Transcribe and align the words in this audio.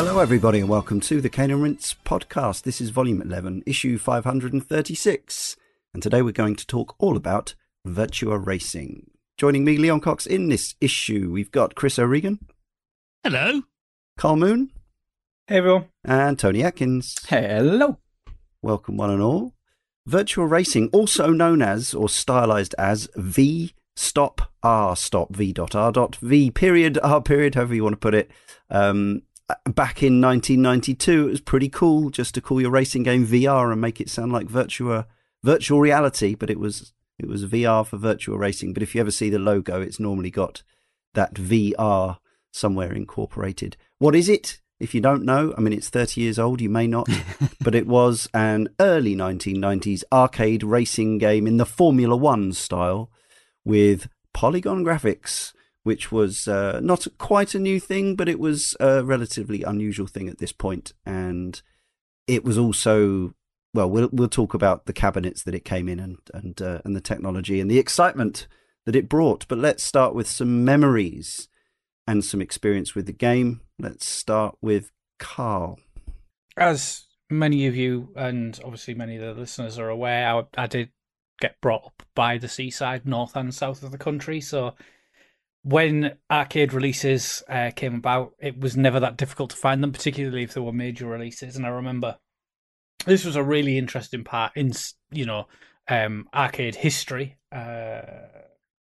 Hello, 0.00 0.20
everybody, 0.20 0.60
and 0.60 0.68
welcome 0.68 1.00
to 1.00 1.20
the 1.20 1.28
Cane 1.28 1.50
and 1.50 1.60
Rinse 1.60 1.96
podcast. 2.04 2.62
This 2.62 2.80
is 2.80 2.90
volume 2.90 3.20
11, 3.20 3.64
issue 3.66 3.98
536. 3.98 5.56
And 5.92 6.00
today 6.00 6.22
we're 6.22 6.30
going 6.30 6.54
to 6.54 6.64
talk 6.64 6.94
all 7.00 7.16
about 7.16 7.56
Virtua 7.84 8.46
Racing. 8.46 9.10
Joining 9.36 9.64
me, 9.64 9.76
Leon 9.76 9.98
Cox, 9.98 10.24
in 10.24 10.50
this 10.50 10.76
issue, 10.80 11.32
we've 11.32 11.50
got 11.50 11.74
Chris 11.74 11.98
O'Regan, 11.98 12.38
Hello. 13.24 13.62
Karl 14.16 14.36
Moon, 14.36 14.70
Hey 15.48 15.56
everyone. 15.56 15.86
and 16.04 16.38
Tony 16.38 16.62
Atkins. 16.62 17.16
Hello. 17.26 17.98
Welcome, 18.62 18.98
one 18.98 19.10
and 19.10 19.20
all. 19.20 19.56
Virtual 20.06 20.46
racing, 20.46 20.90
also 20.92 21.30
known 21.30 21.60
as 21.60 21.92
or 21.92 22.08
stylized 22.08 22.76
as 22.78 23.08
V 23.16 23.74
stop 23.96 24.52
R 24.62 24.94
stop 24.94 25.34
V 25.34 25.52
dot 25.52 25.74
R 25.74 25.90
dot 25.90 26.14
V 26.22 26.52
period 26.52 27.00
R 27.02 27.20
period, 27.20 27.56
however 27.56 27.74
you 27.74 27.82
want 27.82 27.94
to 27.94 27.98
put 27.98 28.14
it. 28.14 28.30
Um, 28.70 29.22
back 29.64 30.02
in 30.02 30.20
1992, 30.20 31.28
it 31.28 31.30
was 31.30 31.40
pretty 31.40 31.68
cool 31.68 32.10
just 32.10 32.34
to 32.34 32.40
call 32.40 32.60
your 32.60 32.70
racing 32.70 33.02
game 33.02 33.26
VR 33.26 33.72
and 33.72 33.80
make 33.80 34.00
it 34.00 34.10
sound 34.10 34.32
like 34.32 34.46
virtua 34.46 35.06
virtual 35.42 35.80
reality, 35.80 36.34
but 36.34 36.50
it 36.50 36.58
was 36.58 36.92
it 37.18 37.26
was 37.26 37.46
VR 37.46 37.86
for 37.86 37.96
virtual 37.96 38.38
racing. 38.38 38.72
But 38.72 38.82
if 38.82 38.94
you 38.94 39.00
ever 39.00 39.10
see 39.10 39.30
the 39.30 39.38
logo, 39.38 39.80
it's 39.80 39.98
normally 39.98 40.30
got 40.30 40.62
that 41.14 41.34
VR 41.34 42.18
somewhere 42.52 42.92
incorporated. 42.92 43.76
What 43.98 44.14
is 44.14 44.28
it? 44.28 44.60
If 44.78 44.94
you 44.94 45.00
don't 45.00 45.24
know, 45.24 45.52
I 45.58 45.60
mean, 45.60 45.72
it's 45.72 45.88
30 45.88 46.20
years 46.20 46.38
old, 46.38 46.60
you 46.60 46.70
may 46.70 46.86
not, 46.86 47.08
but 47.60 47.74
it 47.74 47.88
was 47.88 48.28
an 48.32 48.68
early 48.78 49.16
1990s 49.16 50.04
arcade 50.12 50.62
racing 50.62 51.18
game 51.18 51.48
in 51.48 51.56
the 51.56 51.66
Formula 51.66 52.16
One 52.16 52.52
style 52.52 53.10
with 53.64 54.08
polygon 54.32 54.84
graphics, 54.84 55.52
which 55.88 56.12
was 56.12 56.46
uh, 56.46 56.80
not 56.82 57.06
quite 57.16 57.54
a 57.54 57.58
new 57.58 57.80
thing, 57.80 58.14
but 58.14 58.28
it 58.28 58.38
was 58.38 58.76
a 58.78 59.02
relatively 59.02 59.62
unusual 59.62 60.06
thing 60.06 60.28
at 60.28 60.36
this 60.36 60.52
point. 60.52 60.92
And 61.06 61.62
it 62.26 62.44
was 62.44 62.58
also, 62.58 63.32
well, 63.72 63.88
we'll, 63.88 64.10
we'll 64.12 64.28
talk 64.28 64.52
about 64.52 64.84
the 64.84 64.92
cabinets 64.92 65.42
that 65.44 65.54
it 65.54 65.64
came 65.64 65.88
in 65.88 65.98
and, 65.98 66.18
and, 66.34 66.60
uh, 66.60 66.82
and 66.84 66.94
the 66.94 67.00
technology 67.00 67.58
and 67.58 67.70
the 67.70 67.78
excitement 67.78 68.46
that 68.84 68.96
it 68.96 69.08
brought. 69.08 69.48
But 69.48 69.56
let's 69.56 69.82
start 69.82 70.14
with 70.14 70.28
some 70.28 70.62
memories 70.62 71.48
and 72.06 72.22
some 72.22 72.42
experience 72.42 72.94
with 72.94 73.06
the 73.06 73.12
game. 73.14 73.62
Let's 73.78 74.06
start 74.06 74.58
with 74.60 74.90
Karl. 75.18 75.78
As 76.58 77.06
many 77.30 77.66
of 77.66 77.74
you 77.74 78.10
and 78.14 78.60
obviously 78.62 78.92
many 78.92 79.16
of 79.16 79.22
the 79.22 79.40
listeners 79.40 79.78
are 79.78 79.88
aware, 79.88 80.34
I, 80.34 80.42
I 80.58 80.66
did 80.66 80.90
get 81.40 81.58
brought 81.62 81.86
up 81.86 82.02
by 82.14 82.36
the 82.36 82.46
seaside, 82.46 83.06
north 83.06 83.34
and 83.36 83.54
south 83.54 83.82
of 83.82 83.90
the 83.90 83.96
country. 83.96 84.42
So 84.42 84.74
when 85.68 86.16
arcade 86.30 86.72
releases 86.72 87.42
uh, 87.46 87.70
came 87.76 87.94
about, 87.94 88.32
it 88.38 88.58
was 88.58 88.74
never 88.74 88.98
that 89.00 89.18
difficult 89.18 89.50
to 89.50 89.56
find 89.56 89.82
them, 89.82 89.92
particularly 89.92 90.42
if 90.42 90.54
there 90.54 90.62
were 90.62 90.72
major 90.72 91.06
releases. 91.06 91.56
And 91.56 91.66
I 91.66 91.68
remember 91.68 92.16
this 93.04 93.26
was 93.26 93.36
a 93.36 93.42
really 93.42 93.76
interesting 93.76 94.24
part 94.24 94.52
in 94.56 94.72
you 95.10 95.26
know 95.26 95.46
um, 95.86 96.26
arcade 96.32 96.76
history, 96.76 97.36
uh, 97.52 98.00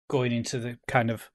going 0.07 0.31
into 0.31 0.59
the 0.59 0.77
kind 0.87 1.09
of 1.09 1.31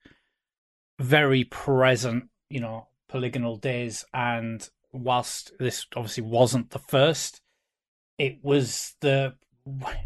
very 1.01 1.43
present, 1.43 2.29
you 2.49 2.61
know, 2.61 2.87
polygonal 3.09 3.57
days. 3.57 4.05
And 4.15 4.69
whilst 4.93 5.55
this 5.59 5.87
obviously 5.97 6.23
wasn't 6.23 6.71
the 6.71 6.79
first, 6.79 7.41
it 8.17 8.39
was 8.43 8.95
the, 9.01 9.35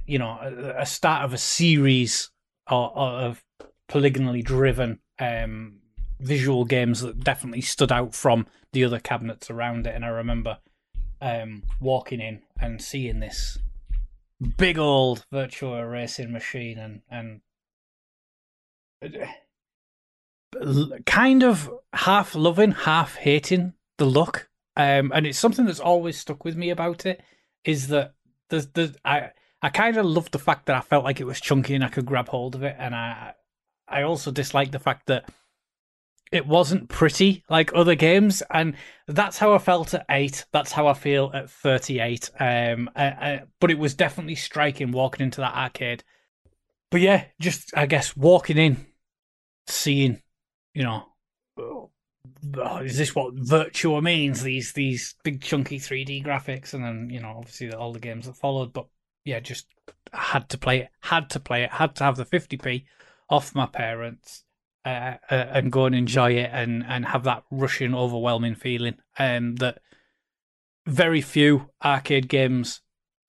you 0.07 0.19
know, 0.19 0.39
a, 0.41 0.81
a 0.81 0.87
start 0.87 1.27
of 1.27 1.35
a 1.35 1.39
series 1.39 2.31
of, 2.67 2.97
of 2.97 3.45
polygonally 3.87 4.41
driven 4.41 5.01
um, 5.19 5.81
visual 6.21 6.65
games 6.65 7.01
that 7.01 7.25
definitely 7.25 7.61
stood 7.61 7.93
out 7.93 8.15
from 8.15 8.47
the 8.73 8.85
other 8.85 8.99
cabinets 8.99 9.51
around 9.51 9.87
it. 9.87 9.95
And 9.95 10.05
I 10.05 10.09
remember 10.09 10.59
um, 11.21 11.63
walking 11.81 12.21
in 12.21 12.43
and 12.61 12.83
seeing 12.83 13.21
this 13.21 13.59
big 14.59 14.79
old 14.79 15.25
virtual 15.33 15.83
racing 15.83 16.31
machine 16.31 16.79
and 16.79 17.01
and 17.11 17.41
kind 21.07 21.43
of 21.43 21.71
half 21.93 22.35
loving, 22.35 22.73
half 22.73 23.17
hating 23.17 23.75
the 23.99 24.05
look. 24.05 24.49
Um, 24.77 25.11
and 25.15 25.27
it's 25.27 25.39
something 25.39 25.65
that's 25.65 25.81
always 25.81 26.19
stuck 26.19 26.45
with 26.45 26.57
me 26.57 26.71
about 26.71 27.07
it 27.07 27.23
is 27.65 27.89
that 27.89 28.15
the 28.51 28.69
the 28.75 28.97
I 29.05 29.31
I 29.63 29.71
kind 29.71 29.97
of 29.97 30.05
loved 30.05 30.33
the 30.33 30.39
fact 30.39 30.67
that 30.67 30.77
I 30.77 30.81
felt 30.81 31.05
like 31.05 31.21
it 31.21 31.27
was 31.27 31.41
chunky 31.41 31.75
and 31.75 31.85
I 31.85 31.89
could 31.89 32.07
grab 32.07 32.29
hold 32.29 32.55
of 32.55 32.63
it, 32.63 32.77
and 32.79 32.95
I 32.95 33.35
I 33.89 34.03
also 34.03 34.31
disliked 34.31 34.73
the 34.73 34.79
fact 34.79 35.07
that 35.07 35.29
it 36.33 36.47
wasn't 36.47 36.89
pretty 36.89 37.45
like 37.49 37.73
other 37.75 37.95
games, 37.95 38.43
and 38.51 38.75
that's 39.07 39.39
how 39.39 39.55
I 39.55 39.59
felt 39.59 39.95
at 39.95 40.07
eight. 40.11 40.45
That's 40.53 40.73
how 40.73 40.89
I 40.89 40.95
feel 40.95 41.31
at 41.33 41.51
thirty-eight. 41.51 42.31
Um, 42.41 42.91
I, 42.97 43.05
I, 43.05 43.43
but 43.61 43.71
it 43.71 43.79
was 43.79 43.95
definitely 43.95 44.35
striking 44.35 44.91
walking 44.91 45.25
into 45.25 45.41
that 45.41 45.55
arcade. 45.55 46.03
But 46.91 47.01
yeah, 47.01 47.27
just 47.41 47.77
I 47.77 47.87
guess 47.87 48.17
walking 48.17 48.59
in, 48.59 48.87
seeing, 49.69 50.21
you 50.75 50.83
know, 50.83 51.05
oh, 51.59 51.91
is 52.83 52.99
this 52.99 53.15
what 53.15 53.37
Virtua 53.37 54.03
means? 54.03 54.43
These 54.43 54.73
these 54.73 55.15
big 55.23 55.41
chunky 55.41 55.79
three 55.79 56.05
D 56.05 56.23
graphics, 56.23 56.75
and 56.75 56.85
then 56.85 57.09
you 57.09 57.21
know, 57.21 57.35
obviously 57.39 57.73
all 57.73 57.93
the 57.93 58.01
games 58.01 58.27
that 58.27 58.37
followed. 58.37 58.73
But 58.73 58.87
yeah, 59.25 59.39
just 59.39 59.69
had 60.13 60.49
to 60.49 60.59
play 60.59 60.81
it. 60.81 60.89
Had 61.03 61.31
to 61.31 61.41
play 61.41 61.63
it. 61.63 61.71
Had 61.71 61.95
to 61.97 62.05
have 62.05 62.17
the 62.17 62.25
fifty 62.25 62.57
p 62.57 62.85
off 63.29 63.55
my 63.55 63.67
parents 63.67 64.45
uh, 64.85 65.17
uh, 65.31 65.35
and 65.35 65.73
go 65.73 65.87
and 65.87 65.95
enjoy 65.95 66.33
it 66.33 66.51
and, 66.53 66.85
and 66.87 67.07
have 67.07 67.25
that 67.25 67.43
rushing, 67.51 67.95
overwhelming 67.95 68.55
feeling. 68.55 68.97
Um, 69.19 69.57
that 69.57 69.79
very 70.87 71.21
few 71.21 71.71
arcade 71.85 72.29
games 72.29 72.81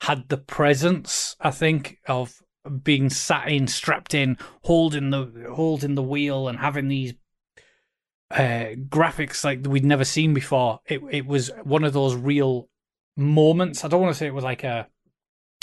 had 0.02 0.30
the 0.30 0.38
presence, 0.38 1.36
I 1.40 1.52
think, 1.52 1.98
of 2.08 2.42
being 2.84 3.10
sat 3.10 3.48
in, 3.48 3.68
strapped 3.68 4.14
in, 4.14 4.38
holding 4.64 5.10
the 5.10 5.48
holding 5.52 5.96
the 5.96 6.04
wheel, 6.04 6.48
and 6.48 6.60
having 6.60 6.88
these 6.88 7.14
uh, 8.30 8.76
graphics 8.90 9.44
like 9.44 9.66
we'd 9.66 9.86
never 9.86 10.06
seen 10.06 10.34
before. 10.34 10.80
It 10.86 11.02
it 11.10 11.26
was 11.26 11.50
one 11.64 11.84
of 11.84 11.94
those 11.94 12.16
real 12.16 12.70
moments. 13.16 13.84
I 13.84 13.88
don't 13.88 14.02
want 14.02 14.14
to 14.14 14.18
say 14.18 14.28
it 14.28 14.34
was 14.34 14.44
like 14.44 14.64
a 14.64 14.88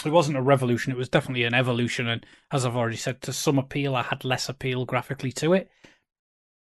it 0.06 0.12
wasn't 0.12 0.36
a 0.36 0.42
revolution. 0.42 0.92
It 0.92 0.98
was 0.98 1.08
definitely 1.08 1.44
an 1.44 1.54
evolution. 1.54 2.08
And 2.08 2.24
as 2.52 2.64
I've 2.64 2.76
already 2.76 2.96
said, 2.96 3.20
to 3.22 3.32
some 3.32 3.58
appeal, 3.58 3.94
I 3.94 4.02
had 4.02 4.24
less 4.24 4.48
appeal 4.48 4.84
graphically 4.84 5.32
to 5.32 5.52
it. 5.52 5.70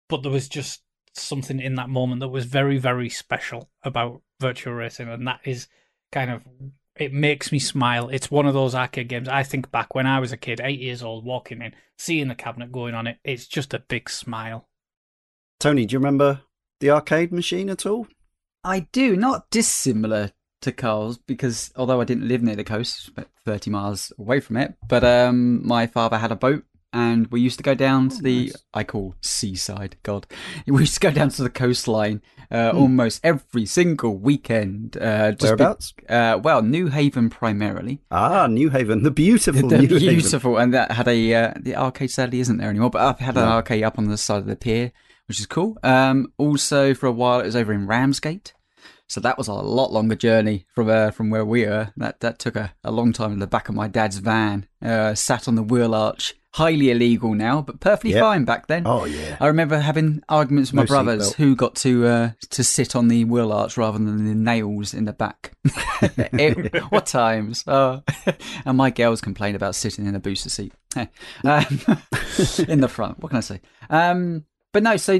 But 0.09 0.23
there 0.23 0.31
was 0.31 0.49
just 0.49 0.81
something 1.13 1.59
in 1.59 1.75
that 1.75 1.89
moment 1.89 2.19
that 2.21 2.29
was 2.29 2.45
very, 2.45 2.77
very 2.77 3.09
special 3.09 3.69
about 3.83 4.21
virtual 4.39 4.73
racing. 4.73 5.07
And 5.07 5.27
that 5.27 5.41
is 5.45 5.67
kind 6.11 6.31
of, 6.31 6.43
it 6.95 7.13
makes 7.13 7.51
me 7.51 7.59
smile. 7.59 8.09
It's 8.09 8.31
one 8.31 8.45
of 8.45 8.53
those 8.53 8.75
arcade 8.75 9.07
games. 9.07 9.27
I 9.27 9.43
think 9.43 9.71
back 9.71 9.95
when 9.95 10.07
I 10.07 10.19
was 10.19 10.31
a 10.31 10.37
kid, 10.37 10.61
eight 10.63 10.79
years 10.79 11.01
old, 11.01 11.25
walking 11.25 11.61
in, 11.61 11.73
seeing 11.97 12.27
the 12.27 12.35
cabinet 12.35 12.71
going 12.71 12.93
on 12.93 13.07
it. 13.07 13.17
It's 13.23 13.47
just 13.47 13.73
a 13.73 13.79
big 13.79 14.09
smile. 14.09 14.67
Tony, 15.59 15.85
do 15.85 15.93
you 15.93 15.99
remember 15.99 16.41
the 16.79 16.89
arcade 16.89 17.31
machine 17.31 17.69
at 17.69 17.85
all? 17.85 18.07
I 18.63 18.81
do, 18.91 19.15
not 19.15 19.49
dissimilar 19.49 20.31
to 20.61 20.71
Karl's 20.71 21.17
because 21.17 21.71
although 21.75 22.01
I 22.01 22.05
didn't 22.05 22.27
live 22.27 22.41
near 22.43 22.55
the 22.55 22.63
coast, 22.63 23.09
about 23.09 23.27
30 23.45 23.69
miles 23.71 24.11
away 24.17 24.39
from 24.39 24.57
it, 24.57 24.75
but 24.87 25.03
um, 25.03 25.65
my 25.67 25.87
father 25.87 26.17
had 26.17 26.31
a 26.31 26.35
boat 26.35 26.63
and 26.93 27.27
we 27.27 27.39
used 27.39 27.57
to 27.57 27.63
go 27.63 27.73
down 27.73 28.07
Oh, 28.11 28.15
to 28.17 28.21
the, 28.21 28.45
nice. 28.47 28.55
I 28.73 28.83
call 28.83 29.15
seaside, 29.21 29.95
God. 30.03 30.27
We 30.67 30.81
used 30.81 30.95
to 30.95 30.99
go 30.99 31.11
down 31.11 31.29
to 31.29 31.43
the 31.43 31.49
coastline 31.49 32.21
uh, 32.51 32.71
Hmm. 32.71 32.77
almost 32.79 33.21
every 33.23 33.65
single 33.65 34.17
weekend. 34.17 34.97
Uh, 34.97 35.31
just 35.31 35.39
be- 35.41 35.45
Whereabouts? 35.47 35.93
uh, 36.09 36.37
well, 36.43 36.61
Newhaven 36.61 37.31
primarily. 37.31 38.01
Ah, 38.11 38.45
Newhaven, 38.47 39.03
the 39.03 39.11
beautiful 39.11 39.69
The 39.69 39.77
Newhaven. 39.77 39.99
beautiful, 39.99 40.57
and 40.57 40.73
that 40.73 40.91
had 40.91 41.07
a 41.07 41.33
uh, 41.33 41.53
the 41.57 41.77
arcade 41.77 42.11
sadly 42.11 42.41
isn't 42.41 42.57
there 42.57 42.69
anymore. 42.69 42.89
But 42.89 43.03
I've 43.03 43.19
had 43.19 43.37
an 43.37 43.47
arcade 43.47 43.83
up 43.83 43.97
on 43.97 44.09
the 44.09 44.17
side 44.17 44.39
of 44.39 44.47
the 44.47 44.57
pier, 44.57 44.91
which 45.29 45.39
is 45.39 45.45
cool. 45.45 45.77
Um, 45.81 46.33
also 46.37 46.93
for 46.93 47.07
a 47.07 47.11
while 47.13 47.39
it 47.39 47.45
was 47.45 47.55
over 47.55 47.71
in 47.71 47.87
Ramsgate, 47.87 48.51
so 49.11 49.19
that 49.19 49.37
was 49.37 49.47
a 49.49 49.53
lot 49.53 49.91
longer 49.91 50.15
journey 50.15 50.65
from 50.73 50.89
uh, 50.89 51.11
from 51.11 51.29
where 51.29 51.43
we 51.45 51.65
were. 51.65 51.91
That 51.97 52.21
that 52.21 52.39
took 52.39 52.55
a, 52.55 52.73
a 52.83 52.91
long 52.91 53.11
time 53.11 53.33
in 53.33 53.39
the 53.39 53.47
back 53.47 53.67
of 53.69 53.75
my 53.75 53.87
dad's 53.87 54.17
van. 54.19 54.67
Uh, 54.81 55.13
sat 55.15 55.47
on 55.47 55.55
the 55.55 55.63
wheel 55.63 55.93
arch, 55.93 56.33
highly 56.53 56.89
illegal 56.91 57.33
now, 57.35 57.61
but 57.61 57.79
perfectly 57.81 58.11
Yep. 58.11 58.21
fine 58.21 58.45
back 58.45 58.67
then. 58.67 58.83
Oh 58.87 59.03
yeah. 59.05 59.35
I 59.41 59.47
remember 59.47 59.79
having 59.79 60.21
arguments 60.29 60.71
with 60.71 60.77
my 60.77 60.83
No 60.83 60.87
brothers 60.87 61.33
who 61.33 61.55
got 61.57 61.75
to 61.75 62.07
uh, 62.07 62.29
to 62.51 62.63
sit 62.63 62.95
on 62.95 63.09
the 63.09 63.25
wheel 63.25 63.51
arch 63.51 63.75
rather 63.77 63.97
than 63.97 64.25
the 64.25 64.33
nails 64.35 64.93
in 64.93 65.05
the 65.05 65.13
back. 65.13 65.51
It- 66.33 66.73
what 66.91 67.05
times? 67.05 67.63
Oh. 67.67 68.01
and 68.65 68.77
my 68.77 68.89
girls 68.89 69.21
complained 69.21 69.55
about 69.55 69.75
sitting 69.75 70.05
in 70.07 70.15
a 70.15 70.19
booster 70.19 70.49
seat 70.49 70.73
um, 70.95 71.07
in 72.67 72.79
the 72.81 72.87
front. 72.89 73.19
What 73.19 73.29
can 73.29 73.37
I 73.37 73.41
say? 73.41 73.61
Um, 73.89 74.45
but 74.73 74.81
no, 74.83 74.97
so 74.97 75.19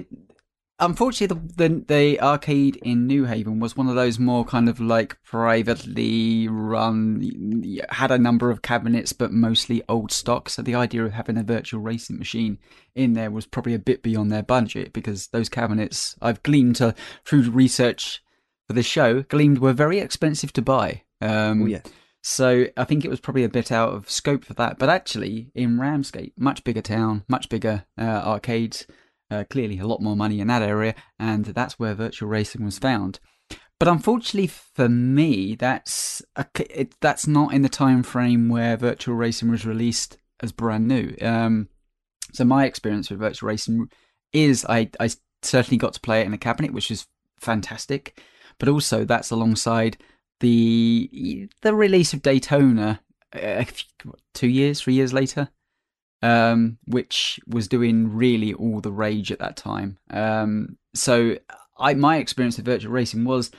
unfortunately, 0.81 1.37
the, 1.55 1.69
the 1.69 1.85
the 1.87 2.21
arcade 2.21 2.75
in 2.77 3.07
Newhaven 3.07 3.59
was 3.59 3.77
one 3.77 3.87
of 3.87 3.95
those 3.95 4.19
more 4.19 4.43
kind 4.43 4.67
of 4.67 4.79
like 4.79 5.17
privately 5.23 6.47
run, 6.49 7.63
had 7.89 8.11
a 8.11 8.17
number 8.17 8.49
of 8.49 8.61
cabinets, 8.61 9.13
but 9.13 9.31
mostly 9.31 9.83
old 9.87 10.11
stock. 10.11 10.49
So 10.49 10.61
the 10.61 10.75
idea 10.75 11.05
of 11.05 11.13
having 11.13 11.37
a 11.37 11.43
virtual 11.43 11.79
racing 11.79 12.17
machine 12.17 12.57
in 12.95 13.13
there 13.13 13.31
was 13.31 13.45
probably 13.45 13.73
a 13.73 13.79
bit 13.79 14.03
beyond 14.03 14.31
their 14.31 14.43
budget 14.43 14.91
because 14.91 15.27
those 15.27 15.47
cabinets 15.47 16.15
I've 16.21 16.43
gleaned 16.43 16.75
to, 16.77 16.93
through 17.23 17.49
research 17.51 18.21
for 18.67 18.73
the 18.73 18.83
show, 18.83 19.23
gleaned 19.23 19.59
were 19.59 19.73
very 19.73 19.99
expensive 19.99 20.51
to 20.53 20.61
buy. 20.61 21.03
Um, 21.21 21.63
Oh, 21.63 21.65
yeah. 21.67 21.81
So 22.23 22.67
I 22.77 22.83
think 22.83 23.03
it 23.03 23.09
was 23.09 23.19
probably 23.19 23.43
a 23.43 23.49
bit 23.49 23.71
out 23.71 23.93
of 23.93 24.09
scope 24.09 24.45
for 24.45 24.53
that. 24.55 24.77
But 24.77 24.89
actually, 24.89 25.51
in 25.55 25.79
Ramsgate, 25.79 26.33
much 26.37 26.63
bigger 26.63 26.81
town, 26.81 27.23
much 27.27 27.49
bigger 27.49 27.85
uh, 27.97 28.03
arcades, 28.03 28.85
uh, 29.31 29.45
clearly 29.49 29.79
a 29.79 29.87
lot 29.87 30.01
more 30.01 30.15
money 30.15 30.39
in 30.39 30.47
that 30.47 30.61
area, 30.61 30.93
and 31.17 31.45
that's 31.45 31.79
where 31.79 31.95
virtual 31.95 32.29
racing 32.29 32.63
was 32.63 32.77
found. 32.77 33.19
But 33.79 33.87
unfortunately 33.87 34.45
for 34.47 34.87
me, 34.87 35.55
that's 35.55 36.21
a, 36.35 36.45
it, 36.69 36.93
that's 37.01 37.25
not 37.25 37.53
in 37.53 37.63
the 37.63 37.69
time 37.69 38.03
frame 38.03 38.47
where 38.47 38.77
virtual 38.77 39.15
racing 39.15 39.49
was 39.49 39.65
released 39.65 40.17
as 40.41 40.51
brand 40.51 40.87
new. 40.87 41.15
Um, 41.19 41.69
so 42.33 42.43
my 42.43 42.65
experience 42.65 43.09
with 43.09 43.19
virtual 43.19 43.47
racing 43.49 43.89
is 44.33 44.65
I, 44.69 44.91
I 44.99 45.09
certainly 45.41 45.77
got 45.77 45.93
to 45.93 45.99
play 45.99 46.21
it 46.21 46.27
in 46.27 46.33
a 46.33 46.37
cabinet, 46.37 46.73
which 46.73 46.91
was 46.91 47.07
fantastic. 47.39 48.21
But 48.59 48.69
also 48.69 49.03
that's 49.03 49.31
alongside 49.31 49.97
the 50.41 51.49
the 51.61 51.73
release 51.73 52.13
of 52.13 52.21
Daytona 52.21 53.01
uh, 53.33 53.63
two 54.33 54.47
years, 54.47 54.81
three 54.81 54.93
years 54.93 55.13
later, 55.13 55.49
um, 56.21 56.77
which 56.85 57.39
was 57.47 57.67
doing 57.67 58.13
really 58.15 58.53
all 58.53 58.79
the 58.81 58.91
rage 58.91 59.31
at 59.31 59.39
that 59.39 59.55
time. 59.57 59.97
Um, 60.09 60.77
so 60.93 61.37
I 61.79 61.93
my 61.95 62.17
experience 62.17 62.57
with 62.57 62.65
virtual 62.65 62.91
racing 62.91 63.23
was 63.25 63.51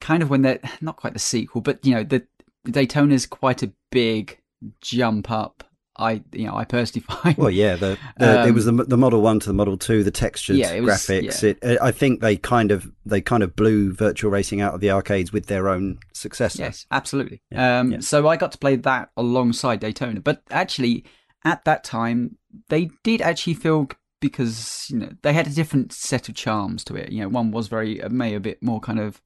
kind 0.00 0.22
of 0.22 0.30
when 0.30 0.42
they're 0.42 0.60
not 0.80 0.96
quite 0.96 1.12
the 1.12 1.18
sequel, 1.18 1.60
but 1.60 1.84
you 1.86 1.94
know 1.94 2.02
the 2.04 2.26
Daytona's 2.66 3.26
quite 3.26 3.62
a 3.62 3.72
big 3.90 4.38
jump 4.80 5.30
up. 5.30 5.64
I 5.98 6.22
you 6.32 6.46
know 6.46 6.56
I 6.56 6.64
personally 6.64 7.04
find 7.22 7.36
Well, 7.36 7.50
yeah, 7.50 7.76
the, 7.76 7.98
the 8.16 8.40
Um, 8.42 8.48
it 8.48 8.52
was 8.52 8.64
the 8.64 8.72
the 8.72 8.96
Model 8.96 9.20
One 9.20 9.38
to 9.40 9.46
the 9.46 9.52
Model 9.52 9.76
Two, 9.76 10.02
the 10.02 10.10
textured 10.10 10.56
Yeah, 10.56 10.72
it 10.72 10.80
was- 10.82 10.94
graphics. 10.94 11.42
yeah. 11.42 11.70
It, 11.72 11.78
I 11.82 11.90
think 11.92 12.20
they 12.22 12.36
kind 12.36 12.72
of 12.72 12.90
they 13.04 13.20
kind 13.20 13.42
of 13.42 13.54
blew 13.54 13.92
virtual 13.92 14.30
racing 14.30 14.62
out 14.62 14.72
of 14.74 14.80
the 14.80 14.90
arcades 14.90 15.32
with 15.34 15.46
their 15.46 15.68
own 15.68 15.98
success. 16.14 16.58
Yes, 16.58 16.86
absolutely. 16.90 17.42
Yeah, 17.50 17.80
um, 17.80 17.92
yeah. 17.92 18.00
So 18.00 18.26
I 18.26 18.36
got 18.38 18.52
to 18.52 18.58
play 18.58 18.76
that 18.76 19.10
alongside 19.18 19.80
Daytona, 19.80 20.20
but 20.20 20.42
actually 20.50 21.04
at 21.44 21.64
that 21.64 21.84
time 21.84 22.36
they 22.68 22.90
did 23.02 23.20
actually 23.22 23.54
feel 23.54 23.88
because 24.20 24.86
you 24.88 24.98
know 24.98 25.10
they 25.22 25.32
had 25.32 25.46
a 25.46 25.50
different 25.50 25.92
set 25.92 26.28
of 26.28 26.34
charms 26.34 26.84
to 26.84 26.94
it. 26.94 27.10
You 27.10 27.22
know, 27.22 27.28
one 27.28 27.50
was 27.50 27.68
very 27.68 28.00
may 28.10 28.34
a 28.34 28.40
bit 28.40 28.62
more 28.62 28.80
kind 28.80 29.00
of 29.00 29.20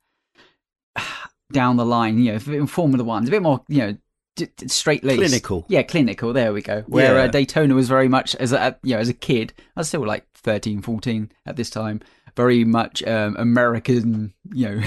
down 1.53 1.77
the 1.77 1.85
line. 1.87 2.19
You 2.19 2.33
know, 2.39 2.53
in 2.55 2.67
Formula 2.67 3.05
One's 3.05 3.29
a 3.29 3.31
bit 3.31 3.43
more 3.43 3.63
you 3.69 3.79
know 3.79 3.97
d- 4.37 4.49
d- 4.57 4.69
straight 4.69 5.05
laced, 5.05 5.21
Clinical. 5.21 5.67
Yeah, 5.69 5.83
clinical. 5.83 6.33
There 6.33 6.53
we 6.53 6.63
go. 6.63 6.83
Where 6.87 7.17
Yeah. 7.17 7.23
uh, 7.25 7.27
Daytona 7.29 7.75
was 7.75 7.89
very 7.89 8.09
much 8.09 8.35
as 8.37 8.53
a 8.53 8.79
you 8.83 8.95
know 8.95 9.01
as 9.01 9.09
a 9.09 9.15
kid, 9.15 9.53
I 9.77 9.81
was 9.81 9.89
still 9.89 10.07
like 10.07 10.27
13, 10.35 10.83
14 10.83 11.31
at 11.45 11.57
this 11.57 11.71
time. 11.71 12.01
Very 12.37 12.65
much 12.65 13.03
um, 13.05 13.35
American, 13.39 14.35
you 14.53 14.69
know, 14.69 14.79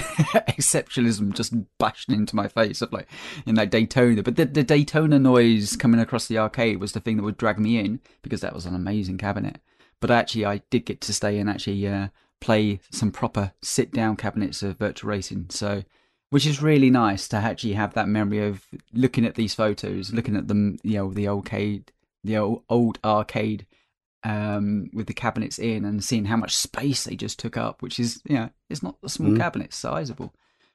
exceptionalism 0.48 1.34
just 1.34 1.52
bashing 1.78 2.14
into 2.14 2.36
my 2.36 2.48
face 2.48 2.80
of 2.80 2.92
like 2.92 3.08
in 3.44 3.56
that 3.56 3.70
Daytona. 3.70 4.22
But 4.22 4.36
the, 4.36 4.44
the 4.44 4.62
Daytona 4.62 5.18
noise 5.18 5.76
coming 5.76 6.00
across 6.00 6.28
the 6.28 6.38
arcade 6.38 6.78
was 6.78 6.92
the 6.92 7.00
thing 7.00 7.16
that 7.16 7.24
would 7.24 7.36
drag 7.36 7.58
me 7.58 7.78
in 7.78 8.00
because 8.22 8.40
that 8.40 8.54
was 8.54 8.66
an 8.66 8.74
amazing 8.74 9.18
cabinet. 9.18 9.58
But 10.00 10.10
actually, 10.10 10.46
I 10.46 10.62
did 10.70 10.86
get 10.86 11.00
to 11.02 11.12
stay 11.12 11.38
and 11.38 11.50
actually 11.50 11.86
uh, 11.86 12.08
play 12.40 12.80
some 12.90 13.10
proper 13.10 13.52
sit 13.62 13.92
down 13.92 14.16
cabinets 14.16 14.62
of 14.62 14.78
virtual 14.78 15.10
racing. 15.10 15.46
So 15.50 15.82
which 16.30 16.46
is 16.46 16.62
really 16.62 16.90
nice 16.90 17.28
to 17.28 17.36
actually 17.36 17.74
have 17.74 17.94
that 17.94 18.08
memory 18.08 18.46
of 18.46 18.64
looking 18.92 19.26
at 19.26 19.34
these 19.34 19.54
photos, 19.54 20.12
looking 20.12 20.36
at 20.36 20.48
them, 20.48 20.78
you 20.82 20.94
know, 20.94 21.12
the 21.12 21.28
old 21.28 21.46
arcade, 21.46 21.92
the 22.24 22.36
old, 22.36 22.62
old 22.70 22.98
arcade, 23.04 23.66
um, 24.24 24.90
with 24.92 25.06
the 25.06 25.14
cabinets 25.14 25.58
in, 25.58 25.84
and 25.84 26.02
seeing 26.04 26.26
how 26.26 26.36
much 26.36 26.54
space 26.56 27.04
they 27.04 27.16
just 27.16 27.38
took 27.38 27.56
up, 27.56 27.82
which 27.82 27.98
is, 27.98 28.20
you 28.26 28.34
know, 28.36 28.50
it's 28.68 28.82
not 28.82 28.96
a 29.02 29.08
small 29.08 29.30
Mm. 29.32 29.38
cabinet, 29.38 29.64
it's 29.66 29.76
sizable. 29.76 30.34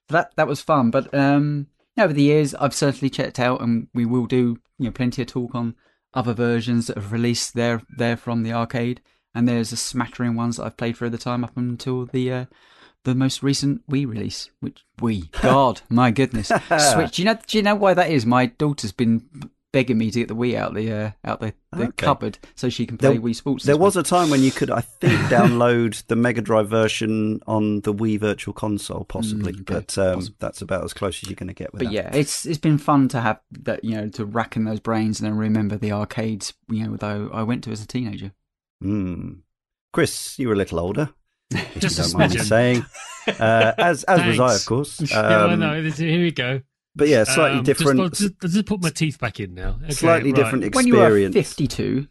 So 0.09 0.13
that 0.18 0.31
that 0.36 0.47
was 0.47 0.62
fun, 0.62 0.92
but 0.92 1.13
um, 1.13 1.68
over 1.97 2.13
the 2.13 2.24
years, 2.24 2.53
I've 2.56 2.74
certainly 2.74 3.09
checked 3.09 3.39
out, 3.39 3.62
and 3.62 3.88
we 3.94 4.06
will 4.06 4.25
do, 4.25 4.57
you 4.77 4.86
know, 4.86 4.92
plenty 4.92 5.21
of 5.21 5.27
talk 5.27 5.53
on 5.56 5.75
other 6.13 6.33
versions 6.33 6.88
that 6.88 6.97
have 6.97 7.12
released 7.12 7.53
there 7.56 7.81
there 7.97 8.18
from 8.18 8.44
the 8.44 8.53
arcade, 8.53 9.01
and 9.33 9.47
there's 9.47 9.71
a 9.71 9.77
smattering 9.77 10.36
ones 10.36 10.57
that 10.57 10.65
I've 10.65 10.77
played 10.77 10.97
for 10.97 11.09
the 11.09 11.18
time 11.18 11.44
up 11.44 11.56
until 11.57 12.06
the. 12.06 12.31
Uh, 12.31 12.45
the 13.03 13.13
most 13.13 13.44
recent 13.44 13.88
Wii 13.88 14.07
release, 14.07 14.50
which 14.62 14.83
Wii, 15.00 15.30
God, 15.39 15.81
my 15.92 16.09
goodness, 16.09 16.47
Switch. 16.92 17.18
Do 17.18 17.21
you 17.21 17.25
know? 17.25 17.38
Do 17.45 17.56
you 17.56 17.62
know 17.62 17.75
why 17.75 17.94
that 17.94 18.09
is? 18.09 18.25
My 18.25 18.47
daughter's 18.47 18.92
been 18.92 19.30
begging 19.75 19.98
me 19.98 20.10
to 20.10 20.19
get 20.19 20.30
the 20.30 20.36
Wii 20.36 20.56
out 20.56 20.74
the 20.74 20.89
uh, 20.92 21.12
out 21.25 21.42
the, 21.42 21.54
the 21.74 21.83
Okay. 21.83 21.92
cupboard 21.98 22.39
so 22.56 22.69
she 22.69 22.86
can 22.86 22.98
play 22.98 23.12
There- 23.13 23.22
Wii 23.22 23.36
Sports. 23.36 23.66
There 23.66 23.75
was 23.77 23.98
a 23.98 24.04
time 24.04 24.30
when 24.30 24.42
you 24.42 24.51
could, 24.51 24.72
I 24.72 24.80
think, 24.81 25.13
download 25.30 26.06
the 26.07 26.16
Mega 26.16 26.42
Drive 26.42 26.69
version 26.69 27.42
on 27.45 27.81
the 27.81 27.94
Wii 27.94 28.18
Virtual 28.19 28.54
Console, 28.54 29.04
possibly, 29.04 29.51
Mm, 29.54 29.62
okay. 29.62 29.74
but 29.74 29.98
um, 29.98 30.27
that's 30.39 30.62
about 30.62 30.83
as 30.86 30.94
close 30.94 31.22
as 31.22 31.30
you're 31.30 31.36
going 31.36 31.50
to 31.50 31.54
get 31.54 31.74
with 31.74 31.81
But 31.83 31.89
that. 31.89 31.94
yeah, 31.94 32.16
it's 32.16 32.45
it's 32.45 32.57
been 32.57 32.77
fun 32.77 33.10
to 33.10 33.19
have 33.22 33.39
that 33.63 33.83
you 33.83 33.95
know 33.95 34.07
to 34.10 34.24
rack 34.25 34.56
in 34.56 34.63
those 34.63 34.80
brains 34.80 35.19
and 35.19 35.27
then 35.30 35.38
remember 35.38 35.75
the 35.78 35.92
arcades 35.92 36.54
you 36.69 36.88
know 36.88 36.95
though 36.95 37.30
I 37.33 37.44
went 37.44 37.63
to 37.66 37.71
as 37.71 37.81
a 37.83 37.88
teenager. 37.88 38.31
Mm. 38.83 39.39
Chris, 39.94 40.38
you 40.39 40.48
were 40.48 40.54
a 40.54 40.57
little 40.57 40.80
older, 40.80 41.10
if 41.51 41.80
Just 41.80 41.98
you 41.98 42.04
don't 42.04 42.18
mind 42.19 42.33
me 42.33 42.39
saying. 42.39 42.86
Uh, 43.28 43.74
as 43.80 44.04
as 44.04 44.24
was 44.24 44.39
I, 44.39 44.54
of 44.56 44.66
course. 44.68 45.01
yeah, 45.10 45.19
I 45.19 45.51
Um, 45.54 45.60
know. 45.60 45.81
Here 45.81 46.21
we 46.21 46.30
go. 46.30 46.62
But 46.95 47.07
yeah, 47.09 47.24
slightly 47.25 47.57
Um, 47.59 47.63
different. 47.65 48.00
Just, 48.15 48.39
just, 48.42 48.53
just 48.56 48.65
put 48.65 48.81
my 48.81 48.89
teeth 48.89 49.19
back 49.19 49.39
in 49.39 49.53
now. 49.53 49.77
Okay, 49.83 49.92
slightly 49.94 50.31
right. 50.31 50.36
different 50.44 50.74
When 50.75 50.88
you 50.88 50.95
were 50.95 51.03
experience. 51.03 51.33
fifty 51.36 51.68
two, 51.68 52.07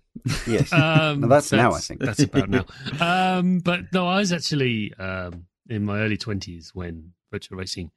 Yes. 0.46 0.72
Um, 0.72 1.20
No, 1.20 1.28
that's 1.28 1.50
now, 1.52 1.72
I 1.72 1.80
think. 1.80 2.00
That's 2.00 2.20
about 2.22 2.50
now. 2.50 2.64
Um, 3.00 3.58
but 3.60 3.92
no, 3.92 4.06
I 4.06 4.18
was 4.18 4.32
actually 4.32 4.92
um, 4.98 5.46
in 5.68 5.84
my 5.84 6.00
early 6.00 6.16
20s 6.18 6.70
when 6.74 7.12
virtual 7.32 7.56
racing 7.58 7.90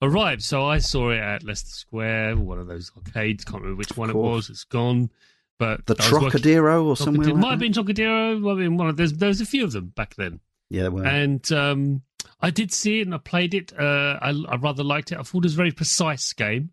arrived. 0.00 0.42
So 0.42 0.64
I 0.64 0.78
saw 0.78 1.10
it 1.10 1.18
at 1.18 1.42
Leicester 1.42 1.70
Square, 1.74 2.36
one 2.36 2.58
of 2.60 2.68
those 2.68 2.92
arcades. 2.96 3.44
Can't 3.44 3.62
remember 3.62 3.78
which 3.78 3.96
one 3.96 4.08
it 4.10 4.16
was. 4.16 4.48
It's 4.48 4.64
gone. 4.64 5.10
But 5.58 5.86
the 5.86 5.96
I 5.98 6.04
was 6.04 6.12
working- 6.12 6.28
Trocadero 6.40 6.84
or 6.86 6.96
somewhere 6.96 7.26
Trocadero- 7.26 7.32
like 7.34 7.40
might 7.42 7.50
have 7.50 7.58
been 7.58 7.72
Trocadero. 7.72 8.38
Might 8.40 8.48
have 8.50 8.58
been 8.58 8.76
one 8.76 8.88
of 8.88 8.96
there's 8.96 9.12
there 9.14 9.28
was 9.28 9.40
a 9.40 9.46
few 9.46 9.64
of 9.64 9.72
them 9.72 9.92
back 9.96 10.14
then, 10.14 10.38
Yeah, 10.70 10.82
there 10.82 10.90
were. 10.92 11.04
and 11.04 11.50
um, 11.52 12.02
I 12.40 12.50
did 12.50 12.72
see 12.72 13.00
it 13.00 13.06
and 13.06 13.14
I 13.14 13.18
played 13.18 13.54
it. 13.54 13.72
Uh, 13.78 14.18
I, 14.20 14.30
I 14.48 14.56
rather 14.56 14.84
liked 14.84 15.12
it. 15.12 15.18
I 15.18 15.22
thought 15.22 15.44
it 15.44 15.46
was 15.46 15.54
a 15.54 15.56
very 15.56 15.72
precise 15.72 16.32
game, 16.32 16.70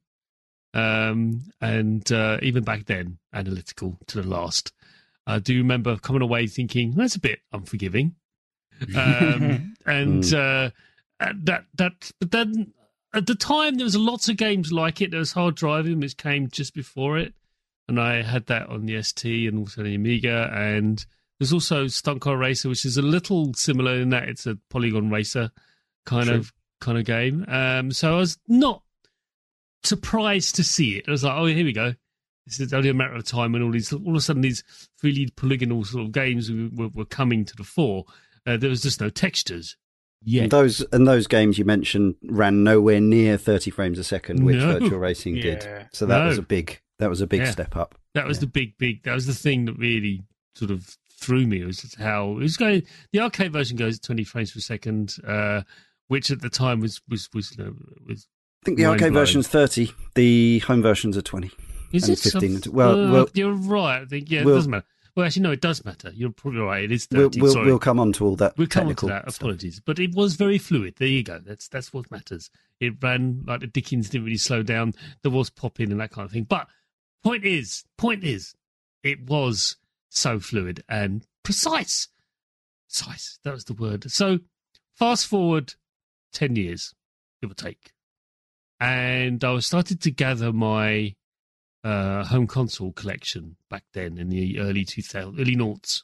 um, 0.74 1.42
and 1.60 2.10
uh, 2.12 2.38
even 2.42 2.64
back 2.64 2.86
then, 2.86 3.18
analytical 3.34 3.98
to 4.08 4.22
the 4.22 4.28
last. 4.28 4.72
I 5.28 5.40
do 5.40 5.58
remember 5.58 5.98
coming 5.98 6.22
away 6.22 6.46
thinking 6.48 6.94
that's 6.96 7.16
a 7.16 7.20
bit 7.20 7.40
unforgiving, 7.52 8.16
um, 8.96 9.74
and 9.86 10.24
uh, 10.34 10.70
that 11.20 11.66
that 11.74 12.12
but 12.20 12.32
then 12.32 12.74
at 13.14 13.26
the 13.26 13.36
time 13.36 13.76
there 13.76 13.86
was 13.86 13.96
lots 13.96 14.30
of 14.30 14.38
games 14.38 14.72
like 14.72 15.02
it. 15.02 15.12
There 15.12 15.20
was 15.20 15.32
Hard 15.32 15.56
Driving, 15.56 16.00
which 16.00 16.18
came 16.18 16.50
just 16.50 16.76
before 16.76 17.18
it, 17.18 17.34
and 17.88 18.00
I 18.00 18.22
had 18.22 18.46
that 18.48 18.68
on 18.70 18.86
the 18.86 19.02
ST 19.02 19.48
and 19.48 19.60
also 19.60 19.82
the 19.84 19.96
Amiga. 19.96 20.52
And 20.54 21.04
there's 21.40 21.54
also 21.54 21.88
Stunt 21.88 22.22
Car 22.22 22.38
Racer, 22.38 22.70
which 22.70 22.86
is 22.86 22.98
a 22.98 23.02
little 23.02 23.54
similar 23.54 23.96
in 23.96 24.10
that 24.10 24.30
it's 24.30 24.46
a 24.46 24.58
polygon 24.70 25.10
racer 25.10 25.52
kind 26.06 26.28
True. 26.28 26.36
of 26.38 26.54
kind 26.82 26.98
of 26.98 27.06
game. 27.06 27.46
Um, 27.48 27.92
so 27.92 28.14
I 28.16 28.18
was 28.20 28.38
not 28.48 28.84
surprised 29.84 30.56
to 30.56 30.64
see 30.64 30.98
it. 30.98 31.06
I 31.08 31.12
was 31.12 31.24
like, 31.24 31.34
oh, 31.38 31.46
here 31.46 31.66
we 31.66 31.74
go. 31.74 31.94
This 32.46 32.60
is 32.60 32.74
only 32.74 32.90
a 32.90 32.94
matter 32.94 33.16
of 33.16 33.24
time 33.26 33.54
when 33.54 33.64
all 33.64 33.72
these 33.72 33.92
all 33.92 34.10
of 34.10 34.16
a 34.16 34.22
sudden 34.22 34.42
these 34.44 34.64
really 35.02 35.28
polygonal 35.36 35.84
sort 35.84 36.06
of 36.06 36.12
games 36.12 36.52
were, 36.52 36.90
were 36.90 37.06
coming 37.06 37.44
to 37.46 37.56
the 37.56 37.64
fore. 37.64 38.06
Uh, 38.46 38.56
there 38.58 38.70
was 38.70 38.84
just 38.84 39.02
no 39.02 39.10
textures 39.10 39.78
yet. 40.22 40.44
And 40.44 40.52
those 40.52 40.82
and 40.92 41.08
those 41.08 41.26
games 41.26 41.58
you 41.58 41.66
mentioned 41.66 42.16
ran 42.24 42.64
nowhere 42.64 43.02
near 43.02 43.38
30 43.38 43.72
frames 43.72 43.98
a 43.98 44.04
second, 44.04 44.44
which 44.44 44.58
No. 44.58 44.78
virtual 44.80 45.00
racing 45.00 45.36
did. 45.36 45.68
So 45.92 46.06
that 46.06 46.24
was 46.26 46.38
a 46.38 46.44
big 46.44 46.80
that 47.00 47.10
was 47.10 47.20
a 47.22 47.28
big 47.28 47.42
Yeah. 47.42 47.52
step 47.52 47.76
up. 47.76 47.96
That 48.14 48.28
was 48.28 48.38
Yeah. 48.38 48.42
the 48.42 48.48
big, 48.48 48.78
big. 48.78 49.04
That 49.04 49.14
was 49.16 49.26
the 49.26 49.34
thing 49.34 49.66
that 49.66 49.78
really 49.78 50.22
sort 50.54 50.70
of 50.72 50.96
threw 51.26 51.46
me. 51.48 51.64
Was 51.64 51.96
how 51.98 52.32
it 52.32 52.36
was 52.40 52.58
going. 52.58 52.84
The 53.12 53.20
arcade 53.20 53.52
version 53.54 53.78
goes 53.78 53.98
at 53.98 54.04
twenty 54.04 54.24
frames 54.24 54.52
per 54.52 54.60
second, 54.60 55.16
uh, 55.28 55.62
which 56.08 56.32
at 56.32 56.42
the 56.42 56.50
time 56.50 56.80
was 56.80 57.02
was 57.10 57.30
was 57.34 57.58
uh, 57.60 57.72
was. 58.08 58.28
I 58.64 58.66
think 58.66 58.78
the 58.78 58.86
arcade 58.86 59.02
Mind-blowing. 59.02 59.22
version's 59.26 59.48
30, 59.48 59.92
the 60.16 60.58
home 60.60 60.82
versions 60.82 61.16
are 61.16 61.22
20. 61.22 61.52
Is 61.94 62.10
it 62.10 62.18
15 62.18 62.64
some- 62.64 62.74
well- 62.74 63.00
uh, 63.00 63.12
well- 63.12 63.30
you're 63.36 63.54
right. 63.54 64.02
I 64.02 64.06
think 64.06 64.32
yeah, 64.32 64.40
it 64.40 64.46
we'll- 64.46 64.56
doesn't 64.56 64.72
matter. 64.72 64.88
Well, 65.16 65.24
actually, 65.26 65.44
no, 65.44 65.52
it 65.52 65.62
does 65.62 65.86
matter. 65.86 66.12
You're 66.16 66.32
probably 66.32 66.62
right. 66.62 66.84
It 66.84 66.92
is 66.92 67.08
We'll, 67.12 67.30
we'll, 67.38 67.54
Sorry. 67.54 67.68
we'll 67.68 67.78
come 67.80 68.00
on 68.02 68.12
to 68.14 68.26
all 68.26 68.36
that 68.38 68.58
We'll 68.58 68.66
come 68.68 68.88
on 68.90 68.96
to 68.96 69.06
that. 69.06 69.34
Apologies, 69.34 69.80
but 69.86 69.98
it 70.00 70.14
was 70.16 70.34
very 70.36 70.58
fluid. 70.58 70.96
There 70.98 71.08
you 71.08 71.22
go. 71.24 71.40
That's 71.40 71.68
that's 71.70 71.94
what 71.94 72.10
matters. 72.12 72.50
It 72.82 72.96
ran 73.04 73.44
like 73.46 73.60
the 73.62 73.68
Dickens 73.68 74.10
didn't 74.10 74.26
really 74.26 74.36
slow 74.38 74.64
down. 74.64 74.94
There 75.22 75.32
was 75.32 75.50
popping 75.52 75.92
and 75.92 76.02
that 76.02 76.10
kind 76.12 76.26
of 76.26 76.32
thing. 76.32 76.44
But 76.46 76.68
point 77.24 77.46
is, 77.46 77.86
point 78.00 78.24
is, 78.24 78.56
it 79.04 79.22
was 79.30 79.78
so 80.16 80.40
fluid 80.40 80.84
and 80.90 81.26
precise. 81.44 82.10
Precise. 82.90 83.40
That 83.44 83.54
was 83.54 83.66
the 83.66 83.74
word. 83.74 84.10
So 84.12 84.40
fast 84.96 85.28
forward 85.28 85.74
ten 86.34 86.56
years, 86.56 86.94
give 87.42 87.52
or 87.52 87.56
take, 87.56 87.94
and 88.80 89.44
I 89.44 89.52
was 89.52 89.66
started 89.66 90.02
to 90.02 90.12
gather 90.12 90.52
my 90.52 91.16
uh, 91.84 92.24
home 92.24 92.48
console 92.48 92.92
collection 92.92 93.58
back 93.70 93.84
then 93.94 94.18
in 94.18 94.30
the 94.30 94.60
early 94.60 94.84
2000, 94.84 95.40
early 95.40 95.56
noughts 95.56 96.04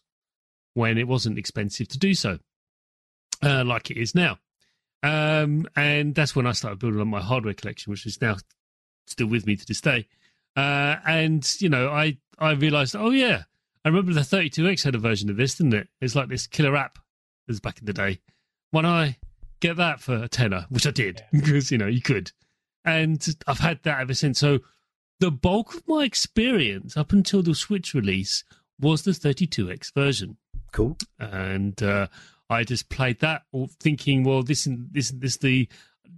when 0.75 0.97
it 0.97 1.07
wasn't 1.07 1.39
expensive 1.39 1.87
to 1.87 1.97
do 1.97 2.13
so, 2.13 2.37
uh, 3.41 3.63
like 3.65 3.89
it 3.89 3.97
is 3.97 4.13
now. 4.13 4.37
Um, 5.03 5.65
and 5.75 6.13
that's 6.13 6.35
when 6.35 6.45
I 6.45 6.51
started 6.51 6.77
building 6.77 7.01
up 7.01 7.07
my 7.07 7.21
hardware 7.21 7.55
collection, 7.55 7.89
which 7.91 8.05
is 8.05 8.21
now 8.21 8.37
still 9.07 9.27
with 9.27 9.47
me 9.47 9.55
to 9.55 9.65
this 9.65 9.81
day. 9.81 10.07
Uh, 10.55 10.97
and 11.05 11.49
you 11.59 11.69
know, 11.69 11.89
I 11.89 12.17
I 12.37 12.51
realized, 12.51 12.95
oh 12.95 13.09
yeah, 13.09 13.43
I 13.83 13.89
remember 13.89 14.13
the 14.13 14.21
32x 14.21 14.83
had 14.83 14.95
a 14.95 14.99
version 14.99 15.29
of 15.29 15.37
this, 15.37 15.55
didn't 15.55 15.73
it? 15.73 15.87
It's 16.01 16.15
like 16.15 16.29
this 16.29 16.47
killer 16.47 16.75
app 16.75 16.99
as 17.49 17.59
back 17.59 17.79
in 17.79 17.85
the 17.85 17.93
day. 17.93 18.19
When 18.71 18.85
I 18.85 19.17
get 19.59 19.77
that 19.77 19.99
for 19.99 20.15
a 20.15 20.27
tenner, 20.27 20.65
which 20.69 20.85
I 20.87 20.91
did 20.91 21.23
because 21.31 21.71
you 21.71 21.77
know 21.77 21.87
you 21.87 22.01
could, 22.01 22.31
and 22.85 23.25
I've 23.47 23.59
had 23.59 23.81
that 23.83 23.99
ever 24.01 24.13
since. 24.13 24.39
So 24.39 24.59
the 25.19 25.31
bulk 25.31 25.73
of 25.75 25.87
my 25.87 26.03
experience 26.03 26.95
up 26.97 27.11
until 27.11 27.41
the 27.43 27.53
Switch 27.55 27.93
release 27.93 28.43
was 28.79 29.03
the 29.03 29.11
32x 29.11 29.93
version, 29.93 30.37
Cool. 30.71 30.97
and 31.19 31.81
uh, 31.83 32.07
I 32.49 32.63
just 32.63 32.89
played 32.89 33.19
that, 33.19 33.43
thinking, 33.79 34.23
well, 34.23 34.41
this 34.43 34.65
is 34.67 34.77
this 34.91 35.11
is 35.11 35.19
this 35.19 35.37
the. 35.37 35.67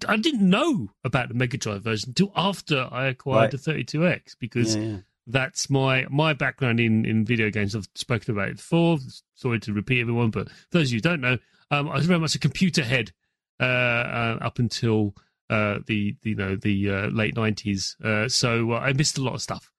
I 0.08 0.18
didn't 0.18 0.50
know 0.50 0.90
about 1.04 1.28
the 1.30 1.34
Mega 1.36 1.58
Drive 1.58 1.84
version 1.84 2.10
until 2.10 2.32
after 2.36 2.90
I 2.92 3.08
acquired 3.08 3.54
Right. 3.54 3.64
the 3.64 3.72
32x 3.72 4.36
because 4.40 4.76
Yeah, 4.76 4.82
yeah. 4.84 4.98
That's 5.28 5.70
my 5.70 6.06
my 6.10 6.34
background 6.34 6.80
in 6.80 7.06
in 7.06 7.26
video 7.26 7.50
games. 7.50 7.76
I've 7.76 7.88
spoken 7.96 8.34
about 8.34 8.50
it 8.50 8.58
before. 8.58 8.98
Sorry 9.36 9.60
to 9.62 9.74
repeat 9.74 10.02
everyone, 10.02 10.32
but 10.32 10.50
those 10.72 10.90
of 10.90 10.94
you 10.94 10.98
who 10.98 11.02
don't 11.02 11.22
know, 11.22 11.38
um, 11.72 11.90
I 11.90 11.96
was 11.96 12.06
very 12.06 12.20
much 12.20 12.36
a 12.36 12.40
computer 12.40 12.84
head 12.84 13.12
uh, 13.60 13.64
uh, 13.64 14.38
up 14.42 14.60
until 14.60 15.16
uh, 15.50 15.80
the, 15.86 16.16
the 16.22 16.32
you 16.32 16.36
know 16.36 16.56
the 16.56 16.90
uh, 16.90 17.08
late 17.08 17.36
nineties. 17.36 17.96
Uh, 18.04 18.28
so 18.28 18.72
uh, 18.74 18.80
I 18.80 18.94
missed 18.94 19.18
a 19.18 19.24
lot 19.24 19.36
of 19.36 19.42
stuff. 19.42 19.72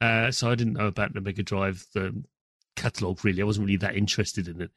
Uh, 0.00 0.30
so 0.30 0.50
I 0.50 0.54
didn't 0.54 0.74
know 0.74 0.86
about 0.86 1.12
the 1.14 1.20
Mega 1.20 1.42
Drive 1.42 1.86
the 1.94 2.22
catalog 2.76 3.24
really. 3.24 3.42
I 3.42 3.44
wasn't 3.44 3.66
really 3.66 3.78
that 3.78 3.96
interested 3.96 4.48
in 4.48 4.62
it. 4.62 4.70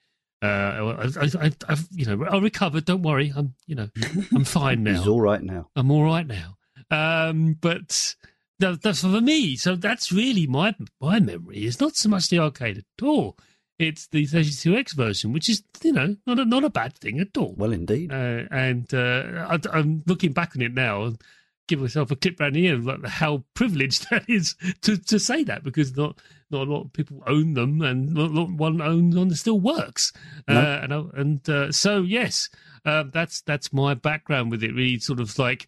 Uh, 0.43 0.47
I, 0.47 1.05
I, 1.21 1.45
I, 1.45 1.51
I've 1.69 1.87
you 1.91 2.05
know 2.05 2.25
I 2.25 2.37
recovered. 2.39 2.85
Don't 2.85 3.03
worry. 3.03 3.31
I'm 3.35 3.53
you 3.67 3.75
know 3.75 3.89
I'm 4.33 4.43
fine 4.45 4.83
now. 4.83 4.97
He's 4.97 5.07
all 5.07 5.21
right 5.21 5.41
now. 5.41 5.69
I'm 5.75 5.91
all 5.91 6.03
right 6.03 6.25
now. 6.25 6.57
Um, 6.89 7.55
but 7.61 8.15
that, 8.61 8.81
that's 8.81 9.01
for 9.01 9.21
me. 9.21 9.55
So 9.55 9.75
that's 9.75 10.11
really 10.11 10.47
my 10.47 10.75
my 10.99 11.19
memory. 11.19 11.59
It's 11.59 11.79
not 11.79 11.95
so 11.95 12.09
much 12.09 12.29
the 12.29 12.39
arcade 12.39 12.77
at 12.77 13.05
all. 13.05 13.37
It's 13.79 14.07
the 14.07 14.27
32x 14.27 14.93
version, 14.93 15.33
which 15.33 15.49
is 15.49 15.63
you 15.83 15.91
know 15.91 16.15
not 16.25 16.39
a, 16.39 16.45
not 16.45 16.63
a 16.63 16.69
bad 16.69 16.97
thing 16.97 17.19
at 17.19 17.35
all. 17.37 17.53
Well, 17.57 17.73
indeed. 17.73 18.11
Uh, 18.11 18.43
and 18.51 18.91
uh, 18.93 19.47
I, 19.49 19.59
I'm 19.73 20.03
looking 20.07 20.33
back 20.33 20.55
on 20.55 20.61
it 20.61 20.73
now 20.73 21.03
and 21.03 21.21
give 21.67 21.79
myself 21.79 22.11
a 22.11 22.15
clip 22.15 22.39
round 22.39 22.55
the 22.55 22.65
ear 22.65 22.75
of 22.75 22.85
like 22.85 23.05
how 23.05 23.43
privileged 23.53 24.07
that 24.11 24.29
is 24.29 24.55
to, 24.81 24.97
to 24.97 25.19
say 25.19 25.43
that 25.43 25.63
because 25.63 25.95
not 25.95 26.19
not 26.49 26.67
a 26.67 26.71
lot 26.71 26.81
of 26.81 26.93
people 26.93 27.23
own 27.27 27.53
them 27.53 27.81
and 27.81 28.13
not, 28.13 28.31
not 28.31 28.51
one 28.51 28.81
owns 28.81 29.15
one 29.15 29.29
that 29.29 29.37
still 29.37 29.59
works. 29.59 30.11
No. 30.47 30.59
Uh, 30.59 30.79
and 30.83 31.13
and 31.13 31.49
uh, 31.49 31.71
so 31.71 32.01
yes, 32.01 32.49
uh, 32.85 33.05
that's 33.11 33.41
that's 33.41 33.73
my 33.73 33.93
background 33.93 34.51
with 34.51 34.63
it. 34.63 34.73
Really, 34.75 34.99
sort 34.99 35.19
of 35.19 35.37
like 35.39 35.67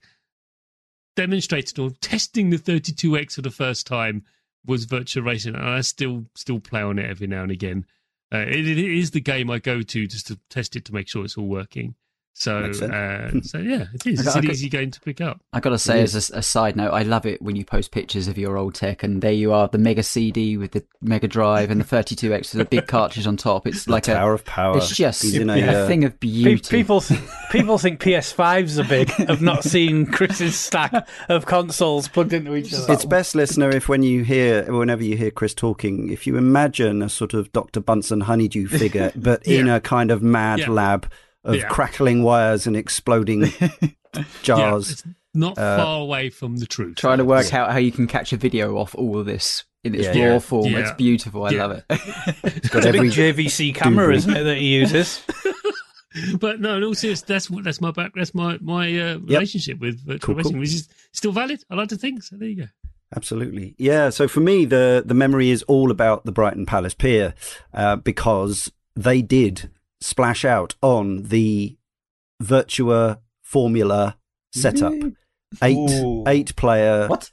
demonstrated 1.16 1.80
or 1.80 1.92
testing 2.02 2.50
the 2.50 2.58
32x 2.58 3.34
for 3.34 3.42
the 3.42 3.52
first 3.52 3.88
time 3.88 4.24
was 4.66 4.86
virtual 4.86 5.24
racing, 5.24 5.56
and 5.56 5.66
I 5.66 5.82
still 5.82 6.26
still 6.36 6.60
play 6.60 6.82
on 6.82 7.00
it 7.00 7.10
every 7.10 7.28
now 7.28 7.44
and 7.44 7.52
again. 7.52 7.86
Uh, 8.34 8.40
it, 8.40 8.68
it 8.68 8.78
is 8.78 9.12
the 9.12 9.22
game 9.22 9.50
I 9.50 9.60
go 9.60 9.82
to 9.82 10.08
just 10.08 10.28
to 10.28 10.40
test 10.50 10.76
it 10.76 10.86
to 10.86 10.94
make 10.94 11.08
sure 11.08 11.24
it's 11.24 11.38
all 11.38 11.48
working. 11.48 11.96
So, 12.36 12.58
uh, 12.64 13.30
so 13.44 13.60
yeah, 13.60 13.86
it 13.94 14.08
is. 14.08 14.20
I 14.20 14.22
It's 14.22 14.24
got- 14.24 14.36
I 14.36 14.40
an 14.40 14.46
got- 14.46 14.52
easy 14.54 14.68
game 14.70 14.90
to 14.90 15.00
pick 15.02 15.22
up. 15.22 15.40
I 15.54 15.60
gotta 15.60 15.78
say, 15.78 16.00
It 16.00 16.04
as 16.16 16.32
a, 16.32 16.38
a 16.40 16.42
side 16.42 16.76
note, 16.76 16.90
I 16.92 17.04
love 17.04 17.28
it 17.28 17.42
when 17.44 17.56
you 17.56 17.64
post 17.64 17.92
pictures 17.92 18.28
of 18.28 18.40
your 18.40 18.58
old 18.58 18.74
tech, 18.74 19.04
and 19.04 19.22
there 19.22 19.32
you 19.32 19.54
are, 19.54 19.68
the 19.68 19.78
Mega 19.78 20.02
CD 20.02 20.58
with 20.58 20.72
the 20.72 20.84
Mega 21.00 21.28
Drive 21.28 21.70
and 21.70 21.80
the 21.80 21.86
32X 21.86 22.54
with 22.54 22.54
the 22.54 22.66
big 22.66 22.88
cartridge 22.88 23.28
on 23.28 23.38
top. 23.38 23.68
It's 23.68 23.88
like 23.88 24.08
a, 24.08 24.16
Tower 24.16 24.34
of 24.34 24.46
Power. 24.46 24.78
it's 24.78 24.96
just 24.96 25.22
He's 25.22 25.36
in 25.36 25.48
a, 25.50 25.54
a, 25.62 25.84
uh, 25.84 25.88
thing 25.88 26.06
of 26.06 26.20
beauty. 26.20 26.58
People, 26.70 27.04
people 27.52 27.78
think 27.78 28.00
PS5s 28.02 28.84
are 28.84 28.88
big 28.90 29.10
Have 29.12 29.42
not 29.44 29.64
seen 29.64 30.08
Chris's 30.08 30.56
stack 30.58 31.08
of 31.30 31.46
consoles 31.46 32.08
plugged 32.08 32.34
into 32.34 32.56
each 32.56 32.74
other. 32.74 32.92
It's 32.92 33.06
best, 33.06 33.36
listener, 33.36 33.70
if 33.70 33.88
when 33.88 34.02
you 34.02 34.24
hear, 34.24 34.64
whenever 34.76 35.04
you 35.04 35.16
hear 35.16 35.30
Chris 35.30 35.54
talking, 35.54 36.10
if 36.12 36.26
you 36.26 36.36
imagine 36.38 37.04
a 37.04 37.10
sort 37.10 37.36
of 37.36 37.52
Dr. 37.52 37.80
Bunsen 37.80 38.22
honeydew 38.22 38.68
figure, 38.68 39.12
but 39.16 39.46
in 39.46 39.70
a 39.70 39.80
kind 39.80 40.10
of 40.10 40.24
mad 40.24 40.60
Yeah. 40.60 40.70
lab 40.72 41.12
of 41.44 41.56
Yeah. 41.56 41.68
crackling 41.68 42.24
wires 42.24 42.66
and 42.68 42.76
exploding 42.76 43.44
Yeah, 44.14 44.24
jars. 44.44 44.92
it's 44.92 45.04
not 45.34 45.58
uh, 45.58 45.78
far 45.78 46.02
away 46.02 46.30
from 46.30 46.58
the 46.58 46.66
truth. 46.66 46.98
Trying 46.98 47.18
to 47.18 47.26
work 47.26 47.54
out 47.54 47.72
how 47.72 47.80
you 47.80 47.92
can 47.92 48.08
catch 48.08 48.32
a 48.34 48.38
video 48.38 48.78
off 48.78 48.94
all 48.96 49.18
of 49.20 49.26
this 49.26 49.64
in 49.84 49.96
its 49.96 50.04
Yeah. 50.16 50.26
raw 50.28 50.34
Yeah. 50.34 50.40
form. 50.40 50.72
Yeah. 50.72 50.80
It's 50.80 50.92
beautiful. 50.94 51.44
I 51.46 51.50
Yeah. 51.52 51.66
love 51.66 51.72
it. 51.72 51.86
It's 51.90 52.70
got 52.70 52.78
It's 52.80 52.86
a 52.88 52.92
big 52.92 52.96
every 52.96 53.10
JVC 53.10 53.74
camera, 53.74 54.06
doodle. 54.06 54.18
isn't 54.18 54.36
it, 54.38 54.44
that 54.44 54.58
he 54.58 54.76
uses? 54.80 55.22
But 56.40 56.62
no, 56.62 56.78
in 56.78 56.84
all 56.84 56.94
seriousness, 56.94 57.48
that's 57.48 57.64
that's 57.64 57.82
my 57.82 57.90
back. 57.90 58.12
That's 58.16 58.36
my 58.36 58.60
my 58.62 58.86
uh, 59.00 59.18
relationship 59.18 59.80
with 59.80 60.00
virtual 60.06 60.20
Cool, 60.20 60.36
cool. 60.36 60.52
racing, 60.52 60.60
which 60.60 60.74
is 60.74 60.88
still 61.12 61.32
valid. 61.32 61.64
I 61.72 61.76
like 61.76 61.90
to 61.90 61.98
think. 61.98 62.22
So 62.22 62.36
there 62.38 62.48
you 62.50 62.56
go. 62.56 62.66
Absolutely. 63.16 63.74
Yeah. 63.80 64.12
So 64.12 64.28
for 64.28 64.40
me, 64.40 64.66
the, 64.66 65.02
the 65.06 65.14
memory 65.16 65.50
is 65.50 65.64
all 65.64 65.90
about 65.92 66.24
the 66.26 66.32
Brighton 66.32 66.66
Palace 66.68 66.94
Pier 66.94 67.34
uh, 67.74 67.96
because 67.96 68.72
they 68.96 69.22
did 69.24 69.72
splash 70.04 70.44
out 70.46 70.76
on 70.82 71.24
the 71.24 71.78
Virtua 72.42 73.20
Formula 73.42 74.18
setup. 74.54 74.94
Eight, 75.62 75.78
Ooh. 75.78 76.24
eight 76.28 76.56
player. 76.56 77.08
What? 77.08 77.32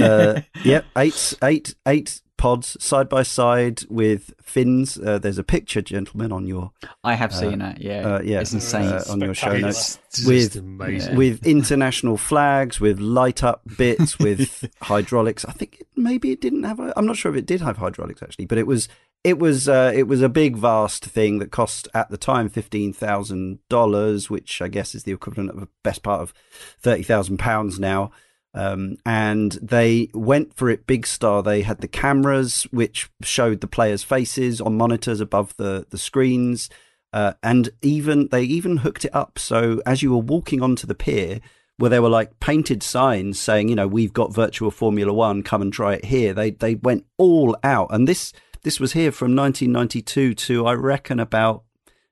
uh, 0.00 0.40
yep, 0.64 0.84
eight, 0.96 1.34
eight, 1.42 1.74
eight 1.86 2.20
pods 2.36 2.76
side 2.84 3.08
by 3.08 3.22
side 3.22 3.82
with 3.88 4.34
fins. 4.42 4.98
Uh, 4.98 5.18
there's 5.18 5.38
a 5.38 5.44
picture, 5.44 5.80
gentlemen, 5.80 6.32
on 6.32 6.44
your 6.48 6.72
I 7.04 7.14
have 7.14 7.32
seen 7.32 7.60
that. 7.60 7.80
Yeah, 7.80 8.14
uh, 8.16 8.20
yeah, 8.22 8.40
it's 8.40 8.52
insane. 8.52 8.88
uh, 8.88 9.04
on 9.08 9.20
your 9.20 9.32
show 9.34 9.56
notes 9.56 10.00
It's 10.08 10.26
With- 10.26 10.56
amazing. 10.56 11.14
with 11.16 11.46
international 11.46 12.16
flags, 12.16 12.80
with 12.80 12.98
light 12.98 13.44
up 13.44 13.62
bits, 13.78 14.18
with 14.18 14.68
hydraulics. 14.82 15.44
I 15.44 15.52
think 15.52 15.76
it, 15.82 15.86
maybe 15.94 16.32
it 16.32 16.40
didn't 16.40 16.64
have. 16.64 16.80
I'm 16.96 17.06
not 17.06 17.16
sure 17.16 17.30
if 17.30 17.38
it 17.38 17.46
did 17.46 17.60
have 17.60 17.76
hydraulics 17.76 18.22
actually, 18.24 18.46
but 18.46 18.58
it 18.58 18.66
was 18.66 18.88
it 19.24 19.38
was 19.38 19.68
uh, 19.68 19.92
it 19.94 20.04
was 20.04 20.20
a 20.20 20.28
big, 20.28 20.56
vast 20.56 21.04
thing 21.04 21.38
that 21.38 21.52
cost 21.52 21.88
at 21.94 22.10
the 22.10 22.16
time 22.16 22.48
fifteen 22.48 22.92
thousand 22.92 23.60
dollars, 23.68 24.28
which 24.28 24.60
I 24.60 24.68
guess 24.68 24.94
is 24.94 25.04
the 25.04 25.12
equivalent 25.12 25.50
of 25.50 25.62
a 25.62 25.68
best 25.84 26.02
part 26.02 26.20
of 26.20 26.34
thirty 26.80 27.02
thousand 27.02 27.38
pounds 27.38 27.78
now. 27.78 28.10
Um, 28.54 28.98
and 29.06 29.52
they 29.62 30.10
went 30.12 30.54
for 30.54 30.68
it 30.68 30.86
big 30.86 31.06
star. 31.06 31.42
They 31.42 31.62
had 31.62 31.80
the 31.80 31.88
cameras 31.88 32.64
which 32.70 33.10
showed 33.22 33.60
the 33.60 33.66
players' 33.66 34.02
faces 34.02 34.60
on 34.60 34.76
monitors 34.76 35.20
above 35.20 35.56
the 35.56 35.86
the 35.90 35.98
screens. 35.98 36.68
Uh, 37.12 37.34
and 37.42 37.68
even 37.82 38.28
they 38.28 38.42
even 38.42 38.78
hooked 38.78 39.04
it 39.04 39.14
up 39.14 39.38
so 39.38 39.82
as 39.84 40.02
you 40.02 40.10
were 40.10 40.16
walking 40.16 40.62
onto 40.62 40.86
the 40.86 40.94
pier 40.94 41.42
where 41.76 41.90
there 41.90 42.00
were 42.00 42.08
like 42.08 42.40
painted 42.40 42.82
signs 42.82 43.38
saying 43.38 43.68
you 43.68 43.74
know 43.74 43.86
we've 43.86 44.14
got 44.14 44.32
virtual 44.32 44.70
formula 44.70 45.12
1 45.12 45.42
come 45.42 45.60
and 45.60 45.74
try 45.74 45.92
it 45.92 46.06
here 46.06 46.32
they 46.32 46.52
they 46.52 46.74
went 46.76 47.04
all 47.18 47.54
out 47.62 47.88
and 47.90 48.08
this 48.08 48.32
this 48.64 48.78
was 48.80 48.92
here 48.92 49.12
from 49.12 49.34
1992 49.36 50.34
to 50.34 50.66
i 50.66 50.72
reckon 50.72 51.18
about 51.20 51.64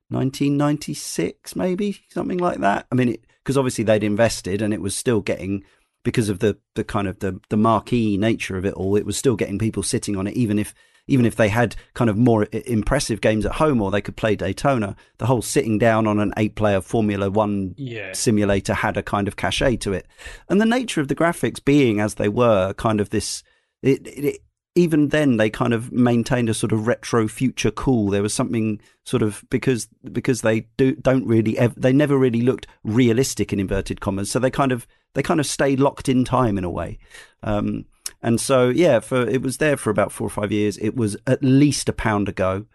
1996 0.09 1.55
maybe 1.55 1.99
something 2.09 2.37
like 2.37 2.59
that 2.59 2.85
i 2.91 2.95
mean 2.95 3.15
because 3.43 3.57
obviously 3.57 3.83
they'd 3.83 4.03
invested 4.03 4.61
and 4.61 4.73
it 4.73 4.81
was 4.81 4.95
still 4.95 5.21
getting 5.21 5.63
because 6.03 6.29
of 6.29 6.39
the 6.39 6.57
the 6.75 6.83
kind 6.83 7.07
of 7.07 7.19
the 7.19 7.39
the 7.49 7.57
marquee 7.57 8.17
nature 8.17 8.57
of 8.57 8.65
it 8.65 8.73
all 8.73 8.95
it 8.95 9.05
was 9.05 9.17
still 9.17 9.35
getting 9.35 9.57
people 9.59 9.83
sitting 9.83 10.15
on 10.15 10.27
it 10.27 10.35
even 10.35 10.57
if 10.59 10.73
even 11.07 11.25
if 11.25 11.35
they 11.35 11.49
had 11.49 11.75
kind 11.95 12.09
of 12.09 12.17
more 12.17 12.47
impressive 12.65 13.21
games 13.21 13.45
at 13.45 13.53
home 13.53 13.81
or 13.81 13.89
they 13.89 14.01
could 14.03 14.15
play 14.15 14.35
Daytona, 14.35 14.95
the 15.17 15.25
whole 15.25 15.41
sitting 15.41 15.79
down 15.79 16.05
on 16.05 16.19
an 16.19 16.31
eight 16.37 16.55
player 16.55 16.79
Formula 16.79 17.29
One 17.29 17.73
Yeah. 17.75 18.13
simulator 18.13 18.75
had 18.75 18.95
a 18.97 19.03
kind 19.03 19.27
of 19.27 19.35
cachet 19.35 19.77
to 19.77 19.93
it. 19.93 20.07
And 20.47 20.61
the 20.61 20.65
nature 20.65 21.01
of 21.01 21.07
the 21.07 21.15
graphics 21.15 21.61
being 21.63 21.99
as 21.99 22.13
they 22.15 22.29
were, 22.29 22.73
kind 22.75 23.01
of 23.01 23.09
this, 23.09 23.41
it, 23.81 24.05
it, 24.07 24.23
it- 24.25 24.41
even 24.75 25.09
then 25.09 25.37
they 25.37 25.49
kind 25.49 25.73
of 25.73 25.91
maintained 25.91 26.49
a 26.49 26.53
sort 26.53 26.71
of 26.71 26.87
retro 26.87 27.27
future 27.27 27.71
cool. 27.71 28.09
There 28.09 28.21
was 28.21 28.33
something 28.33 28.79
sort 29.03 29.21
of 29.21 29.43
because 29.49 29.87
because 30.11 30.41
they 30.41 30.61
do 30.77 30.95
don't 30.95 31.25
really 31.25 31.57
ev- 31.57 31.79
they 31.79 31.91
never 31.91 32.17
really 32.17 32.41
looked 32.41 32.67
realistic 32.83 33.51
in 33.51 33.59
inverted 33.59 33.99
commas. 33.99 34.31
So 34.31 34.39
they 34.39 34.51
kind 34.51 34.71
of 34.71 34.87
they 35.13 35.23
kind 35.23 35.39
of 35.39 35.45
stayed 35.45 35.79
locked 35.79 36.07
in 36.07 36.23
time 36.23 36.57
in 36.57 36.63
a 36.63 36.69
way. 36.69 36.99
Um, 37.43 37.85
and 38.21 38.39
so 38.39 38.69
yeah, 38.69 38.99
for 38.99 39.27
it 39.27 39.41
was 39.41 39.57
there 39.57 39.77
for 39.77 39.89
about 39.89 40.11
four 40.11 40.27
or 40.27 40.31
five 40.31 40.51
years. 40.51 40.77
It 40.77 40.95
was 40.95 41.17
at 41.27 41.43
least 41.43 41.89
a 41.89 41.93
pound 41.93 42.29
a 42.29 42.31
go, 42.31 42.65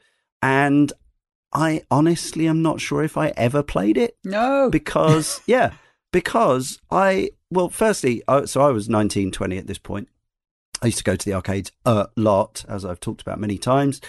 and 0.43 0.93
I 1.53 1.85
honestly 1.91 2.47
am 2.47 2.61
not 2.61 2.81
sure 2.81 3.03
if 3.03 3.17
I 3.17 3.29
ever 3.37 3.63
played 3.63 3.97
it 3.97 4.19
no. 4.25 4.69
because 4.73 5.41
yeah 5.47 5.73
because 6.13 6.79
i 6.91 7.31
well 7.51 7.69
firstly 7.69 8.23
I, 8.29 8.45
so 8.45 8.61
i 8.63 8.71
was 8.71 8.89
19 8.89 9.33
20 9.33 9.59
at 9.59 9.67
this 9.67 9.79
point 9.79 10.09
i 10.83 10.87
used 10.87 10.99
to 10.99 11.05
go 11.05 11.17
to 11.17 11.25
the 11.25 11.35
arcades 11.35 11.73
a 11.85 12.09
lot 12.17 12.65
as 12.69 12.85
i've 12.85 13.01
talked 13.01 13.23
about 13.23 13.39
many 13.41 13.59
times 13.59 14.01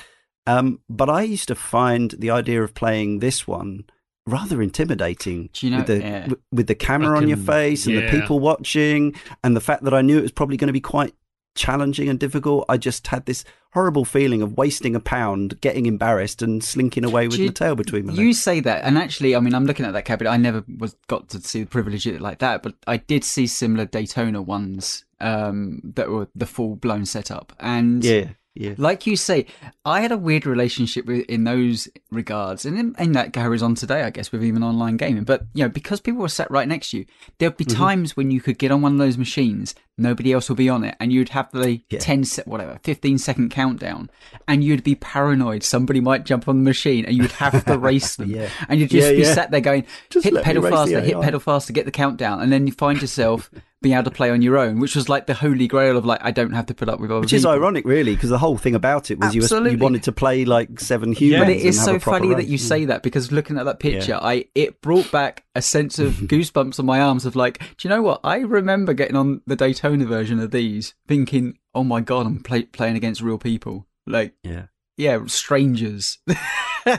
um, 0.46 0.80
but 0.90 1.10
i 1.10 1.22
used 1.22 1.48
to 1.48 1.56
find 1.56 2.12
the 2.20 2.30
idea 2.30 2.62
of 2.64 2.74
playing 2.74 3.20
this 3.20 3.48
one 3.48 3.84
rather 4.26 4.62
intimidating 4.62 5.50
Do 5.54 5.66
you 5.68 5.72
know- 5.72 5.78
with 5.80 5.88
the 5.88 6.00
yeah. 6.00 6.20
w- 6.22 6.42
with 6.52 6.68
the 6.68 6.76
camera 6.76 7.18
I 7.18 7.22
on 7.22 7.28
your 7.28 7.38
face 7.38 7.86
and 7.88 7.98
the 7.98 8.10
people 8.10 8.40
watching 8.40 9.16
and 9.44 9.56
the 9.56 9.62
fact 9.62 9.84
that 9.84 9.94
i 9.94 10.02
knew 10.02 10.18
it 10.18 10.24
was 10.24 10.32
probably 10.32 10.58
going 10.58 10.68
to 10.68 10.74
be 10.74 10.82
quite 10.82 11.14
challenging 11.56 12.08
and 12.08 12.20
difficult. 12.20 12.66
I 12.70 12.78
just 12.78 13.08
had 13.08 13.26
this 13.26 13.44
horrible 13.74 14.06
feeling 14.06 14.44
of 14.44 14.56
wasting 14.58 14.96
a 14.96 15.00
pound, 15.00 15.60
getting 15.60 15.88
embarrassed, 15.88 16.44
and 16.44 16.64
slinking 16.64 17.04
away 17.04 17.26
with 17.28 17.38
Do 17.38 17.42
you- 17.42 17.48
my 17.50 17.54
tail 17.54 17.74
between 17.76 18.06
my 18.06 18.14
legs. 18.14 18.20
You 18.20 18.34
say 18.34 18.60
that, 18.60 18.84
and 18.84 18.96
actually, 18.96 19.36
I 19.36 19.40
mean, 19.40 19.56
I'm 19.56 19.66
looking 19.66 19.84
at 19.88 19.94
that 19.94 20.06
cabinet. 20.06 20.30
I 20.30 20.38
never 20.38 20.64
was 20.78 20.96
got 21.08 21.30
to 21.30 21.42
see 21.42 21.62
the 21.62 21.66
privilege 21.66 22.06
of 22.06 22.14
it 22.14 22.22
like 22.22 22.38
that, 22.40 22.62
but 22.62 22.76
I 22.86 22.98
did 22.98 23.24
see 23.24 23.48
similar 23.48 23.86
Daytona 23.86 24.40
ones 24.40 25.04
um, 25.20 25.82
that 25.96 26.10
were 26.10 26.28
the 26.36 26.46
full 26.46 26.76
blown 26.76 27.06
setup. 27.06 27.54
And 27.60 28.04
Yeah, 28.04 28.30
yeah. 28.56 28.74
like 28.78 29.08
you 29.08 29.16
say, 29.16 29.46
I 29.86 30.02
had 30.02 30.12
a 30.12 30.18
weird 30.18 30.46
relationship 30.46 31.06
with, 31.06 31.26
in 31.28 31.44
those 31.44 31.88
regards, 32.12 32.66
and 32.66 32.78
in, 32.78 32.96
and 32.98 33.16
that 33.16 33.34
carries 33.34 33.62
on 33.64 33.76
today, 33.76 34.04
I 34.04 34.10
guess, 34.10 34.32
with 34.32 34.44
even 34.44 34.64
online 34.64 34.98
gaming. 34.98 35.24
But 35.24 35.44
you 35.54 35.64
know, 35.64 35.70
because 35.70 36.00
people 36.02 36.22
were 36.22 36.28
sat 36.30 36.50
right 36.52 36.68
next 36.68 36.92
to 36.92 37.00
you, 37.00 37.06
there'd 37.40 37.58
be 37.58 37.66
Mm-hmm. 37.66 37.78
times 37.84 38.18
when 38.18 38.32
you 38.32 38.42
could 38.42 38.58
get 38.58 38.72
on 38.72 38.82
one 38.82 38.94
of 38.94 38.98
those 39.00 39.18
machines, 39.18 39.76
nobody 39.98 40.32
else 40.34 40.48
would 40.50 40.58
be 40.58 40.70
on 40.70 40.84
it, 40.84 40.96
and 41.00 41.12
you'd 41.12 41.30
have 41.30 41.50
the 41.52 41.82
Yeah. 41.90 42.00
10 42.00 42.24
se- 42.24 42.44
whatever, 42.46 42.80
15 42.84 43.18
second 43.18 43.50
countdown, 43.50 44.10
and 44.48 44.64
you'd 44.64 44.84
be 44.84 44.96
paranoid 44.96 45.64
somebody 45.64 46.00
might 46.00 46.24
jump 46.26 46.48
on 46.48 46.58
the 46.60 46.64
machine, 46.64 47.06
and 47.06 47.16
you'd 47.18 47.32
have 47.34 47.66
to 47.66 47.78
race 47.78 48.16
them, 48.18 48.30
Yeah. 48.30 48.50
and 48.70 48.80
you'd 48.80 48.90
just 48.92 49.08
Yeah, 49.10 49.14
be 49.18 49.24
sat 49.24 49.52
there 49.52 49.62
going, 49.62 49.86
Just 50.10 50.24
hit 50.26 50.42
pedal 50.44 50.64
faster, 50.64 51.02
hit 51.02 51.20
pedal 51.22 51.40
faster, 51.40 51.74
get 51.74 51.86
the 51.86 51.92
countdown, 51.92 52.42
and 52.42 52.52
then 52.52 52.68
you 52.68 52.74
find 52.74 53.02
yourself 53.02 53.50
being 53.82 53.94
able 53.94 54.06
to 54.06 54.12
play 54.12 54.32
on 54.32 54.42
your 54.42 54.58
own, 54.58 54.80
which 54.80 54.96
was 54.96 55.08
like 55.08 55.28
the 55.28 55.36
holy 55.36 55.68
grail 55.68 55.98
of 55.98 56.06
like 56.06 56.20
I 56.24 56.32
don't 56.32 56.54
have 56.54 56.66
to 56.68 56.74
put 56.74 56.90
up 56.90 57.00
with 57.00 57.12
other 57.12 57.22
Which 57.22 57.34
is 57.34 57.46
ironic, 57.46 57.86
really, 57.86 58.16
because 58.16 58.30
the 58.30 58.40
whole 58.40 58.58
thing 58.58 58.74
about 58.74 59.12
it 59.12 59.20
was 59.20 59.36
you, 59.36 59.44
Absolutely. 59.44 59.72
you 59.74 59.78
wanted 59.78 60.04
to 60.04 60.12
play 60.12 60.46
like 60.46 60.80
seven 60.80 61.14
humans. 61.14 61.46
But 61.46 61.50
it 61.52 61.62
is 61.62 61.78
and 61.78 61.86
so 61.86 61.96
a 61.96 62.00
proper 62.00 62.20
funny 62.20 62.34
that 62.36 62.48
you 62.48 62.58
say 62.58 62.82
hmm. 62.84 62.88
that 62.88 63.04
because 63.04 63.32
looking 63.32 63.58
at 63.58 63.66
that 63.66 63.80
picture, 63.80 64.14
Yeah. 64.14 64.20
I 64.20 64.46
it 64.56 64.82
brought 64.82 65.12
back 65.12 65.46
a 65.54 65.62
sense 65.62 66.00
of 66.00 66.14
goosebumps 66.22 66.80
on 66.80 66.86
my 66.86 67.00
arms 67.00 67.26
of 67.26 67.36
like, 67.36 67.60
do 67.60 67.88
you 67.88 67.90
know 67.90 68.02
what? 68.02 68.22
I 68.24 68.40
remember 68.40 68.94
getting 68.94 69.16
on 69.16 69.42
the 69.46 69.56
Daytona 69.56 70.06
version 70.06 70.40
of 70.40 70.52
these, 70.52 70.96
thinking, 71.08 71.58
"Oh 71.76 71.84
my 71.84 72.02
god, 72.02 72.26
I'm 72.26 72.42
play- 72.42 72.64
playing 72.64 72.96
against 72.98 73.22
real 73.22 73.38
people." 73.38 73.86
Like, 74.08 74.34
Yeah. 74.44 74.68
yeah, 74.98 75.20
strangers. 75.28 76.18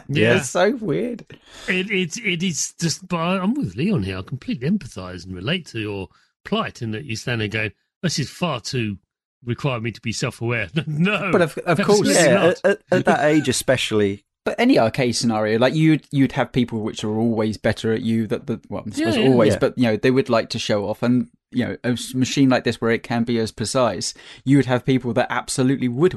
Yeah. 0.07 0.37
it's 0.37 0.51
so 0.51 0.73
weird. 0.77 1.25
It, 1.67 1.91
it, 1.91 2.19
it 2.19 2.43
is 2.43 2.75
just, 2.79 3.09
but 3.09 3.17
I'm 3.17 3.55
with 3.55 3.75
Leon 3.75 4.03
here. 4.03 4.19
I 4.19 4.23
completely 4.23 4.69
empathise 4.69 5.25
and 5.25 5.35
relate 5.35 5.65
to 5.69 5.81
your 5.81 6.09
plight 6.49 6.83
in 6.83 6.91
that 6.93 7.05
you 7.05 7.15
stand 7.17 7.41
there 7.41 7.49
going, 7.49 7.73
this 8.03 8.19
is 8.19 8.31
far 8.31 8.61
too 8.61 8.99
require 9.45 9.81
me 9.81 9.93
to 9.93 10.01
be 10.01 10.13
self 10.13 10.41
aware. 10.41 10.69
no. 10.87 11.31
But 11.31 11.43
of- 11.43 11.59
of 11.59 11.81
course- 11.83 12.09
Yeah, 12.09 12.47
at, 12.49 12.65
at, 12.65 12.81
at 12.91 13.05
that 13.05 13.25
age, 13.25 13.49
especially. 13.49 14.25
But 14.49 14.61
any 14.61 14.79
arcade 14.79 15.17
scenario, 15.17 15.59
like 15.59 15.75
you'd 15.75 16.07
you'd 16.11 16.33
have 16.33 16.53
people 16.53 16.81
which 16.81 17.05
are 17.05 17.17
always 17.19 17.57
better 17.57 17.93
at 17.93 18.03
you. 18.03 18.27
That 18.27 18.47
the 18.47 18.61
well, 18.69 18.85
I 18.87 18.91
suppose 18.91 19.17
Yeah, 19.17 19.23
yeah. 19.23 19.29
always, 19.31 19.53
Yeah. 19.55 19.59
but 19.61 19.79
you 19.79 19.85
know 19.85 19.97
they 19.97 20.11
would 20.11 20.29
like 20.29 20.49
to 20.51 20.59
show 20.59 20.87
off, 20.89 21.03
and 21.03 21.29
you 21.51 21.65
know 21.65 21.77
a 21.85 21.89
s- 21.93 22.15
machine 22.15 22.49
like 22.49 22.65
this 22.65 22.81
where 22.81 22.91
it 22.91 23.03
can 23.03 23.25
be 23.25 23.39
as 23.39 23.51
precise, 23.53 24.15
you 24.45 24.57
would 24.59 24.67
have 24.67 24.85
people 24.85 25.13
that 25.15 25.27
absolutely 25.31 25.89
would 25.89 26.15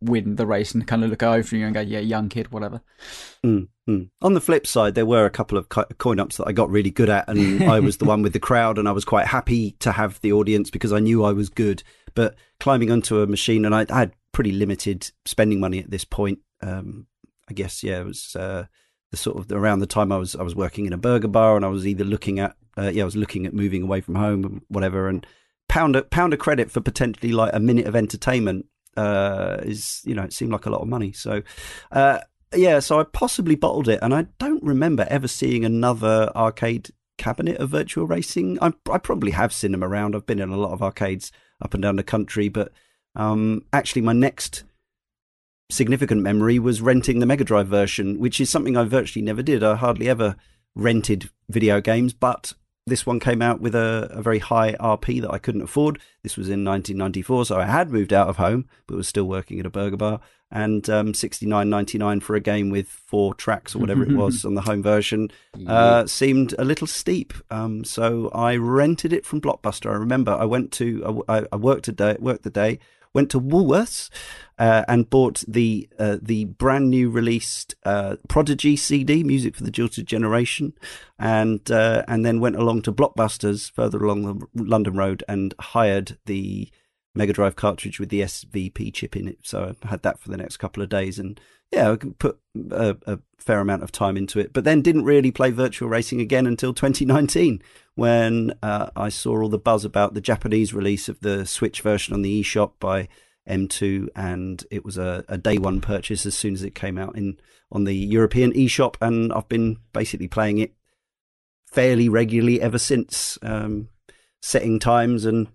win 0.00 0.36
the 0.36 0.46
race 0.46 0.72
and 0.74 0.86
kind 0.86 1.04
of 1.04 1.10
look 1.10 1.22
over 1.22 1.56
you 1.56 1.64
and 1.66 1.74
go, 1.74 1.80
"Yeah, 1.80 2.00
young 2.00 2.28
kid, 2.28 2.52
whatever." 2.52 2.80
Mm, 3.44 3.68
mm. 3.88 4.08
On 4.22 4.34
the 4.34 4.40
flip 4.40 4.66
side, 4.66 4.94
there 4.94 5.06
were 5.06 5.24
a 5.24 5.30
couple 5.30 5.58
of 5.58 5.68
coin 5.68 6.20
ups 6.20 6.36
that 6.36 6.46
I 6.48 6.52
got 6.52 6.70
really 6.70 6.90
good 6.90 7.10
at, 7.10 7.28
and 7.28 7.64
I 7.64 7.80
was 7.80 7.98
the 7.98 8.04
one 8.12 8.22
with 8.22 8.32
the 8.32 8.40
crowd, 8.40 8.78
and 8.78 8.88
I 8.88 8.92
was 8.92 9.04
quite 9.04 9.26
happy 9.26 9.72
to 9.80 9.92
have 9.92 10.20
the 10.20 10.32
audience 10.32 10.70
because 10.70 10.92
I 10.92 11.00
knew 11.00 11.24
I 11.24 11.32
was 11.32 11.48
good. 11.48 11.82
But 12.14 12.34
climbing 12.60 12.90
onto 12.90 13.20
a 13.20 13.26
machine, 13.26 13.64
and 13.64 13.74
I, 13.74 13.86
I 13.90 14.00
had 14.00 14.12
pretty 14.32 14.52
limited 14.52 15.10
spending 15.24 15.60
money 15.60 15.78
at 15.78 15.90
this 15.90 16.04
point. 16.04 16.40
Um, 16.62 17.06
I 17.52 17.54
guess 17.54 17.84
yeah, 17.84 18.00
it 18.00 18.06
was 18.06 18.34
uh, 18.34 18.64
the 19.10 19.18
sort 19.18 19.36
of 19.36 19.52
around 19.52 19.80
the 19.80 19.86
time 19.86 20.10
I 20.10 20.16
was 20.16 20.34
I 20.34 20.42
was 20.42 20.56
working 20.56 20.86
in 20.86 20.94
a 20.94 20.98
burger 20.98 21.28
bar, 21.28 21.54
and 21.54 21.66
I 21.66 21.68
was 21.68 21.86
either 21.86 22.02
looking 22.02 22.40
at 22.40 22.56
uh, 22.78 22.90
yeah, 22.92 23.02
I 23.02 23.04
was 23.04 23.14
looking 23.14 23.44
at 23.44 23.52
moving 23.52 23.82
away 23.82 24.00
from 24.00 24.14
home 24.14 24.42
and 24.44 24.62
whatever, 24.68 25.06
and 25.06 25.26
pound 25.68 25.94
a 25.94 26.02
pound 26.02 26.32
a 26.32 26.38
credit 26.38 26.70
for 26.70 26.80
potentially 26.80 27.30
like 27.30 27.50
a 27.52 27.60
minute 27.60 27.86
of 27.86 27.94
entertainment 27.94 28.64
uh, 28.96 29.58
is 29.62 30.00
you 30.06 30.14
know 30.14 30.22
it 30.22 30.32
seemed 30.32 30.50
like 30.50 30.64
a 30.64 30.70
lot 30.70 30.80
of 30.80 30.88
money. 30.88 31.12
So 31.12 31.42
uh, 31.90 32.20
yeah, 32.54 32.80
so 32.80 33.00
I 33.00 33.04
possibly 33.04 33.54
bottled 33.54 33.88
it, 33.88 33.98
and 34.00 34.14
I 34.14 34.28
don't 34.38 34.64
remember 34.64 35.06
ever 35.10 35.28
seeing 35.28 35.62
another 35.66 36.32
arcade 36.34 36.88
cabinet 37.18 37.58
of 37.58 37.68
virtual 37.68 38.06
racing. 38.06 38.58
I, 38.62 38.72
I 38.90 38.96
probably 38.96 39.32
have 39.32 39.52
seen 39.52 39.72
them 39.72 39.84
around. 39.84 40.16
I've 40.16 40.24
been 40.24 40.40
in 40.40 40.48
a 40.48 40.56
lot 40.56 40.72
of 40.72 40.82
arcades 40.82 41.30
up 41.60 41.74
and 41.74 41.82
down 41.82 41.96
the 41.96 42.02
country, 42.02 42.48
but 42.48 42.72
um, 43.14 43.66
actually, 43.74 44.00
my 44.00 44.14
next 44.14 44.64
significant 45.72 46.22
memory 46.22 46.58
was 46.58 46.80
renting 46.80 47.18
the 47.18 47.26
Mega 47.26 47.44
Drive 47.44 47.68
version, 47.68 48.18
which 48.18 48.40
is 48.40 48.50
something 48.50 48.76
I 48.76 48.84
virtually 48.84 49.24
never 49.24 49.42
did. 49.42 49.64
I 49.64 49.76
hardly 49.76 50.08
ever 50.08 50.36
rented 50.74 51.30
video 51.48 51.80
games, 51.80 52.12
but 52.12 52.52
this 52.86 53.06
one 53.06 53.20
came 53.20 53.40
out 53.40 53.60
with 53.60 53.74
a, 53.74 54.08
a 54.10 54.22
very 54.22 54.40
high 54.40 54.72
RP 54.74 55.20
that 55.22 55.30
I 55.30 55.38
couldn't 55.38 55.62
afford. 55.62 56.00
This 56.22 56.36
was 56.36 56.48
in 56.48 56.64
1994, 56.64 57.46
so 57.46 57.58
I 57.58 57.66
had 57.66 57.90
moved 57.90 58.12
out 58.12 58.28
of 58.28 58.36
home, 58.36 58.68
but 58.86 58.96
was 58.96 59.08
still 59.08 59.24
working 59.24 59.60
at 59.60 59.66
a 59.66 59.70
burger 59.70 59.96
bar. 59.96 60.20
And 60.50 60.88
um, 60.90 61.12
69.99 61.12 62.22
for 62.22 62.34
a 62.34 62.40
game 62.40 62.68
with 62.68 62.86
four 62.86 63.34
tracks 63.34 63.74
or 63.74 63.78
whatever 63.78 64.02
it 64.02 64.12
was 64.12 64.44
on 64.44 64.54
the 64.54 64.60
home 64.60 64.82
version 64.82 65.30
uh, 65.66 66.06
seemed 66.06 66.54
a 66.58 66.64
little 66.64 66.86
steep. 66.86 67.32
Um, 67.50 67.84
so 67.84 68.28
I 68.34 68.56
rented 68.56 69.14
it 69.14 69.24
from 69.24 69.40
Blockbuster. 69.40 69.90
I 69.90 69.94
remember 69.94 70.32
I 70.32 70.44
went 70.44 70.70
to 70.72 71.24
I, 71.26 71.46
I 71.50 71.56
worked 71.56 71.88
a 71.88 71.92
day, 71.92 72.16
worked 72.20 72.42
the 72.42 72.50
day, 72.50 72.80
went 73.14 73.30
to 73.30 73.40
Woolworths 73.40 74.08
uh, 74.58 74.84
and 74.88 75.10
bought 75.10 75.44
the 75.46 75.88
uh, 75.98 76.18
the 76.20 76.44
brand 76.44 76.90
new 76.90 77.10
released 77.10 77.74
uh, 77.84 78.16
Prodigy 78.28 78.76
CD, 78.76 79.22
Music 79.22 79.56
for 79.56 79.64
the 79.64 79.70
Jilted 79.70 80.06
Generation, 80.06 80.72
and 81.18 81.70
uh, 81.70 82.04
and 82.08 82.24
then 82.24 82.40
went 82.40 82.56
along 82.56 82.82
to 82.82 82.92
Blockbusters 82.92 83.70
further 83.70 84.02
along 84.02 84.22
the 84.22 84.46
London 84.62 84.94
Road 84.94 85.24
and 85.28 85.54
hired 85.58 86.18
the 86.26 86.70
Mega 87.14 87.32
Drive 87.32 87.56
cartridge 87.56 88.00
with 88.00 88.08
the 88.08 88.22
SVP 88.22 88.92
chip 88.94 89.16
in 89.16 89.28
it. 89.28 89.38
So 89.42 89.74
I 89.82 89.88
had 89.88 90.02
that 90.02 90.18
for 90.18 90.30
the 90.30 90.36
next 90.36 90.56
couple 90.58 90.82
of 90.82 90.88
days, 90.88 91.18
and 91.18 91.40
yeah, 91.70 91.92
I 91.92 91.96
put 91.96 92.38
a, 92.70 92.96
a 93.06 93.18
fair 93.38 93.60
amount 93.60 93.82
of 93.82 93.92
time 93.92 94.16
into 94.16 94.38
it. 94.38 94.52
But 94.52 94.64
then 94.64 94.82
didn't 94.82 95.04
really 95.04 95.30
play 95.30 95.50
virtual 95.50 95.88
racing 95.88 96.20
again 96.20 96.46
until 96.46 96.72
2019, 96.74 97.62
when 97.94 98.54
uh, 98.62 98.90
I 98.96 99.08
saw 99.08 99.42
all 99.42 99.48
the 99.48 99.58
buzz 99.58 99.84
about 99.84 100.14
the 100.14 100.20
Japanese 100.20 100.72
release 100.72 101.08
of 101.08 101.20
the 101.20 101.46
Switch 101.46 101.80
version 101.80 102.14
on 102.14 102.22
the 102.22 102.42
eShop 102.42 102.72
by 102.80 103.08
M2, 103.48 104.08
and 104.16 104.64
it 104.70 104.84
was 104.84 104.96
a, 104.96 105.24
a 105.28 105.36
day 105.36 105.58
one 105.58 105.80
purchase 105.80 106.24
as 106.24 106.36
soon 106.36 106.54
as 106.54 106.62
it 106.62 106.74
came 106.74 106.98
out 106.98 107.16
in 107.16 107.38
on 107.70 107.84
the 107.84 107.94
European 107.94 108.52
eShop, 108.52 108.96
and 109.00 109.32
I've 109.32 109.48
been 109.48 109.78
basically 109.92 110.28
playing 110.28 110.58
it 110.58 110.74
fairly 111.66 112.08
regularly 112.08 112.60
ever 112.60 112.78
since, 112.78 113.38
um, 113.42 113.88
setting 114.42 114.78
times 114.78 115.24
and 115.24 115.48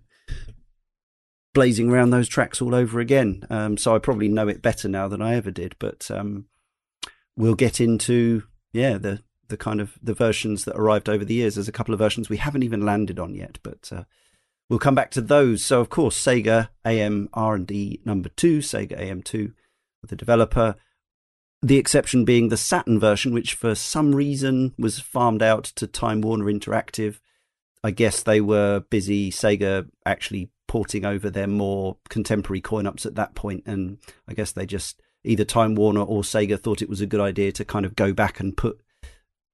blazing 1.54 1.90
around 1.90 2.10
those 2.10 2.28
tracks 2.28 2.60
all 2.60 2.74
over 2.74 3.00
again. 3.00 3.44
Um, 3.50 3.76
so 3.76 3.94
I 3.94 3.98
probably 3.98 4.28
know 4.28 4.48
it 4.48 4.62
better 4.62 4.88
now 4.88 5.08
than 5.08 5.22
I 5.22 5.34
ever 5.34 5.50
did. 5.50 5.76
But 5.78 6.10
um, 6.10 6.46
we'll 7.36 7.54
get 7.54 7.80
into 7.80 8.44
yeah 8.72 8.98
the 8.98 9.22
the 9.48 9.56
kind 9.56 9.80
of 9.80 9.98
the 10.02 10.14
versions 10.14 10.64
that 10.64 10.76
arrived 10.76 11.08
over 11.08 11.24
the 11.24 11.34
years. 11.34 11.54
There's 11.54 11.68
a 11.68 11.72
couple 11.72 11.94
of 11.94 11.98
versions 11.98 12.28
we 12.28 12.36
haven't 12.36 12.62
even 12.62 12.84
landed 12.84 13.18
on 13.18 13.34
yet, 13.34 13.58
but 13.62 13.90
uh, 13.92 14.04
we'll 14.68 14.78
come 14.78 14.94
back 14.94 15.10
to 15.12 15.20
those. 15.20 15.64
So 15.64 15.80
of 15.80 15.88
course, 15.88 16.20
Sega 16.20 16.68
AM 16.84 17.28
R 17.32 17.54
and 17.54 17.66
D 17.66 18.00
number 18.04 18.28
two, 18.30 18.58
Sega 18.58 18.98
AM2, 19.00 19.52
the 20.06 20.16
developer. 20.16 20.76
The 21.60 21.78
exception 21.78 22.24
being 22.24 22.50
the 22.50 22.56
Saturn 22.56 23.00
version, 23.00 23.34
which 23.34 23.54
for 23.54 23.74
some 23.74 24.14
reason 24.14 24.74
was 24.78 25.00
farmed 25.00 25.42
out 25.42 25.64
to 25.64 25.88
Time 25.88 26.20
Warner 26.20 26.44
Interactive. 26.44 27.18
I 27.82 27.90
guess 27.90 28.22
they 28.22 28.40
were 28.40 28.80
busy, 28.90 29.32
Sega 29.32 29.88
actually 30.06 30.50
porting 30.68 31.04
over 31.04 31.30
their 31.30 31.48
more 31.48 31.96
contemporary 32.08 32.60
coin 32.60 32.86
ups 32.86 33.06
at 33.06 33.16
that 33.16 33.34
point, 33.34 33.64
and 33.66 33.98
I 34.28 34.34
guess 34.34 34.52
they 34.52 34.66
just 34.66 35.02
either 35.24 35.44
Time 35.44 35.74
Warner 35.74 36.02
or 36.02 36.22
Sega 36.22 36.60
thought 36.60 36.82
it 36.82 36.88
was 36.88 37.00
a 37.00 37.06
good 37.06 37.20
idea 37.20 37.50
to 37.52 37.64
kind 37.64 37.84
of 37.84 37.96
go 37.96 38.12
back 38.12 38.38
and 38.38 38.56
put 38.56 38.80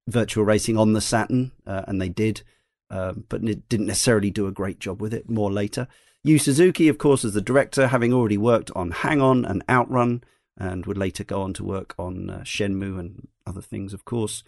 virtual 0.08 0.44
racing 0.44 0.76
on 0.76 0.92
the 0.92 1.00
Saturn, 1.00 1.52
uh, 1.66 1.82
and 1.86 2.00
they 2.00 2.08
did, 2.08 2.42
um, 2.90 3.24
but 3.28 3.42
it 3.44 3.68
didn't 3.68 3.86
necessarily 3.86 4.30
do 4.30 4.46
a 4.46 4.52
great 4.52 4.78
job 4.78 5.00
with 5.00 5.14
it. 5.14 5.28
More 5.30 5.52
later, 5.52 5.88
Yu 6.22 6.38
Suzuki, 6.38 6.88
of 6.88 6.98
course, 6.98 7.24
as 7.24 7.34
the 7.34 7.40
director, 7.40 7.88
having 7.88 8.12
already 8.12 8.38
worked 8.38 8.70
on 8.74 8.90
Hang 8.90 9.20
On 9.20 9.44
and 9.44 9.62
Outrun, 9.68 10.22
and 10.56 10.86
would 10.86 10.98
later 10.98 11.24
go 11.24 11.42
on 11.42 11.52
to 11.54 11.64
work 11.64 11.94
on 11.98 12.30
uh, 12.30 12.38
Shenmue 12.40 12.98
and 12.98 13.28
other 13.46 13.60
things, 13.60 13.92
of 13.92 14.04
course. 14.04 14.42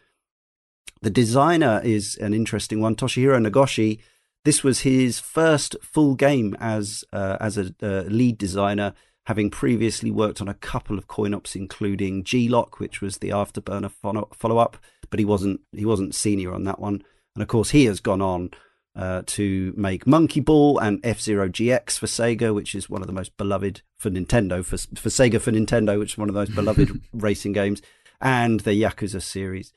The 1.03 1.11
designer 1.11 1.81
is 1.85 2.17
an 2.17 2.33
interesting 2.33 2.81
one, 2.81 2.97
Toshihiro 2.97 3.45
Nagoshi. 3.45 4.01
This 4.45 4.63
was 4.63 4.81
his 4.81 5.19
first 5.19 5.77
full 5.83 6.15
game 6.15 6.57
as 6.61 7.05
uh, 7.13 7.37
as 7.41 7.59
a 7.59 7.75
uh, 7.83 8.05
lead 8.09 8.39
designer, 8.39 8.95
having 9.27 9.51
previously 9.51 10.11
worked 10.11 10.41
on 10.41 10.49
a 10.49 10.55
couple 10.55 10.97
of 10.97 11.09
coin 11.09 11.35
ops, 11.35 11.57
including 11.57 12.25
G-LOC, 12.25 12.79
which 12.79 13.01
was 13.03 13.19
the 13.19 13.31
Afterburner 13.31 13.91
follow 14.33 14.59
up, 14.59 14.79
but 15.11 15.19
he 15.19 15.25
wasn't 15.25 15.61
he 15.73 15.85
wasn't 15.85 16.15
senior 16.15 16.53
on 16.53 16.65
that 16.65 16.81
one. 16.81 17.03
And 17.35 17.43
of 17.43 17.49
course, 17.49 17.71
he 17.71 17.85
has 17.85 18.01
gone 18.01 18.23
on 18.23 18.51
uh, 18.95 19.23
to 19.27 19.75
make 19.77 20.07
Monkey 20.07 20.41
Ball 20.41 20.79
and 20.79 21.01
F 21.05 21.21
Zero 21.21 21.49
GX 21.49 21.99
for 21.99 22.07
Sega, 22.07 22.55
which 22.55 22.75
is 22.75 22.89
one 22.89 23.03
of 23.03 23.07
the 23.07 23.13
most 23.13 23.37
beloved 23.37 23.83
for 23.99 24.11
Nintendo 24.11 24.65
for 24.65 24.79
for 24.99 25.09
Sega 25.09 25.41
for 25.41 25.53
Nintendo, 25.53 25.99
which 25.99 26.13
is 26.13 26.19
one 26.19 26.29
of 26.29 26.35
the 26.35 26.41
most 26.41 26.55
beloved 26.55 27.01
racing 27.13 27.53
games, 27.53 27.83
and 28.21 28.61
the 28.61 28.81
Yakuza 28.81 29.23
series. 29.23 29.73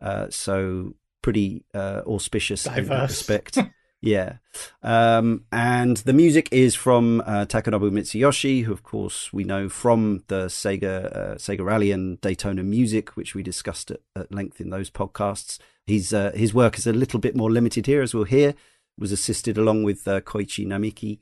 Uh, 0.00 0.26
so 0.30 0.94
pretty 1.22 1.64
uh, 1.74 2.02
auspicious 2.06 2.66
in 2.66 2.86
that 2.86 3.02
respect. 3.08 3.58
Yeah. 4.00 4.36
Um, 4.82 5.44
and 5.50 5.96
the 5.98 6.12
music 6.12 6.48
is 6.52 6.74
from 6.74 7.20
uh, 7.22 7.46
Takenobu 7.46 7.90
Mitsuyoshi, 7.90 8.64
who, 8.64 8.72
of 8.72 8.82
course, 8.82 9.32
we 9.32 9.42
know 9.44 9.68
from 9.68 10.22
the 10.28 10.46
Sega 10.46 11.04
uh, 11.06 11.34
Sega 11.34 11.64
Rally 11.64 11.90
and 11.90 12.20
Daytona 12.20 12.62
music, 12.62 13.16
which 13.16 13.34
we 13.34 13.42
discussed 13.42 13.90
at, 13.90 14.00
at 14.14 14.32
length 14.32 14.60
in 14.60 14.70
those 14.70 14.88
podcasts. 14.88 15.58
He's, 15.86 16.12
uh, 16.12 16.32
his 16.34 16.54
work 16.54 16.78
is 16.78 16.86
a 16.86 16.92
little 16.92 17.18
bit 17.18 17.34
more 17.34 17.50
limited 17.50 17.86
here, 17.86 18.02
as 18.02 18.14
we'll 18.14 18.24
hear. 18.24 18.54
Was 18.98 19.12
assisted 19.12 19.58
along 19.58 19.84
with 19.84 20.06
uh, 20.06 20.20
Koichi 20.20 20.66
Namiki. 20.66 21.18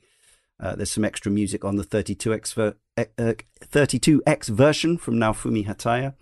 Uh, 0.59 0.75
there's 0.75 0.91
some 0.91 1.05
extra 1.05 1.31
music 1.31 1.63
on 1.63 1.75
the 1.75 1.83
32X, 1.83 2.53
ver- 2.55 2.75
32X 2.97 4.47
version 4.49 4.97
from 4.97 5.15
Naofumi 5.15 5.67
Hataya. 5.67 6.15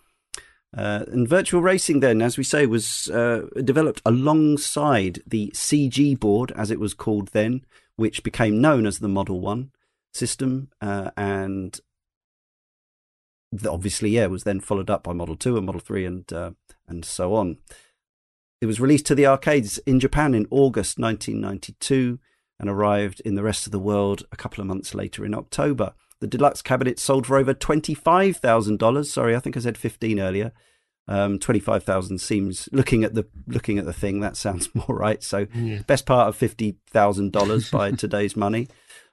Uh, 0.75 1.05
and 1.07 1.27
virtual 1.27 1.61
racing, 1.61 2.01
then, 2.01 2.21
as 2.21 2.37
we 2.37 2.43
say, 2.43 2.65
was 2.65 3.09
uh, 3.09 3.47
developed 3.63 4.01
alongside 4.05 5.21
the 5.25 5.49
CG 5.53 6.19
board, 6.19 6.51
as 6.55 6.69
it 6.69 6.79
was 6.79 6.93
called 6.93 7.29
then, 7.29 7.65
which 7.95 8.23
became 8.23 8.59
known 8.59 8.85
as 8.85 8.99
the 8.99 9.07
Model 9.07 9.39
One 9.39 9.71
system, 10.13 10.69
uh, 10.81 11.11
and 11.15 11.79
obviously, 13.65 14.09
yeah, 14.09 14.25
was 14.25 14.43
then 14.43 14.59
followed 14.59 14.89
up 14.89 15.03
by 15.03 15.13
Model 15.13 15.37
Two 15.37 15.55
and 15.55 15.65
Model 15.65 15.79
Three, 15.79 16.05
and 16.05 16.31
uh, 16.33 16.51
and 16.87 17.05
so 17.05 17.35
on. 17.35 17.57
It 18.61 18.65
was 18.65 18.79
released 18.79 19.05
to 19.07 19.15
the 19.15 19.27
arcades 19.27 19.77
in 19.79 19.99
Japan 19.99 20.33
in 20.33 20.47
August 20.49 20.97
1992 20.97 22.19
and 22.59 22.69
arrived 22.69 23.21
in 23.21 23.35
the 23.35 23.43
rest 23.43 23.65
of 23.65 23.71
the 23.71 23.79
world 23.79 24.23
a 24.31 24.37
couple 24.37 24.61
of 24.61 24.67
months 24.67 24.95
later 24.95 25.25
in 25.25 25.33
October. 25.33 25.93
The 26.21 26.27
deluxe 26.27 26.61
cabinet 26.61 26.99
sold 26.99 27.27
for 27.27 27.37
over 27.37 27.53
twenty-five 27.53 28.37
thousand 28.37 28.79
dollars. 28.79 29.11
Sorry, 29.11 29.35
I 29.35 29.39
think 29.39 29.57
I 29.57 29.59
said 29.59 29.77
fifteen 29.77 30.19
earlier. 30.19 30.51
Um, 31.07 31.39
twenty-five 31.39 31.83
thousand 31.83 32.19
seems 32.19 32.69
looking 32.71 33.03
at 33.03 33.13
the 33.13 33.27
looking 33.47 33.77
at 33.77 33.85
the 33.85 33.93
thing 33.93 34.21
that 34.21 34.37
sounds 34.37 34.69
more 34.75 34.97
right. 34.97 35.21
So, 35.21 35.47
yeah. 35.53 35.81
best 35.87 36.05
part 36.05 36.27
of 36.27 36.35
fifty 36.35 36.77
thousand 36.87 37.31
dollars 37.31 37.69
by 37.71 37.91
today's 37.91 38.35
money. 38.35 38.67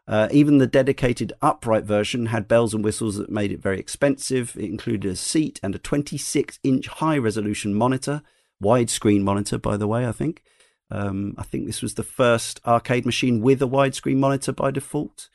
Uh, 0.09 0.29
even 0.33 0.59
the 0.59 0.67
dedicated 0.67 1.33
upright 1.41 1.85
version 1.85 2.27
had 2.27 2.49
bells 2.49 2.75
and 2.75 2.83
whistles 2.83 3.17
that 3.17 3.31
made 3.31 3.53
it 3.53 3.63
very 3.63 3.79
expensive. 3.79 4.57
It 4.57 4.65
included 4.65 5.11
a 5.11 5.17
seat 5.17 5.61
and 5.63 5.75
a 5.77 5.79
26 5.79 6.59
inch 6.65 6.89
high 6.89 7.19
resolution 7.19 7.73
monitor, 7.73 8.23
widescreen 8.63 9.23
monitor, 9.23 9.59
by 9.59 9.77
the 9.77 9.87
way, 9.87 10.07
I 10.07 10.13
think. 10.13 10.43
Um, 10.91 11.35
I 11.39 11.45
think 11.45 11.67
this 11.67 11.83
was 11.83 11.95
the 11.95 12.03
first 12.03 12.61
arcade 12.67 13.07
machine 13.07 13.41
with 13.41 13.63
a 13.63 13.69
widescreen 13.69 14.17
monitor 14.17 14.53
by 14.53 14.73
default. 14.73 15.29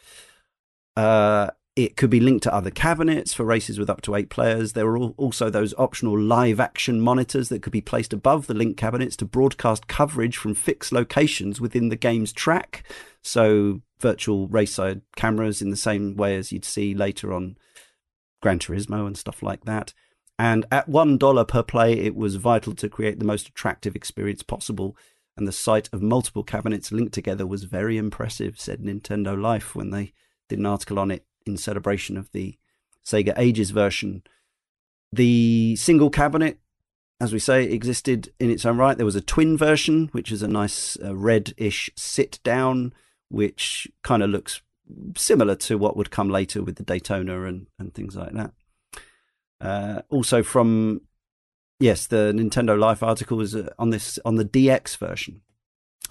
Uh, 0.95 1.51
it 1.77 1.95
could 1.95 2.09
be 2.09 2.19
linked 2.19 2.41
to 2.41 2.53
other 2.53 2.71
cabinets 2.71 3.35
for 3.35 3.45
races 3.45 3.77
with 3.77 3.87
up 3.87 4.01
to 4.01 4.15
eight 4.15 4.31
players. 4.31 4.73
There 4.73 4.87
were 4.87 4.97
also 4.97 5.51
those 5.51 5.75
optional 5.77 6.19
live 6.19 6.59
action 6.59 6.99
monitors 6.99 7.49
that 7.49 7.61
could 7.61 7.71
be 7.71 7.81
placed 7.81 8.13
above 8.13 8.47
the 8.47 8.55
link 8.55 8.77
cabinets 8.77 9.15
to 9.17 9.25
broadcast 9.25 9.87
coverage 9.87 10.37
from 10.37 10.55
fixed 10.55 10.91
locations 10.91 11.61
within 11.61 11.89
the 11.89 11.95
game's 11.95 12.33
track. 12.33 12.83
So, 13.21 13.83
virtual 13.99 14.47
race 14.47 14.73
side 14.73 15.01
cameras 15.15 15.61
in 15.61 15.69
the 15.69 15.77
same 15.77 16.15
way 16.15 16.35
as 16.35 16.51
you'd 16.51 16.65
see 16.65 16.95
later 16.95 17.31
on 17.31 17.57
Gran 18.41 18.57
Turismo 18.57 19.05
and 19.05 19.15
stuff 19.15 19.43
like 19.43 19.65
that. 19.65 19.93
And 20.39 20.65
at 20.71 20.89
$1 20.89 21.47
per 21.47 21.61
play, 21.61 21.93
it 21.93 22.15
was 22.15 22.37
vital 22.37 22.73
to 22.73 22.89
create 22.89 23.19
the 23.19 23.25
most 23.25 23.49
attractive 23.49 23.95
experience 23.95 24.41
possible. 24.41 24.97
And 25.35 25.47
the 25.47 25.51
sight 25.51 25.89
of 25.93 26.01
multiple 26.01 26.43
cabinets 26.43 26.91
linked 26.91 27.13
together 27.13 27.45
was 27.45 27.65
very 27.65 27.97
impressive, 27.97 28.59
said 28.59 28.81
Nintendo 28.81 29.39
Life 29.39 29.75
when 29.75 29.91
they 29.91 30.13
did 30.49 30.57
an 30.57 30.65
article 30.65 30.97
on 30.97 31.11
it 31.11 31.26
in 31.47 31.57
celebration 31.57 32.17
of 32.17 32.31
the 32.31 32.57
Sega 33.05 33.33
Ages 33.37 33.71
version. 33.71 34.23
The 35.11 35.75
single 35.77 36.09
cabinet, 36.09 36.59
as 37.21 37.31
we 37.31 37.39
say, 37.39 37.63
existed 37.63 38.33
in 38.39 38.49
its 38.49 38.65
own 38.65 38.77
right. 38.77 38.97
There 38.97 39.05
was 39.05 39.15
a 39.15 39.21
twin 39.21 39.57
version, 39.57 40.09
which 40.11 40.31
is 40.31 40.41
a 40.41 40.47
nice 40.47 40.97
uh, 41.03 41.15
red-ish 41.15 41.89
sit 41.95 42.39
down, 42.43 42.93
which 43.29 43.87
kind 44.03 44.21
of 44.21 44.29
looks 44.29 44.61
similar 45.15 45.55
to 45.55 45.77
what 45.77 45.97
would 45.97 46.11
come 46.11 46.29
later 46.29 46.61
with 46.61 46.75
the 46.75 46.83
Daytona 46.83 47.43
and, 47.43 47.67
and 47.79 47.93
things 47.93 48.15
like 48.15 48.33
that. 48.33 48.51
Uh, 49.59 50.01
also 50.09 50.43
from 50.43 51.01
yes, 51.79 52.07
the 52.07 52.33
Nintendo 52.35 52.77
Life 52.77 53.03
article 53.03 53.37
was 53.37 53.55
uh, 53.55 53.69
on 53.79 53.89
this 53.89 54.19
on 54.25 54.35
the 54.35 54.45
DX 54.45 54.97
version. 54.97 55.41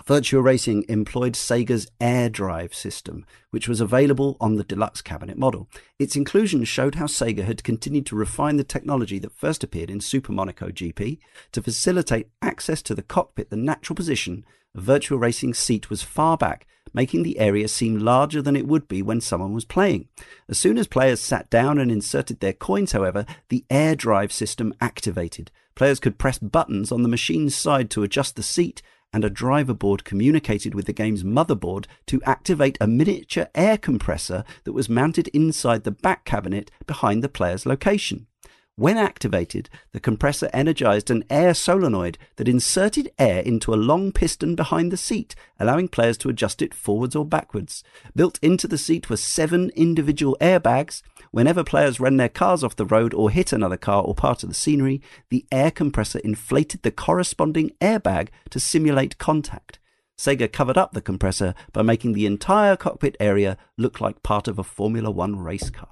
Virtua 0.07 0.41
Racing 0.41 0.85
employed 0.89 1.33
Sega's 1.33 1.89
Air 2.01 2.29
Drive 2.29 2.73
system, 2.73 3.27
which 3.51 3.67
was 3.67 3.81
available 3.81 4.37
on 4.41 4.55
the 4.55 4.63
deluxe 4.63 5.03
cabinet 5.03 5.37
model. 5.37 5.69
Its 5.99 6.15
inclusion 6.15 6.63
showed 6.63 6.95
how 6.95 7.07
Sega 7.07 7.43
had 7.43 7.65
continued 7.65 8.07
to 8.07 8.15
refine 8.15 8.57
the 8.57 8.63
technology 8.63 9.19
that 9.19 9.33
first 9.33 9.65
appeared 9.65 9.91
in 9.91 10.01
Super 10.01 10.31
Monaco 10.31 10.69
GP. 10.69 11.19
To 11.51 11.63
facilitate 11.63 12.29
access 12.41 12.83
to 12.83 12.95
the 12.95 13.03
cockpit, 13.03 13.51
the 13.51 13.57
natural 13.57 13.97
position 13.97 14.45
of 14.77 14.85
Virtua 14.85 15.21
Racing's 15.21 15.59
seat 15.59 15.91
was 15.91 16.05
far 16.05 16.37
back, 16.37 16.69
making 16.95 17.25
the 17.25 17.41
area 17.41 17.67
seem 17.67 17.99
larger 17.99 18.41
than 18.41 18.55
it 18.55 18.69
would 18.69 18.87
be 18.87 19.03
when 19.03 19.21
someone 19.21 19.55
was 19.55 19.65
playing. 19.65 20.07
As 20.49 20.57
soon 20.57 20.79
as 20.79 20.87
players 20.87 21.19
sat 21.19 21.51
down 21.51 21.81
and 21.81 21.91
inserted 21.91 22.39
their 22.39 22.53
coins, 22.53 22.93
however, 22.93 23.27
the 23.49 23.65
Air 23.71 23.97
Drive 23.97 24.33
system 24.33 24.73
activated. 24.81 25.51
Players 25.75 25.99
could 25.99 26.17
press 26.17 26.39
buttons 26.39 26.93
on 26.93 27.03
the 27.03 27.09
machine's 27.09 27.57
side 27.57 27.91
to 27.91 28.05
adjust 28.05 28.37
the 28.37 28.45
seat 28.45 28.83
and 29.13 29.25
a 29.25 29.31
driver 29.31 29.75
board 29.75 30.05
communicated 30.05 30.75
with 30.75 30.87
the 30.87 30.93
game's 30.93 31.25
motherboard 31.25 31.87
to 32.07 32.23
activate 32.23 32.77
a 32.81 32.87
miniature 32.87 33.49
air 33.55 33.79
compressor 33.79 34.45
that 34.65 34.73
was 34.73 34.89
mounted 34.89 35.29
inside 35.29 35.85
the 35.85 35.91
back 35.91 36.25
cabinet 36.25 36.71
behind 36.87 37.23
the 37.25 37.29
player's 37.29 37.67
location. 37.67 38.27
When 38.79 38.99
activated, 38.99 39.71
the 39.93 40.01
compressor 40.01 40.51
energized 40.53 41.11
an 41.11 41.25
air 41.31 41.55
solenoid 41.55 42.19
that 42.37 42.47
inserted 42.47 43.11
air 43.19 43.41
into 43.41 43.73
a 43.73 43.77
long 43.77 44.13
piston 44.13 44.55
behind 44.55 44.93
the 44.93 44.99
seat, 44.99 45.35
allowing 45.59 45.89
players 45.89 46.19
to 46.19 46.29
adjust 46.29 46.61
it 46.61 46.75
forwards 46.75 47.17
or 47.17 47.25
backwards. 47.25 47.83
Built 48.15 48.39
into 48.43 48.69
the 48.69 48.77
seat 48.77 49.09
were 49.09 49.17
seven 49.17 49.71
individual 49.75 50.37
airbags. 50.43 51.01
Whenever 51.31 51.65
players 51.65 52.01
ran 52.01 52.17
their 52.17 52.29
cars 52.29 52.63
off 52.63 52.77
the 52.77 52.85
road 52.85 53.13
or 53.15 53.31
hit 53.31 53.53
another 53.53 53.77
car 53.77 54.03
or 54.03 54.15
part 54.15 54.43
of 54.43 54.49
the 54.49 54.55
scenery, 54.55 55.03
the 55.29 55.47
air 55.51 55.71
compressor 55.71 56.19
inflated 56.21 56.83
the 56.83 56.91
corresponding 56.91 57.71
airbag 57.81 58.29
to 58.51 58.61
simulate 58.61 59.19
contact. 59.19 59.79
Sega 60.19 60.51
covered 60.51 60.79
up 60.79 60.93
the 60.93 61.03
compressor 61.03 61.55
by 61.73 61.83
making 61.83 62.15
the 62.15 62.27
entire 62.27 62.77
cockpit 62.77 63.17
area 63.21 63.59
look 63.77 64.01
like 64.01 64.23
part 64.23 64.49
of 64.49 64.59
a 64.59 64.65
Formula 64.65 65.11
One 65.11 65.39
race 65.39 65.71
car. 65.71 65.91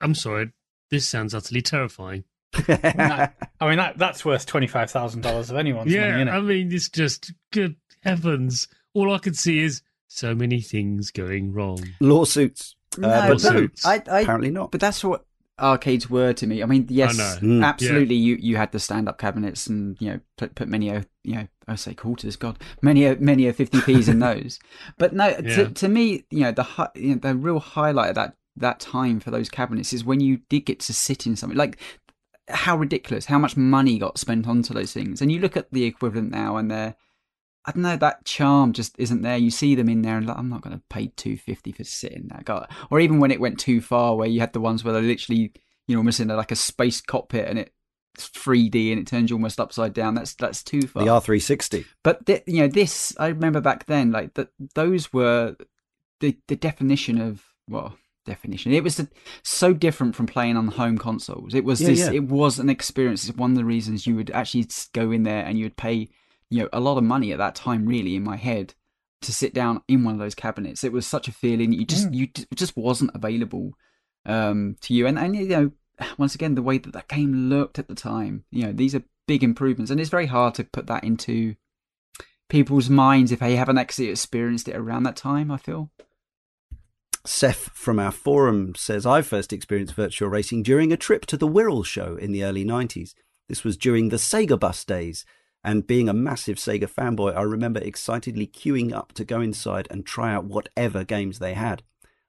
I'm 0.00 0.14
sorry, 0.14 0.52
this 0.90 1.08
sounds 1.08 1.34
utterly 1.34 1.62
terrifying. 1.62 2.24
that, 2.66 3.34
I 3.60 3.68
mean, 3.68 3.78
that 3.78 3.98
that's 3.98 4.24
worth 4.24 4.46
twenty 4.46 4.66
five 4.66 4.90
thousand 4.90 5.22
dollars 5.22 5.50
of 5.50 5.56
anyone's 5.56 5.92
yeah, 5.92 6.18
money. 6.18 6.30
I 6.30 6.40
mean, 6.40 6.72
it's 6.72 6.88
just 6.88 7.32
good 7.52 7.76
heavens. 8.02 8.66
All 8.94 9.14
I 9.14 9.18
can 9.18 9.34
see 9.34 9.60
is 9.60 9.82
so 10.08 10.34
many 10.34 10.60
things 10.60 11.10
going 11.10 11.52
wrong. 11.52 11.82
Lawsuits. 12.00 12.76
No, 12.98 13.08
uh, 13.08 13.28
lawsuits. 13.30 13.86
I, 13.86 14.02
I, 14.10 14.20
apparently 14.20 14.50
not. 14.50 14.70
But 14.70 14.80
that's 14.80 15.02
what 15.04 15.24
arcades 15.58 16.10
were 16.10 16.32
to 16.32 16.46
me. 16.46 16.62
I 16.62 16.66
mean, 16.66 16.86
yes, 16.90 17.18
I 17.18 17.38
mm. 17.40 17.64
absolutely. 17.64 18.16
Yeah. 18.16 18.36
You 18.36 18.36
you 18.40 18.56
had 18.56 18.72
the 18.72 18.80
stand 18.80 19.08
up 19.08 19.18
cabinets 19.18 19.66
and 19.66 19.96
you 20.00 20.10
know 20.10 20.20
put 20.36 20.54
put 20.54 20.68
many 20.68 20.90
a 20.90 21.04
you 21.24 21.36
know 21.36 21.48
I 21.68 21.76
say 21.76 21.94
quarters, 21.94 22.36
God, 22.36 22.58
many 22.80 23.06
a 23.06 23.16
many 23.16 23.46
a 23.46 23.52
fifty 23.52 23.80
p's 23.80 24.08
in 24.08 24.18
those. 24.20 24.58
But 24.98 25.12
no, 25.12 25.28
yeah. 25.28 25.40
to, 25.40 25.68
to 25.70 25.88
me, 25.88 26.24
you 26.30 26.40
know 26.40 26.52
the 26.52 26.90
you 26.94 27.14
know, 27.14 27.20
the 27.20 27.34
real 27.34 27.60
highlight 27.60 28.10
of 28.10 28.14
that 28.16 28.36
that 28.56 28.80
time 28.80 29.20
for 29.20 29.30
those 29.30 29.48
cabinets 29.48 29.92
is 29.92 30.04
when 30.04 30.20
you 30.20 30.38
did 30.48 30.60
get 30.60 30.80
to 30.80 30.92
sit 30.92 31.26
in 31.26 31.36
something 31.36 31.56
like 31.56 31.78
how 32.48 32.76
ridiculous 32.76 33.24
how 33.24 33.38
much 33.38 33.56
money 33.56 33.98
got 33.98 34.18
spent 34.18 34.46
onto 34.46 34.74
those 34.74 34.92
things 34.92 35.22
and 35.22 35.32
you 35.32 35.38
look 35.38 35.56
at 35.56 35.70
the 35.72 35.84
equivalent 35.84 36.30
now 36.30 36.56
and 36.56 36.70
they're 36.70 36.94
I 37.64 37.72
don't 37.72 37.82
know 37.82 37.96
that 37.96 38.24
charm 38.24 38.72
just 38.72 38.98
isn't 38.98 39.22
there. 39.22 39.36
You 39.36 39.50
see 39.50 39.74
them 39.74 39.88
in 39.88 40.02
there, 40.02 40.16
and 40.16 40.26
like, 40.26 40.36
I'm 40.36 40.48
not 40.48 40.62
going 40.62 40.76
to 40.76 40.82
pay 40.90 41.12
two 41.16 41.36
fifty 41.36 41.72
for 41.72 41.84
sitting 41.84 42.28
there. 42.28 42.42
God. 42.44 42.68
Or 42.90 43.00
even 43.00 43.18
when 43.20 43.30
it 43.30 43.40
went 43.40 43.60
too 43.60 43.80
far, 43.80 44.16
where 44.16 44.28
you 44.28 44.40
had 44.40 44.52
the 44.52 44.60
ones 44.60 44.82
where 44.82 44.92
they're 44.92 45.02
literally, 45.02 45.52
you 45.86 45.94
know, 45.94 45.98
almost 45.98 46.20
in 46.20 46.30
a, 46.30 46.36
like 46.36 46.50
a 46.50 46.56
space 46.56 47.00
cockpit, 47.00 47.48
and 47.48 47.58
it's 47.58 47.70
3D 48.18 48.90
and 48.90 49.00
it 49.00 49.06
turns 49.06 49.30
you 49.30 49.36
almost 49.36 49.60
upside 49.60 49.94
down. 49.94 50.14
That's 50.14 50.34
that's 50.34 50.62
too 50.62 50.82
far. 50.82 51.04
The 51.04 51.10
R360. 51.10 51.84
But 52.02 52.26
th- 52.26 52.44
you 52.46 52.60
know, 52.60 52.68
this 52.68 53.14
I 53.18 53.28
remember 53.28 53.60
back 53.60 53.86
then, 53.86 54.10
like 54.10 54.34
that. 54.34 54.48
Those 54.74 55.12
were 55.12 55.56
the 56.20 56.36
the 56.48 56.56
definition 56.56 57.20
of 57.20 57.42
well, 57.68 57.96
definition. 58.24 58.72
It 58.72 58.84
was 58.84 59.00
a, 59.00 59.08
so 59.42 59.72
different 59.72 60.14
from 60.14 60.26
playing 60.26 60.56
on 60.56 60.68
home 60.68 60.98
consoles. 60.98 61.54
It 61.54 61.64
was 61.64 61.80
yeah, 61.80 61.88
this. 61.88 62.00
Yeah. 62.00 62.12
It 62.12 62.24
was 62.24 62.58
an 62.58 62.68
experience. 62.68 63.28
It's 63.28 63.36
one 63.36 63.52
of 63.52 63.56
the 63.56 63.64
reasons 63.64 64.06
you 64.06 64.16
would 64.16 64.30
actually 64.30 64.66
go 64.92 65.10
in 65.10 65.22
there 65.22 65.44
and 65.44 65.58
you 65.58 65.66
would 65.66 65.76
pay, 65.76 66.08
you 66.52 66.62
know, 66.62 66.68
a 66.72 66.80
lot 66.80 66.98
of 66.98 67.04
money 67.04 67.32
at 67.32 67.38
that 67.38 67.54
time. 67.54 67.86
Really, 67.86 68.14
in 68.14 68.22
my 68.22 68.36
head, 68.36 68.74
to 69.22 69.32
sit 69.32 69.54
down 69.54 69.82
in 69.88 70.04
one 70.04 70.14
of 70.14 70.20
those 70.20 70.34
cabinets. 70.34 70.84
It 70.84 70.92
was 70.92 71.06
such 71.06 71.28
a 71.28 71.32
feeling. 71.32 71.72
You 71.72 71.86
just, 71.86 72.10
mm. 72.10 72.14
you 72.14 72.28
just 72.54 72.76
wasn't 72.76 73.12
available 73.14 73.72
um, 74.26 74.76
to 74.82 74.94
you. 74.94 75.06
And 75.06 75.18
and 75.18 75.34
you 75.34 75.46
know, 75.46 75.72
once 76.18 76.34
again, 76.34 76.54
the 76.54 76.62
way 76.62 76.78
that 76.78 76.92
that 76.92 77.08
game 77.08 77.48
looked 77.48 77.78
at 77.78 77.88
the 77.88 77.94
time. 77.94 78.44
You 78.50 78.66
know, 78.66 78.72
these 78.72 78.94
are 78.94 79.02
big 79.26 79.42
improvements, 79.42 79.90
and 79.90 80.00
it's 80.00 80.10
very 80.10 80.26
hard 80.26 80.54
to 80.56 80.64
put 80.64 80.86
that 80.88 81.04
into 81.04 81.56
people's 82.48 82.90
minds 82.90 83.32
if 83.32 83.40
they 83.40 83.56
haven't 83.56 83.78
actually 83.78 84.08
experienced 84.08 84.68
it 84.68 84.76
around 84.76 85.04
that 85.04 85.16
time. 85.16 85.50
I 85.50 85.56
feel. 85.56 85.90
Seth 87.24 87.70
from 87.72 88.00
our 88.00 88.10
forum 88.10 88.74
says, 88.74 89.06
I 89.06 89.22
first 89.22 89.52
experienced 89.52 89.94
virtual 89.94 90.28
racing 90.28 90.64
during 90.64 90.92
a 90.92 90.96
trip 90.96 91.24
to 91.26 91.36
the 91.36 91.46
Wirral 91.46 91.86
show 91.86 92.16
in 92.16 92.32
the 92.32 92.42
early 92.42 92.64
90s. 92.64 93.14
This 93.48 93.62
was 93.62 93.76
during 93.76 94.08
the 94.08 94.16
Sega 94.16 94.58
Bus 94.58 94.84
days, 94.84 95.24
And 95.64 95.86
being 95.86 96.08
a 96.08 96.14
massive 96.14 96.56
Sega 96.56 96.90
fanboy, 96.90 97.36
I 97.36 97.42
remember 97.42 97.80
excitedly 97.80 98.46
queuing 98.46 98.92
up 98.92 99.12
to 99.12 99.24
go 99.24 99.40
inside 99.40 99.86
and 99.90 100.04
try 100.04 100.32
out 100.32 100.44
whatever 100.44 101.04
games 101.04 101.38
they 101.38 101.54
had. 101.54 101.82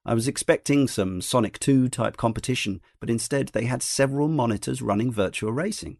I 0.05 0.13
was 0.13 0.27
expecting 0.27 0.87
some 0.87 1.21
Sonic 1.21 1.59
2 1.59 1.89
type 1.89 2.17
competition, 2.17 2.81
but 2.99 3.09
instead 3.09 3.49
they 3.49 3.65
had 3.65 3.81
several 3.81 4.27
monitors 4.27 4.81
running 4.81 5.11
virtual 5.11 5.51
Racing. 5.51 5.97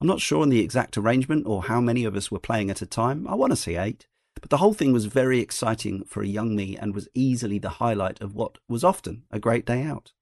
I'm 0.00 0.08
not 0.08 0.20
sure 0.20 0.42
on 0.42 0.48
the 0.48 0.60
exact 0.60 0.98
arrangement 0.98 1.46
or 1.46 1.62
how 1.62 1.80
many 1.80 2.04
of 2.04 2.16
us 2.16 2.30
were 2.30 2.40
playing 2.40 2.70
at 2.70 2.82
a 2.82 2.86
time. 2.86 3.28
I 3.28 3.34
want 3.34 3.52
to 3.52 3.56
say 3.56 3.76
eight. 3.76 4.06
But 4.40 4.50
the 4.50 4.56
whole 4.56 4.74
thing 4.74 4.92
was 4.92 5.06
very 5.06 5.38
exciting 5.38 6.04
for 6.04 6.22
a 6.22 6.26
young 6.26 6.56
me 6.56 6.76
and 6.76 6.94
was 6.94 7.08
easily 7.14 7.58
the 7.58 7.78
highlight 7.80 8.20
of 8.20 8.34
what 8.34 8.58
was 8.68 8.82
often 8.82 9.22
a 9.30 9.38
great 9.38 9.64
day 9.64 9.82
out. 9.84 10.12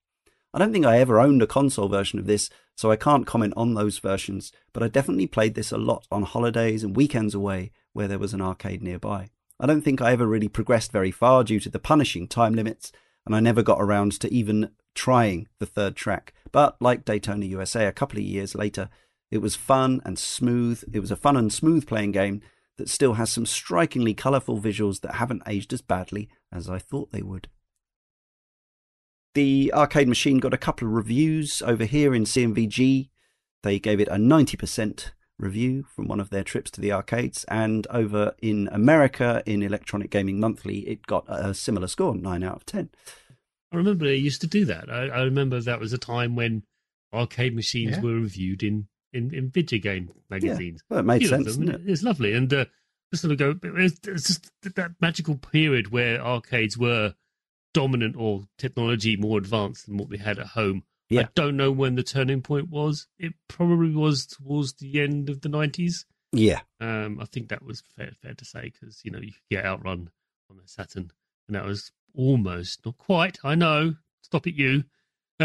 I 0.55 0.59
don't 0.59 0.73
think 0.73 0.85
I 0.85 0.99
ever 0.99 1.19
owned 1.19 1.43
a 1.43 1.47
console 1.47 1.89
version 1.89 2.19
of 2.19 2.27
this, 2.27 2.51
so 2.77 2.91
I 2.91 2.97
can't 2.97 3.27
comment 3.27 3.55
on 3.57 3.75
those 3.75 3.99
versions, 3.99 4.53
but 4.73 4.83
I 4.83 4.89
definitely 4.89 5.27
played 5.27 5.55
this 5.55 5.73
a 5.73 5.79
lot 5.79 6.07
on 6.11 6.25
holidays 6.25 6.85
and 6.85 6.97
weekends 6.97 7.35
away 7.35 7.73
where 7.93 8.09
there 8.09 8.19
was 8.19 8.35
an 8.35 8.43
arcade 8.43 8.83
nearby. 8.83 9.31
I 9.59 9.67
don't 9.67 9.83
think 9.83 10.01
I 10.01 10.13
ever 10.13 10.27
really 10.27 10.49
progressed 10.49 10.93
very 10.93 11.11
far 11.11 11.45
due 11.45 11.61
to 11.61 11.71
the 11.71 11.79
punishing 11.79 12.29
time 12.29 12.55
limits, 12.55 12.93
and 13.25 13.35
I 13.35 13.41
never 13.41 13.63
got 13.63 13.81
around 13.81 14.19
to 14.21 14.33
even 14.33 14.71
trying 14.95 15.49
the 15.59 15.67
third 15.67 15.97
track. 15.97 16.35
But 16.51 16.77
like 16.81 17.05
Daytona 17.05 17.47
USA, 17.47 17.87
a 17.87 17.93
couple 17.93 18.19
of 18.19 18.25
years 18.25 18.55
later, 18.55 18.91
it 19.31 19.39
was 19.39 19.57
fun 19.57 20.03
and 20.05 20.19
smooth. 20.19 20.85
It 20.93 21.01
was 21.01 21.11
a 21.11 21.17
fun 21.17 21.37
and 21.37 21.53
smooth 21.53 21.87
playing 21.87 22.13
game 22.13 22.43
that 22.77 22.91
still 22.91 23.15
has 23.15 23.31
some 23.31 23.47
strikingly 23.47 24.15
colourful 24.15 24.61
visuals 24.61 25.01
that 25.01 25.15
haven't 25.15 25.43
aged 25.47 25.73
as 25.73 25.81
badly 25.81 26.29
as 26.53 26.69
I 26.69 26.79
thought 26.79 27.13
they 27.13 27.23
would. 27.23 27.49
The 29.35 29.73
arcade 29.75 30.09
machine 30.09 30.39
got 30.39 30.53
a 30.55 30.59
couple 30.59 30.87
of 30.89 30.95
reviews 30.95 31.63
over 31.63 31.85
here 31.85 32.15
in 32.15 32.25
CMVG. 32.25 33.09
They 33.63 33.79
gave 33.79 34.01
it 34.01 34.09
a 34.09 34.17
90% 34.17 35.11
review 35.39 35.85
from 35.85 36.07
one 36.07 36.21
of 36.21 36.31
their 36.31 36.45
trips 36.45 36.71
to 36.73 36.81
the 36.81 36.93
arcades, 36.93 37.45
and 37.49 37.87
over 37.89 38.35
in 38.43 38.69
America 38.73 39.43
in 39.47 39.63
Electronic 39.63 40.11
Gaming 40.11 40.39
Monthly, 40.39 40.81
it 40.81 41.07
got 41.07 41.25
a 41.29 41.55
similar 41.55 41.87
score, 41.87 42.15
9 42.15 42.43
out 42.43 42.57
of 42.57 42.67
10. 42.67 42.91
I 43.73 43.77
remember 43.77 44.05
they 44.05 44.17
used 44.17 44.43
to 44.43 44.47
do 44.47 44.65
that. 44.67 44.91
I, 44.91 45.07
I 45.09 45.23
remember 45.23 45.61
that 45.61 45.81
was 45.81 45.93
a 45.93 45.99
time 45.99 46.37
when 46.37 46.65
arcade 47.13 47.55
machines 47.55 47.97
Yeah. 47.97 48.03
were 48.03 48.15
reviewed 48.15 48.63
in, 48.63 48.87
in, 49.13 49.33
in 49.35 49.51
video 49.51 49.79
game 49.79 50.11
magazines. 50.29 50.83
Well, 50.91 51.01
it 51.01 51.05
made 51.05 51.27
sense, 51.27 51.57
them. 51.57 51.69
it? 51.71 51.81
It's 51.87 52.03
lovely. 52.03 52.35
And 52.35 52.53
uh, 52.53 52.67
just 53.11 53.23
sort 53.23 53.33
of 53.33 53.39
go, 53.39 53.55
it's, 53.79 53.99
it's 54.07 54.27
just 54.29 54.51
that 54.63 54.93
magical 55.01 55.37
period 55.37 55.91
where 55.91 56.21
arcades 56.21 56.77
were 56.77 57.15
dominant 57.75 58.17
or 58.17 58.45
technology 58.59 59.17
more 59.17 59.39
advanced 59.39 59.87
than 59.87 59.97
what 59.97 60.09
we 60.09 60.19
had 60.19 60.39
at 60.39 60.49
home. 60.49 60.85
Yeah. 61.09 61.23
I 61.23 61.29
don't 61.35 61.57
know 61.57 61.71
when 61.71 61.95
the 61.95 62.03
turning 62.03 62.43
point 62.43 62.71
was. 62.71 63.07
It 63.19 63.35
probably 63.49 63.95
was 63.95 64.27
towards 64.27 64.75
the 64.75 65.01
end 65.01 65.29
of 65.29 65.43
the 65.43 65.49
90s. 65.49 66.05
Yeah. 66.33 66.61
Um, 66.81 67.19
I 67.21 67.27
think 67.27 67.49
that 67.49 67.63
was 67.63 67.83
fair, 67.97 68.13
fair 68.23 68.35
to 68.35 68.45
say 68.45 68.73
because 68.73 69.03
you 69.05 69.11
know 69.11 69.21
you 69.21 69.33
could 69.33 69.57
get 69.57 69.67
outrun 69.67 70.11
on 70.51 70.57
the 70.57 70.63
Saturn, 70.67 71.11
and 71.47 71.55
that 71.55 71.65
was 71.65 71.93
almost 72.15 72.85
not 72.87 72.97
quite. 72.97 73.39
I 73.45 73.55
know, 73.55 73.95
stop 74.23 74.47
it, 74.47 74.55
you, 74.55 74.85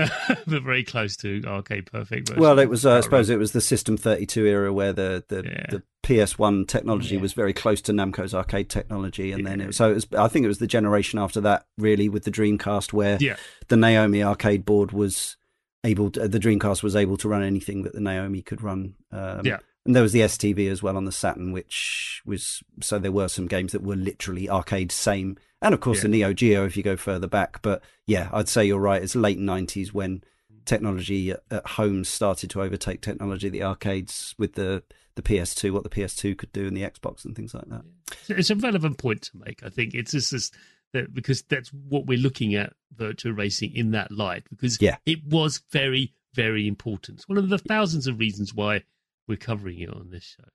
but 0.47 0.63
very 0.63 0.83
close 0.83 1.15
to 1.17 1.41
arcade 1.45 1.85
perfect. 1.91 2.29
version 2.29 2.41
Well, 2.41 2.59
it 2.59 2.69
was. 2.69 2.85
Uh, 2.85 2.97
I 2.97 2.99
suppose 3.01 3.29
it 3.29 3.39
was 3.39 3.51
the 3.51 3.61
System 3.61 3.97
32 3.97 4.45
era 4.45 4.73
where 4.73 4.93
the 4.93 5.23
the, 5.27 5.43
Yeah. 5.43 5.65
the 5.69 5.83
PS1 6.03 6.67
technology 6.67 7.15
Yeah. 7.15 7.21
was 7.21 7.33
very 7.33 7.53
close 7.53 7.81
to 7.81 7.91
Namco's 7.93 8.33
arcade 8.33 8.69
technology, 8.69 9.31
and 9.31 9.45
then 9.45 9.61
it 9.61 9.75
so 9.75 9.91
it 9.91 9.95
was. 9.95 10.07
I 10.17 10.27
think 10.27 10.45
it 10.45 10.47
was 10.49 10.59
the 10.59 10.67
generation 10.67 11.19
after 11.19 11.41
that, 11.41 11.65
really, 11.77 12.09
with 12.09 12.23
the 12.23 12.31
Dreamcast, 12.31 12.93
where 12.93 13.17
Yeah. 13.19 13.35
the 13.67 13.77
Naomi 13.77 14.23
arcade 14.23 14.65
board 14.65 14.91
was 14.91 15.37
able. 15.83 16.11
To, 16.11 16.27
the 16.27 16.39
Dreamcast 16.39 16.83
was 16.83 16.95
able 16.95 17.17
to 17.17 17.27
run 17.29 17.43
anything 17.43 17.83
that 17.83 17.93
the 17.93 18.01
Naomi 18.01 18.41
could 18.41 18.61
run. 18.61 18.95
Um, 19.11 19.41
Yeah. 19.45 19.59
And 19.85 19.95
there 19.95 20.03
was 20.03 20.11
the 20.11 20.19
STV 20.21 20.67
as 20.69 20.83
well 20.83 20.97
on 20.97 21.05
the 21.05 21.13
Saturn, 21.13 21.53
which 21.53 22.21
was 22.25 22.61
so 22.81 22.99
there 22.99 23.11
were 23.11 23.29
some 23.29 23.47
games 23.47 23.71
that 23.71 23.81
were 23.83 23.95
literally 23.95 24.49
arcade 24.49 24.91
same, 24.91 25.37
and 25.61 25.73
of 25.73 25.79
course 25.79 25.97
Yeah. 25.97 26.01
the 26.03 26.07
Neo 26.09 26.33
Geo 26.33 26.65
if 26.65 26.77
you 26.77 26.83
go 26.83 26.95
further 26.97 27.27
back. 27.27 27.61
But 27.61 27.83
yeah, 28.05 28.29
I'd 28.31 28.49
say 28.49 28.65
you're 28.65 28.79
right. 28.79 29.01
It's 29.01 29.15
late 29.15 29.39
'90s 29.39 29.93
when 29.93 30.23
technology 30.65 31.31
at- 31.31 31.65
home 31.65 32.03
started 32.03 32.49
to 32.51 32.61
overtake 32.61 33.01
technology 33.01 33.49
the 33.49 33.63
arcades 33.63 34.35
with 34.37 34.53
the 34.53 34.83
the 35.15 35.21
PS2, 35.23 35.71
what 35.71 35.81
the 35.83 35.89
PS2 35.89 36.37
could 36.37 36.51
do, 36.53 36.67
and 36.67 36.77
the 36.77 36.81
Xbox 36.83 37.25
and 37.25 37.35
things 37.35 37.53
like 37.55 37.65
that. 37.69 37.81
So 38.25 38.35
it's 38.35 38.51
a 38.51 38.55
relevant 38.55 38.99
point 38.99 39.23
to 39.23 39.37
make. 39.37 39.63
I 39.63 39.69
think 39.69 39.95
it's 39.95 40.11
just 40.11 40.29
this, 40.31 40.51
that 40.93 41.11
because 41.11 41.41
that's 41.43 41.69
what 41.69 42.05
we're 42.05 42.19
looking 42.19 42.53
at 42.53 42.73
virtual 42.95 43.31
racing 43.33 43.73
in 43.75 43.91
that 43.91 44.11
light 44.11 44.43
because 44.49 44.79
Yeah. 44.79 44.97
it 45.07 45.23
was 45.25 45.61
very 45.71 46.13
very 46.33 46.67
important. 46.67 47.17
It's 47.17 47.27
one 47.27 47.39
of 47.39 47.49
the 47.49 47.57
thousands 47.57 48.05
of 48.05 48.19
reasons 48.19 48.53
why 48.53 48.83
we're 49.27 49.37
covering 49.37 49.79
it 49.79 49.89
on 49.89 50.11
this 50.11 50.35
show. 50.37 50.47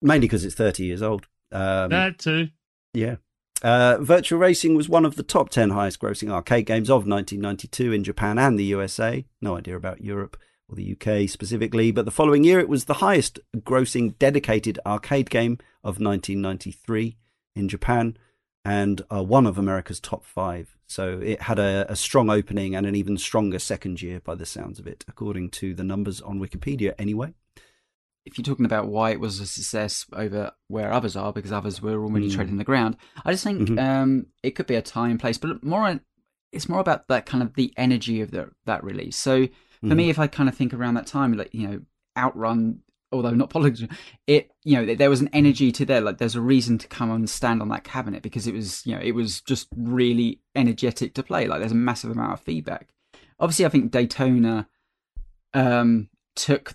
Mainly 0.00 0.20
because 0.26 0.42
it's 0.42 0.54
30 0.54 0.84
years 0.84 1.02
old. 1.02 1.26
Um, 1.52 1.90
that 1.90 2.18
too. 2.18 2.48
Yeah. 2.94 3.16
Uh, 3.62 3.98
Virtual 4.00 4.38
Racing 4.38 4.76
was 4.76 4.88
one 4.88 5.04
of 5.04 5.16
the 5.16 5.22
top 5.22 5.50
10 5.50 5.70
highest 5.70 6.00
grossing 6.00 6.30
arcade 6.30 6.66
games 6.66 6.88
of 6.88 7.06
1992 7.06 7.92
in 7.92 8.04
Japan 8.04 8.38
and 8.38 8.58
the 8.58 8.64
USA. 8.64 9.24
No 9.40 9.56
idea 9.56 9.76
about 9.76 10.00
Europe 10.00 10.36
or 10.68 10.76
the 10.76 10.92
UK 10.92 11.28
specifically, 11.28 11.90
but 11.90 12.04
the 12.04 12.10
following 12.10 12.44
year 12.44 12.60
it 12.60 12.68
was 12.68 12.84
the 12.84 12.94
highest 12.94 13.40
grossing 13.56 14.16
dedicated 14.18 14.78
arcade 14.86 15.30
game 15.30 15.58
of 15.82 15.98
1993 15.98 17.16
in 17.56 17.68
Japan 17.68 18.16
and 18.64 19.02
uh, 19.12 19.22
one 19.22 19.46
of 19.46 19.58
America's 19.58 19.98
top 19.98 20.24
five. 20.24 20.76
So 20.86 21.20
it 21.22 21.42
had 21.42 21.58
a, 21.58 21.86
a 21.88 21.96
strong 21.96 22.30
opening 22.30 22.74
and 22.74 22.86
an 22.86 22.94
even 22.94 23.18
stronger 23.18 23.58
second 23.58 24.02
year 24.02 24.20
by 24.20 24.34
the 24.34 24.46
sounds 24.46 24.78
of 24.78 24.86
it, 24.86 25.04
according 25.08 25.50
to 25.50 25.74
the 25.74 25.84
numbers 25.84 26.20
on 26.20 26.38
Wikipedia 26.38 26.94
anyway. 26.98 27.34
If 28.28 28.38
you're 28.38 28.44
talking 28.44 28.66
about 28.66 28.86
why 28.88 29.10
it 29.10 29.20
was 29.20 29.40
a 29.40 29.46
success 29.46 30.06
over 30.12 30.52
where 30.68 30.92
others 30.92 31.16
are, 31.16 31.32
because 31.32 31.52
others 31.52 31.80
were 31.82 32.02
already 32.02 32.28
Mm. 32.28 32.34
treading 32.34 32.56
the 32.58 32.64
ground, 32.64 32.96
I 33.24 33.32
just 33.32 33.44
think 33.44 33.68
Mhm. 33.68 33.78
um, 33.78 34.26
it 34.42 34.52
could 34.52 34.66
be 34.66 34.74
a 34.74 34.82
time, 34.82 35.18
place, 35.18 35.38
but 35.38 35.64
more, 35.64 36.00
it's 36.52 36.68
more 36.68 36.80
about 36.80 37.08
that 37.08 37.26
kind 37.26 37.42
of 37.42 37.54
the 37.54 37.72
energy 37.76 38.20
of 38.20 38.30
the, 38.30 38.50
that 38.66 38.84
release. 38.84 39.16
So 39.16 39.46
for 39.80 39.86
Mhm. 39.86 39.96
me, 39.96 40.10
if 40.10 40.18
I 40.18 40.26
kind 40.26 40.48
of 40.48 40.54
think 40.54 40.72
around 40.74 40.94
that 40.94 41.06
time, 41.06 41.32
like 41.32 41.52
you 41.52 41.66
know, 41.66 41.80
Outrun, 42.16 42.80
although 43.12 43.30
not 43.30 43.48
politics, 43.50 43.82
it 44.26 44.50
you 44.64 44.76
know 44.76 44.94
there 44.94 45.08
was 45.10 45.20
an 45.20 45.30
energy 45.32 45.70
to 45.72 45.84
there. 45.86 46.00
Like 46.00 46.18
there's 46.18 46.34
a 46.34 46.40
reason 46.40 46.78
to 46.78 46.88
come 46.88 47.10
and 47.10 47.30
stand 47.30 47.62
on 47.62 47.68
that 47.68 47.84
cabinet 47.84 48.22
because 48.22 48.46
it 48.46 48.54
was 48.54 48.84
you 48.86 48.94
know 48.94 49.00
it 49.00 49.12
was 49.12 49.40
just 49.40 49.68
really 49.76 50.40
energetic 50.54 51.14
to 51.14 51.22
play. 51.22 51.46
Like 51.46 51.60
there's 51.60 51.72
a 51.72 51.76
massive 51.76 52.10
amount 52.10 52.32
of 52.34 52.40
feedback. 52.40 52.88
Obviously, 53.40 53.64
I 53.66 53.68
think 53.70 53.92
Daytona 53.92 54.68
um, 55.54 56.08
took 56.36 56.74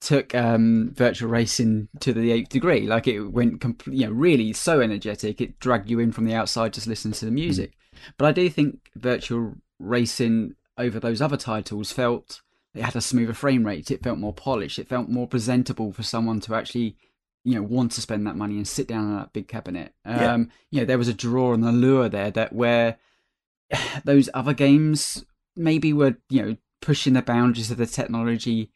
took 0.00 0.34
um, 0.34 0.92
virtual 0.94 1.30
racing 1.30 1.88
to 2.00 2.12
the 2.12 2.32
eighth 2.32 2.48
degree. 2.48 2.86
Like 2.86 3.06
it 3.06 3.20
went, 3.20 3.60
compl- 3.60 3.94
you 3.94 4.06
know, 4.06 4.12
really 4.12 4.52
so 4.52 4.80
energetic. 4.80 5.40
It 5.40 5.58
dragged 5.60 5.90
you 5.90 6.00
in 6.00 6.12
from 6.12 6.24
the 6.24 6.34
outside 6.34 6.72
just 6.72 6.86
listening 6.86 7.14
to 7.14 7.24
the 7.24 7.30
music. 7.30 7.72
But 8.16 8.26
I 8.26 8.32
do 8.32 8.48
think 8.48 8.90
virtual 8.96 9.54
racing 9.78 10.54
over 10.78 10.98
those 10.98 11.20
other 11.20 11.36
titles 11.36 11.92
felt 11.92 12.40
it 12.74 12.82
had 12.82 12.96
a 12.96 13.00
smoother 13.00 13.34
frame 13.34 13.66
rate. 13.66 13.90
It 13.90 14.02
felt 14.02 14.18
more 14.18 14.32
polished. 14.32 14.78
It 14.78 14.88
felt 14.88 15.08
more 15.08 15.26
presentable 15.26 15.92
for 15.92 16.02
someone 16.02 16.40
to 16.40 16.54
actually, 16.54 16.96
you 17.44 17.54
know, 17.54 17.62
want 17.62 17.92
to 17.92 18.00
spend 18.00 18.26
that 18.26 18.36
money 18.36 18.56
and 18.56 18.66
sit 18.66 18.88
down 18.88 19.04
on 19.04 19.16
that 19.16 19.32
big 19.32 19.48
cabinet. 19.48 19.92
Yeah. 20.06 20.34
Um, 20.34 20.50
you 20.70 20.80
know, 20.80 20.86
there 20.86 20.98
was 20.98 21.08
a 21.08 21.14
draw 21.14 21.52
and 21.52 21.64
a 21.64 21.72
lure 21.72 22.08
there 22.08 22.30
that 22.30 22.52
where 22.52 22.98
those 24.04 24.30
other 24.34 24.54
games 24.54 25.24
maybe 25.56 25.92
were, 25.92 26.16
you 26.28 26.42
know, 26.42 26.56
pushing 26.80 27.12
the 27.12 27.22
boundaries 27.22 27.70
of 27.70 27.76
the 27.76 27.86
technology 27.86 28.70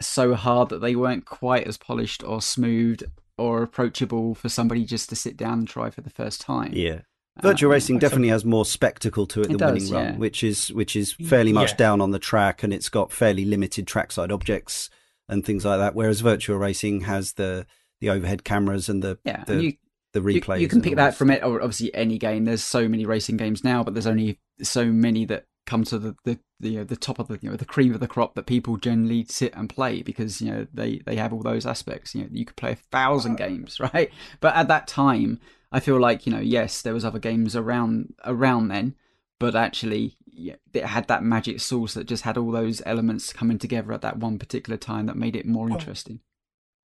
so 0.00 0.34
hard 0.34 0.68
that 0.70 0.80
they 0.80 0.96
weren't 0.96 1.24
quite 1.24 1.66
as 1.66 1.76
polished 1.76 2.22
or 2.22 2.40
smooth 2.42 3.02
or 3.38 3.62
approachable 3.62 4.34
for 4.34 4.48
somebody 4.48 4.84
just 4.84 5.08
to 5.08 5.16
sit 5.16 5.36
down 5.36 5.58
and 5.60 5.68
try 5.68 5.90
for 5.90 6.00
the 6.00 6.10
first 6.10 6.40
time. 6.40 6.72
Yeah. 6.74 7.00
Virtual 7.42 7.68
Um, 7.68 7.72
racing 7.72 7.98
definitely 7.98 8.28
has 8.28 8.44
more 8.44 8.64
spectacle 8.64 9.26
to 9.26 9.40
it, 9.40 9.50
It 9.50 9.58
the 9.58 9.64
winning 9.66 9.80
does, 9.82 9.92
run, 9.92 10.04
yeah. 10.04 10.16
which 10.16 10.44
is 10.44 10.72
which 10.72 10.94
is 10.94 11.12
fairly 11.12 11.52
much 11.52 11.70
Yeah. 11.70 11.76
down 11.76 12.00
on 12.00 12.12
the 12.12 12.20
track, 12.20 12.62
and 12.62 12.72
it's 12.72 12.88
got 12.88 13.10
fairly 13.10 13.44
limited 13.44 13.88
trackside 13.88 14.30
objects 14.30 14.88
and 15.28 15.44
things 15.44 15.64
like 15.64 15.78
that. 15.80 15.96
Whereas 15.96 16.20
virtual 16.20 16.58
racing 16.58 17.02
has 17.02 17.32
the 17.32 17.66
the 18.00 18.10
overhead 18.10 18.44
cameras 18.44 18.88
and 18.88 19.02
the 19.02 19.18
Yeah, 19.24 19.42
the, 19.44 19.52
and 19.54 19.62
you, 19.64 19.72
the 20.12 20.20
replays. 20.20 20.60
you 20.60 20.68
can 20.68 20.80
pick 20.80 20.94
that 20.94 21.10
this 21.10 21.16
from 21.18 21.30
it, 21.30 21.42
or 21.42 21.60
obviously 21.60 21.92
any 21.92 22.18
game. 22.18 22.44
There's 22.44 22.62
so 22.62 22.88
many 22.88 23.04
racing 23.04 23.36
games 23.36 23.64
now, 23.64 23.82
but 23.82 23.94
there's 23.94 24.06
only 24.06 24.38
so 24.62 24.84
many 24.86 25.24
that 25.24 25.46
come 25.66 25.84
to 25.84 25.98
the 25.98 26.16
the 26.24 26.38
the, 26.60 26.70
you 26.70 26.78
know, 26.78 26.84
the 26.84 26.96
top 26.96 27.18
of 27.18 27.28
the 27.28 27.38
you 27.40 27.50
know 27.50 27.56
the 27.56 27.64
cream 27.64 27.94
of 27.94 28.00
the 28.00 28.08
crop 28.08 28.34
that 28.34 28.46
people 28.46 28.76
generally 28.76 29.24
sit 29.28 29.54
and 29.54 29.68
play 29.68 30.02
because 30.02 30.40
you 30.40 30.50
know 30.50 30.66
they 30.72 30.98
they 31.04 31.16
have 31.16 31.32
all 31.32 31.42
those 31.42 31.66
aspects. 31.66 32.14
You 32.14 32.22
know, 32.22 32.28
you 32.30 32.44
could 32.44 32.56
play 32.56 32.72
a 32.72 32.76
thousand 32.76 33.36
games, 33.36 33.80
right? 33.94 34.10
But 34.40 34.56
at 34.56 34.68
that 34.68 34.86
time, 34.86 35.40
I 35.72 35.80
feel 35.80 36.00
like 36.00 36.26
you 36.26 36.32
know, 36.32 36.40
yes, 36.40 36.82
there 36.82 36.94
was 36.94 37.04
other 37.04 37.18
games 37.18 37.56
around 37.56 38.14
around 38.24 38.68
then, 38.68 38.94
but 39.38 39.54
actually. 39.54 40.16
Yeah, 40.36 40.56
it 40.72 40.86
had 40.86 41.06
that 41.06 41.22
magic 41.22 41.60
sauce 41.60 41.94
that 41.94 42.08
just 42.08 42.24
had 42.24 42.36
all 42.36 42.50
those 42.50 42.82
elements 42.84 43.32
coming 43.32 43.56
together 43.56 43.92
at 43.92 44.02
that 44.02 44.16
one 44.16 44.36
particular 44.36 44.76
time 44.76 45.06
that 45.06 45.16
made 45.16 45.36
it 45.36 45.46
more 45.46 45.68
oh. 45.70 45.74
interesting. 45.74 46.18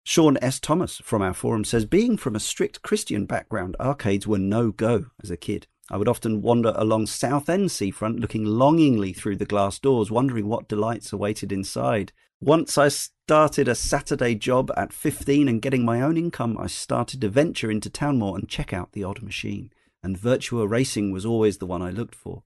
Sean 0.02 0.38
S. 0.40 0.60
Thomas 0.60 0.96
from 0.98 1.20
our 1.20 1.34
forum 1.34 1.64
says, 1.64 1.84
being 1.84 2.16
from 2.16 2.34
a 2.34 2.40
strict 2.40 2.80
Christian 2.80 3.26
background, 3.26 3.76
arcades 3.78 4.26
were 4.26 4.38
no 4.38 4.70
go 4.70 5.06
as 5.22 5.30
a 5.30 5.36
kid. 5.36 5.66
I 5.90 5.98
would 5.98 6.08
often 6.08 6.40
wander 6.40 6.72
along 6.76 7.06
Southend 7.06 7.70
seafront, 7.70 8.18
looking 8.18 8.44
longingly 8.44 9.12
through 9.12 9.36
the 9.36 9.44
glass 9.44 9.78
doors, 9.78 10.10
wondering 10.10 10.48
what 10.48 10.68
delights 10.68 11.12
awaited 11.12 11.52
inside. 11.52 12.12
Once 12.40 12.78
I 12.78 12.88
started 12.88 13.68
a 13.68 13.74
Saturday 13.74 14.34
job 14.34 14.70
at 14.76 14.92
15 14.92 15.46
and 15.46 15.60
getting 15.60 15.84
my 15.84 16.00
own 16.00 16.16
income, 16.16 16.56
I 16.58 16.68
started 16.68 17.20
to 17.20 17.28
venture 17.28 17.70
into 17.70 17.90
Townmore 17.90 18.38
and 18.38 18.48
check 18.48 18.72
out 18.72 18.92
the 18.92 19.04
odd 19.04 19.22
machine. 19.22 19.70
And 20.02 20.18
Virtua 20.18 20.68
Racing 20.68 21.12
was 21.12 21.26
always 21.26 21.58
the 21.58 21.66
one 21.66 21.82
I 21.82 21.90
looked 21.90 22.14
for. 22.14 22.44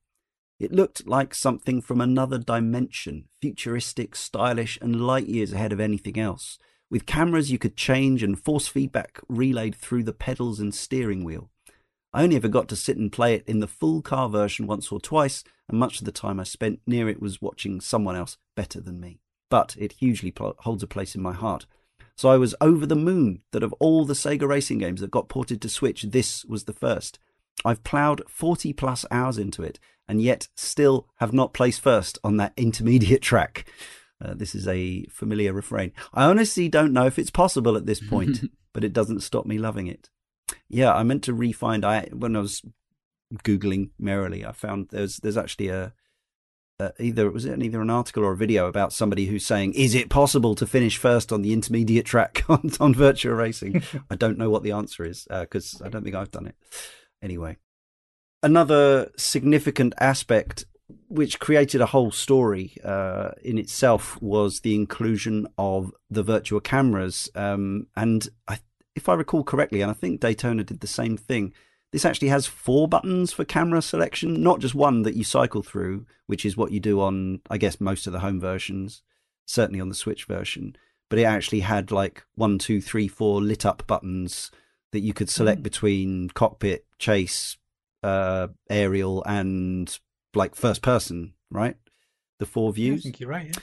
It 0.58 0.72
looked 0.72 1.06
like 1.06 1.34
something 1.34 1.80
from 1.80 2.00
another 2.00 2.38
dimension, 2.38 3.28
futuristic, 3.40 4.16
stylish, 4.16 4.78
and 4.82 5.00
light 5.00 5.26
years 5.26 5.52
ahead 5.52 5.72
of 5.72 5.78
anything 5.78 6.18
else. 6.18 6.58
With 6.90 7.06
cameras 7.06 7.52
you 7.52 7.58
could 7.58 7.76
change 7.76 8.24
and 8.24 8.38
force 8.38 8.66
feedback 8.66 9.20
relayed 9.28 9.76
through 9.76 10.02
the 10.04 10.12
pedals 10.12 10.58
and 10.58 10.74
steering 10.74 11.22
wheel. 11.22 11.50
I 12.12 12.22
only 12.22 12.36
ever 12.36 12.48
got 12.48 12.68
to 12.68 12.76
sit 12.76 12.96
and 12.96 13.12
play 13.12 13.34
it 13.34 13.44
in 13.46 13.60
the 13.60 13.66
full 13.66 14.00
car 14.02 14.28
version 14.28 14.66
once 14.66 14.90
or 14.90 15.00
twice, 15.00 15.44
and 15.68 15.78
much 15.78 15.98
of 15.98 16.06
the 16.06 16.12
time 16.12 16.40
I 16.40 16.44
spent 16.44 16.80
near 16.86 17.08
it 17.08 17.20
was 17.20 17.42
watching 17.42 17.80
someone 17.80 18.16
else 18.16 18.38
better 18.56 18.80
than 18.80 19.00
me. 19.00 19.20
But 19.50 19.76
it 19.78 19.92
hugely 19.92 20.30
pl- 20.30 20.56
holds 20.60 20.82
a 20.82 20.86
place 20.86 21.14
in 21.14 21.22
my 21.22 21.32
heart. 21.32 21.66
So 22.16 22.30
I 22.30 22.36
was 22.36 22.54
over 22.60 22.86
the 22.86 22.96
moon 22.96 23.42
that 23.52 23.62
of 23.62 23.72
all 23.74 24.04
the 24.04 24.14
Sega 24.14 24.48
racing 24.48 24.78
games 24.78 25.00
that 25.00 25.10
got 25.10 25.28
ported 25.28 25.60
to 25.62 25.68
Switch, 25.68 26.02
this 26.02 26.44
was 26.44 26.64
the 26.64 26.72
first. 26.72 27.18
I've 27.64 27.84
ploughed 27.84 28.22
40 28.28 28.72
plus 28.72 29.04
hours 29.10 29.38
into 29.38 29.62
it, 29.62 29.78
and 30.08 30.22
yet 30.22 30.48
still 30.56 31.06
have 31.16 31.32
not 31.32 31.52
placed 31.52 31.80
first 31.80 32.18
on 32.24 32.36
that 32.38 32.54
intermediate 32.56 33.22
track. 33.30 33.70
Uh, 34.24 34.34
this 34.34 34.54
is 34.54 34.66
a 34.66 35.04
familiar 35.10 35.52
refrain. 35.52 35.92
I 36.12 36.24
honestly 36.24 36.68
don't 36.68 36.92
know 36.92 37.06
if 37.06 37.18
it's 37.18 37.30
possible 37.30 37.76
at 37.76 37.86
this 37.86 38.00
point, 38.00 38.50
but 38.72 38.82
it 38.82 38.92
doesn't 38.92 39.20
stop 39.20 39.46
me 39.46 39.58
loving 39.58 39.86
it. 39.86 40.10
Yeah, 40.68 40.92
I 40.92 41.02
meant 41.02 41.24
to 41.24 41.32
re-find. 41.32 41.84
I 41.84 42.08
when 42.12 42.36
I 42.36 42.40
was 42.40 42.62
googling 43.42 43.90
merrily, 43.98 44.44
I 44.44 44.52
found 44.52 44.88
there's 44.90 45.18
there's 45.18 45.36
actually 45.36 45.68
a 45.68 45.92
uh, 46.80 46.90
either 47.00 47.26
it 47.26 47.34
was 47.34 47.46
either 47.46 47.80
an 47.80 47.90
article 47.90 48.24
or 48.24 48.32
a 48.32 48.36
video 48.36 48.66
about 48.66 48.92
somebody 48.92 49.26
who's 49.26 49.44
saying, 49.44 49.72
"Is 49.72 49.94
it 49.94 50.08
possible 50.10 50.54
to 50.54 50.66
finish 50.66 50.96
first 50.96 51.32
on 51.32 51.42
the 51.42 51.52
intermediate 51.52 52.06
track 52.06 52.44
on, 52.48 52.70
on 52.80 52.94
Virtua 52.94 53.36
Racing?" 53.36 53.82
I 54.10 54.14
don't 54.14 54.38
know 54.38 54.50
what 54.50 54.62
the 54.62 54.72
answer 54.72 55.04
is 55.04 55.26
because 55.28 55.80
uh, 55.80 55.86
I 55.86 55.88
don't 55.88 56.04
think 56.04 56.14
I've 56.14 56.30
done 56.30 56.46
it. 56.46 56.56
Anyway, 57.22 57.56
another 58.42 59.10
significant 59.16 59.94
aspect 59.98 60.66
which 61.08 61.38
created 61.38 61.80
a 61.80 61.86
whole 61.86 62.10
story 62.10 62.76
uh, 62.84 63.30
in 63.42 63.58
itself 63.58 64.20
was 64.22 64.60
the 64.60 64.74
inclusion 64.74 65.46
of 65.58 65.92
the 66.08 66.22
virtual 66.22 66.60
cameras. 66.60 67.28
Um, 67.34 67.88
and 67.96 68.26
I, 68.46 68.58
if 68.98 69.08
I 69.08 69.14
recall 69.14 69.42
correctly, 69.42 69.80
and 69.80 69.90
I 69.90 69.94
think 69.94 70.20
Daytona 70.20 70.62
did 70.64 70.80
the 70.80 70.86
same 70.86 71.16
thing, 71.16 71.54
this 71.92 72.04
actually 72.04 72.28
has 72.28 72.46
four 72.46 72.86
buttons 72.86 73.32
for 73.32 73.44
camera 73.44 73.80
selection, 73.80 74.42
not 74.42 74.60
just 74.60 74.74
one 74.74 75.02
that 75.02 75.16
you 75.16 75.24
cycle 75.24 75.62
through, 75.62 76.04
which 76.26 76.44
is 76.44 76.56
what 76.56 76.70
you 76.70 76.80
do 76.80 77.00
on, 77.00 77.40
I 77.48 77.56
guess, 77.56 77.80
most 77.80 78.06
of 78.06 78.12
the 78.12 78.18
home 78.20 78.38
versions, 78.38 79.02
certainly 79.46 79.80
on 79.80 79.88
the 79.88 79.94
Switch 79.94 80.26
version. 80.26 80.76
But 81.08 81.18
it 81.18 81.24
actually 81.24 81.60
had 81.60 81.90
like 81.90 82.24
one, 82.34 82.58
two, 82.58 82.82
three, 82.82 83.08
four 83.08 83.40
lit 83.40 83.64
up 83.64 83.86
buttons 83.86 84.50
that 84.92 85.00
you 85.00 85.14
could 85.14 85.30
select 85.30 85.60
mm. 85.60 85.64
between 85.64 86.28
cockpit, 86.30 86.84
chase, 86.98 87.56
uh, 88.02 88.48
aerial, 88.68 89.24
and 89.24 89.98
like 90.34 90.54
first 90.54 90.82
person, 90.82 91.32
right? 91.50 91.76
The 92.38 92.46
four 92.46 92.72
views. 92.72 93.00
I 93.00 93.02
think 93.04 93.20
you're 93.20 93.30
right. 93.30 93.46
Yeah. 93.46 93.62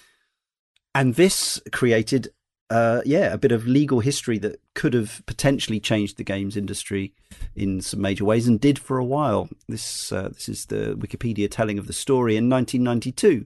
And 0.96 1.14
this 1.16 1.62
created, 1.72 2.30
uh, 2.70 3.02
yeah, 3.06 3.32
a 3.32 3.38
bit 3.38 3.52
of 3.52 3.68
legal 3.68 4.00
history 4.00 4.38
that 4.40 4.60
could 4.74 4.94
have 4.94 5.22
potentially 5.26 5.80
changed 5.80 6.18
the 6.18 6.24
games 6.24 6.58
industry 6.58 7.14
in 7.56 7.82
some 7.82 8.02
major 8.02 8.26
ways, 8.26 8.48
and 8.48 8.60
did 8.60 8.80
for 8.80 8.98
a 8.98 9.06
while. 9.06 9.50
This 9.68 10.12
uh, 10.12 10.30
this 10.30 10.50
is 10.50 10.66
the 10.66 10.96
Wikipedia 10.98 11.50
telling 11.50 11.78
of 11.78 11.88
the 11.88 11.94
story. 11.94 12.36
In 12.36 12.50
1992, 12.50 13.46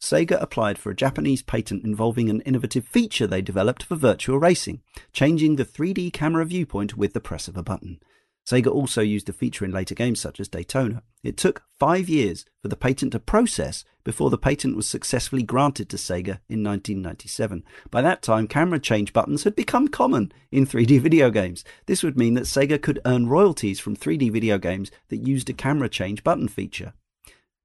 Sega 0.00 0.40
applied 0.40 0.78
for 0.78 0.90
a 0.90 0.96
Japanese 0.96 1.42
patent 1.42 1.84
involving 1.84 2.30
an 2.30 2.40
innovative 2.42 2.86
feature 2.86 3.26
they 3.26 3.42
developed 3.42 3.82
for 3.82 3.96
Virtua 3.96 4.40
Racing, 4.40 4.80
changing 5.12 5.56
the 5.56 5.64
3D 5.64 6.12
camera 6.12 6.44
viewpoint 6.46 6.96
with 6.96 7.12
the 7.12 7.20
press 7.20 7.48
of 7.48 7.56
a 7.56 7.62
button. 7.62 7.98
Sega 8.46 8.72
also 8.72 9.00
used 9.00 9.26
the 9.26 9.32
feature 9.32 9.64
in 9.64 9.70
later 9.70 9.94
games 9.94 10.20
such 10.20 10.40
as 10.40 10.48
Daytona. 10.48 11.02
It 11.22 11.36
took 11.36 11.62
five 11.78 12.08
years 12.08 12.44
for 12.62 12.68
the 12.68 12.76
patent 12.76 13.12
to 13.12 13.20
process 13.20 13.84
before 14.02 14.30
the 14.30 14.38
patent 14.38 14.76
was 14.76 14.88
successfully 14.88 15.42
granted 15.42 15.88
to 15.90 15.96
Sega 15.96 16.40
in 16.48 16.64
1997. 16.64 17.62
By 17.90 18.02
that 18.02 18.22
time, 18.22 18.48
camera 18.48 18.78
change 18.78 19.12
buttons 19.12 19.44
had 19.44 19.54
become 19.54 19.88
common 19.88 20.32
in 20.50 20.66
3D 20.66 21.00
video 21.00 21.30
games. 21.30 21.64
This 21.86 22.02
would 22.02 22.18
mean 22.18 22.34
that 22.34 22.44
Sega 22.44 22.80
could 22.80 23.00
earn 23.04 23.28
royalties 23.28 23.78
from 23.78 23.96
3D 23.96 24.32
video 24.32 24.58
games 24.58 24.90
that 25.08 25.18
used 25.18 25.50
a 25.50 25.54
camera 25.54 25.88
change 25.88 26.24
button 26.24 26.48
feature. 26.48 26.94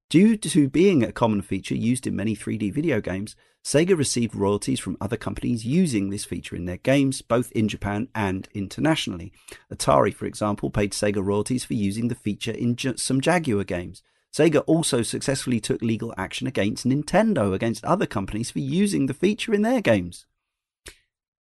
Due 0.10 0.38
to 0.38 0.70
being 0.70 1.04
a 1.04 1.12
common 1.12 1.42
feature 1.42 1.76
used 1.76 2.06
in 2.06 2.16
many 2.16 2.36
3D 2.36 2.72
video 2.72 3.02
games, 3.02 3.36
Sega 3.66 3.98
received 3.98 4.36
royalties 4.36 4.80
from 4.80 4.96
other 5.02 5.18
companies 5.18 5.66
using 5.66 6.12
this 6.12 6.24
feature 6.24 6.56
in 6.56 6.66
their 6.66 6.78
games, 6.78 7.24
both 7.24 7.52
in 7.54 7.68
Japan 7.68 8.08
and 8.14 8.48
internationally. 8.54 9.34
Atari, 9.74 10.14
for 10.14 10.28
example, 10.28 10.70
paid 10.70 10.92
Sega 10.92 11.26
royalties 11.26 11.66
for 11.66 11.74
using 11.74 12.08
the 12.08 12.14
feature 12.14 12.52
in 12.52 12.78
some 12.98 13.20
Jaguar 13.20 13.64
games. 13.64 14.04
Sega 14.32 14.64
also 14.68 15.02
successfully 15.02 15.60
took 15.60 15.82
legal 15.82 16.14
action 16.16 16.46
against 16.46 16.86
Nintendo 16.86 17.56
against 17.56 17.84
other 17.84 18.06
companies 18.06 18.52
for 18.52 18.60
using 18.60 19.08
the 19.08 19.16
feature 19.16 19.52
in 19.52 19.64
their 19.64 19.82
games. 19.82 20.28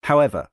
However, 0.04 0.50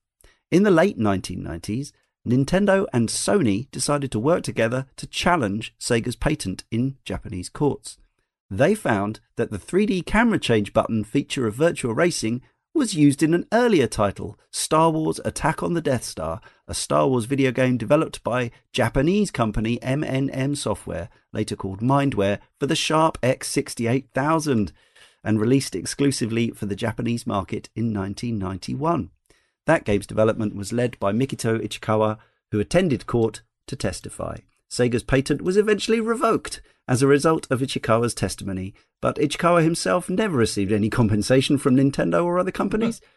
in 0.50 0.62
the 0.62 0.70
late 0.70 0.98
1990s, 0.98 1.92
Nintendo 2.26 2.86
and 2.94 3.10
Sony 3.10 3.70
decided 3.70 4.10
to 4.12 4.18
work 4.18 4.44
together 4.44 4.86
to 4.96 5.06
challenge 5.06 5.74
Sega's 5.78 6.16
patent 6.16 6.64
in 6.70 6.96
Japanese 7.04 7.50
courts. 7.50 7.98
They 8.50 8.74
found 8.74 9.20
that 9.36 9.50
the 9.50 9.58
3D 9.58 10.04
camera 10.06 10.38
change 10.38 10.72
button 10.72 11.04
feature 11.04 11.46
of 11.46 11.54
Virtua 11.54 11.94
Racing 11.94 12.42
was 12.74 12.94
used 12.94 13.22
in 13.22 13.34
an 13.34 13.46
earlier 13.52 13.86
title, 13.86 14.38
Star 14.50 14.90
Wars 14.90 15.20
Attack 15.24 15.62
on 15.62 15.74
the 15.74 15.80
Death 15.80 16.04
Star, 16.04 16.40
a 16.66 16.74
Star 16.74 17.06
Wars 17.08 17.24
video 17.24 17.52
game 17.52 17.76
developed 17.76 18.22
by 18.22 18.50
Japanese 18.72 19.30
company 19.30 19.78
MNM 19.78 20.56
Software, 20.56 21.08
later 21.32 21.56
called 21.56 21.80
Mindware, 21.80 22.38
for 22.58 22.66
the 22.66 22.76
Sharp 22.76 23.20
X68000 23.22 24.72
and 25.22 25.40
released 25.40 25.74
exclusively 25.74 26.50
for 26.50 26.66
the 26.66 26.76
Japanese 26.76 27.26
market 27.26 27.68
in 27.74 27.92
1991. 27.92 29.10
That 29.66 29.84
game's 29.84 30.06
development 30.06 30.56
was 30.56 30.72
led 30.72 30.98
by 30.98 31.12
Mikito 31.12 31.60
Ichikawa, 31.60 32.18
who 32.50 32.60
attended 32.60 33.06
court 33.06 33.42
to 33.66 33.76
testify. 33.76 34.38
Sega's 34.70 35.02
patent 35.02 35.42
was 35.42 35.56
eventually 35.56 36.00
revoked 36.00 36.60
as 36.86 37.02
a 37.02 37.06
result 37.06 37.46
of 37.50 37.60
Ichikawa's 37.60 38.14
testimony, 38.14 38.74
but 39.00 39.16
Ichikawa 39.16 39.62
himself 39.62 40.08
never 40.08 40.36
received 40.36 40.72
any 40.72 40.90
compensation 40.90 41.58
from 41.58 41.76
Nintendo 41.76 42.24
or 42.24 42.38
other 42.38 42.50
companies. 42.50 43.00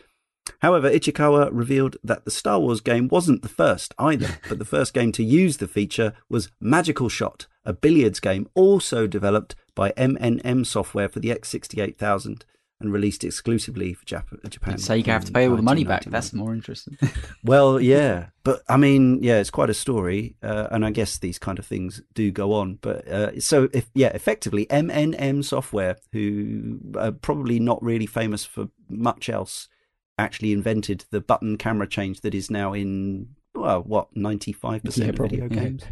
However, 0.60 0.90
Ichikawa 0.90 1.50
revealed 1.52 1.98
that 2.04 2.26
the 2.26 2.32
Star 2.32 2.60
Wars 2.60 2.82
game 2.82 3.08
wasn't 3.08 3.42
the 3.42 3.50
first 3.50 3.94
either, 3.98 4.40
but 4.50 4.60
the 4.60 4.66
first 4.66 4.94
game 4.94 5.12
to 5.14 5.24
use 5.24 5.58
the 5.58 5.68
feature 5.68 6.14
was 6.30 6.52
Magical 6.60 7.10
Shot, 7.10 7.48
a 7.66 7.74
billiards 7.74 8.20
game 8.20 8.50
also 8.54 9.08
developed 9.08 9.56
by 9.76 9.92
MNM 9.92 10.66
Software 10.66 11.10
for 11.10 11.20
the 11.20 11.30
X68000 11.30 12.44
and 12.84 12.94
released 12.94 13.24
exclusively 13.24 13.94
for 13.94 14.06
Jap- 14.06 14.50
Japan. 14.50 14.78
So 14.78 14.94
you 14.94 15.04
have 15.06 15.26
to 15.26 15.32
pay 15.32 15.48
all 15.48 15.56
the 15.56 15.62
money 15.62 15.84
back. 15.84 16.06
That's 16.06 16.34
more 16.34 16.54
interesting. 16.54 16.98
well, 17.44 17.80
yeah, 17.80 18.28
but 18.44 18.62
I 18.70 18.78
mean, 18.78 19.24
yeah, 19.24 19.40
it's 19.40 19.50
quite 19.50 19.70
a 19.70 19.74
story, 19.74 20.36
uh, 20.44 20.68
and 20.72 20.86
I 20.86 20.92
guess 20.92 21.18
these 21.18 21.40
kind 21.40 21.58
of 21.58 21.66
things 21.66 22.02
do 22.14 22.32
go 22.32 22.54
on. 22.54 22.80
But 22.82 23.08
uh, 23.08 23.40
so, 23.40 23.70
if 23.74 23.90
yeah, 23.94 24.10
effectively, 24.10 24.66
MNM 24.68 25.44
Software, 25.44 25.98
who 26.12 26.80
are 26.98 27.12
probably 27.12 27.60
not 27.60 27.82
really 27.82 28.06
famous 28.06 28.46
for 28.46 28.68
much 28.90 29.30
else, 29.30 29.70
actually 30.18 30.52
invented 30.52 31.06
the 31.10 31.22
button 31.22 31.58
camera 31.58 31.88
change 31.88 32.22
that 32.22 32.36
is 32.36 32.52
now 32.52 32.74
in 32.74 33.30
well, 33.56 33.82
what 33.82 34.16
ninety 34.16 34.54
five 34.54 34.84
percent 34.84 35.10
of 35.10 35.18
video 35.18 35.48
games. 35.48 35.84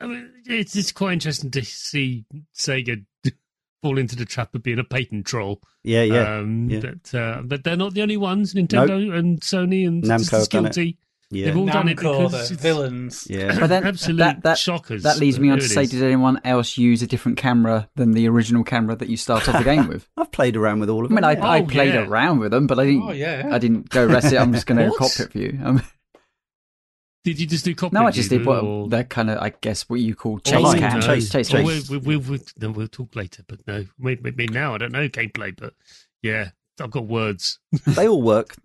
I 0.00 0.06
mean, 0.06 0.32
it's 0.46 0.74
it's 0.74 0.90
quite 0.90 1.12
interesting 1.12 1.50
to 1.52 1.64
see 1.64 2.24
Sega 2.54 3.04
fall 3.82 3.98
into 3.98 4.16
the 4.16 4.24
trap 4.24 4.54
of 4.54 4.62
being 4.62 4.78
a 4.78 4.84
patent 4.84 5.26
troll. 5.26 5.60
Yeah, 5.82 6.02
yeah. 6.02 6.38
Um, 6.38 6.70
yeah. 6.70 6.80
But, 6.80 7.14
uh, 7.14 7.42
but 7.44 7.64
they're 7.64 7.76
not 7.76 7.94
the 7.94 8.02
only 8.02 8.16
ones. 8.16 8.54
Nintendo 8.54 9.06
nope. 9.06 9.14
and 9.14 9.40
Sony 9.40 9.86
and 9.86 10.02
Namco 10.04 10.48
guilty. 10.48 10.96
Yeah. 11.30 11.46
They've 11.46 11.56
all 11.56 11.66
Namco, 11.66 11.72
done 11.72 11.88
it 11.88 11.96
because 11.96 12.48
the 12.50 12.54
villains. 12.56 13.26
Yeah, 13.28 13.56
but 13.60 13.68
then 13.68 13.86
absolute 13.86 14.18
that, 14.18 14.42
that, 14.42 14.58
shockers. 14.58 15.02
That 15.02 15.18
leads 15.18 15.40
me 15.40 15.48
on 15.48 15.58
to 15.58 15.68
say, 15.68 15.86
did 15.86 16.02
anyone 16.02 16.40
else 16.44 16.76
use 16.76 17.00
a 17.00 17.06
different 17.06 17.38
camera 17.38 17.88
than 17.96 18.12
the 18.12 18.28
original 18.28 18.64
camera 18.64 18.96
that 18.96 19.08
you 19.08 19.16
started 19.16 19.54
the 19.54 19.64
game 19.64 19.88
with? 19.88 20.06
I've 20.18 20.30
played 20.30 20.56
around 20.56 20.80
with 20.80 20.90
all 20.90 21.04
of 21.04 21.08
them. 21.08 21.24
I 21.24 21.34
mean, 21.34 21.42
I, 21.42 21.50
I 21.50 21.62
played 21.62 21.94
yeah. 21.94 22.06
around 22.06 22.40
with 22.40 22.50
them, 22.50 22.66
but 22.66 22.78
I 22.78 22.84
didn't. 22.84 23.02
Oh, 23.02 23.12
yeah. 23.12 23.48
I 23.50 23.58
didn't 23.58 23.88
go 23.88 24.06
rest 24.06 24.32
it. 24.32 24.36
I'm 24.36 24.52
just 24.52 24.66
going 24.66 24.78
to 24.90 24.94
cockpit 24.96 25.32
view. 25.32 25.58
Um, 25.64 25.82
did 27.24 27.40
you 27.40 27.46
just 27.46 27.64
do 27.64 27.74
cockpit? 27.74 28.00
No, 28.00 28.06
I 28.06 28.10
just 28.10 28.30
did 28.30 28.44
what 28.44 28.62
or... 28.62 28.88
that 28.88 29.08
kind 29.08 29.30
of, 29.30 29.38
I 29.38 29.50
guess, 29.60 29.88
what 29.88 30.00
you 30.00 30.14
call 30.14 30.34
oh, 30.34 30.38
chase 30.38 30.60
oh, 30.64 30.74
cam. 30.74 31.00
No. 31.00 31.06
Chase, 31.06 31.30
chase, 31.30 31.48
chase. 31.48 31.88
Well, 31.90 32.00
we, 32.00 32.16
we, 32.16 32.16
we, 32.16 32.40
no, 32.60 32.70
we'll 32.70 32.88
talk 32.88 33.14
later, 33.14 33.42
but 33.46 33.60
no, 33.66 33.84
maybe 33.98 34.46
now 34.48 34.74
I 34.74 34.78
don't 34.78 34.92
know 34.92 35.08
gameplay, 35.08 35.54
but 35.56 35.74
yeah, 36.22 36.50
I've 36.80 36.90
got 36.90 37.06
words. 37.06 37.60
they 37.86 38.08
all 38.08 38.22
work. 38.22 38.56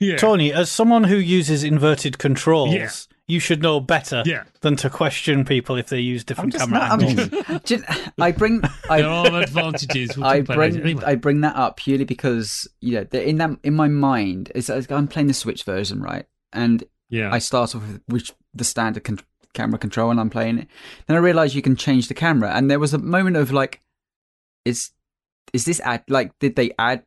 yeah. 0.00 0.16
Tony, 0.16 0.52
as 0.52 0.70
someone 0.70 1.04
who 1.04 1.16
uses 1.16 1.62
inverted 1.62 2.18
controls, 2.18 2.74
yeah. 2.74 2.90
you 3.28 3.38
should 3.38 3.62
know 3.62 3.78
better 3.80 4.22
Yeah. 4.26 4.44
than 4.62 4.74
to 4.76 4.90
question 4.90 5.44
people 5.44 5.76
if 5.76 5.88
they 5.88 6.00
use 6.00 6.22
I'm 6.22 6.26
different 6.26 6.54
camera 6.54 6.78
not, 6.80 6.90
I'm 6.90 7.00
angles. 7.00 7.60
just, 7.64 7.66
do 7.66 7.76
you- 7.76 8.12
I 8.18 8.32
bring 8.32 8.60
There 8.60 8.70
I, 8.90 9.02
are 9.02 9.40
advantages. 9.40 10.16
We'll 10.16 10.26
I 10.26 10.38
talk 10.38 10.44
about 10.46 10.58
later. 10.58 10.72
bring 10.72 10.84
Anyway. 10.84 11.04
I 11.04 11.14
bring 11.14 11.40
that 11.42 11.54
up 11.56 11.76
purely 11.76 12.04
because 12.04 12.66
you 12.80 12.94
know 12.94 13.18
in 13.18 13.38
that 13.38 13.50
in 13.62 13.74
my 13.74 13.88
mind 13.88 14.50
is 14.54 14.68
I'm 14.68 15.06
playing 15.06 15.28
the 15.28 15.34
Switch 15.34 15.62
version 15.62 16.02
right, 16.02 16.26
and 16.52 16.82
yeah. 17.08 17.32
I 17.32 17.38
start 17.38 17.74
off 17.74 17.82
with 17.82 18.00
which 18.06 18.32
the 18.54 18.64
standard 18.64 19.04
con- 19.04 19.20
camera 19.52 19.78
control 19.78 20.10
and 20.10 20.18
I'm 20.20 20.30
playing 20.30 20.58
it. 20.58 20.68
Then 21.06 21.16
I 21.16 21.20
realized 21.20 21.54
you 21.54 21.62
can 21.62 21.76
change 21.76 22.08
the 22.08 22.14
camera, 22.14 22.50
and 22.54 22.70
there 22.70 22.78
was 22.80 22.92
a 22.94 22.98
moment 22.98 23.36
of 23.36 23.52
like, 23.52 23.80
is 24.64 24.90
is 25.52 25.64
this 25.64 25.80
add 25.80 26.02
like 26.08 26.36
did 26.38 26.56
they 26.56 26.72
add 26.78 27.04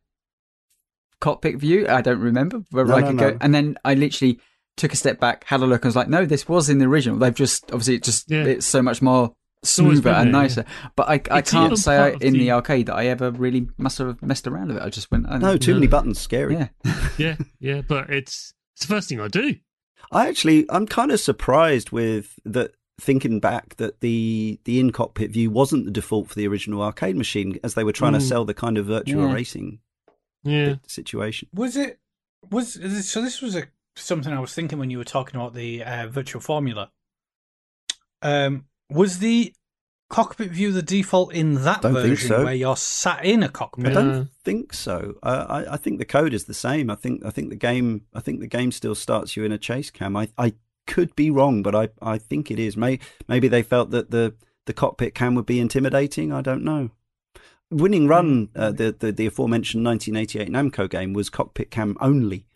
cockpit 1.20 1.56
view? 1.56 1.86
I 1.88 2.00
don't 2.00 2.20
remember 2.20 2.62
whether 2.70 2.88
No, 2.90 2.96
I 2.96 3.00
no, 3.00 3.06
could 3.08 3.16
no. 3.16 3.30
go, 3.32 3.38
and 3.40 3.54
then 3.54 3.76
I 3.84 3.94
literally 3.94 4.40
took 4.76 4.92
a 4.92 4.96
step 4.96 5.18
back, 5.18 5.44
had 5.44 5.60
a 5.60 5.66
look, 5.66 5.82
and 5.84 5.88
was 5.88 5.96
like, 5.96 6.08
no, 6.08 6.24
this 6.24 6.48
was 6.48 6.68
in 6.68 6.78
the 6.78 6.86
original. 6.86 7.18
They've 7.18 7.34
just 7.34 7.64
obviously 7.72 7.96
it 7.96 8.04
just 8.04 8.30
Yeah. 8.30 8.44
it's 8.44 8.66
so 8.66 8.80
much 8.82 9.02
more 9.02 9.34
smoother 9.64 10.10
and 10.10 10.32
there, 10.32 10.42
nicer. 10.42 10.64
But 10.94 11.08
I 11.08 11.20
I 11.34 11.38
It's 11.40 11.50
can't 11.50 11.76
say 11.76 11.96
I, 11.96 12.08
in 12.10 12.32
the... 12.34 12.38
the- 12.38 12.50
arcade 12.52 12.86
that 12.86 12.94
I 12.94 13.06
ever 13.06 13.30
really 13.32 13.68
must 13.76 13.98
have 13.98 14.22
messed 14.22 14.46
around 14.46 14.68
with 14.68 14.76
it. 14.76 14.82
I 14.82 14.88
just 14.88 15.10
went, 15.10 15.26
oh, 15.28 15.36
No, 15.38 15.56
too 15.56 15.74
many 15.74 15.88
buttons, 15.88 16.20
scary. 16.20 16.54
yeah. 16.54 16.68
yeah, 17.18 17.36
yeah, 17.58 17.80
but 17.86 18.08
it's 18.10 18.54
it's 18.76 18.86
the 18.86 18.94
first 18.94 19.08
thing 19.08 19.20
I 19.20 19.26
do. 19.26 19.56
I 20.10 20.28
actually, 20.28 20.66
I'm 20.70 20.86
kind 20.86 21.10
of 21.12 21.20
surprised 21.20 21.90
with 21.90 22.38
that. 22.44 22.72
Thinking 23.00 23.38
back, 23.38 23.76
that 23.76 24.00
the 24.00 24.58
the 24.64 24.80
in 24.80 24.90
cockpit 24.90 25.30
view 25.30 25.52
wasn't 25.52 25.84
the 25.84 25.92
default 25.92 26.30
for 26.30 26.34
the 26.34 26.48
original 26.48 26.82
arcade 26.82 27.16
machine, 27.16 27.56
as 27.62 27.74
they 27.74 27.84
were 27.84 27.92
trying 27.92 28.14
to 28.14 28.18
Mm. 28.18 28.28
sell 28.28 28.44
the 28.44 28.54
kind 28.54 28.76
of 28.76 28.86
virtual 28.86 29.28
Yeah. 29.28 29.32
racing 29.34 29.78
Yeah, 30.42 30.74
situation. 30.84 31.48
Was 31.54 31.76
it? 31.76 32.00
Was 32.50 32.72
so? 33.08 33.22
This 33.22 33.40
was 33.40 33.54
a 33.54 33.68
something 33.94 34.32
I 34.32 34.40
was 34.40 34.52
thinking 34.52 34.80
when 34.80 34.90
you 34.90 34.98
were 34.98 35.04
talking 35.04 35.36
about 35.36 35.54
the 35.54 35.84
uh, 35.84 36.08
virtual 36.08 36.40
formula. 36.40 36.90
Um, 38.20 38.66
was 38.90 39.20
the 39.20 39.54
cockpit 40.08 40.50
view 40.50 40.72
the 40.72 40.82
default 40.82 41.34
in 41.34 41.54
that 41.64 41.82
Don't 41.82 41.92
version 41.92 42.28
so. 42.28 42.44
where 42.44 42.54
you're 42.54 42.76
sat 42.76 43.24
in 43.24 43.42
a 43.42 43.48
cockpit? 43.48 43.88
I 43.88 43.92
don't 43.92 44.30
think 44.44 44.72
so. 44.72 45.16
Uh, 45.22 45.46
I, 45.48 45.74
I 45.74 45.76
think 45.76 45.98
the 45.98 46.04
code 46.04 46.32
is 46.32 46.44
the 46.44 46.54
same. 46.54 46.90
I 46.90 46.94
think 46.94 47.24
I 47.24 47.30
think 47.30 47.50
the 47.50 47.56
game 47.56 48.02
I 48.14 48.20
think 48.20 48.40
the 48.40 48.46
game 48.46 48.72
still 48.72 48.94
starts 48.94 49.36
you 49.36 49.44
in 49.44 49.52
a 49.52 49.58
chase 49.58 49.90
cam. 49.90 50.16
I, 50.16 50.28
I 50.38 50.54
could 50.88 51.14
be 51.14 51.30
wrong, 51.30 51.62
but 51.62 51.76
I, 51.76 51.88
I 52.02 52.18
think 52.18 52.50
it 52.50 52.58
is. 52.58 52.76
May, 52.76 52.98
maybe 53.28 53.46
they 53.46 53.62
felt 53.62 53.90
that 53.90 54.10
the, 54.10 54.34
the 54.64 54.72
cockpit 54.72 55.14
cam 55.14 55.36
would 55.36 55.46
be 55.46 55.60
intimidating. 55.60 56.32
I 56.32 56.40
don't 56.40 56.64
know. 56.64 56.90
Winning 57.70 58.08
Run, 58.08 58.48
uh, 58.56 58.72
the, 58.72 58.96
the 58.98 59.12
the 59.12 59.26
aforementioned 59.26 59.84
1988 59.84 60.50
Namco 60.50 60.88
game, 60.88 61.12
was 61.12 61.28
cockpit 61.28 61.70
cam 61.70 61.98
only, 62.00 62.46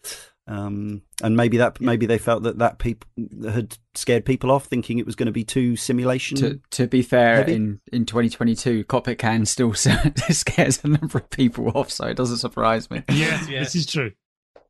um, 0.46 1.02
and 1.22 1.36
maybe 1.36 1.56
that 1.58 1.80
maybe 1.80 2.06
they 2.06 2.18
felt 2.18 2.42
that 2.42 2.58
that 2.58 2.78
people 2.78 3.08
had 3.44 3.78
scared 3.94 4.24
people 4.24 4.50
off, 4.50 4.64
thinking 4.64 4.98
it 4.98 5.06
was 5.06 5.14
going 5.14 5.26
to 5.26 5.32
be 5.32 5.44
too 5.44 5.76
simulation. 5.76 6.36
To 6.38 6.60
to 6.72 6.86
be 6.86 7.02
fair, 7.02 7.36
Heavy? 7.36 7.54
in 7.54 7.80
in 7.92 8.06
2022, 8.06 8.84
cockpit 8.84 9.18
can 9.18 9.46
still 9.46 9.74
scares 9.74 10.80
a 10.84 10.88
number 10.88 11.18
of 11.18 11.30
people 11.30 11.70
off, 11.76 11.90
so 11.90 12.06
it 12.06 12.16
doesn't 12.16 12.38
surprise 12.38 12.90
me. 12.90 13.02
yeah, 13.08 13.46
Yeah. 13.48 13.60
this 13.64 13.76
is 13.76 13.86
true. 13.86 14.12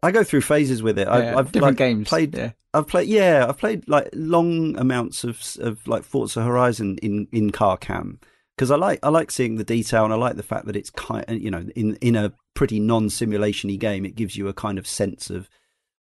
I 0.03 0.11
go 0.11 0.25
through 0.25 0.41
phases 0.41 0.83
with 0.83 0.99
it. 0.99 1.07
I, 1.07 1.23
Yeah, 1.23 1.39
I've 1.39 1.53
different 1.53 1.79
like, 1.79 1.79
games. 1.79 2.09
played 2.09 2.37
yeah. 2.37 2.53
I've 2.75 2.89
played, 2.89 3.09
yeah, 3.09 3.47
I've 3.49 3.59
played 3.59 3.87
like 3.89 4.09
long 4.13 4.77
amounts 4.77 5.25
of 5.25 5.41
of 5.61 5.87
like 5.87 6.03
Forza 6.03 6.43
Horizon 6.43 6.99
in 7.03 7.29
in 7.33 7.51
car 7.51 7.77
cam 7.77 8.19
because 8.57 8.71
I 8.71 8.77
like 8.77 8.99
I 9.03 9.09
like 9.09 9.31
seeing 9.31 9.57
the 9.57 9.65
detail 9.65 10.05
and 10.05 10.13
I 10.13 10.17
like 10.17 10.37
the 10.37 10.43
fact 10.43 10.67
that 10.67 10.77
it's 10.77 10.91
kind, 10.91 11.25
you 11.31 11.51
know, 11.51 11.67
in 11.77 11.97
in 11.97 12.17
a 12.17 12.33
pretty 12.55 12.81
non 12.81 13.09
simulationy 13.09 13.79
game, 13.79 14.05
it 14.05 14.17
gives 14.17 14.37
you 14.37 14.49
a 14.49 14.53
kind 14.53 14.79
of 14.79 14.87
sense 14.87 15.31
of 15.31 15.49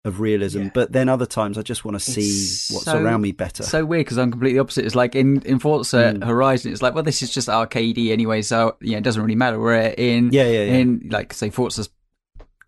of 0.03 0.19
realism. 0.19 0.63
Yeah. 0.63 0.69
But 0.73 0.91
then 0.91 1.09
other 1.09 1.25
times, 1.25 1.57
I 1.57 1.61
just 1.61 1.85
want 1.85 1.95
to 1.95 1.99
see 1.99 2.21
It's 2.21 2.71
what's 2.71 2.85
so- 2.85 2.97
around 3.01 3.21
me 3.21 3.31
better. 3.31 3.63
So 3.63 3.85
weird 3.85 4.05
because 4.05 4.17
I'm 4.17 4.31
completely 4.31 4.59
opposite. 4.59 4.85
It's 4.85 4.95
like 4.95 5.15
in 5.15 5.41
in 5.43 5.59
Forza 5.59 6.13
Mm. 6.15 6.23
Horizon, 6.25 6.71
it's 6.71 6.81
like, 6.81 6.95
well, 6.95 7.03
this 7.03 7.21
is 7.21 7.31
just 7.31 7.47
arcadey 7.47 8.11
anyway, 8.11 8.41
so 8.41 8.77
yeah, 8.81 8.97
it 8.97 9.03
doesn't 9.03 9.21
really 9.21 9.35
matter. 9.35 9.59
Where 9.59 9.93
in 9.97 10.31
yeah, 10.31 10.43
yeah, 10.43 10.63
yeah. 10.63 10.73
in 10.73 11.07
like 11.11 11.33
say 11.33 11.49
Forza's 11.49 11.89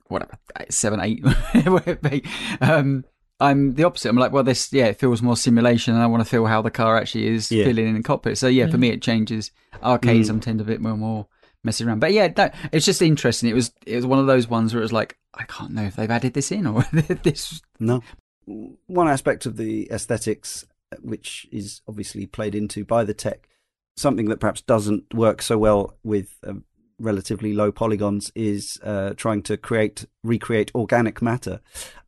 whatever 0.08 0.38
seven 0.70 1.00
eight, 1.00 1.24
whatever 1.66 1.82
it 1.92 2.02
be, 2.02 2.24
um, 2.62 3.04
I'm 3.40 3.74
the 3.74 3.84
opposite. 3.84 4.10
I'm 4.10 4.16
like, 4.18 4.32
well, 4.32 4.44
this 4.44 4.72
yeah, 4.72 4.86
it 4.86 5.00
feels 5.00 5.22
more 5.22 5.36
simulation, 5.36 5.94
and 5.96 6.04
I 6.04 6.08
want 6.08 6.22
to 6.24 6.30
feel 6.30 6.46
how 6.46 6.62
the 6.62 6.72
car 6.72 6.98
actually 6.98 7.28
is 7.28 7.52
Yeah. 7.52 7.66
feeling 7.66 7.88
in 7.88 7.96
the 7.96 8.04
cockpit. 8.04 8.38
So 8.38 8.48
yeah, 8.48 8.68
for 8.70 8.78
me, 8.78 8.90
it 8.90 9.02
changes. 9.02 9.52
Arcades, 9.82 10.28
Mm. 10.28 10.34
I'm 10.34 10.40
tend 10.40 10.62
a 10.62 10.64
bit 10.64 10.82
more 10.82 10.96
more 10.96 11.28
messing 11.64 11.88
around. 11.88 12.00
But 12.00 12.14
yeah, 12.14 12.28
that, 12.28 12.54
it's 12.72 12.86
just 12.86 13.02
interesting. 13.02 13.50
It 13.50 13.54
was 13.56 13.72
it 13.88 13.96
was 13.96 14.06
one 14.06 14.20
of 14.20 14.28
those 14.28 14.48
ones 14.48 14.74
where 14.74 14.82
it 14.82 14.86
was 14.86 14.94
like, 14.94 15.18
I 15.34 15.44
can't 15.44 15.72
know 15.72 15.84
if 15.84 15.96
they've 15.96 16.12
added 16.12 16.34
this 16.34 16.52
in 16.52 16.68
or 16.68 16.84
this. 16.92 17.62
No. 17.80 18.02
One 18.46 19.08
aspect 19.08 19.46
of 19.46 19.58
the 19.58 19.90
aesthetics, 19.92 20.66
which 21.02 21.48
is 21.52 21.82
obviously 21.88 22.26
played 22.26 22.56
into 22.56 22.86
by 22.86 23.04
the 23.04 23.14
tech, 23.14 23.48
something 23.96 24.28
that 24.30 24.40
perhaps 24.40 24.62
doesn't 24.62 25.14
work 25.14 25.42
so 25.42 25.58
well 25.58 25.98
with 26.04 26.38
um, 26.46 26.66
relatively 27.00 27.54
low 27.54 27.72
polygons, 27.72 28.32
is 28.36 28.80
uh, 28.84 29.14
trying 29.16 29.42
to 29.44 29.58
create 29.58 30.06
recreate 30.24 30.72
organic 30.76 31.22
matter. 31.22 31.62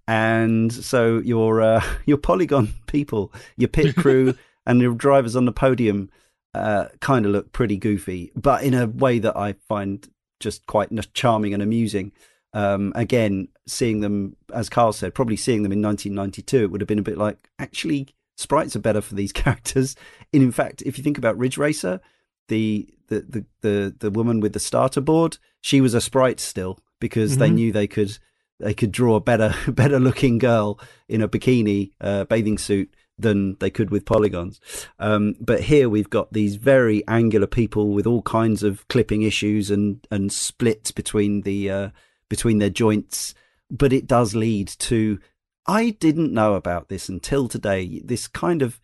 And 0.07 0.71
so 0.71 1.19
your 1.19 1.61
uh, 1.61 1.83
your 2.05 2.17
polygon 2.17 2.73
people, 2.87 3.33
your 3.57 3.69
pit 3.69 3.95
crew, 3.95 4.35
and 4.65 4.81
your 4.81 4.93
drivers 4.93 5.35
on 5.35 5.45
the 5.45 5.51
podium 5.51 6.09
uh, 6.53 6.87
kind 7.01 7.25
of 7.25 7.31
look 7.31 7.51
pretty 7.51 7.77
goofy, 7.77 8.31
but 8.35 8.63
in 8.63 8.73
a 8.73 8.87
way 8.87 9.19
that 9.19 9.35
I 9.35 9.53
find 9.67 10.07
just 10.39 10.65
quite 10.65 10.89
charming 11.13 11.53
and 11.53 11.63
amusing. 11.63 12.11
Um, 12.55 12.93
again, 12.95 13.49
seeing 13.67 13.99
them, 13.99 14.37
as 14.53 14.69
Karl 14.69 14.93
said, 14.93 15.13
probably 15.13 15.35
seeing 15.35 15.61
them 15.63 15.73
in 15.73 15.81
1992, 15.81 16.63
it 16.63 16.71
would 16.71 16.79
have 16.81 16.87
been 16.87 16.99
a 16.99 17.03
bit 17.03 17.17
like, 17.17 17.49
actually, 17.59 18.07
sprites 18.37 18.75
are 18.75 18.79
better 18.79 19.01
for 19.01 19.13
these 19.15 19.31
characters. 19.43 19.95
And 20.33 20.41
in 20.41 20.51
fact, 20.53 20.81
if 20.83 20.97
you 20.97 21.03
think 21.03 21.17
about 21.17 21.37
Ridge 21.37 21.57
Racer, 21.57 21.99
the 22.47 22.87
the 23.09 23.19
the 23.21 23.45
the, 23.61 23.95
the 23.99 24.09
woman 24.11 24.39
with 24.39 24.53
the 24.53 24.59
starter 24.59 25.01
board, 25.01 25.37
she 25.61 25.81
was 25.81 25.93
a 25.93 26.01
sprite 26.01 26.39
still 26.39 26.79
because 26.99 27.37
they 27.37 27.49
Mhm. 27.49 27.53
knew 27.55 27.71
they 27.73 27.87
could 27.87 28.17
they 28.59 28.73
could 28.73 28.91
draw 28.93 29.15
a 29.15 29.19
better 29.21 29.53
better 29.71 29.99
looking 29.99 30.37
girl 30.37 30.79
in 31.09 31.21
a 31.21 31.27
bikini 31.27 31.91
uh, 31.99 32.23
bathing 32.23 32.57
suit 32.57 32.89
than 33.17 33.55
they 33.59 33.69
could 33.69 33.89
with 33.91 34.05
polygons. 34.05 34.59
Um, 34.99 35.35
but 35.41 35.61
here 35.61 35.89
we've 35.89 36.09
got 36.09 36.31
these 36.33 36.55
very 36.55 37.05
angular 37.07 37.47
people 37.47 37.89
with 37.89 38.05
all 38.07 38.21
kinds 38.21 38.61
of 38.63 38.87
clipping 38.87 39.23
issues 39.23 39.69
and 39.71 40.05
and 40.09 40.31
splits 40.31 40.91
between 40.91 41.41
the 41.41 41.69
uh, 41.69 41.89
between 42.29 42.59
their 42.59 42.69
joints. 42.69 43.33
But 43.69 43.93
it 43.93 44.07
does 44.07 44.35
lead 44.35 44.67
to 44.67 45.19
I 45.67 45.91
didn't 45.91 46.33
know 46.33 46.53
about 46.53 46.89
this 46.89 47.09
until 47.09 47.47
today. 47.47 48.01
This 48.03 48.27
kind 48.27 48.61
of 48.61 48.79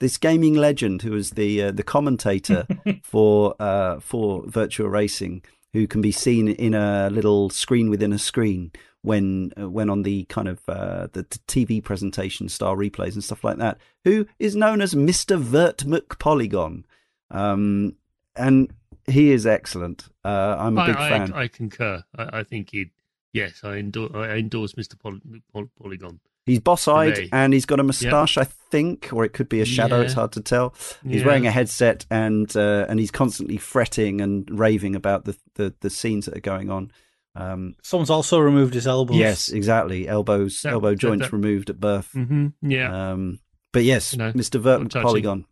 this 0.00 0.18
gaming 0.18 0.54
legend 0.54 1.02
who 1.02 1.14
is 1.14 1.30
the 1.30 1.62
uh, 1.62 1.72
the 1.72 1.82
commentator 1.82 2.66
for 3.02 3.54
uh, 3.58 4.00
for 4.00 4.44
virtual 4.46 4.88
racing, 4.88 5.42
who 5.72 5.86
can 5.86 6.02
be 6.02 6.12
seen 6.12 6.48
in 6.48 6.74
a 6.74 7.08
little 7.10 7.48
screen 7.50 7.88
within 7.88 8.12
a 8.12 8.18
screen 8.18 8.72
when 9.02 9.52
uh, 9.58 9.68
when 9.68 9.88
on 9.88 10.02
the 10.02 10.24
kind 10.24 10.48
of 10.48 10.60
uh, 10.68 11.08
the 11.12 11.24
TV 11.46 11.82
presentation 11.82 12.48
style 12.48 12.76
replays 12.76 13.14
and 13.14 13.24
stuff 13.24 13.44
like 13.44 13.56
that, 13.58 13.78
who 14.04 14.26
is 14.38 14.54
known 14.54 14.82
as 14.82 14.94
Mister 14.94 15.36
Vert 15.36 15.78
McPolygon, 15.78 16.84
um, 17.30 17.96
and 18.34 18.72
he 19.06 19.30
is 19.32 19.46
excellent. 19.46 20.08
Uh, 20.24 20.56
I'm 20.58 20.76
a 20.78 20.80
I, 20.82 20.86
big 20.86 20.96
I, 20.96 21.08
fan. 21.08 21.32
I 21.32 21.48
concur. 21.48 22.04
I, 22.16 22.40
I 22.40 22.42
think 22.44 22.70
he. 22.72 22.90
Yes, 23.32 23.60
I 23.64 23.76
endorse. 23.76 24.12
I 24.14 24.36
endorse 24.36 24.72
Mr. 24.74 24.98
Poly, 24.98 25.20
Poly, 25.52 25.68
Polygon. 25.80 26.20
He's 26.46 26.60
boss-eyed 26.60 27.16
Today. 27.16 27.28
and 27.32 27.52
he's 27.52 27.66
got 27.66 27.80
a 27.80 27.82
moustache, 27.82 28.38
I 28.38 28.44
think, 28.44 29.08
or 29.12 29.24
it 29.24 29.32
could 29.32 29.48
be 29.48 29.60
a 29.60 29.64
shadow. 29.64 30.00
It's 30.00 30.12
hard 30.12 30.30
to 30.32 30.40
tell. 30.40 30.74
He's 31.04 31.20
Yeah. 31.22 31.26
wearing 31.26 31.44
a 31.46 31.50
headset 31.50 32.06
and 32.08 32.54
uh, 32.56 32.86
and 32.88 33.00
he's 33.00 33.10
constantly 33.10 33.56
fretting 33.56 34.20
and 34.20 34.48
raving 34.56 34.94
about 34.94 35.24
the, 35.24 35.36
the, 35.56 35.74
the 35.80 35.90
scenes 35.90 36.26
that 36.26 36.36
are 36.36 36.40
going 36.40 36.70
on. 36.70 36.92
Um, 37.34 37.74
Someone's 37.82 38.10
also 38.10 38.38
removed 38.38 38.74
his 38.74 38.86
elbows. 38.86 39.16
yes, 39.16 39.48
exactly. 39.48 40.06
Elbows, 40.08 40.62
That- 40.62 40.72
elbow 40.74 40.90
that- 40.90 40.98
joints 41.00 41.26
that- 41.26 41.32
removed 41.32 41.68
at 41.68 41.80
birth. 41.80 42.10
hmm 42.12 42.46
Yeah. 42.62 43.10
Um, 43.10 43.40
but 43.72 43.82
yes, 43.82 44.12
You 44.12 44.18
know, 44.20 44.32
Mr. 44.32 44.60
Vert. 44.60 44.90
Polygon. 44.92 45.46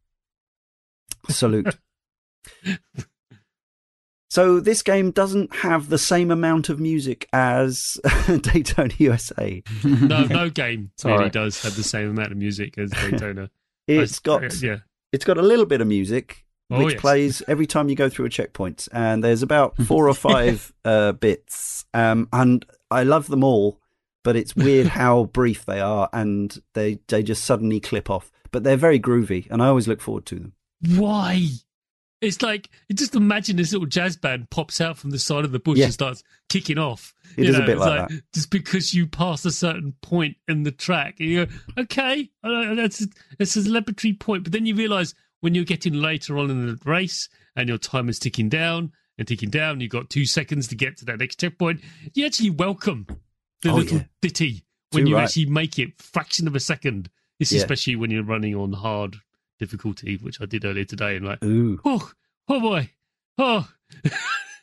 Salute. 1.29 1.77
so 4.35 4.59
this 4.59 4.83
game 4.83 5.13
doesn't 5.13 5.55
have 5.55 5.89
the 5.91 5.99
same 5.99 6.33
amount 6.33 6.69
of 6.69 6.81
music 6.81 7.29
as 7.33 7.99
Daytona 8.27 8.93
USA. 8.99 9.63
no, 9.85 10.25
no 10.25 10.51
game 10.63 10.91
Sorry. 10.97 11.19
really 11.19 11.31
does 11.31 11.63
have 11.63 11.77
the 11.77 11.85
same 11.85 12.11
amount 12.11 12.33
of 12.33 12.39
music 12.39 12.77
as 12.79 12.91
Daytona. 13.03 13.49
It's 13.87 14.19
I- 14.19 14.25
got 14.25 14.63
yeah. 14.63 14.79
it's 15.13 15.25
got 15.25 15.39
a 15.39 15.43
little 15.43 15.67
bit 15.67 15.81
of 15.81 15.87
music 15.87 16.41
Oh, 16.71 16.83
which 16.83 16.95
yes. 16.95 17.01
plays 17.01 17.43
every 17.47 17.67
time 17.67 17.89
you 17.91 17.95
go 17.95 18.09
through 18.09 18.25
a 18.25 18.31
checkpoint 18.31 18.89
and 18.91 19.23
there's 19.23 19.43
about 19.43 19.77
four 19.77 20.09
or 20.09 20.15
five 20.15 20.73
uh, 20.85 21.13
bits 21.13 21.85
um, 21.93 22.27
and 22.33 22.65
i 22.91 23.03
love 23.03 23.27
them 23.29 23.45
all 23.45 23.79
but 24.23 24.35
it's 24.35 24.57
weird 24.57 24.87
how 24.87 25.25
brief 25.25 25.67
they 25.67 25.79
are 25.81 26.09
and 26.15 26.63
they 26.73 26.99
they 27.09 27.23
just 27.23 27.45
suddenly 27.45 27.81
clip 27.81 28.09
off 28.09 28.33
but 28.51 28.65
they're 28.65 28.79
very 28.79 28.99
groovy 28.99 29.47
and 29.51 29.63
i 29.63 29.67
always 29.69 29.87
look 29.87 30.01
forward 30.01 30.25
to 30.25 30.37
them 30.37 30.53
Why? 30.97 31.49
It's 32.25 32.43
like 32.43 32.71
just 32.93 33.15
imagine 33.15 33.57
this 33.57 33.73
little 33.73 33.87
jazz 33.87 34.17
band 34.17 34.51
pops 34.51 34.81
out 34.81 34.97
from 34.99 35.11
the 35.11 35.19
side 35.19 35.45
of 35.45 35.53
the 35.53 35.59
bush 35.59 35.79
Yeah. 35.79 35.87
and 35.87 35.95
starts 35.95 36.23
kicking 36.49 36.79
off. 36.79 37.15
It 37.37 37.45
You 37.45 37.51
is 37.51 37.57
a 37.57 37.61
bit 37.61 37.71
it's 37.71 37.81
like 37.81 38.09
that. 38.09 38.23
Just 38.33 38.51
because 38.51 38.95
you 38.95 39.07
pass 39.07 39.45
a 39.45 39.51
certain 39.51 39.95
point 40.03 40.37
in 40.49 40.63
the 40.63 40.71
track, 40.71 41.19
you 41.21 41.47
go, 41.47 41.53
okay, 41.79 42.31
that's 42.43 43.07
that's 43.39 43.57
a 43.57 43.61
celebratory 43.61 44.19
point. 44.19 44.45
But 44.45 44.53
then 44.53 44.67
you 44.67 44.75
realise 44.75 45.15
when 45.41 45.55
you're 45.55 45.65
getting 45.65 45.95
later 45.95 46.39
on 46.39 46.51
in 46.51 46.67
the 46.67 46.79
race 46.85 47.29
and 47.57 47.69
your 47.69 47.79
time 47.79 48.09
is 48.09 48.19
ticking 48.19 48.49
down 48.49 48.93
and 49.19 49.27
ticking 49.29 49.51
down, 49.51 49.81
you've 49.81 49.91
got 49.91 50.11
two 50.11 50.25
seconds 50.27 50.69
to 50.69 50.75
get 50.75 50.97
to 50.99 51.05
that 51.07 51.19
next 51.19 51.41
checkpoint. 51.41 51.81
You 52.15 52.25
actually 52.27 52.51
welcome 52.51 53.07
the 53.63 53.71
Oh, 53.71 53.77
little 53.77 53.99
yeah. 53.99 54.05
ditty 54.23 54.65
when 54.93 55.05
Too 55.05 55.11
you 55.11 55.17
right. 55.17 55.25
actually 55.25 55.47
make 55.47 55.79
it 55.79 56.01
fraction 56.01 56.47
of 56.47 56.55
a 56.55 56.61
second. 56.61 57.11
This 57.39 57.51
Yeah. 57.53 57.59
especially 57.59 57.97
when 57.97 58.11
you're 58.13 58.23
running 58.23 58.55
on 58.55 58.73
hard 58.73 59.17
difficulty, 59.59 60.17
which 60.17 60.41
I 60.41 60.47
did 60.47 60.65
earlier 60.65 60.85
today, 60.85 61.17
and 61.17 61.27
like 61.27 61.43
Ooh. 61.45 61.81
oh, 61.85 62.11
oh 62.49 62.61
boy, 62.61 62.91
oh. 63.39 63.69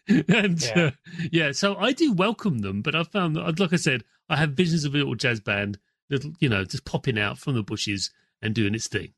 and 0.08 0.62
Yeah. 0.62 0.80
uh, 0.86 0.92
yeah, 1.32 1.52
so 1.52 1.76
I 1.78 1.92
do 1.94 2.12
welcome 2.14 2.60
them, 2.60 2.82
but 2.82 2.96
I 2.96 3.04
found 3.04 3.36
that, 3.36 3.60
like 3.60 3.74
I 3.74 3.78
said, 3.78 4.04
I 4.30 4.38
have 4.38 4.52
visions 4.52 4.84
of 4.86 4.94
a 4.94 4.98
little 4.98 5.16
jazz 5.16 5.40
band, 5.40 5.78
little, 6.10 6.32
you 6.40 6.50
know, 6.50 6.64
just 6.66 6.86
popping 6.86 7.18
out 7.20 7.38
from 7.38 7.56
the 7.56 7.64
bushes 7.64 8.12
and 8.42 8.54
doing 8.56 8.76
its 8.76 8.88
thing. 8.88 9.14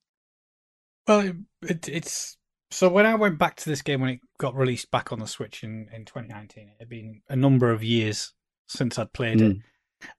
Well, 1.08 1.20
it, 1.22 1.36
it, 1.64 1.90
it's 1.90 2.38
so 2.72 2.90
when 2.90 3.06
I 3.06 3.16
went 3.16 3.38
back 3.38 3.56
to 3.58 3.70
this 3.70 3.82
game 3.82 4.02
when 4.02 4.10
it 4.12 4.20
got 4.40 4.56
released 4.56 4.90
back 4.92 5.12
on 5.12 5.20
the 5.20 5.28
Switch 5.28 5.64
in, 5.64 5.88
in 5.94 6.06
2019, 6.06 6.70
it 6.70 6.76
had 6.80 6.90
been 6.90 7.22
a 7.30 7.36
number 7.36 7.72
of 7.72 7.84
years 7.84 8.34
since 8.68 8.98
I'd 8.98 9.14
played 9.14 9.42
it. 9.42 9.58
Mm. 9.58 9.62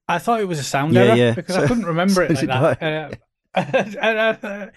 I 0.09 0.19
thought 0.19 0.41
it 0.41 0.49
was 0.49 0.59
a 0.59 0.65
sound 0.65 0.95
Yeah, 0.95 1.01
error 1.03 1.17
yeah. 1.17 1.33
because 1.35 1.55
So- 1.57 1.65
I 1.65 1.67
couldn't 1.67 1.87
remember 1.87 2.23
it 2.23 2.31
like 2.31 2.41
did 2.41 2.49
that. 2.51 2.83
Uh, 2.83 3.15
and 4.01 4.21
I, 4.21 4.71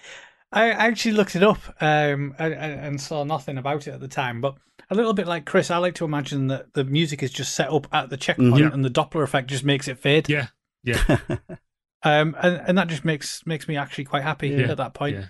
I 0.52 0.70
actually 0.70 1.12
looked 1.14 1.36
it 1.36 1.44
up 1.44 1.60
um, 1.82 2.34
and, 2.40 2.54
and 2.54 3.02
saw 3.02 3.24
nothing 3.24 3.58
about 3.58 3.88
it 3.88 3.92
at 3.94 4.00
the 4.00 4.08
time. 4.08 4.40
But 4.42 4.56
a 4.90 4.96
little 4.96 5.14
bit 5.14 5.28
like 5.28 5.46
Chris, 5.46 5.70
I 5.70 5.78
like 5.78 5.96
to 5.96 6.06
imagine 6.06 6.48
that 6.48 6.74
the 6.74 6.84
music 6.86 7.22
is 7.22 7.32
just 7.32 7.54
set 7.54 7.70
up 7.70 7.88
at 7.94 8.10
the 8.10 8.18
checkpoint, 8.18 8.54
Mhm. 8.54 8.74
And 8.74 8.86
the 8.86 8.90
Doppler 8.90 9.24
effect 9.24 9.50
just 9.50 9.66
makes 9.66 9.88
it 9.88 9.98
fade. 10.00 10.30
Yeah, 10.30 10.48
yeah, 10.84 11.18
Um, 12.04 12.36
and, 12.42 12.62
and 12.66 12.78
that 12.78 12.88
just 12.88 13.04
makes 13.04 13.46
makes 13.46 13.68
me 13.68 13.76
actually 13.76 14.06
quite 14.06 14.24
happy 14.24 14.50
Yeah. 14.50 14.72
at 14.72 14.78
that 14.78 14.94
point. 14.94 15.18
yeah. 15.18 15.26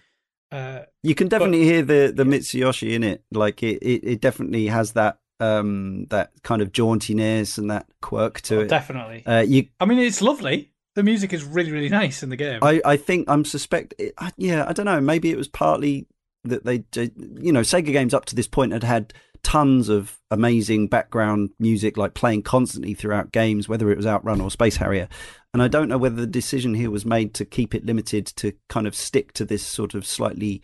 Uh, 0.57 0.86
You 1.01 1.15
can 1.15 1.28
definitely 1.30 1.63
hear 1.63 1.82
the 1.82 2.11
the 2.15 2.24
Mitsuyoshi 2.24 2.93
in 2.93 3.03
it. 3.03 3.24
Like 3.32 3.63
it, 3.63 3.82
it, 3.82 4.03
it 4.03 4.22
definitely 4.22 4.68
has 4.68 4.91
that 4.93 5.20
um 5.39 6.05
that 6.09 6.32
kind 6.43 6.61
of 6.61 6.72
jauntiness 6.72 7.57
and 7.57 7.70
that 7.72 7.88
quirk 8.01 8.41
to 8.41 8.57
oh, 8.57 8.61
it. 8.61 8.68
definitely. 8.70 9.26
Uh, 9.26 9.41
you, 9.41 9.68
I 9.80 9.86
mean, 9.86 9.99
it's 9.99 10.22
lovely. 10.22 10.72
The 10.98 11.04
music 11.04 11.32
is 11.32 11.43
really, 11.43 11.72
really 11.72 11.89
nice 11.89 12.24
in 12.24 12.30
the 12.30 12.36
game. 12.36 12.58
I, 12.64 12.82
I 12.84 12.98
think 12.98 13.30
I'm 13.30 13.45
suspect. 13.45 13.93
Yeah, 14.36 14.66
I 14.68 14.74
don't 14.74 14.88
know. 14.88 15.00
Maybe 15.00 15.30
it 15.30 15.38
was 15.38 15.48
partly 15.48 16.08
that 16.43 16.66
they, 16.66 16.86
you 16.95 17.52
know, 17.52 17.62
Sega 17.62 17.91
games 17.91 18.16
up 18.16 18.26
to 18.26 18.36
this 18.36 18.48
point 18.48 18.74
had 18.74 18.82
had 18.82 19.14
tons 19.43 19.89
of 19.89 20.20
amazing 20.32 20.88
background 20.88 21.52
music, 21.60 21.98
like 21.98 22.16
playing 22.16 22.41
constantly 22.41 22.95
throughout 22.95 23.32
games, 23.32 23.70
whether 23.70 23.91
it 23.91 23.98
was 23.98 24.08
Outrun 24.08 24.41
or 24.41 24.50
Space 24.50 24.78
Harrier. 24.78 25.08
And 25.54 25.62
I 25.62 25.68
don't 25.68 25.88
know 25.88 26.00
whether 26.00 26.16
the 26.16 26.26
decision 26.26 26.74
here 26.74 26.89
was 26.89 27.06
made 27.06 27.36
to 27.36 27.45
keep 27.45 27.76
it 27.76 27.86
limited 27.86 28.26
to 28.38 28.54
kind 28.68 28.88
of 28.88 28.95
stick 28.95 29.34
to 29.34 29.45
this 29.45 29.62
sort 29.62 29.93
of 29.93 30.04
slightly 30.04 30.64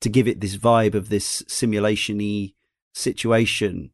to 0.00 0.08
give 0.08 0.26
it 0.26 0.40
this 0.40 0.56
vibe 0.56 0.94
of 0.94 1.10
this 1.10 1.42
simulation-y 1.46 2.54
situation. 2.94 3.90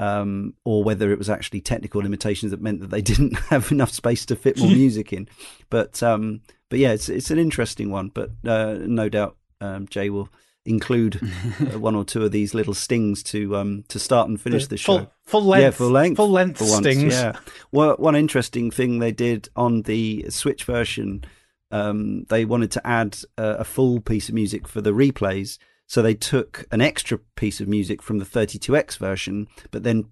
Um, 0.00 0.54
or 0.64 0.84
whether 0.84 1.10
it 1.10 1.18
was 1.18 1.28
actually 1.28 1.60
technical 1.60 2.00
limitations 2.00 2.52
that 2.52 2.62
meant 2.62 2.80
that 2.80 2.90
they 2.90 3.02
didn't 3.12 3.36
have 3.50 3.72
enough 3.72 3.90
space 3.90 4.24
to 4.26 4.36
fit 4.36 4.58
more 4.58 4.70
music 4.82 5.12
in. 5.12 5.28
But 5.70 6.02
um, 6.02 6.42
but 6.68 6.78
yeah, 6.78 6.92
it's 6.92 7.08
it's 7.08 7.30
an 7.30 7.38
interesting 7.38 7.90
one. 7.90 8.10
But 8.14 8.30
uh, 8.46 8.76
no 8.80 9.08
doubt 9.08 9.36
um, 9.60 9.88
Jay 9.88 10.10
will 10.10 10.28
include 10.68 11.16
uh, 11.60 11.78
one 11.78 11.94
or 11.94 12.04
two 12.04 12.24
of 12.24 12.30
these 12.32 12.54
little 12.54 12.74
stings 12.74 13.22
to 13.22 13.56
um 13.56 13.84
to 13.88 13.98
start 13.98 14.28
and 14.28 14.40
finish 14.40 14.66
the, 14.66 14.76
full, 14.76 14.98
show. 14.98 15.10
full 15.24 15.44
length, 15.44 15.62
yeah, 15.62 15.70
full 15.70 15.90
length, 15.90 16.16
full 16.16 16.30
length 16.30 16.58
for 16.58 16.64
once, 16.64 16.86
stings. 16.86 17.14
Yeah. 17.14 17.38
Well, 17.72 17.96
one 17.96 18.14
interesting 18.16 18.70
thing 18.70 18.98
they 18.98 19.12
did 19.12 19.48
on 19.56 19.82
the 19.82 20.26
Switch 20.28 20.64
version, 20.64 21.24
um, 21.70 22.24
they 22.24 22.44
wanted 22.44 22.70
to 22.72 22.86
add 22.86 23.18
uh, 23.36 23.56
a 23.58 23.64
full 23.64 24.00
piece 24.00 24.28
of 24.28 24.34
music 24.34 24.68
for 24.68 24.80
the 24.80 24.92
replays. 24.92 25.58
So 25.88 26.02
they 26.02 26.14
took 26.14 26.66
an 26.70 26.80
extra 26.80 27.18
piece 27.34 27.60
of 27.60 27.66
music 27.66 28.02
from 28.02 28.18
the 28.18 28.24
32X 28.26 28.98
version, 28.98 29.48
but 29.70 29.82
then 29.82 30.04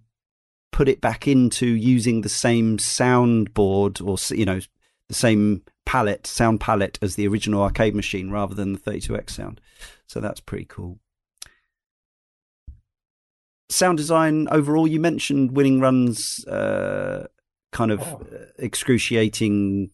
put 0.73 0.89
it 0.89 1.01
back 1.01 1.29
into 1.29 1.67
using 1.67 2.23
the 2.23 2.29
same 2.29 2.79
soundboard 2.79 4.01
or 4.05 4.17
you 4.35 4.45
know 4.47 4.61
the 5.09 5.15
same 5.15 5.63
palette, 5.85 6.27
sound 6.27 6.61
palette 6.61 6.99
as 7.03 7.15
the 7.15 7.29
original 7.29 7.63
arcade 7.63 7.95
machine 7.95 8.31
rather 8.31 8.55
than 8.55 8.73
the 8.73 8.79
32X 8.79 9.31
sound. 9.31 9.61
So 10.07 10.19
that's 10.19 10.41
pretty 10.41 10.65
cool. 10.65 10.99
Sound 13.69 13.99
design 13.99 14.49
overall, 14.51 14.87
you 14.87 14.99
mentioned 15.01 15.57
Winning 15.57 15.81
Run's 15.81 16.45
uh, 16.47 17.27
kind 17.73 17.91
of 17.91 18.01
Oh. 18.01 18.23
uh, 18.33 18.47
excruciating 18.59 19.91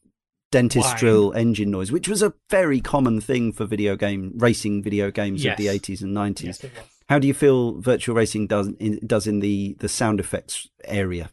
dentist 0.52 0.86
Whine. 0.86 0.96
drill 0.98 1.32
engine 1.32 1.70
noise, 1.72 1.90
which 1.90 2.06
was 2.06 2.22
a 2.22 2.32
very 2.48 2.80
common 2.80 3.20
thing 3.20 3.52
for 3.52 3.64
video 3.66 3.96
game 3.96 4.32
racing 4.36 4.82
video 4.84 5.10
games 5.10 5.44
of 5.44 5.56
the 5.56 5.66
80s 5.66 6.00
and 6.02 6.16
90s. 6.16 6.44
Yes. 6.62 6.64
How 7.08 7.18
do 7.18 7.26
you 7.26 7.34
feel 7.34 7.80
virtual 7.80 8.14
racing 8.14 8.46
does 8.46 8.68
in, 8.78 9.00
does 9.04 9.26
in 9.26 9.40
the, 9.40 9.74
the 9.80 9.88
sound 9.88 10.20
effects 10.20 10.68
area? 10.84 11.30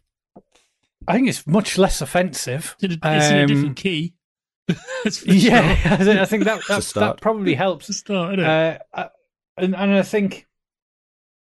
I 1.07 1.13
think 1.13 1.30
it's 1.30 1.45
much 1.45 1.78
less 1.78 2.01
offensive. 2.01 2.76
It's 2.82 2.95
in 2.95 2.99
a, 3.03 3.07
in 3.07 3.22
a 3.39 3.41
Um, 3.43 3.47
different 3.47 3.76
key. 3.78 4.13
Yeah, 5.26 5.76
sure. 5.76 6.20
I 6.22 6.26
think 6.26 6.43
that 6.43 6.61
that, 6.67 6.84
that 6.95 7.22
probably 7.22 7.55
helps. 7.55 7.89
It's 7.89 7.99
a 7.99 8.01
start, 8.01 8.34
isn't 8.39 8.45
it? 8.49 8.82
Uh, 8.93 9.07
and, 9.57 9.76
and 9.76 9.93
I 9.93 10.01
think 10.03 10.45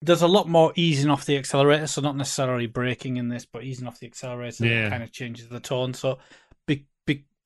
there's 0.03 0.23
a 0.23 0.29
lot 0.29 0.49
more 0.49 0.73
easing 0.77 1.11
off 1.11 1.27
the 1.27 1.37
accelerator, 1.37 1.87
so 1.87 2.01
not 2.01 2.17
necessarily 2.17 2.67
braking 2.67 3.17
in 3.19 3.29
this, 3.29 3.45
but 3.45 3.63
easing 3.65 3.87
off 3.87 3.99
the 3.99 4.07
accelerator 4.07 4.67
Yeah. 4.67 4.89
kind 4.89 5.03
of 5.03 5.13
changes 5.13 5.49
the 5.49 5.61
tone. 5.61 5.93
So 5.95 6.19
be, 6.19 6.19
be, 6.19 6.50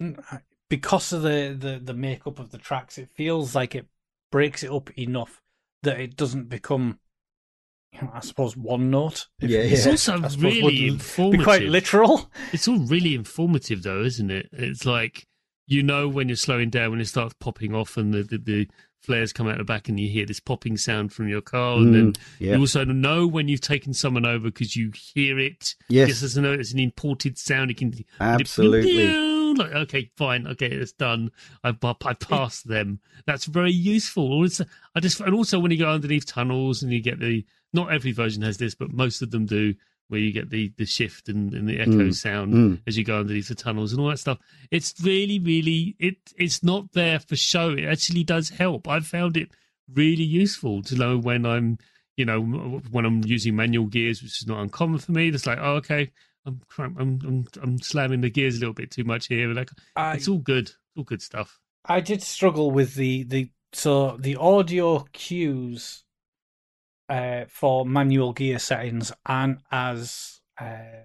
Mm, 0.05 0.43
because 0.69 1.13
of 1.13 1.23
the, 1.23 1.57
the, 1.59 1.81
the 1.83 1.95
makeup 1.95 2.39
of 2.39 2.51
the 2.51 2.59
tracks, 2.59 2.99
it 2.99 3.11
feels 3.15 3.55
like 3.55 3.75
it 3.75 3.87
breaks 4.33 4.63
it 4.63 4.71
up 4.71 4.91
enough 4.99 5.41
that 5.83 6.01
it 6.01 6.17
doesn't 6.17 6.49
become, 6.49 6.99
I 8.13 8.21
suppose, 8.21 8.57
one 8.57 8.91
note. 8.91 9.27
Yeah, 9.41 9.61
it's 9.61 9.85
yeah. 9.85 9.93
also 9.93 10.19
really 10.39 10.91
would 10.91 11.33
be 11.33 11.45
quite 11.45 11.63
literal. 11.63 12.31
It's 12.53 12.67
all 12.67 12.79
really 12.79 13.15
informative, 13.15 13.83
though, 13.83 14.03
isn't 14.03 14.31
it? 14.31 14.49
It's 14.53 14.85
like 14.85 15.27
you 15.67 15.83
know 15.83 16.09
when 16.09 16.29
you're 16.29 16.37
slowing 16.37 16.71
down 16.71 16.91
when 16.91 17.01
it 17.01 17.07
starts 17.07 17.35
popping 17.41 17.75
off 17.75 17.97
and 17.97 18.13
the, 18.13 18.23
the, 18.23 18.39
the 18.39 18.69
flares 19.05 19.33
come 19.33 19.47
out 19.49 19.59
the 19.59 19.65
back 19.65 19.89
and 19.89 19.99
you 20.01 20.09
hear 20.09 20.27
this 20.27 20.41
popping 20.41 20.77
sound 20.77 21.13
from 21.13 21.29
your 21.29 21.41
car, 21.41 21.77
and 21.77 21.95
then 21.95 22.13
Mm, 22.13 22.19
yeah. 22.39 22.55
you 22.55 22.61
also 22.61 22.85
know 22.85 23.27
when 23.27 23.49
you've 23.49 23.61
taken 23.61 23.93
someone 23.93 24.27
over 24.27 24.49
because 24.49 24.75
you 24.77 24.93
hear 24.95 25.39
it. 25.39 25.75
Yes. 25.89 26.09
Just 26.09 26.23
as 26.23 26.37
it's 26.37 26.73
an 26.73 26.79
imported 26.79 27.39
sound. 27.39 27.71
It 27.71 27.77
can 27.77 27.95
Absolutely. 28.21 29.33
Like, 29.55 29.73
okay, 29.73 30.11
fine, 30.17 30.47
okay, 30.49 30.67
it's 30.67 30.93
done. 30.93 31.31
I've 31.63 31.79
I 31.83 32.15
passed 32.15 32.67
them. 32.67 32.99
That's 33.25 33.45
very 33.45 33.71
useful. 33.73 34.45
It's, 34.45 34.61
I 34.95 35.01
just 35.01 35.21
and 35.21 35.35
also 35.35 35.61
when 35.61 35.71
you 35.71 35.79
go 35.79 35.91
underneath 35.91 36.27
tunnels 36.27 36.83
and 36.83 36.93
you 36.93 37.01
get 37.01 37.21
the 37.21 37.45
not 37.73 37.93
every 37.93 38.13
version 38.13 38.43
has 38.43 38.57
this, 38.57 38.75
but 38.75 38.93
most 38.93 39.23
of 39.23 39.31
them 39.31 39.47
do, 39.47 39.75
where 40.15 40.23
you 40.23 40.33
get 40.33 40.51
the 40.51 40.73
the 40.79 40.87
shift 40.87 41.29
and, 41.29 41.53
and 41.53 41.69
the 41.69 41.81
echo 41.81 41.91
Mm, 41.91 42.15
sound 42.15 42.55
mm. 42.55 42.81
as 42.87 42.97
you 42.97 43.03
go 43.05 43.19
underneath 43.19 43.49
the 43.49 43.55
tunnels 43.57 43.93
and 43.93 44.01
all 44.01 44.09
that 44.09 44.19
stuff. 44.19 44.39
It's 44.71 44.95
really, 45.03 45.41
really 45.41 45.97
it. 45.99 46.17
It's 46.37 46.63
not 46.63 46.93
there 46.93 47.19
for 47.19 47.35
show. 47.37 47.71
It 47.71 47.85
actually 47.85 48.23
does 48.25 48.49
help. 48.51 48.87
I've 48.87 49.07
found 49.07 49.37
it 49.37 49.51
really 49.93 50.23
useful 50.25 50.83
to 50.85 50.95
know 50.95 51.19
when 51.19 51.45
I'm, 51.45 51.79
you 52.17 52.25
know, 52.25 52.41
when 52.93 53.05
I'm 53.05 53.23
using 53.25 53.57
manual 53.57 53.87
gears, 53.87 54.23
which 54.23 54.41
is 54.41 54.47
not 54.47 54.61
uncommon 54.61 54.99
for 55.01 55.11
me. 55.13 55.29
It's 55.29 55.47
like, 55.47 55.59
oh, 55.61 55.75
okay, 55.75 56.13
I'm 56.47 56.61
cramp- 56.69 57.01
I'm 57.01 57.19
I'm, 57.27 57.47
I'm 57.61 57.79
slamming 57.79 58.21
the 58.21 58.31
gears 58.31 58.57
a 58.57 58.61
little 58.61 58.75
bit 58.75 58.93
too 58.93 59.05
much 59.05 59.27
here. 59.27 59.53
Like, 59.53 59.71
I, 59.97 60.15
it's 60.15 60.29
all 60.29 60.39
good, 60.39 60.71
all 60.97 61.05
good 61.05 61.23
stuff. 61.23 61.59
I 61.85 62.01
did 62.01 62.23
struggle 62.23 62.71
with 62.71 62.95
the 62.95 63.25
the 63.25 63.51
so 63.73 64.17
the 64.19 64.37
audio 64.37 65.01
cues 65.13 66.04
uh, 67.09 67.45
for 67.49 67.85
manual 67.87 68.33
gear 68.33 68.59
settings 68.59 69.13
aren't 69.27 69.61
as 69.71 70.41
uh, 70.61 71.03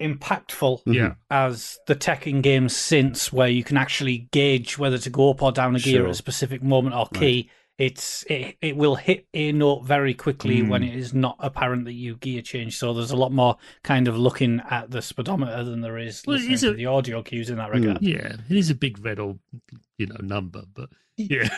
impactful 0.00 0.84
Mhm. 0.84 0.94
Yeah, 0.94 1.14
as 1.30 1.78
the 1.86 1.94
tech 1.94 2.26
in 2.26 2.42
games 2.42 2.76
since, 2.76 3.32
where 3.32 3.48
you 3.48 3.64
can 3.64 3.76
actually 3.78 4.28
gauge 4.30 4.76
whether 4.78 4.98
to 4.98 5.10
go 5.10 5.30
up 5.30 5.42
or 5.42 5.52
down 5.52 5.74
a 5.74 5.78
gear 5.80 6.00
Sure. 6.00 6.04
at 6.06 6.10
a 6.10 6.14
specific 6.14 6.62
moment 6.62 6.94
or 6.94 7.08
key. 7.08 7.50
It's 7.78 8.22
it, 8.30 8.56
it 8.62 8.76
will 8.76 8.94
hit 8.94 9.26
a 9.34 9.52
note 9.52 9.84
very 9.84 10.14
quickly 10.14 10.62
Mm. 10.62 10.68
when 10.70 10.82
it 10.82 10.94
is 10.94 11.12
not 11.12 11.36
apparent 11.40 11.84
that 11.84 11.92
you 11.92 12.16
gear 12.16 12.40
change. 12.40 12.78
So 12.78 12.94
there's 12.94 13.10
a 13.10 13.16
lot 13.16 13.32
more 13.32 13.56
kind 13.82 14.08
of 14.08 14.16
looking 14.18 14.62
at 14.70 14.90
the 14.90 15.02
speedometer 15.02 15.62
than 15.62 15.82
there 15.82 15.98
is 15.98 16.22
Well, 16.26 16.36
listening 16.36 16.54
is 16.54 16.60
to 16.62 16.70
a- 16.70 16.74
the 16.74 16.86
audio 16.86 17.22
cues 17.22 17.50
in 17.50 17.56
that 17.58 17.70
Mm. 17.70 17.74
regard. 17.74 18.02
yeah. 18.02 18.36
It 18.48 18.56
is 18.56 18.70
a 18.70 18.74
big 18.74 19.04
red 19.04 19.18
old, 19.20 19.40
you 19.98 20.06
know, 20.06 20.16
number, 20.22 20.62
but 20.72 20.88
yeah, 21.18 21.48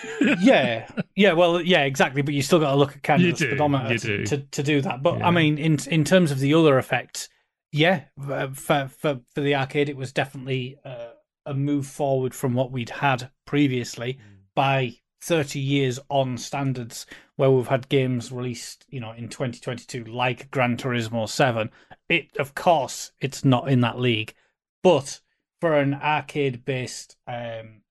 yeah, 0.41 0.89
yeah, 1.15 1.33
well, 1.35 1.61
yeah, 1.61 1.83
exactly. 1.85 2.23
But 2.23 2.35
you 2.35 2.43
still 2.43 2.59
got 2.61 2.71
to 2.73 2.77
look 2.77 2.97
at 2.97 3.03
kind 3.05 3.23
You 3.23 3.31
of 3.31 3.39
the 3.39 3.45
do, 3.45 3.51
speedometer 3.53 3.99
to, 3.99 4.17
do. 4.19 4.25
to 4.27 4.37
to 4.39 4.63
do 4.63 4.81
that. 4.81 5.03
But 5.03 5.19
Yeah. 5.19 5.29
I 5.29 5.31
mean, 5.31 5.57
in 5.59 5.79
in 5.89 6.05
terms 6.05 6.31
of 6.33 6.41
the 6.41 6.53
other 6.55 6.79
effects, 6.79 7.29
yeah, 7.71 8.05
uh, 8.29 8.49
for 8.49 8.89
for 8.89 9.21
for 9.35 9.41
the 9.41 9.55
arcade, 9.55 9.89
it 9.89 9.97
was 9.97 10.13
definitely 10.13 10.79
uh, 10.85 11.11
a 11.47 11.55
move 11.55 11.87
forward 11.87 12.35
from 12.35 12.55
what 12.55 12.73
we'd 12.73 12.91
had 12.91 13.31
previously 13.47 14.15
Mm. 14.15 14.37
by 14.55 14.95
thirty 15.21 15.61
years 15.61 15.99
on 16.09 16.39
standards. 16.39 17.07
where 17.37 17.51
we've 17.51 17.69
had 17.69 17.89
games 17.89 18.33
released, 18.33 18.85
you 18.89 18.99
know, 18.99 19.13
in 19.13 19.29
2022 19.29 20.03
like 20.05 20.51
Gran 20.51 20.77
Turismo 20.77 21.29
7. 21.29 21.71
It, 22.09 22.37
of 22.37 22.57
course, 22.57 23.13
it's 23.21 23.45
not 23.45 23.69
in 23.69 23.81
that 23.83 24.01
league, 24.01 24.35
but 24.83 25.21
for 25.61 25.79
an 25.79 25.95
arcade-based, 25.95 27.17
um, 27.29 27.83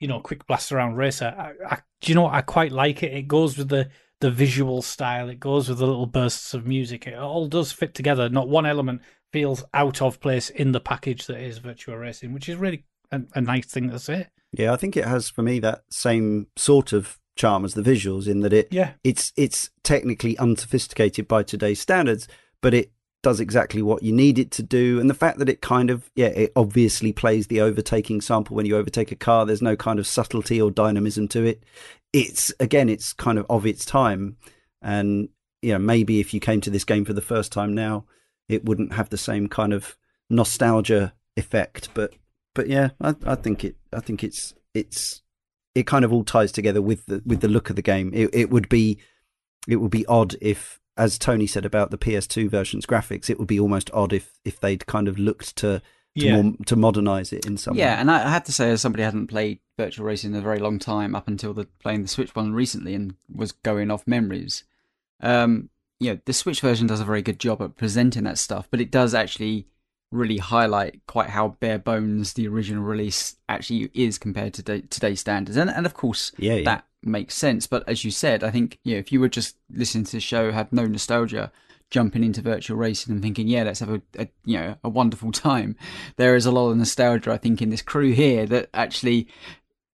you 0.00 0.08
know, 0.08 0.18
quick 0.18 0.44
blast 0.46 0.72
around 0.72 0.96
racer, 0.96 1.34
I, 1.36 1.74
I, 1.74 1.78
do 2.00 2.10
you 2.10 2.14
know 2.16 2.22
what? 2.22 2.34
I 2.34 2.40
quite 2.40 2.72
like 2.72 3.02
it. 3.02 3.12
It 3.14 3.28
goes 3.28 3.56
with 3.56 3.68
the 3.68 3.90
the 4.20 4.30
visual 4.30 4.80
style. 4.80 5.28
It 5.28 5.40
goes 5.40 5.68
with 5.68 5.78
the 5.78 5.86
little 5.86 6.06
bursts 6.06 6.54
of 6.54 6.66
music. 6.66 7.06
It 7.06 7.14
all 7.14 7.46
does 7.46 7.72
fit 7.72 7.94
together. 7.94 8.28
Not 8.28 8.48
one 8.48 8.64
element 8.64 9.02
feels 9.32 9.64
out 9.74 10.00
of 10.00 10.20
place 10.20 10.50
in 10.50 10.72
the 10.72 10.80
package 10.80 11.26
that 11.26 11.40
is 11.40 11.60
Virtua 11.60 12.00
Racing, 12.00 12.32
which 12.32 12.48
is 12.48 12.56
really 12.56 12.84
a, 13.10 13.20
a 13.34 13.40
nice 13.40 13.66
thing 13.66 13.90
to 13.90 13.98
say. 13.98 14.28
Yeah, 14.58 14.72
I 14.72 14.76
think 14.76 14.96
it 14.96 15.04
has 15.04 15.28
for 15.28 15.42
me 15.42 15.58
that 15.60 15.84
same 15.90 16.48
sort 16.56 16.92
of 16.92 17.18
charm 17.36 17.64
as 17.64 17.74
the 17.74 17.82
visuals 17.82 18.28
in 18.28 18.40
that 18.40 18.52
it 18.52 18.68
Yeah, 18.70 18.92
it's 19.02 19.32
it's 19.36 19.70
technically 19.82 20.38
unsophisticated 20.38 21.26
by 21.28 21.42
today's 21.42 21.80
standards, 21.80 22.28
but 22.60 22.74
it 22.74 22.92
does 23.22 23.40
exactly 23.40 23.80
what 23.80 24.02
you 24.02 24.12
need 24.12 24.38
it 24.38 24.50
to 24.52 24.62
do. 24.62 25.00
And 25.00 25.08
the 25.08 25.14
fact 25.14 25.38
that 25.38 25.48
it 25.48 25.60
kind 25.60 25.90
of 25.90 26.10
yeah, 26.14 26.26
it 26.26 26.52
obviously 26.54 27.12
plays 27.12 27.46
the 27.46 27.60
overtaking 27.60 28.20
sample 28.20 28.54
when 28.54 28.66
you 28.66 28.76
overtake 28.76 29.10
a 29.10 29.16
car. 29.16 29.46
There's 29.46 29.62
no 29.62 29.76
kind 29.76 29.98
of 29.98 30.06
subtlety 30.06 30.60
or 30.60 30.70
dynamism 30.70 31.28
to 31.28 31.44
it. 31.44 31.64
It's 32.12 32.52
again, 32.60 32.88
it's 32.88 33.12
kind 33.12 33.38
of 33.38 33.46
of 33.50 33.66
its 33.66 33.84
time. 33.84 34.36
And 34.80 35.30
you 35.62 35.72
know, 35.72 35.78
maybe 35.78 36.20
if 36.20 36.34
you 36.34 36.40
came 36.40 36.60
to 36.60 36.70
this 36.70 36.84
game 36.84 37.04
for 37.04 37.14
the 37.14 37.22
first 37.22 37.50
time 37.50 37.74
now, 37.74 38.04
it 38.48 38.64
wouldn't 38.64 38.92
have 38.92 39.08
the 39.08 39.16
same 39.16 39.48
kind 39.48 39.72
of 39.72 39.96
nostalgia 40.28 41.14
effect. 41.36 41.88
But 41.94 42.12
but 42.54 42.68
yeah, 42.68 42.90
I, 43.00 43.14
I 43.26 43.34
think 43.34 43.64
it 43.64 43.76
I 43.92 44.00
think 44.00 44.24
it's 44.24 44.54
it's 44.72 45.22
it 45.74 45.86
kind 45.86 46.04
of 46.04 46.12
all 46.12 46.24
ties 46.24 46.52
together 46.52 46.80
with 46.80 47.06
the 47.06 47.22
with 47.26 47.40
the 47.40 47.48
look 47.48 47.70
of 47.70 47.76
the 47.76 47.82
game. 47.82 48.10
It, 48.14 48.30
it 48.32 48.50
would 48.50 48.68
be 48.68 48.98
it 49.66 49.76
would 49.76 49.90
be 49.90 50.06
odd 50.06 50.34
if, 50.40 50.80
as 50.96 51.18
Tony 51.18 51.46
said 51.46 51.64
about 51.64 51.90
the 51.90 51.98
PS2 51.98 52.48
version's 52.50 52.86
graphics, 52.86 53.28
it 53.30 53.38
would 53.38 53.48
be 53.48 53.58
almost 53.58 53.90
odd 53.92 54.12
if 54.12 54.38
if 54.44 54.60
they'd 54.60 54.86
kind 54.86 55.08
of 55.08 55.18
looked 55.18 55.56
to 55.56 55.80
to, 56.16 56.24
Yeah. 56.26 56.40
more, 56.42 56.54
to 56.66 56.76
modernize 56.76 57.32
it 57.32 57.44
in 57.44 57.56
some 57.56 57.74
way. 57.74 57.80
Yeah, 57.80 57.94
way. 57.94 58.00
and 58.02 58.10
I 58.10 58.26
I 58.26 58.30
have 58.30 58.44
to 58.44 58.52
say, 58.52 58.70
as 58.70 58.80
somebody 58.80 59.02
who 59.02 59.06
hadn't 59.06 59.26
played 59.28 59.58
virtual 59.76 60.06
racing 60.06 60.32
in 60.32 60.38
a 60.38 60.42
very 60.42 60.58
long 60.60 60.78
time, 60.78 61.14
up 61.16 61.26
until 61.26 61.52
the 61.52 61.64
playing 61.80 62.02
the 62.02 62.08
Switch 62.08 62.34
one 62.36 62.52
recently, 62.52 62.94
and 62.94 63.14
was 63.34 63.50
going 63.50 63.90
off 63.90 64.06
memories, 64.06 64.62
um, 65.20 65.70
you 65.98 66.12
know, 66.12 66.20
the 66.24 66.32
Switch 66.32 66.60
version 66.60 66.86
does 66.86 67.00
a 67.00 67.04
very 67.04 67.22
good 67.22 67.40
job 67.40 67.60
at 67.62 67.76
presenting 67.76 68.22
that 68.24 68.38
stuff, 68.38 68.68
but 68.70 68.80
it 68.80 68.90
does 68.92 69.12
actually 69.14 69.66
really 70.14 70.38
highlight 70.38 71.00
quite 71.06 71.30
how 71.30 71.48
bare 71.60 71.78
bones 71.78 72.32
the 72.34 72.46
original 72.48 72.82
release 72.84 73.36
actually 73.48 73.90
is 73.94 74.16
compared 74.18 74.54
to 74.54 74.62
today, 74.62 74.86
today's 74.88 75.20
standards, 75.20 75.56
and 75.56 75.68
and 75.70 75.84
of 75.86 75.94
course 75.94 76.32
Yeah, 76.38 76.54
yeah. 76.54 76.64
that 76.64 76.86
makes 77.02 77.34
sense. 77.34 77.66
But 77.66 77.86
as 77.88 78.04
you 78.04 78.10
said, 78.10 78.44
I 78.44 78.50
think 78.50 78.78
you 78.84 78.94
know, 78.94 78.98
if 79.00 79.12
you 79.12 79.20
were 79.20 79.28
just 79.28 79.56
listening 79.70 80.04
to 80.04 80.12
the 80.12 80.20
show, 80.20 80.52
had 80.52 80.72
no 80.72 80.86
nostalgia, 80.86 81.50
jumping 81.90 82.24
into 82.24 82.40
virtual 82.40 82.76
racing 82.76 83.12
and 83.12 83.22
thinking, 83.22 83.48
yeah, 83.48 83.64
let's 83.64 83.80
have 83.80 83.90
a, 83.90 84.00
a 84.18 84.28
you 84.44 84.56
know 84.58 84.76
a 84.84 84.88
wonderful 84.88 85.32
time. 85.32 85.76
There 86.16 86.36
is 86.36 86.46
a 86.46 86.52
lot 86.52 86.70
of 86.70 86.76
nostalgia, 86.76 87.32
I 87.32 87.38
think, 87.38 87.60
in 87.60 87.70
this 87.70 87.82
crew 87.82 88.12
here 88.12 88.46
that 88.46 88.70
actually, 88.72 89.28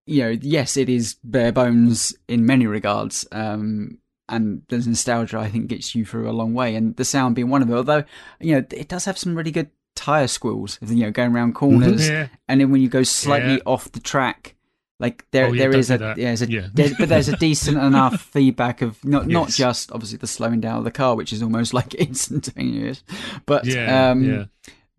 you 0.07 0.23
know, 0.23 0.37
yes, 0.41 0.77
it 0.77 0.89
is 0.89 1.17
bare 1.25 1.53
bones 1.53 2.15
in 2.29 2.45
many 2.47 2.67
regards. 2.67 3.27
Um, 3.33 3.99
and 4.29 4.63
the 4.69 4.79
nostalgia, 4.79 5.39
I 5.39 5.49
think, 5.49 5.67
gets 5.67 5.95
you 5.97 6.05
through 6.05 6.31
a 6.31 6.39
long 6.41 6.55
way, 6.55 6.77
and 6.77 6.95
the 6.97 7.05
sound 7.05 7.35
being 7.35 7.51
one 7.51 7.63
of 7.63 7.71
it. 7.71 7.75
Although, 7.75 8.05
you 8.39 8.55
know, 8.55 8.65
it 8.71 8.89
does 8.89 9.05
have 9.07 9.19
some 9.19 9.35
really 9.35 9.51
good 9.51 9.71
tire 10.05 10.27
squeals, 10.29 10.79
you 10.81 11.05
know, 11.05 11.11
going 11.11 11.33
around 11.35 11.55
corners, 11.55 12.09
Yeah. 12.09 12.29
and 12.49 12.61
then 12.61 12.71
when 12.71 12.81
you 12.83 12.89
go 12.89 13.03
slightly 13.03 13.55
Yeah. 13.55 13.73
off 13.73 13.91
the 13.93 14.01
track, 14.01 14.55
like 14.99 15.25
there 15.31 15.47
Oh, 15.47 15.53
yeah, 15.53 15.63
there 15.69 15.79
is 15.79 15.91
a 15.91 15.99
that. 15.99 16.17
there's 16.17 16.43
a 16.43 16.51
Yeah. 16.51 16.69
there- 16.75 16.95
but 16.99 17.09
there's 17.09 17.29
a 17.29 17.37
decent 17.37 17.79
enough 17.91 18.21
feedback 18.21 18.83
of 18.83 19.03
not 19.05 19.27
not 19.27 19.49
just 19.49 19.91
obviously 19.93 20.19
the 20.19 20.27
slowing 20.27 20.61
down 20.61 20.79
of 20.79 20.85
the 20.85 20.91
car, 20.91 21.17
which 21.17 21.33
is 21.33 21.43
almost 21.43 21.73
like 21.81 21.95
instantaneous, 21.95 23.03
but 23.47 23.65
Yeah, 23.67 24.11
um, 24.11 24.25
yeah. 24.25 24.45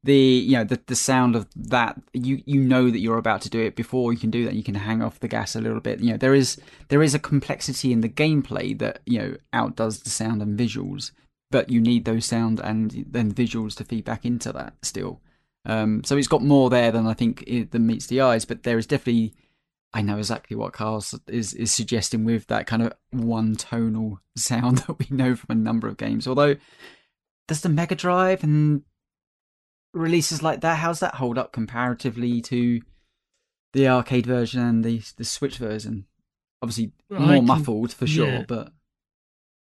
the 0.03 0.15
you 0.49 0.53
know 0.57 0.63
the 0.63 0.79
the 0.87 0.95
sound 0.95 1.35
of 1.35 1.45
that 1.55 1.99
you 2.13 2.41
you 2.45 2.59
know 2.61 2.89
that 2.89 2.99
you're 2.99 3.17
about 3.19 3.41
to 3.41 3.49
do 3.49 3.59
it 3.61 3.75
before 3.75 4.11
you 4.13 4.17
can 4.19 4.31
do 4.31 4.45
that 4.45 4.55
you 4.55 4.63
can 4.63 4.75
hang 4.75 5.01
off 5.01 5.19
the 5.19 5.27
gas 5.27 5.55
a 5.55 5.61
little 5.61 5.79
bit 5.79 5.99
you 5.99 6.09
know 6.11 6.17
there 6.17 6.33
is 6.33 6.57
there 6.89 7.03
is 7.03 7.13
a 7.13 7.19
complexity 7.19 7.91
in 7.91 8.01
the 8.01 8.09
gameplay 8.09 8.67
that 8.79 8.99
you 9.05 9.19
know 9.19 9.35
outdoes 9.53 9.99
the 9.99 10.09
sound 10.09 10.41
and 10.41 10.57
visuals 10.59 11.11
but 11.51 11.69
you 11.69 11.79
need 11.79 12.05
those 12.05 12.25
sound 12.25 12.59
and 12.59 13.05
then 13.09 13.33
visuals 13.33 13.75
to 13.75 13.83
feed 13.83 14.05
back 14.05 14.25
into 14.25 14.51
that 14.51 14.73
still 14.81 15.21
um 15.65 16.03
so 16.03 16.17
it's 16.17 16.27
got 16.27 16.41
more 16.41 16.69
there 16.69 16.91
than 16.91 17.05
i 17.05 17.13
think 17.13 17.43
it, 17.45 17.71
than 17.71 17.85
meets 17.85 18.07
the 18.07 18.21
eyes 18.21 18.45
but 18.45 18.63
there 18.63 18.77
is 18.77 18.87
definitely 18.87 19.33
I 19.93 20.01
know 20.01 20.17
exactly 20.17 20.55
what 20.55 20.73
Karl's 20.73 21.17
is, 21.27 21.53
is 21.53 21.71
suggesting 21.71 22.23
with 22.23 22.47
that 22.47 22.65
kind 22.65 22.83
of 22.83 22.93
one 23.11 23.55
tonal 23.55 24.19
sound 24.35 24.79
that 24.79 24.99
we 24.99 25.07
know 25.09 25.35
from 25.35 25.57
a 25.57 25.61
number 25.61 25.87
of 25.87 25.97
games. 25.97 26.27
Although, 26.27 26.55
does 27.47 27.61
the 27.61 27.69
Mega 27.69 27.95
Drive 27.95 28.43
and 28.43 28.83
releases 29.93 30.41
like 30.41 30.61
that, 30.61 30.77
how's 30.77 31.01
that 31.01 31.15
hold 31.15 31.37
up 31.37 31.51
comparatively 31.51 32.41
to 32.43 32.81
the 33.73 33.87
arcade 33.87 34.25
version 34.25 34.61
and 34.61 34.83
the 34.83 35.01
the 35.17 35.25
Switch 35.25 35.57
version? 35.57 36.05
Obviously, 36.61 36.93
I 37.11 37.19
more 37.19 37.27
can- 37.35 37.45
muffled 37.45 37.91
for 37.91 38.07
sure, 38.07 38.27
yeah. 38.27 38.45
but 38.47 38.71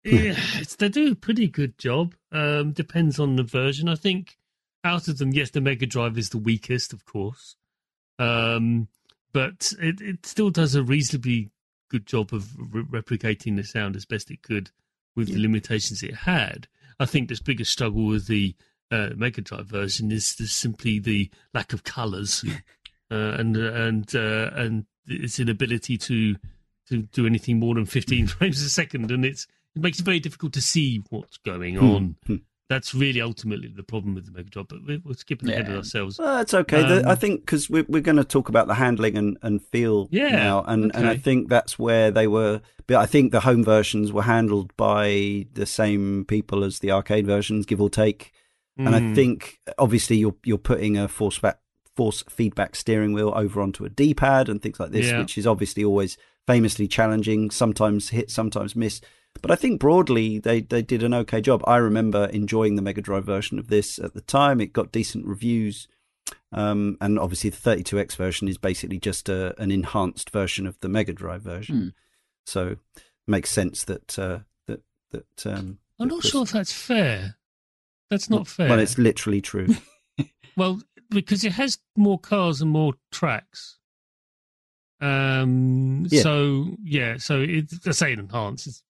Yeah, 0.03 0.35
it's, 0.55 0.75
they 0.75 0.89
do 0.89 1.11
a 1.11 1.15
pretty 1.15 1.47
good 1.47 1.77
job. 1.77 2.15
Um, 2.31 2.71
depends 2.71 3.19
on 3.19 3.35
the 3.35 3.43
version. 3.43 3.89
I 3.89 3.95
think 3.95 4.37
out 4.83 5.07
of 5.07 5.17
them, 5.17 5.31
yes, 5.31 5.49
the 5.51 5.61
Mega 5.61 5.85
Drive 5.85 6.17
is 6.17 6.29
the 6.29 6.37
weakest, 6.37 6.93
of 6.93 7.05
course, 7.05 7.55
um, 8.17 8.87
but 9.33 9.73
it, 9.79 9.99
it 10.01 10.25
still 10.25 10.49
does 10.49 10.75
a 10.75 10.83
reasonably 10.83 11.49
good 11.89 12.05
job 12.05 12.33
of 12.33 12.49
re- 12.57 13.01
replicating 13.01 13.55
the 13.55 13.63
sound 13.63 13.95
as 13.95 14.05
best 14.05 14.31
it 14.31 14.41
could 14.41 14.71
with 15.15 15.27
the 15.33 15.39
limitations 15.39 16.01
it 16.01 16.15
had. 16.15 16.67
I 16.99 17.05
think 17.05 17.27
this 17.27 17.41
biggest 17.41 17.71
struggle 17.71 18.05
with 18.05 18.27
the 18.27 18.55
uh, 18.91 19.09
Mega 19.15 19.41
Drive 19.41 19.67
version 19.67 20.11
is, 20.11 20.35
is 20.39 20.51
simply 20.51 20.99
the 20.99 21.29
lack 21.53 21.73
of 21.73 21.83
colours 21.83 22.43
uh, 23.11 23.15
and 23.15 23.55
and 23.57 24.15
uh, 24.15 24.51
and 24.53 24.85
its 25.07 25.39
inability 25.39 25.97
to 25.97 26.35
to 26.87 27.03
do 27.03 27.25
anything 27.25 27.59
more 27.59 27.75
than 27.75 27.85
15 27.85 28.27
frames 28.27 28.61
a 28.61 28.69
second, 28.69 29.11
and 29.11 29.25
it's 29.25 29.45
it 29.75 29.81
makes 29.81 29.99
it 29.99 30.03
very 30.05 30.19
difficult 30.19 30.53
to 30.53 30.61
see 30.61 31.01
what's 31.09 31.37
going 31.37 31.77
on. 31.77 32.15
Hmm. 32.25 32.35
That's 32.69 32.93
really 32.93 33.19
ultimately 33.19 33.67
the 33.75 33.81
problem 33.81 34.13
with 34.13 34.27
the 34.27 34.31
Mega 34.31 34.49
Drive. 34.51 34.67
But 34.67 34.79
we're, 34.85 34.99
we're 35.03 35.15
skipping 35.15 35.49
ahead 35.49 35.67
of 35.69 35.75
ourselves. 35.77 36.19
Well, 36.19 36.37
that's 36.37 36.53
okay. 36.53 36.81
The- 36.87 37.07
I 37.07 37.13
Um, 37.13 37.17
think 37.17 37.41
because 37.41 37.67
we're, 37.67 37.85
we're 37.89 38.01
going 38.03 38.17
to 38.17 38.23
talk 38.23 38.47
about 38.47 38.67
the 38.67 38.75
handling 38.75 39.17
and, 39.17 39.37
and 39.41 39.59
feel 39.59 40.07
Yeah, 40.11 40.29
now, 40.29 40.63
and, 40.67 40.95
and 40.95 41.07
I 41.07 41.17
think 41.17 41.49
that's 41.49 41.79
where 41.79 42.11
they 42.11 42.27
were. 42.27 42.61
But 42.85 42.97
I 42.97 43.07
think 43.07 43.31
the 43.31 43.39
home 43.39 43.63
versions 43.63 44.11
were 44.13 44.21
handled 44.21 44.75
by 44.77 45.47
the 45.53 45.65
same 45.65 46.25
people 46.27 46.63
as 46.63 46.77
the 46.77 46.91
arcade 46.91 47.25
versions, 47.25 47.65
give 47.65 47.81
or 47.81 47.89
take. 47.89 48.33
And 48.77 48.95
I 48.95 48.99
Mm. 49.01 49.15
think 49.15 49.59
obviously 49.79 50.17
you're 50.17 50.35
you're 50.45 50.57
putting 50.59 50.95
a 50.95 51.07
force 51.07 51.37
back, 51.39 51.59
force 51.97 52.23
feedback 52.29 52.75
steering 52.75 53.13
wheel 53.13 53.33
over 53.35 53.61
onto 53.61 53.83
a 53.83 53.89
D 53.89 54.13
pad 54.13 54.47
and 54.47 54.61
things 54.61 54.79
like 54.79 54.91
this, 54.91 55.07
Yeah. 55.07 55.19
which 55.19 55.37
is 55.39 55.45
obviously 55.47 55.83
always 55.83 56.17
famously 56.47 56.87
challenging. 56.87 57.49
Sometimes 57.51 58.09
hit, 58.09 58.29
sometimes 58.31 58.75
miss. 58.75 59.01
But 59.41 59.51
I 59.51 59.55
think 59.55 59.79
broadly 59.79 60.39
they, 60.39 60.61
they 60.61 60.81
did 60.81 61.03
an 61.03 61.13
okay 61.13 61.41
job. 61.41 61.63
I 61.65 61.77
remember 61.77 62.25
enjoying 62.25 62.75
the 62.75 62.81
Mega 62.81 63.01
Drive 63.01 63.25
version 63.25 63.57
of 63.57 63.69
this 63.69 63.97
at 63.99 64.13
the 64.13 64.21
time. 64.21 64.59
It 64.59 64.73
got 64.73 64.91
decent 64.91 65.25
reviews. 65.25 65.87
Um, 66.51 66.97
and 66.99 67.17
obviously 67.17 67.49
the 67.49 67.57
32X 67.57 68.15
version 68.15 68.47
is 68.47 68.57
basically 68.57 68.99
just 68.99 69.29
a, 69.29 69.59
an 69.61 69.71
enhanced 69.71 70.31
version 70.31 70.67
of 70.67 70.79
the 70.81 70.89
Mega 70.89 71.13
Drive 71.13 71.41
version. 71.41 71.77
Hmm. 71.77 71.87
So 72.45 72.67
it 72.67 73.01
makes 73.27 73.49
sense 73.51 73.83
that 73.85 74.17
uh, 74.19 74.39
that 74.67 74.81
that 75.11 75.45
um, 75.45 75.79
I'm 75.99 76.07
that 76.07 76.15
not 76.15 76.21
Chris- 76.21 76.31
sure 76.31 76.43
if 76.43 76.51
that's 76.51 76.73
fair. 76.73 77.35
That's 78.09 78.29
not 78.29 78.47
fair. 78.47 78.69
Well, 78.69 78.79
it's 78.79 78.97
literally 78.97 79.41
true. 79.41 79.67
Well, 80.57 80.81
because 81.09 81.45
it 81.45 81.53
has 81.53 81.77
more 81.95 82.19
cars 82.19 82.61
and 82.61 82.69
more 82.69 82.93
tracks. 83.11 83.77
Um. 84.99 86.05
Yeah. 86.09 86.21
So 86.21 86.75
yeah. 86.83 87.17
So 87.17 87.39
it's 87.39 87.87
I 87.87 87.91
say 87.91 88.11
enhanced. 88.11 88.67
It's, 88.67 88.83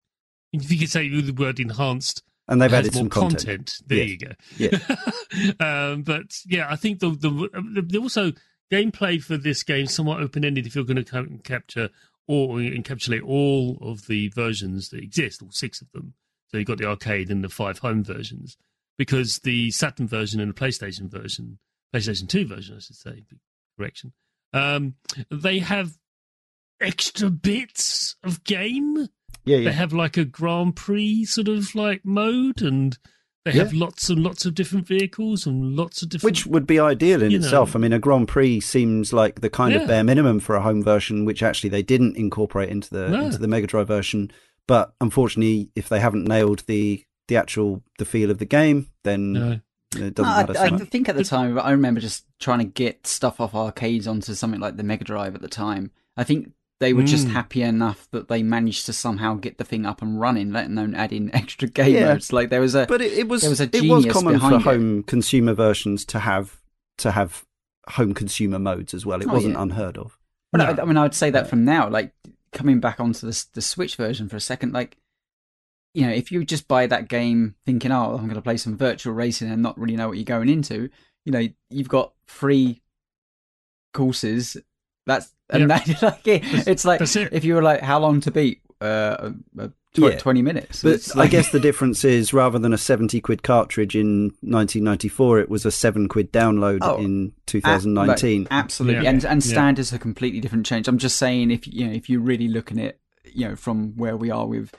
if 0.54 0.72
you 0.72 0.80
could 0.80 0.90
say 0.90 1.08
the 1.10 1.32
word 1.32 1.60
enhanced, 1.60 2.24
And 2.48 2.62
they've 2.62 2.74
added 2.74 2.94
some 2.94 3.10
content. 3.10 3.76
There 3.86 3.98
Yes. 4.00 4.10
you 4.10 4.18
go. 4.18 4.34
Yeah. 4.58 5.56
um, 5.92 6.04
but 6.04 6.38
yeah, 6.46 6.68
I 6.70 6.76
think 6.76 7.00
the, 7.00 7.10
the 7.12 7.30
the 7.74 7.82
the 7.82 7.98
also 8.00 8.32
gameplay 8.72 9.22
for 9.22 9.38
this 9.38 9.64
game 9.64 9.86
is 9.86 9.94
somewhat 9.94 10.22
open 10.22 10.44
ended. 10.46 10.66
If 10.68 10.76
you're 10.76 10.84
going 10.86 11.04
to 11.04 11.04
ca- 11.04 11.26
capture 11.44 11.90
or 12.28 12.58
encapsulate 12.58 13.24
all 13.24 13.78
of 13.82 14.08
the 14.08 14.30
versions 14.30 14.90
that 14.90 15.02
exist, 15.04 15.42
all 15.42 15.52
six 15.52 15.82
of 15.82 15.92
them, 15.92 16.14
so 16.48 16.58
you've 16.58 16.68
got 16.68 16.78
the 16.78 16.86
arcade 16.88 17.30
and 17.32 17.44
the 17.44 17.50
five 17.50 17.80
home 17.80 18.04
versions, 18.04 18.58
because 18.98 19.40
the 19.40 19.72
Saturn 19.72 20.08
version 20.08 20.40
and 20.40 20.50
the 20.54 20.60
PlayStation 20.60 21.10
version, 21.10 21.60
PlayStation 21.94 22.28
Two 22.30 22.46
version, 22.46 22.76
I 22.76 22.80
should 22.80 22.96
say, 22.96 23.24
correction, 23.78 24.14
um, 24.54 24.96
they 25.32 25.60
have 25.60 25.98
extra 26.82 27.30
bits 27.30 28.16
of 28.24 28.44
game 28.44 29.08
Yeah, 29.46 29.60
they 29.62 29.72
have 29.72 29.94
like 29.94 30.18
a 30.18 30.26
Grand 30.26 30.76
Prix 30.76 31.26
sort 31.26 31.48
of 31.48 31.74
like 31.76 32.02
mode, 32.04 32.62
and 32.62 32.98
they 33.46 33.52
have 33.54 33.74
lots 33.74 34.10
and 34.10 34.22
lots 34.22 34.46
of 34.46 34.54
different 34.54 34.86
vehicles 34.86 35.46
and 35.48 35.76
lots 35.76 36.02
of 36.04 36.10
different. 36.10 36.26
Which 36.26 36.46
would 36.46 36.68
be 36.68 36.80
ideal 36.80 37.24
in 37.24 37.32
itself. 37.32 37.74
know. 37.74 37.80
I 37.80 37.82
mean, 37.82 37.94
a 37.94 38.00
Grand 38.00 38.28
Prix 38.28 38.60
seems 38.60 39.12
like 39.14 39.42
the 39.42 39.50
kind 39.50 39.74
Yeah. 39.74 39.82
of 39.82 39.88
bare 39.88 40.04
minimum 40.04 40.40
for 40.40 40.56
a 40.56 40.62
home 40.62 40.84
version, 40.84 41.26
which 41.26 41.42
actually 41.42 41.70
they 41.70 41.82
didn't 41.82 42.16
incorporate 42.18 42.70
into 42.70 42.90
the 42.92 43.10
No. 43.10 43.26
into 43.26 43.38
the 43.40 43.48
Mega 43.48 43.68
Drive 43.68 43.88
version. 43.88 44.32
but 44.68 44.94
unfortunately, 45.02 45.72
if 45.76 45.90
they 45.90 46.00
haven't 46.00 46.28
nailed 46.28 46.64
the 46.68 47.04
the 47.28 47.36
actual 47.36 47.84
the 47.98 48.06
feel 48.06 48.30
of 48.30 48.38
the 48.38 48.46
game, 48.46 48.88
then 49.04 49.34
No. 49.34 49.52
it 49.96 50.14
doesn't 50.14 50.18
No, 50.18 50.54
matter 50.54 50.60
I, 50.60 50.66
I 50.76 50.78
think 50.86 51.10
at 51.10 51.16
the 51.16 51.24
time, 51.24 51.58
I 51.58 51.72
remember 51.72 52.00
just 52.00 52.26
trying 52.40 52.60
to 52.60 52.66
get 52.66 53.08
stuff 53.08 53.40
off 53.42 53.56
arcades 53.56 54.06
onto 54.08 54.34
something 54.36 54.60
like 54.60 54.78
the 54.78 54.84
Mega 54.84 55.04
Drive 55.06 55.34
at 55.34 55.42
the 55.42 55.48
time. 55.48 55.90
I 56.18 56.24
think 56.24 56.52
they 56.80 56.94
were 56.94 57.04
just 57.04 57.28
Mm. 57.28 57.32
happy 57.32 57.62
enough 57.62 58.08
that 58.12 58.30
they 58.30 58.42
managed 58.42 58.86
to 58.86 58.94
somehow 58.94 59.34
get 59.36 59.58
the 59.58 59.64
thing 59.66 59.86
up 59.86 60.02
and 60.02 60.20
running, 60.20 60.52
let 60.52 60.68
alone 60.68 60.96
add 60.96 61.12
in 61.12 61.34
extra 61.36 61.68
game 61.68 61.94
Yeah. 61.94 62.14
modes. 62.14 62.32
Like 62.32 62.50
there 62.50 62.62
was 62.62 62.74
a 62.76 62.86
But 62.86 63.02
it, 63.02 63.14
it 63.14 63.28
was 63.28 63.42
there 63.42 63.50
was 63.50 63.60
a 63.62 63.64
it 63.66 63.74
was 63.74 63.82
genius 64.04 64.14
common 64.14 64.40
for 64.40 64.54
it. 64.56 64.62
home 64.62 65.04
consumer 65.04 65.54
versions 65.54 66.06
to 66.06 66.20
have 66.20 66.62
to 67.00 67.12
have 67.12 67.46
home 67.90 68.14
consumer 68.14 68.60
modes 68.60 68.94
as 68.94 69.06
well. 69.06 69.22
It 69.22 69.28
Oh, 69.30 69.34
wasn't 69.34 69.56
yeah. 69.56 69.62
unheard 69.64 69.98
of. 69.98 70.18
But 70.52 70.58
No. 70.60 70.66
I, 70.66 70.82
I 70.82 70.86
mean, 70.86 70.98
I 70.98 71.04
would 71.04 71.14
say 71.14 71.30
that 71.32 71.50
from 71.50 71.66
now, 71.66 71.90
like 71.90 72.14
coming 72.54 72.80
back 72.80 73.00
onto 73.00 73.28
the 73.30 73.46
the 73.54 73.62
Switch 73.62 73.96
version 73.96 74.30
for 74.30 74.36
a 74.38 74.42
second, 74.42 74.74
like 74.74 74.98
you 75.94 76.06
know, 76.06 76.12
if 76.14 76.32
you 76.32 76.46
just 76.46 76.68
buy 76.68 76.86
that 76.88 77.08
game 77.10 77.56
thinking, 77.66 77.92
"Oh, 77.92 78.12
I'm 78.16 78.26
going 78.26 78.36
to 78.36 78.42
play 78.42 78.58
some 78.58 78.78
virtual 78.78 79.12
racing," 79.14 79.50
and 79.50 79.62
not 79.62 79.78
really 79.78 79.96
know 79.96 80.08
what 80.08 80.18
you're 80.18 80.24
going 80.24 80.48
into, 80.48 80.90
you 81.26 81.32
know, 81.32 81.48
you've 81.72 81.90
got 81.90 82.14
free 82.28 82.82
courses. 83.94 84.56
That's 85.10 85.34
and 85.50 85.70
that 85.70 86.02
like 86.02 86.28
it, 86.28 86.42
it's 86.68 86.86
like 86.86 87.02
if 87.02 87.44
you 87.44 87.56
were 87.56 87.62
like, 87.64 87.82
"How 87.82 88.00
long 88.00 88.22
to 88.22 88.32
beat?" 88.32 88.62
Uh, 88.80 89.32
uh, 89.60 89.68
tw- 89.94 89.98
Yeah. 89.98 90.18
twenty 90.18 90.42
minutes. 90.42 90.84
But 90.84 90.94
It's 90.94 91.16
I 91.16 91.28
guess 91.28 91.52
the 91.52 91.60
difference 91.60 92.06
is 92.06 92.32
rather 92.34 92.58
than 92.60 92.72
a 92.72 92.78
70 92.78 93.20
quid 93.20 93.44
cartridge 93.44 93.94
in 93.96 94.32
1994, 94.42 95.40
it 95.40 95.50
was 95.50 95.66
a 95.66 95.72
7 95.72 96.08
quid 96.08 96.32
download 96.32 96.80
Oh, 96.82 96.98
in 96.98 97.34
A- 97.36 97.52
2019. 97.52 98.44
like, 98.44 98.48
absolutely, 98.52 99.04
Yeah. 99.04 99.10
and 99.10 99.26
and 99.26 99.44
Yeah. 99.46 99.52
standards 99.52 99.92
are 99.94 99.98
completely 99.98 100.40
different 100.40 100.66
change. 100.66 100.88
I'm 100.88 100.98
just 100.98 101.18
saying, 101.18 101.52
if 101.52 101.68
you 101.68 101.88
know, 101.88 101.94
if 101.94 102.10
you're 102.10 102.22
really 102.22 102.48
looking 102.48 102.80
at 102.80 103.00
you 103.26 103.50
know 103.50 103.56
from 103.56 103.98
where 103.98 104.16
we 104.16 104.32
are 104.32 104.48
with 104.48 104.74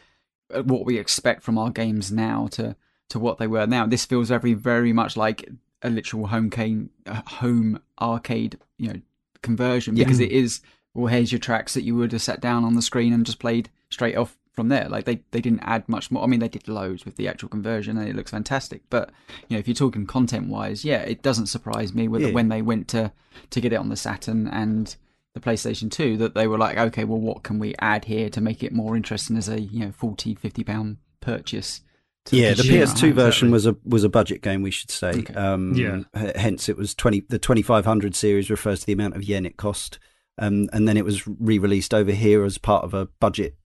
uh, 0.54 0.62
what 0.62 0.84
we 0.86 0.98
expect 0.98 1.42
from 1.42 1.58
our 1.58 1.70
games 1.70 2.10
now 2.10 2.48
to 2.52 2.74
to 3.10 3.18
what 3.18 3.38
they 3.38 3.46
were 3.46 3.66
now, 3.66 3.86
this 3.86 4.04
feels 4.06 4.28
very 4.28 4.54
very 4.54 4.92
much 4.92 5.16
like 5.16 5.48
a 5.82 5.90
literal 5.90 6.26
home 6.28 6.48
game, 6.48 6.90
uh, 7.06 7.20
home 7.26 7.80
arcade, 8.00 8.56
you 8.78 8.88
know, 8.92 9.00
conversion 9.42 9.96
Yeah. 9.96 10.04
because 10.04 10.20
it 10.20 10.32
is. 10.32 10.60
Well, 10.94 11.06
here's 11.06 11.30
your 11.30 11.38
tracks 11.38 11.74
that 11.74 11.82
you 11.84 11.94
would 11.96 12.10
have 12.12 12.22
sat 12.22 12.40
down 12.40 12.64
on 12.64 12.74
the 12.74 12.82
screen 12.82 13.12
and 13.12 13.24
just 13.24 13.38
played 13.38 13.70
straight 13.90 14.16
off 14.16 14.36
from 14.52 14.68
there. 14.68 14.88
Like 14.88 15.04
they, 15.04 15.20
they 15.30 15.40
didn't 15.40 15.60
add 15.62 15.88
much 15.88 16.10
more. 16.10 16.24
I 16.24 16.26
mean, 16.26 16.40
they 16.40 16.48
did 16.48 16.66
loads 16.66 17.04
with 17.04 17.14
the 17.14 17.28
actual 17.28 17.48
conversion, 17.48 17.96
and 17.96 18.08
it 18.08 18.16
looks 18.16 18.32
fantastic. 18.32 18.82
But 18.90 19.10
you 19.48 19.54
know, 19.56 19.60
if 19.60 19.68
you're 19.68 19.74
talking 19.76 20.04
content 20.06 20.48
wise, 20.48 20.84
yeah, 20.84 21.02
it 21.02 21.22
doesn't 21.22 21.46
surprise 21.46 21.94
me 21.94 22.08
with 22.08 22.22
Yeah. 22.22 22.32
when 22.32 22.48
they 22.48 22.60
went 22.60 22.88
to 22.88 23.12
to 23.50 23.60
get 23.60 23.72
it 23.72 23.76
on 23.76 23.88
the 23.88 23.96
Saturn 23.96 24.48
and 24.48 24.96
the 25.34 25.40
PlayStation 25.40 25.88
2 25.92 26.16
that 26.16 26.34
they 26.34 26.48
were 26.48 26.58
like, 26.58 26.76
okay, 26.76 27.04
well, 27.04 27.20
what 27.20 27.44
can 27.44 27.60
we 27.60 27.72
add 27.78 28.06
here 28.06 28.28
to 28.28 28.40
make 28.40 28.64
it 28.64 28.72
more 28.72 28.96
interesting 28.96 29.36
as 29.36 29.48
a 29.48 29.60
you 29.60 29.78
know 29.86 29.92
40, 29.92 30.34
50 30.34 30.64
pound 30.64 30.96
purchase? 31.20 31.82
Yeah, 32.30 32.50
the 32.50 32.62
consumer 32.62 32.84
PS2 32.86 33.00
home? 33.00 33.12
version 33.14 33.50
was 33.50 33.66
a 33.66 33.76
was 33.84 34.04
a 34.04 34.08
budget 34.08 34.42
game, 34.42 34.62
we 34.62 34.70
should 34.70 34.90
say. 34.90 35.10
Okay. 35.10 35.34
Um, 35.34 35.74
Yeah. 35.74 36.02
Hence, 36.36 36.68
it 36.68 36.76
was 36.76 36.94
twenty. 36.94 37.22
The 37.28 37.38
twenty 37.38 37.62
five 37.62 37.84
hundred 37.84 38.14
series 38.14 38.50
refers 38.50 38.80
to 38.80 38.86
the 38.86 38.92
amount 38.92 39.16
of 39.16 39.22
yen 39.24 39.46
it 39.46 39.56
cost, 39.56 39.98
um, 40.38 40.68
and 40.72 40.86
then 40.86 40.96
it 40.96 41.04
was 41.04 41.26
re 41.26 41.58
released 41.58 41.94
over 41.94 42.12
here 42.12 42.44
as 42.44 42.58
part 42.58 42.84
of 42.84 42.94
a 42.94 43.06
budget 43.20 43.56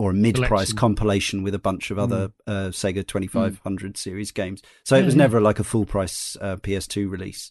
or 0.00 0.12
a 0.12 0.14
mid 0.14 0.36
price 0.36 0.48
Collection. 0.48 0.76
compilation 0.76 1.42
with 1.42 1.54
a 1.54 1.58
bunch 1.58 1.90
of 1.90 1.98
other 1.98 2.30
uh, 2.46 2.68
Sega 2.70 3.04
twenty 3.06 3.26
five 3.26 3.58
hundred 3.64 3.96
series 3.96 4.30
games. 4.30 4.62
So 4.84 4.96
it 4.96 5.04
was 5.04 5.16
never 5.16 5.40
like 5.40 5.58
a 5.58 5.64
full 5.64 5.84
price 5.86 6.36
uh, 6.40 6.56
PS2 6.56 7.10
release 7.10 7.50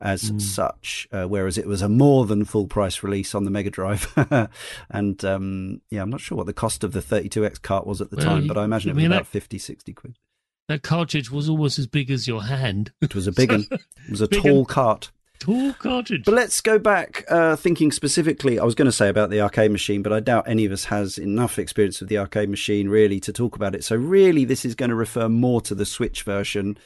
as 0.00 0.30
Mm. 0.30 0.40
such, 0.40 1.06
uh, 1.12 1.24
whereas 1.26 1.56
it 1.56 1.66
was 1.66 1.82
a 1.82 1.88
more 1.88 2.26
than 2.26 2.44
full 2.44 2.66
price 2.66 3.02
release 3.02 3.34
on 3.34 3.44
the 3.44 3.50
Mega 3.50 3.70
Drive. 3.70 4.12
and 4.90 5.24
um, 5.24 5.80
yeah, 5.90 6.02
I'm 6.02 6.10
not 6.10 6.20
sure 6.20 6.36
what 6.36 6.46
the 6.46 6.52
cost 6.52 6.82
of 6.84 6.92
the 6.92 7.00
32X 7.00 7.62
cart 7.62 7.86
was 7.86 8.00
at 8.00 8.10
the 8.10 8.16
Well, 8.16 8.26
time, 8.26 8.46
but 8.48 8.58
I 8.58 8.64
imagine 8.64 8.90
it 8.90 8.94
was 8.94 9.02
mean, 9.02 9.12
about 9.12 9.24
that- 9.24 9.30
50, 9.30 9.58
60 9.58 9.92
quid. 9.92 10.18
That 10.66 10.82
cartridge 10.82 11.30
was 11.30 11.48
almost 11.48 11.78
as 11.78 11.86
big 11.86 12.10
as 12.10 12.26
your 12.26 12.42
hand. 12.44 12.90
It 13.02 13.14
was 13.14 13.26
a 13.26 13.32
big 13.32 13.50
one. 13.52 13.66
It 13.70 14.10
was 14.10 14.22
a 14.22 14.28
Big 14.28 14.40
tall 14.42 14.60
un. 14.60 14.64
cart. 14.64 15.10
Tall 15.44 15.72
cartridge. 15.74 16.24
But 16.24 16.34
let's 16.34 16.60
go 16.62 16.78
back, 16.78 17.24
uh, 17.28 17.56
thinking 17.56 17.92
specifically. 17.92 18.58
I 18.58 18.64
was 18.64 18.74
going 18.74 18.86
to 18.86 18.92
say 18.92 19.08
about 19.10 19.28
the 19.28 19.42
arcade 19.42 19.70
machine, 19.70 20.02
but 20.02 20.12
I 20.12 20.20
doubt 20.20 20.48
any 20.48 20.64
of 20.64 20.72
us 20.72 20.84
has 20.86 21.18
enough 21.18 21.58
experience 21.58 22.00
of 22.00 22.08
the 22.08 22.16
arcade 22.18 22.48
machine 22.48 22.88
really 22.88 23.20
to 23.20 23.32
talk 23.32 23.54
about 23.54 23.74
it. 23.74 23.84
So 23.84 23.94
really, 23.94 24.46
this 24.46 24.64
is 24.64 24.74
going 24.74 24.88
to 24.88 24.94
refer 24.94 25.28
more 25.28 25.60
to 25.62 25.74
the 25.74 25.84
Switch 25.84 26.22
version, 26.22 26.78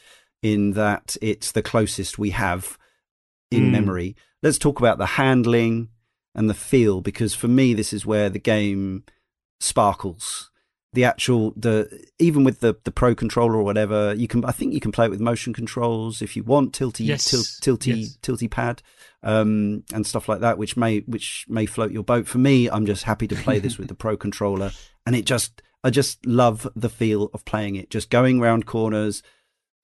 in 0.43 0.73
that 0.73 1.17
it's 1.23 1.53
the 1.53 1.63
closest 1.63 2.19
we 2.19 2.31
have 2.31 2.77
in 3.51 3.65
Mm. 3.65 3.71
memory. 3.71 4.17
Let's 4.43 4.59
talk 4.59 4.79
about 4.79 4.99
the 4.99 5.07
handling 5.07 5.89
and 6.35 6.51
the 6.51 6.55
feel, 6.55 7.01
because 7.01 7.35
for 7.35 7.49
me, 7.49 7.75
this 7.75 7.93
is 7.93 8.05
where 8.05 8.29
the 8.29 8.39
game 8.39 9.05
sparkles. 9.61 10.51
The 10.95 11.05
actual 11.05 11.53
the 11.55 12.07
even 12.19 12.45
with 12.45 12.61
the 12.61 12.75
the 12.85 12.91
pro 12.91 13.15
controller 13.15 13.57
or 13.57 13.63
whatever 13.63 14.15
you 14.15 14.27
can 14.27 14.43
I 14.47 14.53
think 14.53 14.73
you 14.73 14.81
can 14.81 14.91
play 14.91 15.05
it 15.05 15.11
with 15.11 15.21
motion 15.21 15.53
controls 15.53 16.23
if 16.23 16.35
you 16.35 16.43
want 16.43 16.73
tilty 16.73 17.05
Yes. 17.07 17.25
til, 17.31 17.43
tilty 17.77 18.01
Yes. 18.01 18.19
tilty 18.23 18.49
pad 18.51 18.83
um, 19.23 19.85
and 19.93 20.07
stuff 20.07 20.29
like 20.31 20.41
that, 20.41 20.57
which 20.57 20.77
may 20.79 21.01
which 21.01 21.45
may 21.49 21.67
float 21.67 21.93
your 21.93 22.05
boat. 22.05 22.27
For 22.27 22.39
me, 22.39 22.69
I'm 22.71 22.87
just 22.87 23.05
happy 23.05 23.29
to 23.29 23.37
play 23.37 23.59
this 23.59 23.77
with 23.77 23.89
the 23.89 23.95
Pro 24.05 24.17
controller, 24.17 24.71
and 25.05 25.15
it 25.15 25.27
just 25.27 25.61
I 25.85 25.91
just 25.91 26.25
love 26.25 26.67
the 26.75 26.89
feel 26.89 27.29
of 27.35 27.45
playing 27.45 27.77
it. 27.77 27.91
Just 27.91 28.09
going 28.11 28.41
round 28.41 28.65
corners, 28.65 29.23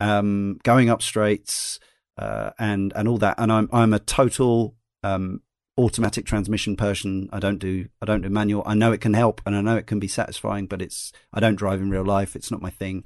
um, 0.01 0.59
going 0.63 0.89
up 0.89 1.03
straights, 1.03 1.79
uh, 2.17 2.51
and 2.59 2.93
and 2.97 3.09
all 3.09 3.19
that. 3.19 3.35
And 3.39 3.53
I'm 3.53 3.69
I'm 3.73 3.93
a 3.93 3.99
total 3.99 4.75
um, 5.03 5.43
automatic 5.77 6.25
transmission 6.25 6.77
person. 6.77 7.29
I 7.33 7.41
don't 7.41 7.59
do 7.59 7.89
I 8.01 8.07
don't 8.07 8.23
do 8.23 8.29
manual. 8.29 8.63
I 8.67 8.75
know 8.75 8.93
it 8.93 9.01
can 9.01 9.15
help, 9.15 9.41
and 9.47 9.57
I 9.57 9.61
know 9.61 9.77
it 9.77 9.87
can 9.87 9.99
be 9.99 10.09
satisfying, 10.09 10.67
but 10.67 10.83
it's 10.83 11.13
I 11.33 11.41
don't 11.41 11.57
drive 11.57 11.81
in 11.81 11.91
real 11.91 12.05
life. 12.05 12.37
It's 12.37 12.51
not 12.51 12.63
my 12.63 12.71
thing. 12.71 13.05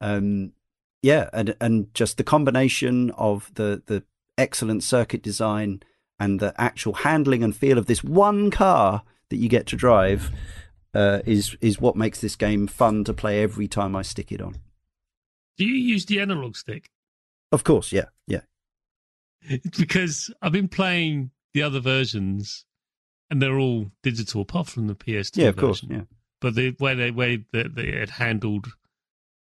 Um, 0.00 0.52
yeah, 1.02 1.30
and 1.32 1.56
and 1.60 1.92
just 1.94 2.16
the 2.16 2.24
combination 2.24 3.10
of 3.12 3.50
the 3.54 3.82
the 3.86 4.04
excellent 4.36 4.82
circuit 4.82 5.22
design 5.22 5.82
and 6.18 6.40
the 6.40 6.54
actual 6.58 6.92
handling 6.92 7.42
and 7.42 7.56
feel 7.56 7.78
of 7.78 7.86
this 7.86 8.04
one 8.04 8.50
car 8.50 9.02
that 9.30 9.36
you 9.36 9.48
get 9.48 9.66
to 9.66 9.76
drive 9.76 10.30
uh, 10.94 11.20
is 11.24 11.56
is 11.60 11.80
what 11.80 11.96
makes 11.96 12.20
this 12.20 12.36
game 12.36 12.66
fun 12.66 13.04
to 13.04 13.14
play 13.14 13.42
every 13.42 13.68
time 13.68 13.96
I 13.96 14.02
stick 14.02 14.30
it 14.30 14.40
on. 14.40 14.56
Do 15.56 15.64
you 15.64 15.74
use 15.74 16.06
the 16.06 16.20
analog 16.20 16.56
stick? 16.56 16.90
Of 17.52 17.64
course, 17.64 17.92
yeah, 17.92 18.06
yeah. 18.26 18.42
because 19.78 20.32
I've 20.42 20.52
been 20.52 20.68
playing 20.68 21.30
the 21.54 21.62
other 21.62 21.80
versions, 21.80 22.64
and 23.30 23.40
they're 23.42 23.58
all 23.58 23.90
digital, 24.02 24.42
apart 24.42 24.68
from 24.68 24.86
the 24.86 24.94
PS2 24.94 25.36
Yeah, 25.36 25.48
of 25.48 25.56
course, 25.56 25.80
version. 25.80 25.94
yeah. 25.96 26.04
But 26.40 26.54
the 26.54 26.74
way 26.80 26.94
they 26.94 27.10
way 27.10 27.44
that 27.52 27.74
they 27.74 27.92
had 27.92 28.10
handled 28.10 28.68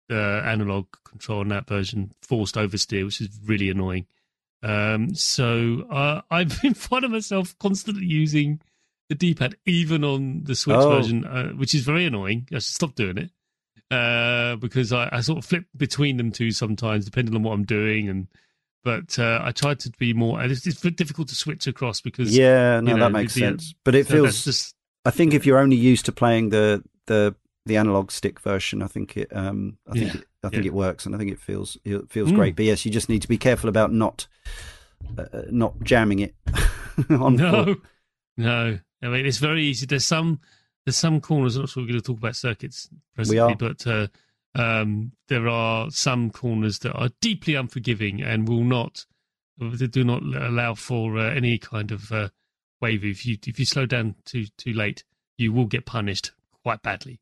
the 0.09 0.41
analog 0.45 0.87
control 1.05 1.39
on 1.39 1.47
that 1.49 1.67
version 1.67 2.11
forced 2.21 2.55
oversteer, 2.55 3.05
which 3.05 3.21
is 3.21 3.29
really 3.45 3.69
annoying. 3.69 4.07
Um, 4.61 5.15
so 5.15 5.85
uh, 5.89 6.21
I've 6.31 6.61
been 6.61 6.73
finding 6.73 7.11
myself 7.11 7.57
constantly 7.59 8.05
using 8.05 8.61
the 9.09 9.15
D-pad, 9.15 9.55
even 9.65 10.03
on 10.03 10.43
the 10.43 10.55
Switch 10.55 10.75
Oh. 10.77 10.89
version, 10.89 11.25
uh, 11.25 11.49
which 11.53 11.73
is 11.73 11.83
very 11.83 12.05
annoying. 12.05 12.47
I 12.51 12.55
should 12.55 12.63
stop 12.75 12.95
doing 12.95 13.17
it 13.17 13.29
uh, 13.89 14.55
because 14.57 14.91
I, 14.91 15.09
I 15.11 15.21
sort 15.21 15.37
of 15.39 15.45
flip 15.45 15.65
between 15.75 16.17
them 16.17 16.31
two 16.31 16.51
sometimes, 16.51 17.05
depending 17.05 17.35
on 17.35 17.43
what 17.43 17.53
I'm 17.53 17.65
doing. 17.65 18.09
And 18.09 18.27
but 18.83 19.17
uh, 19.19 19.39
I 19.43 19.51
tried 19.51 19.79
to 19.81 19.91
be 19.99 20.13
more. 20.13 20.41
It's, 20.43 20.65
it's 20.65 20.81
difficult 20.81 21.27
to 21.29 21.35
switch 21.35 21.67
across 21.67 22.01
because 22.01 22.35
Yeah, 22.35 22.79
no, 22.79 22.91
you 22.91 22.97
know, 22.97 23.03
that 23.05 23.11
makes 23.11 23.33
the- 23.33 23.41
sense. 23.41 23.73
But 23.83 23.95
it 23.95 24.07
so 24.07 24.13
feels. 24.13 24.43
just 24.43 24.75
I 25.05 25.11
think 25.11 25.33
if 25.33 25.45
you're 25.45 25.59
only 25.59 25.75
used 25.75 26.05
to 26.05 26.11
playing 26.11 26.49
the 26.49 26.83
the 27.07 27.35
the 27.65 27.77
analog 27.77 28.11
stick 28.11 28.39
version, 28.39 28.81
I 28.81 28.87
think 28.87 29.17
it 29.17 29.29
um 29.35 29.77
I 29.87 29.93
think 29.93 30.13
Yeah, 30.13 30.19
it, 30.21 30.25
I 30.43 30.49
think 30.49 30.63
yeah. 30.63 30.69
it 30.69 30.73
works, 30.73 31.05
and 31.05 31.13
I 31.13 31.17
think 31.17 31.31
it 31.31 31.39
feels 31.39 31.77
it 31.83 32.09
feels 32.11 32.31
Mm. 32.31 32.35
great. 32.35 32.55
But 32.55 32.65
yes, 32.65 32.85
you 32.85 32.91
just 32.91 33.09
need 33.09 33.21
to 33.21 33.27
be 33.27 33.37
careful 33.37 33.69
about 33.69 33.91
not 33.93 34.27
uh, 35.17 35.25
not 35.49 35.81
jamming 35.83 36.19
it 36.19 36.35
on. 37.09 37.35
no, 37.35 37.75
no. 38.37 38.79
I 39.03 39.07
mean, 39.07 39.25
it's 39.25 39.37
very 39.39 39.63
easy. 39.65 39.85
There's 39.85 40.05
some 40.05 40.39
there's 40.85 40.95
some 40.97 41.21
corners. 41.21 41.55
I'm 41.55 41.63
not 41.63 41.69
sure 41.69 41.83
we're 41.83 41.87
going 41.89 41.99
to 42.01 42.05
talk 42.05 42.17
about 42.17 42.35
circuits 42.35 42.89
presently, 43.15 43.39
are. 43.39 43.55
but 43.55 43.85
uh, 43.87 44.07
um, 44.55 45.13
there 45.27 45.47
are 45.47 45.89
some 45.91 46.29
corners 46.29 46.79
that 46.79 46.93
are 46.93 47.09
deeply 47.21 47.55
unforgiving 47.55 48.21
and 48.21 48.47
will 48.47 48.63
not 48.63 49.05
they 49.61 49.87
do 49.87 50.03
not 50.03 50.23
allow 50.23 50.73
for 50.73 51.17
uh, 51.17 51.29
any 51.29 51.57
kind 51.57 51.91
of 51.91 52.11
uh, 52.11 52.29
wave. 52.81 53.05
If 53.05 53.25
you 53.25 53.37
if 53.45 53.59
you 53.59 53.65
slow 53.65 53.85
down 53.85 54.15
too 54.25 54.45
too 54.57 54.73
late, 54.73 55.03
you 55.37 55.53
will 55.53 55.65
get 55.65 55.85
punished 55.85 56.31
quite 56.63 56.81
badly. 56.81 57.19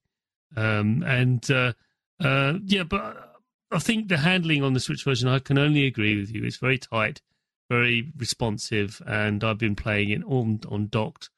Um, 0.55 1.03
and 1.05 1.49
uh, 1.51 1.73
uh, 2.19 2.53
yeah, 2.63 2.83
but 2.83 3.37
I 3.71 3.79
think 3.79 4.07
the 4.07 4.17
handling 4.17 4.63
on 4.63 4.73
the 4.73 4.79
Switch 4.79 5.03
version, 5.03 5.27
I 5.27 5.39
can 5.39 5.57
only 5.57 5.85
agree 5.85 6.19
with 6.19 6.33
you. 6.33 6.43
It's 6.43 6.57
very 6.57 6.77
tight, 6.77 7.21
very 7.69 8.11
responsive, 8.17 9.01
and 9.05 9.43
I've 9.43 9.57
been 9.57 9.75
playing 9.75 10.09
it 10.11 10.23
on 10.23 10.61
on 10.69 10.87
docked 10.87 11.29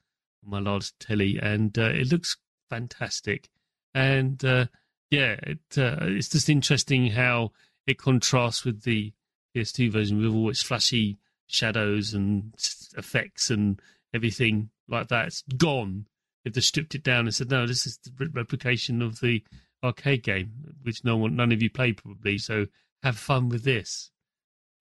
on 0.44 0.52
my 0.52 0.60
large 0.60 0.98
telly, 1.00 1.39
and 1.42 1.78
uh, 1.78 1.89
it 1.94 2.12
looks 2.12 2.38
fantastic. 2.70 3.50
And 3.94 4.44
uh, 4.46 4.68
yeah, 5.12 5.36
it 5.43 5.59
uh, 5.78 5.97
it's 6.01 6.30
just 6.30 6.49
interesting 6.49 7.07
how 7.12 7.51
it 7.86 7.99
contrasts 7.99 8.66
with 8.66 8.84
the 8.84 9.14
PS2 9.55 9.91
version 9.91 10.22
with 10.22 10.34
all 10.34 10.49
its 10.49 10.64
flashy 10.64 11.20
shadows 11.47 12.14
and 12.14 12.53
effects 12.97 13.49
and 13.49 13.82
everything 14.14 14.70
like 14.88 15.09
that. 15.09 15.28
It's 15.28 15.43
gone 15.57 16.05
if 16.45 16.53
they 16.53 16.62
stripped 16.62 16.95
it 16.95 17.03
down 17.03 17.26
and 17.26 17.36
said, 17.36 17.51
no, 17.51 17.68
this 17.68 17.86
is 17.86 17.99
the 17.99 18.30
replication 18.34 19.01
of 19.01 19.20
the 19.20 19.43
arcade 19.84 20.24
game, 20.24 20.51
which 20.84 21.03
no 21.03 21.18
one, 21.18 21.36
none 21.36 21.51
of 21.51 21.62
you 21.62 21.70
played 21.70 21.97
probably. 21.97 22.38
So 22.38 22.68
have 23.03 23.18
fun 23.18 23.49
with 23.49 23.64
this. 23.64 24.12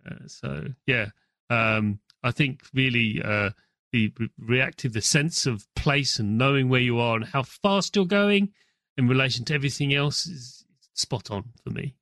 Uh, 0.09 0.27
so 0.27 0.69
yeah, 0.87 1.07
um, 1.51 1.99
I 2.23 2.31
think 2.31 2.63
really 2.73 3.21
uh, 3.23 3.51
the 3.93 4.13
reactive, 4.39 4.93
the 4.93 5.03
sense 5.03 5.45
of 5.47 5.67
place 5.75 6.19
and 6.19 6.39
knowing 6.39 6.69
where 6.69 6.81
you 6.81 6.99
are 7.01 7.17
and 7.17 7.25
how 7.25 7.43
fast 7.43 7.97
you're 7.97 8.07
going 8.07 8.53
in 8.97 9.09
relation 9.09 9.45
to 9.47 9.55
everything 9.55 9.95
else 9.95 10.27
is 10.27 10.65
spot 10.95 11.31
on 11.31 11.45
for 11.65 11.71
me. 11.71 11.95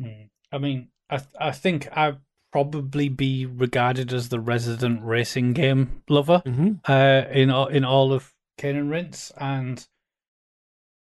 Hmm. 0.00 0.24
I 0.52 0.58
mean, 0.58 0.88
I 1.10 1.20
I 1.40 1.52
think 1.52 1.88
I'd 1.96 2.18
probably 2.52 3.08
be 3.08 3.46
regarded 3.46 4.12
as 4.12 4.28
the 4.28 4.38
resident 4.38 5.02
racing 5.02 5.52
game 5.52 6.02
lover 6.08 6.40
mm-hmm. 6.46 6.74
uh, 6.86 7.28
in 7.32 7.50
in 7.74 7.84
all 7.84 8.12
of 8.12 8.32
Cane 8.58 8.76
and 8.76 8.90
Rinse, 8.90 9.32
and 9.36 9.86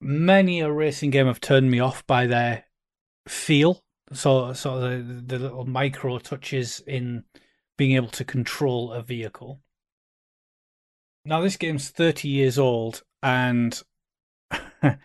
many 0.01 0.61
a 0.61 0.71
racing 0.71 1.11
game 1.11 1.27
have 1.27 1.41
turned 1.41 1.71
me 1.71 1.81
off 1.81 2.07
by 2.07 2.27
their 2.27 2.65
feel. 3.27 3.83
So, 4.13 4.53
so 4.53 4.81
the 4.81 5.03
the 5.03 5.39
little 5.39 5.65
micro 5.65 6.19
touches 6.19 6.83
in 6.87 7.25
being 7.77 7.97
able 7.97 8.09
to 8.09 8.25
control 8.25 8.93
a 8.93 9.03
vehicle. 9.03 9.61
Now, 11.25 11.41
this 11.41 11.57
game's 11.57 11.91
thirty 11.91 12.29
years 12.29 12.59
old, 12.59 13.03
and 13.23 13.81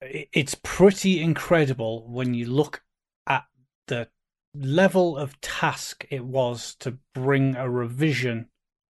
it's 0.00 0.56
pretty 0.62 1.20
incredible 1.20 2.06
when 2.08 2.34
you 2.34 2.46
look 2.46 2.82
at 3.26 3.44
the 3.86 4.08
level 4.54 5.16
of 5.16 5.40
task 5.40 6.06
it 6.10 6.24
was 6.24 6.74
to 6.76 6.98
bring 7.14 7.56
a 7.56 7.68
revision 7.68 8.46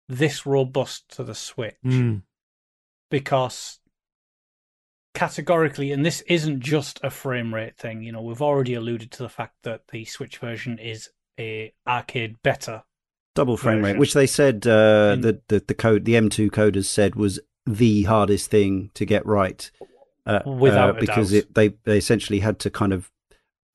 this 0.09 0.45
robust 0.45 1.09
to 1.15 1.23
the 1.23 1.35
Switch. 1.35 1.75
Mm. 1.85 2.23
Because 3.09 3.79
categorically, 5.13 5.91
and 5.91 6.05
this 6.05 6.21
isn't 6.21 6.59
just 6.59 6.99
a 7.03 7.09
frame 7.09 7.53
rate 7.53 7.77
thing, 7.77 8.01
you 8.01 8.11
know, 8.11 8.21
we've 8.21 8.41
already 8.41 8.73
alluded 8.73 9.11
to 9.11 9.23
the 9.23 9.29
fact 9.29 9.55
that 9.63 9.87
the 9.91 10.05
Switch 10.05 10.37
version 10.37 10.79
is 10.79 11.09
a 11.39 11.73
arcade 11.87 12.41
better. 12.43 12.83
Double 13.35 13.57
frame 13.57 13.81
version. 13.81 13.95
rate, 13.95 13.99
which 13.99 14.13
they 14.13 14.27
said 14.27 14.67
uh, 14.67 15.11
In... 15.13 15.21
the, 15.21 15.41
the 15.47 15.63
the 15.67 15.73
code 15.73 16.05
the 16.05 16.13
M2 16.13 16.49
coders 16.51 16.85
said 16.85 17.15
was 17.15 17.39
the 17.65 18.03
hardest 18.03 18.49
thing 18.49 18.91
to 18.93 19.05
get 19.05 19.25
right. 19.25 19.69
Uh, 20.25 20.39
Without 20.45 20.97
uh, 20.97 20.99
because 20.99 21.33
it, 21.33 21.53
they 21.53 21.69
they 21.83 21.97
essentially 21.97 22.39
had 22.39 22.59
to 22.59 22.69
kind 22.69 22.93
of 22.93 23.11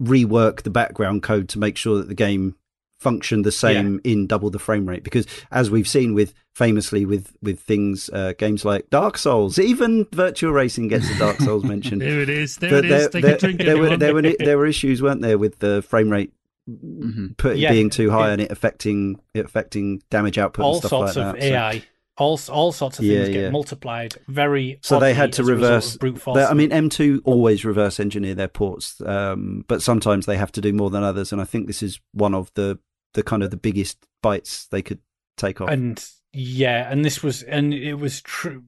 rework 0.02 0.62
the 0.62 0.70
background 0.70 1.22
code 1.22 1.48
to 1.50 1.58
make 1.58 1.76
sure 1.76 1.98
that 1.98 2.08
the 2.08 2.14
game 2.14 2.54
functioned 2.98 3.44
the 3.44 3.52
same 3.52 4.00
yeah. 4.04 4.12
in 4.12 4.26
double 4.26 4.50
the 4.50 4.58
frame 4.58 4.88
rate 4.88 5.04
because 5.04 5.24
as 5.52 5.70
we've 5.70 5.86
seen 5.86 6.14
with 6.14 6.34
famously 6.52 7.04
with 7.04 7.32
with 7.40 7.60
things 7.60 8.10
uh, 8.12 8.32
games 8.38 8.64
like 8.64 8.90
Dark 8.90 9.16
Souls 9.16 9.58
even 9.58 10.06
virtual 10.12 10.52
racing 10.52 10.88
gets 10.88 11.08
a 11.08 11.16
Dark 11.16 11.38
Souls 11.38 11.62
mention 11.62 11.98
there 12.00 12.20
it 12.20 12.28
is 12.28 12.56
there 12.56 12.74
it 12.74 12.86
is 12.86 13.08
there, 13.10 13.36
there, 13.36 13.52
there 13.52 13.78
were 13.78 13.96
there 13.96 14.14
were 14.14 14.22
there 14.22 14.58
were 14.58 14.66
issues 14.66 15.00
weren't 15.00 15.22
there 15.22 15.38
with 15.38 15.60
the 15.60 15.80
frame 15.82 16.10
rate 16.10 16.32
mm-hmm. 16.68 17.28
put, 17.36 17.56
yeah. 17.56 17.70
being 17.70 17.88
too 17.88 18.10
high 18.10 18.30
and 18.30 18.42
it 18.42 18.50
affecting 18.50 19.20
it 19.32 19.44
affecting 19.44 20.02
damage 20.10 20.36
output 20.36 20.64
all 20.64 20.72
and 20.72 20.78
stuff 20.78 20.90
sorts 20.90 21.16
like 21.16 21.26
of 21.26 21.34
that, 21.34 21.42
AI 21.42 21.78
so 21.78 21.84
all 22.18 22.38
all 22.48 22.72
sorts 22.72 22.98
of 22.98 23.04
things 23.04 23.28
yeah, 23.28 23.32
get 23.32 23.42
yeah. 23.44 23.50
multiplied 23.50 24.16
very. 24.26 24.78
So 24.82 24.98
they 24.98 25.14
had 25.14 25.32
to 25.34 25.44
reverse. 25.44 25.96
Brute 25.96 26.20
force. 26.20 26.38
I 26.38 26.52
mean, 26.54 26.70
M2 26.70 27.20
always 27.24 27.64
reverse 27.64 28.00
engineer 28.00 28.34
their 28.34 28.48
ports, 28.48 29.00
um, 29.06 29.64
but 29.68 29.82
sometimes 29.82 30.26
they 30.26 30.36
have 30.36 30.52
to 30.52 30.60
do 30.60 30.72
more 30.72 30.90
than 30.90 31.02
others, 31.02 31.32
and 31.32 31.40
I 31.40 31.44
think 31.44 31.66
this 31.66 31.82
is 31.82 32.00
one 32.12 32.34
of 32.34 32.52
the 32.54 32.78
the 33.14 33.22
kind 33.22 33.42
of 33.42 33.50
the 33.50 33.56
biggest 33.56 34.04
bites 34.20 34.66
they 34.66 34.82
could 34.82 34.98
take 35.36 35.60
off. 35.60 35.70
And 35.70 36.04
yeah, 36.32 36.90
and 36.90 37.04
this 37.04 37.22
was 37.22 37.42
and 37.44 37.72
it 37.72 37.94
was 37.94 38.20
true. 38.20 38.64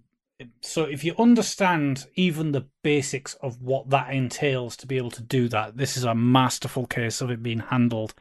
So 0.63 0.85
if 0.85 1.05
you 1.05 1.15
understand 1.19 2.07
even 2.15 2.53
the 2.53 2.67
basics 2.83 3.35
of 3.35 3.61
what 3.61 3.91
that 3.91 4.15
entails 4.15 4.75
to 4.79 4.87
be 4.87 4.97
able 4.97 5.11
to 5.11 5.23
do 5.23 5.49
that, 5.49 5.77
this 5.77 5.97
is 5.97 6.05
a 6.05 6.15
masterful 6.15 6.87
case 6.87 7.21
of 7.21 7.31
it 7.31 7.43
being 7.43 7.59
handled 7.59 8.15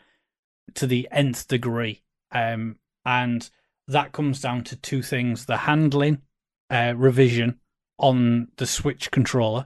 to 0.73 0.87
the 0.87 1.07
nth 1.11 1.47
degree. 1.47 2.01
Um, 2.31 2.77
and 3.05 3.49
that 3.89 4.11
comes 4.11 4.39
down 4.39 4.63
to 4.65 4.75
two 4.75 5.01
things 5.01 5.45
the 5.45 5.57
handling 5.57 6.21
uh, 6.69 6.93
revision 6.95 7.59
on 7.97 8.47
the 8.57 8.65
Switch 8.65 9.11
controller 9.11 9.65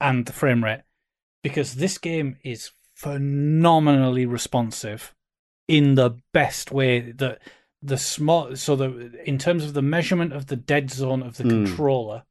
and 0.00 0.26
the 0.26 0.32
frame 0.32 0.64
rate. 0.64 0.82
Because 1.42 1.74
this 1.74 1.98
game 1.98 2.36
is 2.42 2.72
phenomenally 2.94 4.26
responsive 4.26 5.14
in 5.68 5.94
the 5.94 6.18
best 6.32 6.72
way 6.72 7.12
that 7.12 7.40
the 7.82 7.98
small 7.98 8.54
so 8.54 8.76
the 8.76 9.20
in 9.24 9.38
terms 9.38 9.64
of 9.64 9.74
the 9.74 9.82
measurement 9.82 10.32
of 10.32 10.46
the 10.46 10.56
dead 10.56 10.90
zone 10.90 11.22
of 11.22 11.36
the 11.36 11.44
mm. 11.44 11.50
controller 11.66 12.22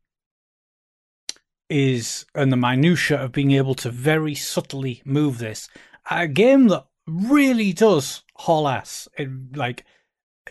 is 1.69 2.25
and 2.36 2.51
the 2.51 2.57
minutia 2.57 3.17
of 3.17 3.34
being 3.34 3.51
able 3.51 3.75
to 3.75 3.89
very 3.89 4.34
subtly 4.34 5.01
move 5.03 5.39
this 5.39 5.67
a 6.09 6.27
game 6.27 6.69
that 6.69 6.86
really 7.05 7.73
does 7.73 8.23
haul 8.36 8.67
ass 8.67 9.09
it, 9.17 9.29
like 9.55 9.86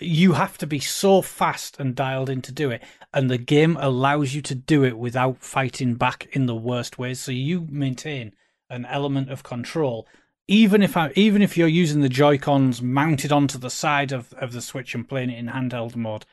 you 0.01 0.33
have 0.35 0.59
to 0.59 0.67
be 0.67 0.79
so 0.79 1.23
fast 1.23 1.79
and 1.79 1.95
dialed 1.95 2.31
in 2.31 2.43
to 2.43 2.53
do 2.53 2.71
it 2.71 2.83
and 3.13 3.31
the 3.31 3.39
game 3.39 3.77
allows 3.81 4.35
you 4.35 4.43
to 4.43 4.55
do 4.55 4.85
it 4.85 4.99
without 4.99 5.43
fighting 5.43 5.95
back 5.95 6.29
in 6.33 6.47
the 6.47 6.55
worst 6.55 6.99
ways. 6.99 7.21
So 7.21 7.33
you 7.33 7.67
maintain 7.71 8.35
an 8.69 8.87
element 8.87 9.31
of 9.31 9.43
control 9.43 10.07
even 10.49 10.83
if 10.83 10.97
I, 10.97 11.13
even 11.15 11.43
if 11.43 11.57
you're 11.57 11.69
using 11.69 12.01
the 12.01 12.09
joy 12.09 12.37
cons 12.37 12.83
mounted 12.83 13.31
onto 13.31 13.57
the 13.57 13.71
side 13.71 14.11
of, 14.11 14.33
of 14.35 14.53
the 14.53 14.61
switch 14.61 14.95
and 14.95 15.09
playing 15.09 15.31
it 15.31 15.39
in 15.39 15.47
handheld 15.47 15.95
mode 15.95 16.25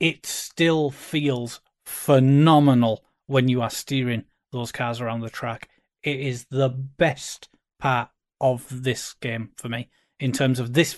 it 0.00 0.24
still 0.24 0.90
feels 0.90 1.60
phenomenal 1.84 3.04
when 3.26 3.48
you 3.48 3.60
are 3.62 3.70
steering 3.70 4.24
those 4.50 4.72
cars 4.72 5.00
around 5.00 5.20
the 5.20 5.30
track. 5.30 5.68
It 6.02 6.18
is 6.18 6.46
the 6.50 6.70
best 6.70 7.48
part 7.78 8.08
of 8.40 8.82
this 8.82 9.12
game 9.14 9.50
for 9.56 9.68
me 9.68 9.88
in 10.18 10.32
terms 10.32 10.58
of 10.58 10.72
this 10.72 10.94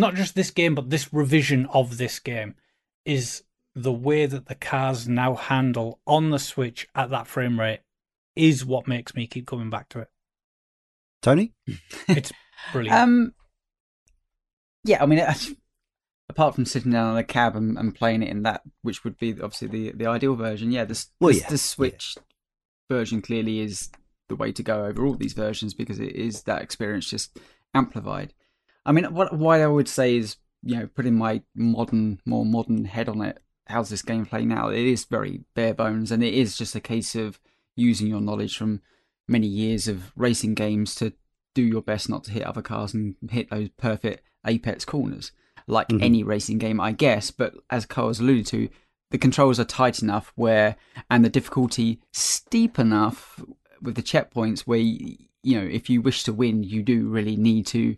not 0.00 0.14
just 0.14 0.34
this 0.34 0.50
game, 0.50 0.74
but 0.74 0.90
this 0.90 1.12
revision 1.12 1.66
of 1.66 1.98
this 1.98 2.18
game 2.18 2.54
is 3.04 3.44
the 3.74 3.92
way 3.92 4.26
that 4.26 4.46
the 4.46 4.54
cars 4.54 5.08
now 5.08 5.34
handle 5.34 6.00
on 6.06 6.30
the 6.30 6.38
Switch 6.38 6.88
at 6.94 7.10
that 7.10 7.26
frame 7.26 7.60
rate 7.60 7.80
is 8.34 8.64
what 8.64 8.88
makes 8.88 9.14
me 9.14 9.26
keep 9.26 9.46
coming 9.46 9.70
back 9.70 9.88
to 9.90 10.00
it. 10.00 10.08
Tony, 11.22 11.52
it's 12.08 12.32
brilliant. 12.72 12.98
um, 12.98 13.34
yeah, 14.84 15.02
I 15.02 15.06
mean, 15.06 15.22
apart 16.28 16.54
from 16.54 16.64
sitting 16.64 16.92
down 16.92 17.12
in 17.12 17.18
a 17.18 17.24
cab 17.24 17.54
and, 17.54 17.76
and, 17.76 17.94
playing 17.94 18.22
it 18.22 18.30
in 18.30 18.42
that, 18.44 18.62
which 18.82 19.04
would 19.04 19.18
be 19.18 19.32
obviously 19.32 19.68
the 19.68 19.92
the 19.92 20.06
ideal 20.06 20.34
version, 20.34 20.72
yeah, 20.72 20.84
this 20.84 21.08
well, 21.20 21.32
this, 21.32 21.42
yeah, 21.42 21.48
the 21.50 21.58
Switch 21.58 22.14
yeah. 22.16 22.96
version 22.96 23.20
clearly 23.20 23.60
is 23.60 23.90
the 24.28 24.36
way 24.36 24.52
to 24.52 24.62
go 24.62 24.86
over 24.86 25.04
all 25.04 25.14
these 25.14 25.34
versions 25.34 25.74
because 25.74 26.00
it 26.00 26.14
is 26.14 26.44
that 26.44 26.62
experience 26.62 27.10
just 27.10 27.38
amplified. 27.74 28.32
I 28.84 28.92
mean, 28.92 29.12
what 29.12 29.36
why 29.36 29.62
I 29.62 29.66
would 29.66 29.88
say 29.88 30.16
is, 30.16 30.36
you 30.62 30.76
know, 30.76 30.86
putting 30.86 31.14
my 31.14 31.42
modern, 31.54 32.20
more 32.24 32.44
modern 32.44 32.84
head 32.84 33.08
on 33.08 33.20
it. 33.22 33.42
How's 33.66 33.90
this 33.90 34.02
gameplay 34.02 34.44
now? 34.44 34.68
It 34.68 34.84
is 34.84 35.04
very 35.04 35.44
bare 35.54 35.74
bones, 35.74 36.10
and 36.10 36.22
it 36.24 36.34
is 36.34 36.56
just 36.56 36.74
a 36.74 36.80
case 36.80 37.14
of 37.14 37.40
using 37.76 38.08
your 38.08 38.20
knowledge 38.20 38.56
from 38.56 38.80
many 39.28 39.46
years 39.46 39.86
of 39.86 40.12
racing 40.16 40.54
games 40.54 40.94
to 40.96 41.12
do 41.54 41.62
your 41.62 41.82
best 41.82 42.08
not 42.08 42.24
to 42.24 42.32
hit 42.32 42.42
other 42.42 42.62
cars 42.62 42.94
and 42.94 43.16
hit 43.30 43.50
those 43.50 43.68
perfect 43.70 44.22
apex 44.46 44.84
corners, 44.84 45.32
like 45.66 45.88
mm-hmm. 45.88 46.02
any 46.02 46.22
racing 46.22 46.58
game, 46.58 46.80
I 46.80 46.92
guess. 46.92 47.30
But 47.30 47.54
as 47.70 47.86
Karl's 47.86 48.20
alluded 48.20 48.46
to, 48.46 48.68
the 49.10 49.18
controls 49.18 49.60
are 49.60 49.64
tight 49.64 50.02
enough 50.02 50.32
where, 50.34 50.76
and 51.10 51.24
the 51.24 51.28
difficulty 51.28 52.00
steep 52.12 52.78
enough 52.78 53.40
with 53.82 53.94
the 53.94 54.02
checkpoints 54.02 54.60
where, 54.60 54.78
you 54.78 55.18
know, 55.44 55.66
if 55.66 55.88
you 55.88 56.02
wish 56.02 56.22
to 56.24 56.32
win, 56.32 56.62
you 56.62 56.82
do 56.82 57.08
really 57.08 57.36
need 57.36 57.66
to 57.66 57.94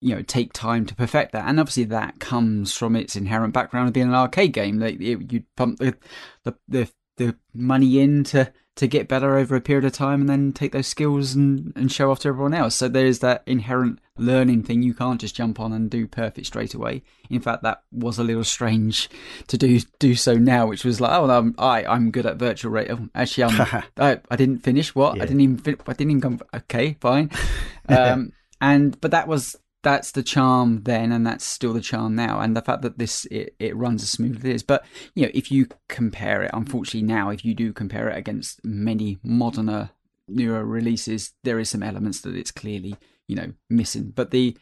you 0.00 0.14
know 0.14 0.22
take 0.22 0.52
time 0.52 0.84
to 0.84 0.94
perfect 0.94 1.32
that 1.32 1.48
and 1.48 1.58
obviously 1.58 1.84
that 1.84 2.18
comes 2.20 2.72
from 2.72 2.94
its 2.94 3.16
inherent 3.16 3.54
background 3.54 3.88
of 3.88 3.94
being 3.94 4.08
an 4.08 4.14
arcade 4.14 4.52
game 4.52 4.78
that 4.78 5.00
you 5.00 5.42
pump 5.56 5.78
the, 5.78 5.96
the 6.44 6.54
the 6.68 6.90
the 7.16 7.36
money 7.54 8.00
in 8.00 8.22
to 8.24 8.52
to 8.76 8.86
get 8.86 9.08
better 9.08 9.38
over 9.38 9.56
a 9.56 9.60
period 9.60 9.86
of 9.86 9.92
time 9.92 10.20
and 10.20 10.28
then 10.28 10.52
take 10.52 10.72
those 10.72 10.86
skills 10.86 11.34
and, 11.34 11.72
and 11.74 11.90
show 11.90 12.10
off 12.10 12.18
to 12.20 12.28
everyone 12.28 12.52
else. 12.52 12.74
So 12.74 12.88
there's 12.88 13.20
that 13.20 13.42
inherent 13.46 14.00
learning 14.18 14.64
thing. 14.64 14.82
You 14.82 14.92
can't 14.92 15.18
just 15.18 15.34
jump 15.34 15.58
on 15.58 15.72
and 15.72 15.90
do 15.90 16.06
perfect 16.06 16.46
straight 16.46 16.74
away. 16.74 17.02
In 17.30 17.40
fact, 17.40 17.62
that 17.62 17.82
was 17.90 18.18
a 18.18 18.24
little 18.24 18.44
strange 18.44 19.08
to 19.46 19.56
do 19.56 19.80
do 19.98 20.14
so 20.14 20.34
now, 20.34 20.66
which 20.66 20.84
was 20.84 21.00
like, 21.00 21.10
oh, 21.12 21.30
I'm, 21.30 21.54
I 21.58 21.86
I'm 21.86 22.10
good 22.10 22.26
at 22.26 22.36
virtual 22.36 22.70
rate. 22.70 22.90
Oh, 22.90 23.08
actually, 23.14 23.44
I'm, 23.44 23.84
I 23.96 24.20
I 24.30 24.36
didn't 24.36 24.58
finish. 24.58 24.94
What? 24.94 25.16
Yeah. 25.16 25.22
I 25.22 25.26
didn't 25.26 25.40
even 25.40 25.78
I 25.86 25.92
didn't 25.94 26.10
even 26.10 26.20
come. 26.20 26.40
Okay, 26.54 26.96
fine. 27.00 27.30
Um, 27.88 28.32
and 28.60 29.00
but 29.00 29.12
that 29.12 29.28
was 29.28 29.54
that's 29.86 30.10
the 30.10 30.22
charm 30.22 30.82
then 30.82 31.12
and 31.12 31.24
that's 31.24 31.44
still 31.44 31.72
the 31.72 31.80
charm 31.80 32.12
now 32.16 32.40
and 32.40 32.56
the 32.56 32.60
fact 32.68 32.82
that 32.82 32.98
this 32.98 33.24
it, 33.26 33.54
it 33.60 33.76
runs 33.76 34.02
as 34.02 34.10
smooth 34.10 34.36
as 34.38 34.44
it 34.44 34.54
is 34.56 34.62
but 34.62 34.84
you 35.14 35.22
know 35.22 35.30
if 35.32 35.46
you 35.52 35.66
compare 35.88 36.42
it 36.42 36.50
unfortunately 36.52 37.06
now 37.06 37.30
if 37.30 37.44
you 37.44 37.54
do 37.54 37.72
compare 37.72 38.08
it 38.08 38.18
against 38.18 38.52
many 38.64 39.18
moderner 39.24 39.90
newer 40.26 40.64
releases 40.64 41.34
there 41.44 41.60
is 41.60 41.70
some 41.70 41.84
elements 41.84 42.20
that 42.22 42.34
it's 42.34 42.50
clearly 42.50 42.96
you 43.28 43.36
know 43.36 43.52
missing 43.70 44.12
but 44.14 44.32
the 44.32 44.56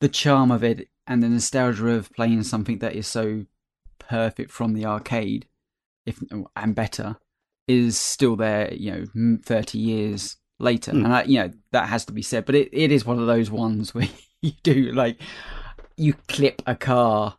the 0.00 0.08
charm 0.08 0.50
of 0.50 0.64
it 0.64 0.88
and 1.06 1.22
the 1.22 1.28
nostalgia 1.28 1.88
of 1.88 2.10
playing 2.14 2.42
something 2.42 2.78
that 2.78 2.94
is 2.94 3.06
so 3.06 3.44
perfect 3.98 4.50
from 4.50 4.72
the 4.72 4.86
arcade 4.86 5.46
if 6.06 6.22
and 6.54 6.74
better, 6.74 7.16
is 7.68 7.98
still 7.98 8.36
there. 8.36 8.72
You 8.72 9.08
know, 9.14 9.38
thirty 9.44 9.78
years 9.78 10.36
later, 10.58 10.92
Mm. 10.92 11.04
and 11.04 11.12
I, 11.12 11.22
you 11.24 11.38
know 11.40 11.50
that 11.72 11.88
has 11.88 12.04
to 12.06 12.12
be 12.12 12.22
said. 12.22 12.46
But 12.46 12.54
it, 12.54 12.68
it 12.72 12.92
is 12.92 13.04
one 13.04 13.18
of 13.18 13.26
those 13.26 13.50
ones 13.50 13.92
where 13.94 14.08
you 14.46 14.52
do 14.62 14.92
like 14.92 15.20
you 15.96 16.14
clip 16.28 16.62
a 16.66 16.74
car 16.74 17.38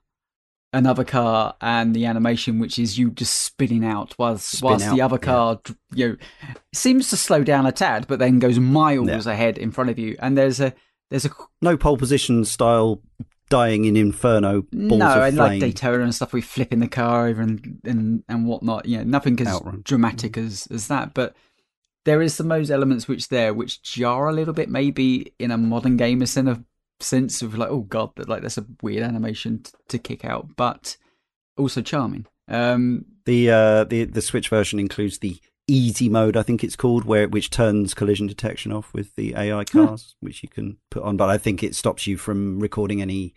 another 0.73 1.03
car 1.03 1.55
and 1.61 1.95
the 1.95 2.05
animation 2.05 2.59
which 2.59 2.77
is 2.77 2.97
you 2.97 3.09
just 3.11 3.33
spinning 3.33 3.85
out 3.85 4.13
whilst 4.19 4.57
Spin 4.57 4.69
whilst 4.69 4.91
the 4.91 5.01
other 5.01 5.17
car 5.17 5.59
you 5.93 6.09
know 6.09 6.15
seems 6.73 7.09
to 7.09 7.17
slow 7.17 7.43
down 7.43 7.65
a 7.65 7.71
tad 7.71 8.05
but 8.07 8.19
then 8.19 8.39
goes 8.39 8.59
miles 8.59 9.25
ahead 9.25 9.57
in 9.57 9.71
front 9.71 9.89
of 9.89 9.97
you 9.97 10.15
and 10.19 10.37
there's 10.37 10.59
a 10.59 10.73
there's 11.09 11.25
a 11.25 11.31
No 11.61 11.77
pole 11.77 11.97
position 11.97 12.43
style 12.43 13.01
dying 13.49 13.85
in 13.85 13.95
inferno 13.95 14.63
balls 14.73 14.99
no 14.99 15.13
of 15.13 15.23
and 15.23 15.37
like 15.37 15.61
Daytona 15.61 16.03
and 16.03 16.13
stuff 16.13 16.33
we 16.33 16.41
flipping 16.41 16.79
the 16.79 16.87
car 16.89 17.27
over 17.27 17.41
and 17.41 17.79
and 17.85 18.23
and 18.27 18.45
whatnot 18.45 18.85
you 18.85 18.97
know 18.97 19.03
nothing 19.05 19.39
as 19.39 19.47
Outrun. 19.47 19.81
dramatic 19.85 20.33
mm. 20.33 20.45
as 20.45 20.67
as 20.69 20.89
that 20.89 21.13
but 21.13 21.33
there 22.03 22.21
is 22.21 22.33
some 22.33 22.51
of 22.51 22.57
those 22.57 22.71
elements 22.71 23.07
which 23.07 23.29
there 23.29 23.53
which 23.53 23.81
jar 23.81 24.27
a 24.27 24.33
little 24.33 24.53
bit 24.53 24.69
maybe 24.69 25.33
in 25.39 25.51
a 25.51 25.57
modern 25.57 25.95
gamer 25.95 26.25
in 26.35 26.47
a 26.49 26.61
sense 26.99 27.41
of 27.41 27.55
like 27.57 27.69
oh 27.69 27.81
god 27.81 28.09
that 28.15 28.27
like 28.27 28.41
that's 28.41 28.57
a 28.57 28.65
weird 28.81 29.03
animation 29.03 29.59
t- 29.63 29.71
to 29.87 29.97
kick 29.99 30.25
out 30.25 30.47
but 30.55 30.97
also 31.57 31.81
charming 31.81 32.25
um 32.47 33.05
The 33.25 33.51
uh, 33.51 33.83
the 33.83 34.05
the 34.05 34.21
Switch 34.21 34.49
version 34.49 34.79
includes 34.79 35.19
the 35.19 35.37
easy 35.67 36.07
mode, 36.07 36.37
I 36.37 36.43
think 36.43 36.63
it's 36.63 36.77
called, 36.77 37.03
where 37.03 37.27
which 37.27 37.49
turns 37.49 37.93
collision 37.93 38.25
detection 38.25 38.71
off 38.71 38.93
with 38.93 39.13
the 39.15 39.35
AI 39.35 39.65
cars, 39.65 40.15
which 40.21 40.41
you 40.41 40.47
can 40.47 40.77
put 40.89 41.03
on. 41.03 41.17
But 41.17 41.29
I 41.29 41.37
think 41.37 41.61
it 41.61 41.75
stops 41.75 42.07
you 42.07 42.15
from 42.17 42.59
recording 42.61 43.01
any 43.01 43.33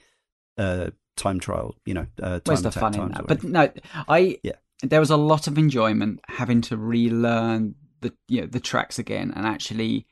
uh, 0.57 0.91
time 1.17 1.41
trial. 1.41 1.75
You 1.85 1.95
know, 1.95 2.07
uh, 2.23 2.39
time 2.39 2.59
attack 2.59 2.75
fun 2.75 2.93
times 2.93 3.17
that 3.17 3.27
but 3.27 3.43
no 3.43 3.69
i 4.09 4.39
Yeah. 4.45 4.53
there 4.83 5.01
was 5.01 5.11
a 5.11 5.17
lot 5.17 5.49
of 5.49 5.59
enjoyment 5.59 6.21
having 6.29 6.61
to 6.63 6.77
relearn 6.77 7.75
the 8.01 8.13
you 8.29 8.43
know 8.43 8.47
the 8.47 8.61
tracks 8.61 8.99
again 8.99 9.33
and 9.35 9.45
actually 9.45 10.07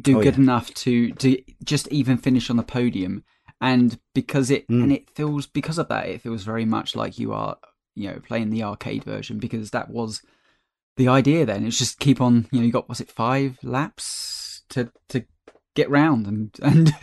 do 0.00 0.18
Oh, 0.18 0.22
good 0.22 0.34
yeah. 0.36 0.42
enough 0.42 0.72
to 0.74 1.12
to 1.12 1.42
just 1.64 1.88
even 1.88 2.16
finish 2.18 2.50
on 2.50 2.56
the 2.56 2.62
podium 2.62 3.24
and 3.60 3.98
because 4.14 4.50
it 4.50 4.68
Mm. 4.68 4.82
and 4.84 4.92
it 4.92 5.10
feels 5.10 5.46
because 5.46 5.78
of 5.78 5.88
that 5.88 6.08
it 6.08 6.20
feels 6.20 6.42
very 6.44 6.64
much 6.66 6.94
like 6.94 7.18
you 7.18 7.32
are 7.32 7.56
you 7.94 8.10
know 8.10 8.20
playing 8.20 8.50
the 8.50 8.62
arcade 8.62 9.04
version 9.04 9.38
because 9.38 9.70
that 9.70 9.90
was 9.90 10.20
the 10.96 11.08
idea 11.08 11.46
then 11.46 11.64
it's 11.66 11.78
just 11.78 11.98
keep 11.98 12.20
on 12.20 12.46
you 12.50 12.60
know 12.60 12.66
you 12.66 12.72
got 12.72 12.88
was 12.88 13.00
it 13.00 13.10
five 13.10 13.58
laps 13.62 14.62
to 14.68 14.90
to 15.08 15.24
get 15.74 15.88
round 15.90 16.26
and 16.26 16.50
and 16.62 16.94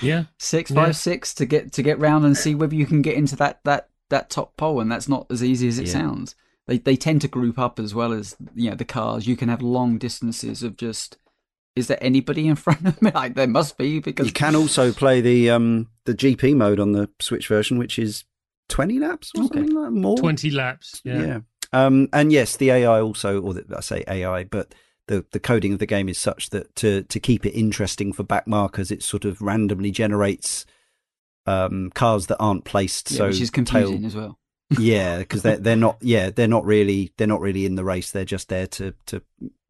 Yeah. 0.00 0.24
six 0.38 0.70
Yeah. 0.70 0.92
six 0.92 1.34
to 1.34 1.46
get 1.46 1.72
to 1.72 1.82
get 1.82 1.98
round 1.98 2.24
and 2.24 2.36
see 2.36 2.54
whether 2.54 2.74
you 2.74 2.86
can 2.86 3.02
get 3.02 3.16
into 3.16 3.36
that 3.36 3.60
that 3.64 3.88
that 4.10 4.30
top 4.30 4.56
pole 4.56 4.80
and 4.80 4.90
that's 4.90 5.08
not 5.08 5.26
as 5.30 5.42
easy 5.44 5.68
as 5.68 5.78
it 5.78 5.86
Yeah. 5.86 5.92
sounds 5.92 6.34
they 6.66 6.78
they 6.78 6.96
tend 6.96 7.20
to 7.22 7.28
group 7.28 7.58
up 7.58 7.78
as 7.78 7.94
well 7.94 8.12
as 8.12 8.36
you 8.54 8.70
know 8.70 8.76
the 8.76 8.84
cars 8.84 9.26
you 9.26 9.36
can 9.36 9.48
have 9.50 9.60
long 9.62 9.98
distances 9.98 10.62
of 10.62 10.76
just 10.76 11.18
is 11.78 11.86
there 11.86 11.98
anybody 12.02 12.46
in 12.48 12.56
front 12.56 12.84
of 12.86 13.00
me 13.00 13.10
like 13.14 13.34
there 13.34 13.46
must 13.46 13.78
be 13.78 14.00
because 14.00 14.26
You 14.26 14.32
can 14.32 14.54
also 14.56 14.92
play 14.92 15.20
the 15.20 15.50
um 15.50 15.88
the 16.04 16.14
GP 16.14 16.54
mode 16.56 16.80
on 16.80 16.92
the 16.92 17.08
Switch 17.20 17.48
version, 17.48 17.78
which 17.78 17.98
is 17.98 18.24
twenty 18.68 18.98
laps 18.98 19.32
or 19.36 19.44
Okay. 19.44 19.58
something 19.60 19.74
like 19.74 19.92
more. 19.92 20.16
20 20.18 20.50
laps. 20.50 21.00
Yeah. 21.04 21.22
Yeah. 21.22 21.38
Um, 21.72 22.08
and 22.12 22.32
yes, 22.32 22.56
the 22.56 22.70
AI 22.70 23.00
also, 23.00 23.40
or 23.40 23.54
the, 23.54 23.64
I 23.76 23.80
say 23.80 24.02
AI, 24.08 24.44
but 24.44 24.74
the, 25.06 25.24
the 25.32 25.40
coding 25.40 25.72
of 25.74 25.78
the 25.78 25.86
game 25.86 26.08
is 26.08 26.18
such 26.18 26.50
that 26.50 26.74
to, 26.76 27.02
to 27.04 27.20
keep 27.20 27.44
it 27.46 27.50
interesting 27.52 28.12
for 28.12 28.22
back 28.22 28.46
markers, 28.46 28.90
it 28.90 29.02
sort 29.02 29.24
of 29.26 29.40
randomly 29.42 29.90
generates 29.90 30.64
um, 31.46 31.90
cars 31.94 32.26
that 32.28 32.38
aren't 32.38 32.64
placed. 32.64 33.10
yeah, 33.10 33.16
so 33.18 33.26
which 33.28 33.40
is 33.40 33.50
tail- 33.50 33.64
confusing 33.64 34.04
as 34.04 34.16
well 34.16 34.38
yeah, 34.78 35.16
because 35.18 35.40
they're 35.40 35.56
they're 35.56 35.76
not. 35.76 35.96
Yeah, 36.02 36.28
they're 36.28 36.46
not 36.46 36.66
really. 36.66 37.10
They're 37.16 37.26
not 37.26 37.40
really 37.40 37.64
in 37.64 37.74
the 37.76 37.84
race. 37.84 38.10
They're 38.10 38.26
just 38.26 38.50
there 38.50 38.66
to 38.66 38.92
to 39.06 39.22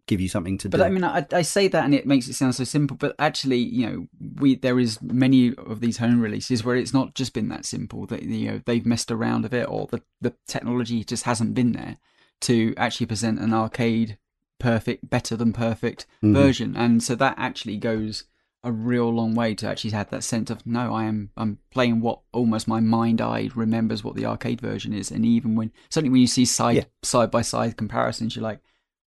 give 0.09 0.21
you 0.21 0.29
something 0.29 0.59
to 0.59 0.69
but 0.69 0.79
do. 0.79 0.83
But 0.83 0.87
I 0.87 0.91
mean, 0.91 1.05
I, 1.05 1.27
I 1.33 1.43
say 1.43 1.69
that 1.69 1.85
and 1.85 1.95
it 1.95 2.07
makes 2.07 2.27
it 2.29 2.35
sound 2.35 2.55
so 2.57 2.65
simple, 2.65 2.97
but 2.97 3.15
actually, 3.19 3.59
you 3.59 3.87
know, 3.87 4.07
we 4.41 4.57
there 4.57 4.81
is 4.81 5.01
many 5.01 5.55
of 5.57 5.81
these 5.81 5.99
home 5.99 6.21
releases 6.21 6.65
where 6.65 6.75
it's 6.77 6.93
not 6.93 7.15
just 7.15 7.33
been 7.33 7.49
that 7.51 7.65
simple. 7.65 8.07
That 8.07 8.25
you 8.25 8.51
know 8.51 8.61
they've 8.65 8.85
messed 8.87 9.11
around 9.13 9.45
a 9.45 9.49
bit, 9.49 9.69
or 9.69 9.87
the 9.87 10.03
the 10.21 10.35
technology 10.49 11.05
just 11.05 11.25
hasn't 11.25 11.55
been 11.55 11.73
there 11.73 11.99
to 12.41 12.75
actually 12.77 13.07
present 13.07 13.39
an 13.39 13.53
arcade 13.55 14.19
perfect, 14.59 15.09
better 15.09 15.37
than 15.37 15.53
perfect 15.53 16.07
Mhm. 16.23 16.33
version, 16.35 16.77
and 16.77 17.03
so 17.03 17.15
that 17.15 17.35
actually 17.39 17.77
goes 17.77 18.25
a 18.65 18.73
real 18.73 19.09
long 19.09 19.35
way 19.37 19.55
to 19.55 19.69
actually 19.69 19.93
have 19.93 20.11
that 20.11 20.25
sense 20.25 20.51
of 20.51 20.67
no, 20.67 20.93
I 20.93 21.05
am 21.05 21.31
I'm 21.37 21.59
playing 21.71 22.01
what 22.01 22.21
almost 22.33 22.67
my 22.67 22.81
mind 22.81 23.21
eye 23.21 23.51
remembers 23.55 24.03
what 24.03 24.17
the 24.17 24.27
arcade 24.27 24.61
version 24.61 24.93
is, 24.93 25.11
and 25.13 25.25
even 25.25 25.55
when 25.55 25.71
certainly 25.91 26.11
when 26.11 26.21
you 26.21 26.27
see 26.27 26.45
side 26.45 26.77
Yeah. 26.77 26.85
side 27.03 27.31
by 27.31 27.43
side 27.43 27.77
comparisons, 27.77 28.35
you're 28.35 28.43
like, 28.43 28.61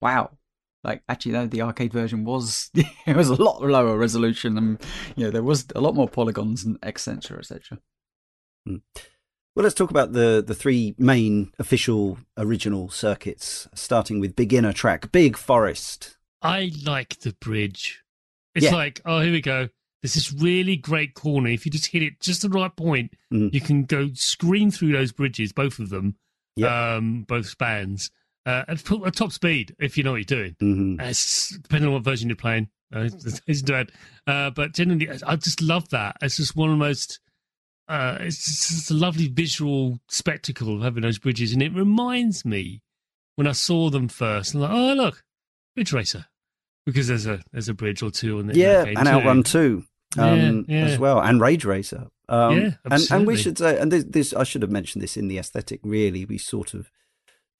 wow, 0.03 0.38
like 0.89 1.03
actually 1.09 1.33
though 1.33 1.47
the 1.47 1.63
arcade 1.63 1.93
version 1.93 2.25
was 2.25 2.71
it 3.07 3.17
was 3.17 3.29
a 3.29 3.35
lot 3.43 3.61
lower 3.63 3.97
resolution 3.99 4.57
and 4.59 4.81
you 5.17 5.25
know 5.25 5.31
there 5.31 5.43
was 5.43 5.67
a 5.75 5.81
lot 5.81 5.95
more 5.95 6.09
polygons 6.09 6.65
and 6.65 6.79
etc 6.83 7.39
etc 7.39 7.79
Well, 8.67 9.65
let's 9.65 9.75
talk 9.75 9.91
about 9.91 10.13
the 10.13 10.43
the 10.47 10.55
three 10.55 10.95
main 10.99 11.53
official 11.59 12.19
original 12.37 12.91
circuits, 12.91 13.67
starting 13.75 14.21
with 14.21 14.37
beginner 14.37 14.73
track, 14.73 15.11
Big 15.11 15.37
Forest. 15.37 16.17
I 16.43 16.71
like 16.85 17.19
the 17.21 17.35
bridge. 17.41 18.03
It's 18.55 18.67
Yeah. 18.67 18.75
like, 18.75 19.01
oh, 19.05 19.21
here 19.21 19.33
we 19.33 19.41
go. 19.41 19.69
This 20.03 20.15
is 20.17 20.33
really 20.33 20.77
great 20.77 21.15
corner. 21.15 21.49
If 21.51 21.67
you 21.67 21.73
just 21.73 21.87
hit 21.87 22.05
it 22.05 22.21
just 22.21 22.43
the 22.43 22.49
right 22.51 22.75
point, 22.77 23.15
Mhm. 23.33 23.53
you 23.53 23.61
can 23.61 23.83
go 23.85 24.11
scream 24.15 24.71
through 24.71 24.93
those 24.93 25.11
bridges, 25.11 25.53
both 25.53 25.81
of 25.81 25.89
them, 25.91 26.15
Yeah. 26.55 26.95
um, 26.97 27.25
both 27.25 27.47
spans, 27.49 28.11
uh, 28.49 28.65
at, 28.69 28.79
full- 28.81 29.07
at 29.07 29.15
top 29.15 29.33
speed 29.33 29.75
if 29.79 29.97
you 29.97 30.03
know 30.05 30.13
what 30.13 30.17
you're 30.31 30.39
doing. 30.39 30.57
hmm 30.61 30.97
Uh, 31.01 31.13
depending 31.63 31.89
on 31.89 31.95
what 31.95 32.05
version 32.05 32.29
you're 32.29 32.37
playing. 32.37 32.69
Uh, 32.95 33.09
it's 33.47 33.63
bad. 33.63 33.93
Uh, 34.27 34.51
but 34.51 34.73
generally, 34.75 35.09
I- 35.11 35.33
I 35.33 35.37
just 35.37 35.61
love 35.61 35.89
that. 35.91 36.17
It's 36.23 36.37
just 36.39 36.57
one 36.57 36.71
of 36.71 36.79
the 36.79 36.85
most. 36.85 37.21
Uh, 37.89 38.19
it's 38.21 38.69
just 38.69 38.91
a 38.91 38.95
lovely 38.95 39.29
visual 39.29 39.99
spectacle 40.09 40.77
of 40.77 40.83
having 40.83 41.03
those 41.03 41.19
bridges, 41.19 41.53
and 41.53 41.63
it 41.63 41.73
reminds 41.75 42.45
me 42.45 42.83
when 43.37 43.47
I 43.47 43.53
saw 43.53 43.89
them 43.91 44.09
first. 44.09 44.55
I'm 44.55 44.61
like, 44.61 44.71
oh 44.71 44.93
look, 44.95 45.23
Bridge 45.75 45.93
Racer, 45.95 46.27
because 46.85 47.09
there's 47.09 47.27
a 47.27 47.41
there's 47.53 47.69
a 47.71 47.75
bridge 47.75 48.03
or 48.03 48.11
two 48.11 48.39
on 48.41 48.47
the 48.49 48.55
Yeah, 48.59 48.85
game 48.85 48.97
and 48.99 49.07
too. 49.07 49.13
Outrun 49.15 49.43
Two 49.43 49.85
um, 50.19 50.67
Yeah, 50.69 50.77
yeah. 50.77 50.85
as 50.87 50.99
well, 50.99 51.21
and 51.21 51.41
Rage 51.41 51.65
Racer. 51.65 52.09
Um, 52.29 52.61
Yeah, 52.61 52.71
and 52.85 53.03
and 53.11 53.27
we 53.27 53.37
should 53.37 53.57
say, 53.57 53.79
and 53.79 53.91
this, 53.91 54.05
this 54.05 54.35
I 54.35 54.45
should 54.45 54.61
have 54.63 54.71
mentioned 54.71 55.03
this 55.03 55.17
in 55.17 55.29
the 55.29 55.39
aesthetic. 55.39 55.81
Really, 55.83 56.27
we 56.27 56.37
sort 56.37 56.75
of 56.75 56.91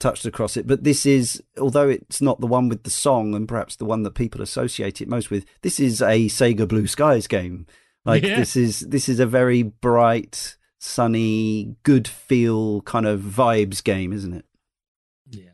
touched 0.01 0.25
across 0.27 0.57
it, 0.57 0.67
but 0.67 0.85
this 0.85 1.05
is 1.07 1.43
although 1.59 1.89
it's 1.89 2.21
not 2.21 2.41
the 2.41 2.47
one 2.47 2.69
with 2.69 2.85
the 2.85 2.91
song, 2.91 3.35
and 3.35 3.49
perhaps 3.49 3.77
the 3.77 3.85
one 3.85 4.03
that 4.05 4.15
people 4.15 4.41
associate 4.43 5.01
it 5.01 5.09
most 5.09 5.31
with. 5.31 5.45
This 5.63 5.81
is 5.81 6.01
a 6.01 6.27
Sega 6.29 6.67
Blue 6.69 6.87
Skies 6.87 7.27
game. 7.27 7.67
Like 8.05 8.23
Yeah. 8.23 8.37
this 8.37 8.57
is 8.57 8.81
this 8.81 9.09
is 9.09 9.21
a 9.21 9.27
very 9.27 9.63
bright, 9.63 10.57
sunny, 10.79 11.77
good 11.83 12.07
feel 12.09 12.81
kind 12.83 13.07
of 13.07 13.21
vibes 13.21 13.83
game, 13.83 14.13
isn't 14.13 14.33
it? 14.33 14.45
Yeah, 15.31 15.51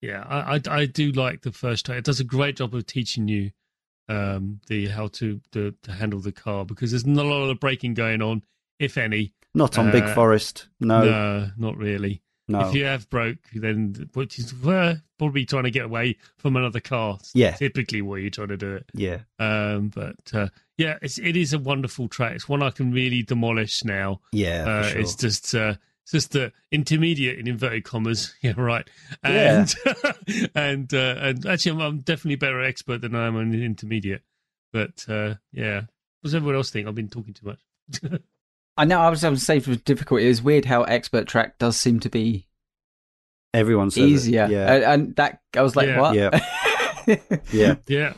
yeah. 0.00 0.24
I, 0.28 0.56
I 0.56 0.60
I 0.82 0.86
do 0.86 1.10
like 1.12 1.42
the 1.42 1.52
first 1.52 1.86
track. 1.86 1.98
It 1.98 2.04
does 2.04 2.20
a 2.20 2.24
great 2.24 2.56
job 2.56 2.74
of 2.74 2.86
teaching 2.86 3.28
you 3.28 3.50
um 4.08 4.60
the 4.68 4.86
how 4.88 5.06
to 5.08 5.40
to, 5.52 5.74
to 5.82 5.92
handle 5.92 6.20
the 6.20 6.32
car 6.32 6.66
because 6.66 6.90
there's 6.90 7.06
not 7.06 7.24
a 7.24 7.28
lot 7.28 7.48
of 7.50 7.58
braking 7.60 7.94
going 7.94 8.20
on, 8.20 8.42
if 8.78 8.98
any. 8.98 9.32
Not 9.54 9.78
on 9.78 9.90
Big 9.90 10.02
Uh, 10.04 10.14
Forest. 10.14 10.68
No, 10.80 11.04
no 11.04 11.50
not 11.56 11.76
really. 11.78 12.22
No. 12.46 12.68
If 12.68 12.74
you 12.74 12.84
have 12.84 13.08
broke, 13.08 13.38
then 13.54 14.10
which 14.14 14.38
is 14.38 14.52
uh, 14.66 14.96
probably 15.18 15.46
trying 15.46 15.64
to 15.64 15.70
get 15.70 15.84
away 15.86 16.16
from 16.36 16.56
another 16.56 16.80
car. 16.80 17.18
Yeah. 17.34 17.52
typically 17.52 18.02
where 18.02 18.18
you're 18.18 18.30
trying 18.30 18.48
to 18.48 18.56
do 18.56 18.74
it. 18.74 18.90
yeah. 18.92 19.20
Um, 19.38 19.88
but 19.88 20.16
uh, 20.32 20.48
yeah, 20.76 20.98
it's 21.00 21.18
it 21.18 21.36
is 21.36 21.52
a 21.52 21.58
wonderful 21.58 22.08
track. 22.08 22.34
It's 22.34 22.48
one 22.48 22.62
I 22.62 22.70
can 22.70 22.92
really 22.92 23.22
demolish 23.22 23.84
now. 23.84 24.20
Yeah, 24.32 24.66
uh, 24.68 24.82
sure. 24.88 25.00
It's 25.00 25.14
just 25.14 25.54
uh, 25.54 25.74
it's 26.02 26.12
just 26.12 26.32
the 26.32 26.52
intermediate 26.70 27.38
in 27.38 27.46
inverted 27.48 27.84
commas. 27.84 28.34
Yeah, 28.42 28.52
right. 28.56 28.86
Yeah. 29.24 29.64
And 29.64 29.74
and 30.54 30.94
uh, 30.94 31.14
and 31.18 31.46
actually, 31.46 31.72
I'm, 31.72 31.80
I'm 31.80 32.00
definitely 32.00 32.34
a 32.34 32.38
better 32.38 32.62
expert 32.62 33.00
than 33.00 33.14
I 33.14 33.26
am 33.26 33.36
on 33.36 33.54
intermediate. 33.54 34.22
But 34.72 35.06
uh, 35.08 35.36
yeah, 35.52 35.76
what 35.76 36.24
does 36.24 36.34
everyone 36.34 36.56
else 36.56 36.70
think? 36.70 36.86
I've 36.88 36.94
been 36.94 37.08
talking 37.08 37.32
too 37.32 37.46
much. 37.46 37.60
I 38.76 38.84
know 38.84 38.98
I 39.00 39.08
was 39.10 39.22
going 39.22 39.34
to 39.34 39.40
say 39.40 39.60
for 39.60 39.74
difficult 39.76 40.20
it 40.20 40.26
is 40.26 40.42
weird 40.42 40.64
how 40.64 40.82
expert 40.82 41.26
track 41.28 41.58
does 41.58 41.76
seem 41.76 42.00
to 42.00 42.08
be 42.10 42.46
Everyone 43.52 43.90
says 43.90 44.02
it. 44.02 44.08
easier 44.08 44.48
Yeah, 44.50 44.72
and, 44.74 44.84
and 44.84 45.16
that 45.16 45.40
I 45.56 45.62
was 45.62 45.76
like 45.76 45.88
Yeah. 45.88 46.00
what 46.00 46.14
Yeah. 46.14 46.40
yeah. 47.52 47.74
yeah, 47.86 48.12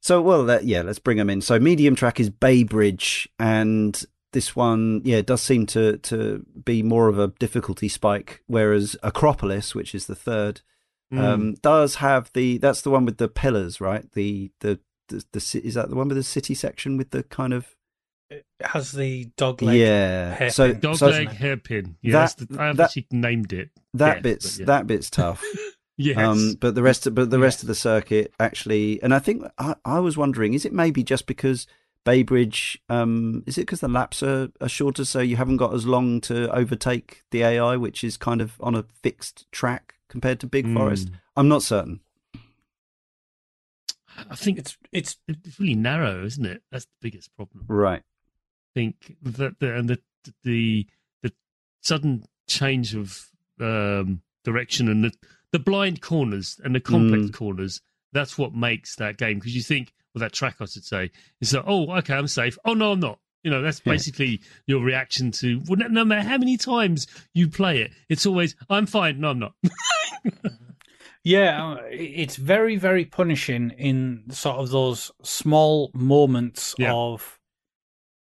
So, 0.00 0.20
well, 0.20 0.44
that, 0.46 0.64
yeah, 0.64 0.82
let's 0.82 0.98
bring 0.98 1.16
them 1.16 1.30
in. 1.30 1.40
So, 1.40 1.58
medium 1.58 1.94
track 1.94 2.18
is 2.20 2.28
Bay 2.30 2.64
Bridge, 2.64 3.28
and 3.38 4.02
this 4.32 4.54
one, 4.56 5.00
yeah, 5.04 5.22
does 5.22 5.40
seem 5.40 5.66
to 5.66 5.96
to 5.98 6.44
be 6.64 6.82
more 6.82 7.08
of 7.08 7.18
a 7.18 7.28
difficulty 7.38 7.88
spike, 7.88 8.42
whereas 8.46 8.96
Acropolis, 9.02 9.74
which 9.74 9.94
is 9.94 10.06
the 10.06 10.14
third, 10.16 10.60
Mm. 11.10 11.18
um, 11.24 11.54
does 11.62 11.94
have 11.96 12.30
the 12.34 12.58
that's 12.58 12.82
the 12.82 12.90
one 12.90 13.06
with 13.06 13.16
the 13.16 13.28
pillars, 13.28 13.80
right? 13.80 14.04
The 14.12 14.50
the 14.60 14.78
the, 15.08 15.24
the 15.32 15.40
ci- 15.40 15.60
is 15.60 15.72
that 15.72 15.88
the 15.88 15.96
one 15.96 16.08
with 16.08 16.18
the 16.18 16.22
city 16.22 16.54
section 16.54 16.98
with 16.98 17.12
the 17.12 17.22
kind 17.22 17.54
of 17.54 17.62
it 17.64 17.77
has 18.62 18.92
the 18.92 19.26
dog 19.36 19.62
leg. 19.62 19.78
yeah. 19.80 20.30
hairpin. 20.34 20.50
So 20.50 20.68
Dog 20.72 20.80
Dog 20.80 20.96
so 20.96 21.06
leg 21.08 21.28
hairpin. 21.30 21.96
Yeah, 22.02 22.12
that- 22.12 22.18
that's 22.20 22.34
the, 22.34 22.60
I 22.62 22.66
have 22.66 22.76
that- 22.76 22.84
actually 22.84 23.06
named 23.10 23.52
it. 23.52 23.70
that 23.94 24.16
Yes, 24.16 24.22
bit's 24.22 24.58
yeah. 24.60 24.66
that 24.66 24.86
bit's 24.86 25.10
tough. 25.10 25.42
Yes. 26.00 26.16
Um, 26.16 26.54
but 26.60 26.76
the 26.76 26.82
rest, 26.84 27.08
of, 27.08 27.16
but 27.16 27.28
the 27.30 27.40
rest 27.40 27.56
Yes. 27.56 27.62
of 27.64 27.66
the 27.66 27.74
circuit 27.74 28.32
actually, 28.38 29.02
and 29.02 29.12
I 29.12 29.18
think 29.18 29.42
I, 29.58 29.74
I 29.84 29.98
was 29.98 30.16
wondering, 30.16 30.54
is 30.54 30.64
it 30.64 30.72
maybe 30.72 31.02
just 31.02 31.26
because 31.26 31.66
Baybridge, 32.06 32.76
um, 32.88 33.42
is 33.48 33.58
it 33.58 33.62
because 33.62 33.80
the 33.80 33.88
laps 33.88 34.22
are, 34.22 34.48
are 34.60 34.68
shorter, 34.68 35.04
so 35.04 35.18
you 35.18 35.34
haven't 35.34 35.56
got 35.56 35.74
as 35.74 35.86
long 35.86 36.20
to 36.20 36.48
overtake 36.54 37.24
the 37.32 37.42
AI, 37.42 37.74
which 37.76 38.04
is 38.04 38.16
kind 38.16 38.40
of 38.40 38.52
on 38.60 38.76
a 38.76 38.84
fixed 39.02 39.50
track 39.50 39.96
compared 40.08 40.38
to 40.38 40.46
Big 40.46 40.72
Forest? 40.72 41.08
Mm. 41.10 41.14
I'm 41.36 41.48
not 41.48 41.64
certain. 41.64 41.98
I 44.30 44.36
think 44.36 44.58
It's 44.58 44.78
it's 44.92 45.16
it's 45.26 45.58
really 45.58 45.74
narrow, 45.74 46.24
isn't 46.24 46.46
it? 46.46 46.62
That's 46.70 46.84
the 46.84 46.90
biggest 47.02 47.34
problem. 47.34 47.64
Right. 47.66 48.02
Think 48.74 49.16
that 49.22 49.58
the 49.60 49.74
and 49.74 49.88
the 49.88 49.98
the 50.44 50.86
the 51.22 51.32
sudden 51.80 52.24
change 52.48 52.94
of 52.94 53.26
um, 53.60 54.22
direction 54.44 54.88
and 54.88 55.04
the 55.04 55.12
the 55.52 55.58
blind 55.58 56.00
corners 56.02 56.60
and 56.64 56.74
the 56.74 56.80
complex 56.80 57.24
Mm. 57.26 57.32
corners. 57.34 57.80
That's 58.12 58.38
what 58.38 58.54
makes 58.54 58.96
that 58.96 59.16
game 59.18 59.38
because 59.38 59.54
you 59.54 59.62
think, 59.62 59.92
well, 60.14 60.20
that 60.20 60.32
track 60.32 60.56
I 60.60 60.66
should 60.66 60.84
say 60.84 61.10
is 61.40 61.50
that 61.50 61.64
oh, 61.66 61.90
okay, 61.98 62.14
I'm 62.14 62.28
safe. 62.28 62.56
Oh 62.64 62.74
no, 62.74 62.92
I'm 62.92 63.00
not. 63.00 63.18
You 63.42 63.50
know, 63.50 63.62
that's 63.62 63.80
Yeah. 63.84 63.92
basically 63.92 64.40
your 64.66 64.82
reaction 64.82 65.30
to 65.32 65.60
well, 65.66 65.78
no, 65.78 65.86
no 65.88 66.04
matter 66.04 66.28
how 66.28 66.38
many 66.38 66.56
times 66.56 67.06
you 67.34 67.48
play 67.48 67.80
it, 67.80 67.92
it's 68.08 68.26
always 68.26 68.54
I'm 68.70 68.86
fine. 68.86 69.20
No, 69.20 69.30
I'm 69.30 69.38
not. 69.38 69.54
yeah, 71.24 71.72
uh, 71.72 71.80
it's 71.90 72.36
very 72.36 72.76
very 72.76 73.04
punishing 73.04 73.70
in 73.70 74.24
sort 74.30 74.56
of 74.58 74.70
those 74.70 75.10
small 75.22 75.90
moments 75.94 76.74
Yeah. 76.78 76.92
of 76.94 77.37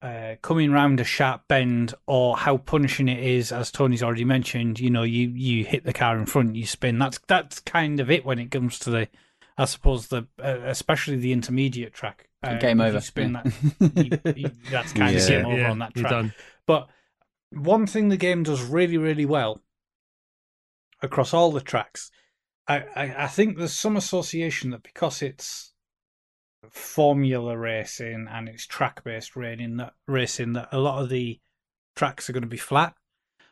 uh, 0.04 0.36
coming 0.42 0.70
round 0.70 1.00
a 1.00 1.04
sharp 1.04 1.48
bend, 1.48 1.94
or 2.06 2.36
how 2.36 2.58
punishing 2.58 3.08
it 3.08 3.24
is, 3.24 3.50
as 3.52 3.70
Tony's 3.72 4.02
already 4.02 4.24
mentioned. 4.24 4.78
You 4.78 4.90
know, 4.90 5.02
you 5.02 5.28
you 5.30 5.64
hit 5.64 5.84
the 5.84 5.92
car 5.94 6.18
in 6.18 6.26
front, 6.26 6.56
you 6.56 6.66
spin. 6.66 6.98
That's 6.98 7.18
that's 7.26 7.60
kind 7.60 7.98
of 8.00 8.10
it 8.10 8.24
when 8.24 8.38
it 8.38 8.50
comes 8.50 8.78
to 8.80 8.90
the, 8.90 9.08
I 9.56 9.64
suppose 9.64 10.08
the 10.08 10.26
uh, 10.42 10.58
especially 10.64 11.16
the 11.16 11.32
intermediate 11.32 11.94
track. 11.94 12.28
Uh, 12.42 12.58
Game 12.58 12.80
over. 12.82 12.96
You 12.96 13.00
spin 13.00 13.32
yeah. 13.32 13.50
that, 13.80 14.06
you, 14.36 14.42
you, 14.42 14.50
that's 14.70 14.92
kind 14.94 15.14
Yeah. 15.14 15.20
of 15.22 15.28
game 15.28 15.46
over 15.46 15.66
on 15.66 15.78
that 15.78 15.94
track. 15.94 16.10
done. 16.10 16.34
But 16.66 16.88
one 17.50 17.86
thing 17.86 18.08
the 18.10 18.16
game 18.18 18.42
does 18.42 18.62
really, 18.62 18.98
really 18.98 19.24
well 19.24 19.62
across 21.02 21.32
all 21.34 21.50
the 21.52 21.60
tracks, 21.60 22.10
I, 22.66 22.78
I, 22.96 23.24
I 23.24 23.26
think 23.28 23.56
there's 23.58 23.72
some 23.72 23.96
association 23.96 24.70
that 24.70 24.82
because 24.82 25.22
it's 25.22 25.72
formula 26.70 27.56
racing 27.56 28.26
and 28.30 28.48
it's 28.48 28.66
track 28.66 29.02
based 29.04 29.36
racing 29.36 29.76
that 29.78 29.94
racing 30.06 30.52
that 30.54 30.68
a 30.72 30.78
lot 30.78 31.02
of 31.02 31.08
the 31.08 31.40
tracks 31.96 32.28
are 32.28 32.32
going 32.32 32.42
to 32.42 32.48
be 32.48 32.56
flat. 32.56 32.94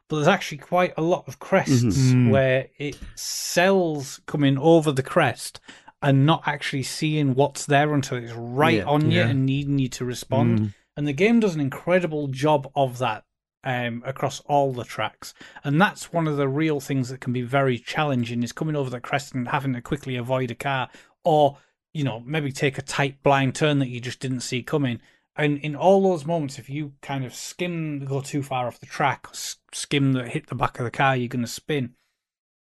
But 0.09 0.17
there's 0.17 0.29
actually 0.29 0.59
quite 0.59 0.93
a 0.97 1.03
lot 1.03 1.27
of 1.27 1.39
crests 1.39 1.73
Mhm. 2.13 2.31
where 2.31 2.69
it 2.79 2.99
sells 3.15 4.21
coming 4.27 4.59
over 4.59 4.93
the 4.93 5.03
crest 5.03 5.61
and 6.03 6.27
not 6.27 6.43
actually 6.47 6.83
seeing 6.83 7.35
what's 7.35 7.65
there 7.67 7.95
until 7.95 8.19
it's 8.19 8.33
right 8.33 8.79
Yeah. 8.79 8.85
on 8.85 9.11
you 9.11 9.19
Yeah. 9.21 9.29
and 9.29 9.47
needing 9.47 9.79
you 9.79 9.89
to 9.91 10.05
respond 10.05 10.59
Mm. 10.61 10.75
and 10.97 11.07
the 11.09 11.13
game 11.13 11.41
does 11.41 11.55
an 11.55 11.61
incredible 11.61 12.29
job 12.29 12.71
of 12.75 12.99
that 12.99 13.25
um, 13.65 14.03
across 14.05 14.41
all 14.41 14.73
the 14.73 14.83
tracks 14.85 15.33
and 15.63 15.81
that's 15.81 16.13
one 16.13 16.27
of 16.27 16.37
the 16.37 16.49
real 16.49 16.81
things 16.81 17.09
that 17.11 17.21
can 17.21 17.33
be 17.33 17.43
very 17.43 17.79
challenging 17.79 18.43
is 18.43 18.53
coming 18.53 18.75
over 18.75 18.91
the 18.91 19.01
crest 19.01 19.35
and 19.35 19.49
having 19.49 19.73
to 19.75 19.81
quickly 19.81 20.17
avoid 20.17 20.51
a 20.51 20.55
car 20.57 20.89
or 21.25 21.59
you 21.93 22.05
know 22.05 22.21
maybe 22.21 22.53
take 22.53 22.79
a 22.79 22.83
tight 22.83 23.23
blind 23.23 23.55
turn 23.55 23.79
that 23.79 23.89
you 23.89 24.01
just 24.01 24.21
didn't 24.21 24.41
see 24.41 24.63
coming. 24.63 25.01
And 25.35 25.59
in 25.59 25.75
all 25.75 26.03
those 26.03 26.27
moments 26.27 26.59
if 26.59 26.69
you 26.69 26.93
kind 27.01 27.25
of 27.25 27.35
skim 27.35 28.05
go 28.05 28.21
too 28.21 28.43
far 28.43 28.67
off 28.67 28.81
the 28.81 28.87
track 28.87 29.29
skim 29.73 30.13
that 30.13 30.29
hit 30.29 30.49
the 30.49 30.55
back 30.55 30.79
of 30.79 30.85
the 30.85 30.91
car 30.91 31.17
you're 31.17 31.29
going 31.29 31.45
to 31.45 31.51
spin. 31.51 31.95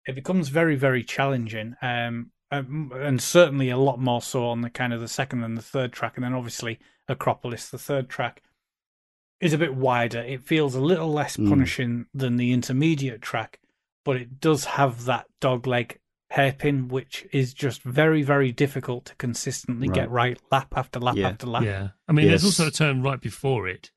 It 0.06 0.16
becomes 0.16 0.50
very 0.50 0.76
very 0.76 1.04
challenging 1.04 1.76
um 1.82 2.32
um, 2.52 2.92
and 2.96 3.22
certainly 3.22 3.70
a 3.70 3.78
lot 3.78 4.00
more 4.00 4.22
so 4.24 4.48
on 4.48 4.62
the 4.62 4.70
kind 4.72 4.92
of 4.92 5.02
the 5.02 5.08
second 5.08 5.44
and 5.44 5.56
the 5.56 5.62
third 5.62 5.94
track 5.94 6.14
and 6.16 6.24
then 6.24 6.34
obviously 6.34 6.80
acropolis 7.08 7.70
the 7.70 7.78
third 7.78 8.10
track 8.10 8.42
is 9.40 9.54
a 9.54 9.58
bit 9.58 9.76
wider. 9.76 10.20
It 10.20 10.42
feels 10.42 10.76
a 10.76 10.82
little 10.82 11.12
less 11.14 11.38
Mm. 11.38 11.48
punishing 11.50 12.06
than 12.14 12.38
the 12.38 12.52
intermediate 12.52 13.22
track 13.22 13.60
but 14.04 14.16
it 14.18 14.40
does 14.40 14.66
have 14.66 15.06
that 15.06 15.28
dog 15.40 15.68
leg 15.68 16.00
hairpin 16.30 16.88
which 16.88 17.26
is 17.32 17.54
just 17.54 17.82
very 17.82 18.22
very 18.22 18.52
difficult 18.52 19.06
to 19.06 19.16
consistently 19.16 19.88
get 19.90 20.10
right 20.12 20.40
lap 20.52 20.74
after 20.76 21.00
lap 21.00 21.16
Yeah. 21.16 21.30
after 21.30 21.48
lap 21.48 21.64
Yeah, 21.64 21.90
I 22.08 22.12
mean, 22.12 22.28
there's 22.28 22.46
also 22.46 22.68
a 22.68 22.72
turn 22.72 23.02
right 23.02 23.20
before 23.20 23.68
it, 23.68 23.92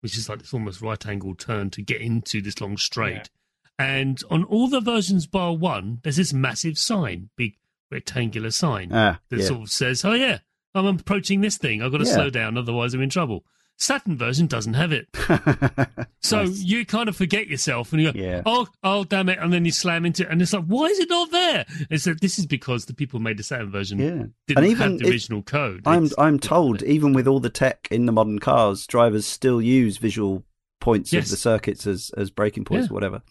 which 0.00 0.16
is 0.16 0.28
like 0.28 0.38
this 0.38 0.54
almost 0.54 0.80
right 0.80 1.04
angle 1.06 1.34
turn 1.34 1.70
to 1.70 1.82
get 1.82 2.00
into 2.00 2.40
this 2.40 2.60
long 2.60 2.76
straight. 2.76 3.30
And 3.78 4.22
on 4.30 4.44
all 4.44 4.68
the 4.68 4.80
versions 4.80 5.26
bar 5.26 5.54
one, 5.56 5.98
there's 6.04 6.16
this 6.16 6.32
massive 6.32 6.78
sign, 6.78 7.30
big 7.36 7.56
rectangular 7.90 8.50
sign 8.52 8.90
Ah, 8.92 9.18
that 9.30 9.40
yeah. 9.40 9.46
sort 9.46 9.62
of 9.62 9.70
says, 9.70 10.04
"Oh 10.04 10.12
yeah, 10.12 10.38
I'm 10.74 10.86
approaching 10.86 11.40
this 11.40 11.58
thing. 11.58 11.82
I've 11.82 11.90
got 11.90 11.98
to 11.98 12.04
Yeah. 12.06 12.14
slow 12.14 12.30
down, 12.30 12.56
otherwise 12.56 12.94
I'm 12.94 13.02
in 13.02 13.10
trouble." 13.10 13.44
Saturn 13.82 14.16
version 14.16 14.46
doesn't 14.46 14.74
have 14.74 14.92
it, 14.92 15.08
so 16.20 16.44
Nice. 16.44 16.62
you 16.62 16.86
kind 16.86 17.08
of 17.08 17.16
forget 17.16 17.48
yourself 17.48 17.92
and 17.92 18.00
you 18.02 18.12
go, 18.12 18.18
Yeah. 18.18 18.42
"Oh, 18.46 18.68
oh, 18.84 19.02
damn 19.04 19.28
it!" 19.28 19.38
And 19.40 19.52
then 19.52 19.64
you 19.64 19.72
slam 19.72 20.06
into 20.06 20.22
it, 20.22 20.28
and 20.30 20.40
it's 20.40 20.52
like, 20.52 20.64
"Why 20.66 20.86
is 20.86 20.98
it 21.00 21.08
not 21.08 21.30
there?" 21.32 21.66
It's 21.90 22.04
this 22.20 22.38
is 22.38 22.46
because 22.46 22.84
the 22.86 22.94
people 22.94 23.18
who 23.18 23.24
made 23.24 23.38
the 23.38 23.42
Saturn 23.42 23.70
version 23.72 23.98
yeah. 23.98 24.08
didn't 24.46 24.58
And 24.64 24.66
even 24.66 24.90
have 24.92 24.98
the 25.00 25.08
original 25.10 25.42
code. 25.42 25.82
I'm 25.84 26.04
It's- 26.04 26.14
I'm 26.18 26.38
told 26.38 26.82
even 26.84 27.12
with 27.12 27.26
all 27.26 27.40
the 27.40 27.50
tech 27.50 27.88
in 27.90 28.06
the 28.06 28.12
modern 28.12 28.38
cars, 28.38 28.86
drivers 28.86 29.26
still 29.26 29.60
use 29.60 29.96
visual 29.96 30.44
points 30.80 31.12
Yes. 31.12 31.24
of 31.24 31.30
the 31.32 31.36
circuits 31.38 31.86
as 31.86 32.10
as 32.16 32.30
braking 32.30 32.64
points 32.64 32.86
Yeah. 32.86 32.92
or 32.92 32.94
whatever. 32.94 33.22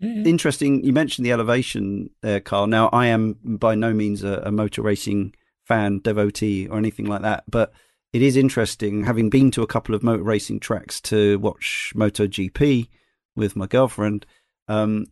Yeah. 0.00 0.24
Interesting. 0.24 0.84
You 0.84 0.92
mentioned 0.92 1.24
the 1.24 1.32
elevation 1.32 2.10
uh, 2.22 2.26
there, 2.26 2.40
Karl. 2.40 2.66
Now 2.66 2.88
I 2.92 3.06
am 3.06 3.36
by 3.44 3.76
no 3.76 3.94
means 3.94 4.24
a, 4.24 4.42
a 4.44 4.50
motor 4.50 4.82
racing 4.82 5.34
fan, 5.64 6.00
devotee, 6.00 6.66
or 6.66 6.78
anything 6.78 7.06
like 7.06 7.22
that, 7.22 7.44
but 7.48 7.72
it 8.14 8.22
is 8.22 8.36
interesting 8.36 9.02
having 9.02 9.28
been 9.28 9.50
to 9.50 9.62
a 9.62 9.66
couple 9.66 9.92
of 9.92 10.04
motor 10.04 10.22
racing 10.22 10.60
tracks 10.60 11.00
to 11.00 11.36
watch 11.40 11.92
MotoGP 11.96 12.86
with 13.34 13.56
my 13.56 13.66
girlfriend. 13.66 14.24
Um, 14.68 15.06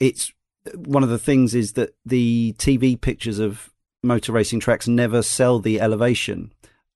it's 0.00 0.32
one 0.74 1.04
of 1.04 1.10
the 1.10 1.18
things 1.18 1.54
is 1.54 1.74
that 1.74 1.94
the 2.04 2.56
TV 2.58 3.00
pictures 3.00 3.38
of 3.38 3.70
motor 4.02 4.32
racing 4.32 4.58
tracks 4.58 4.88
never 4.88 5.22
sell 5.22 5.60
the 5.60 5.80
elevation 5.80 6.52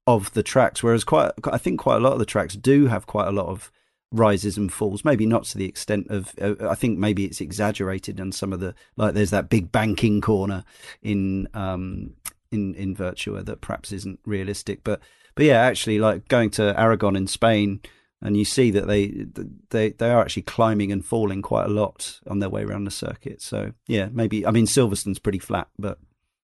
of 0.08 0.34
the 0.34 0.42
tracks, 0.42 0.82
whereas 0.82 1.04
quite 1.04 1.30
I 1.44 1.58
think 1.58 1.78
quite 1.78 1.98
a 1.98 2.00
lot 2.00 2.14
of 2.14 2.18
the 2.18 2.26
tracks 2.26 2.56
do 2.56 2.88
have 2.88 3.06
quite 3.06 3.28
a 3.28 3.32
lot 3.32 3.46
of 3.46 3.70
rises 4.10 4.56
and 4.56 4.72
falls. 4.72 5.04
Maybe 5.04 5.24
not 5.24 5.44
to 5.44 5.58
the 5.58 5.66
extent 5.66 6.08
of 6.10 6.34
uh, 6.42 6.68
I 6.68 6.74
think 6.74 6.98
maybe 6.98 7.26
it's 7.26 7.40
exaggerated 7.40 8.18
and 8.18 8.34
some 8.34 8.52
of 8.52 8.58
the 8.58 8.74
like 8.96 9.14
there's 9.14 9.30
that 9.30 9.50
big 9.50 9.70
banking 9.70 10.20
corner 10.20 10.64
in 11.00 11.46
um 11.54 12.14
in 12.50 12.74
in 12.74 12.96
Virtua 12.96 13.44
that 13.44 13.60
perhaps 13.60 13.92
isn't 13.92 14.18
realistic, 14.26 14.82
but 14.82 15.00
but 15.34 15.46
yeah, 15.46 15.60
actually 15.60 15.98
like 15.98 16.28
going 16.28 16.50
to 16.50 16.78
Aragon 16.78 17.16
in 17.16 17.26
Spain 17.26 17.80
and 18.24 18.36
you 18.36 18.44
see 18.44 18.70
that 18.70 18.86
they 18.86 19.26
they 19.68 19.90
they 19.90 20.10
are 20.10 20.22
actually 20.22 20.42
climbing 20.42 20.90
and 20.90 21.04
falling 21.04 21.42
quite 21.42 21.66
a 21.66 21.72
lot 21.72 22.20
on 22.26 22.38
their 22.38 22.48
way 22.48 22.64
around 22.64 22.84
the 22.84 22.90
circuit. 22.90 23.42
So 23.42 23.72
yeah, 23.86 24.08
maybe 24.10 24.46
I 24.46 24.50
mean 24.50 24.66
Silverstone's 24.66 25.18
pretty 25.18 25.38
flat, 25.38 25.68
but 25.78 25.98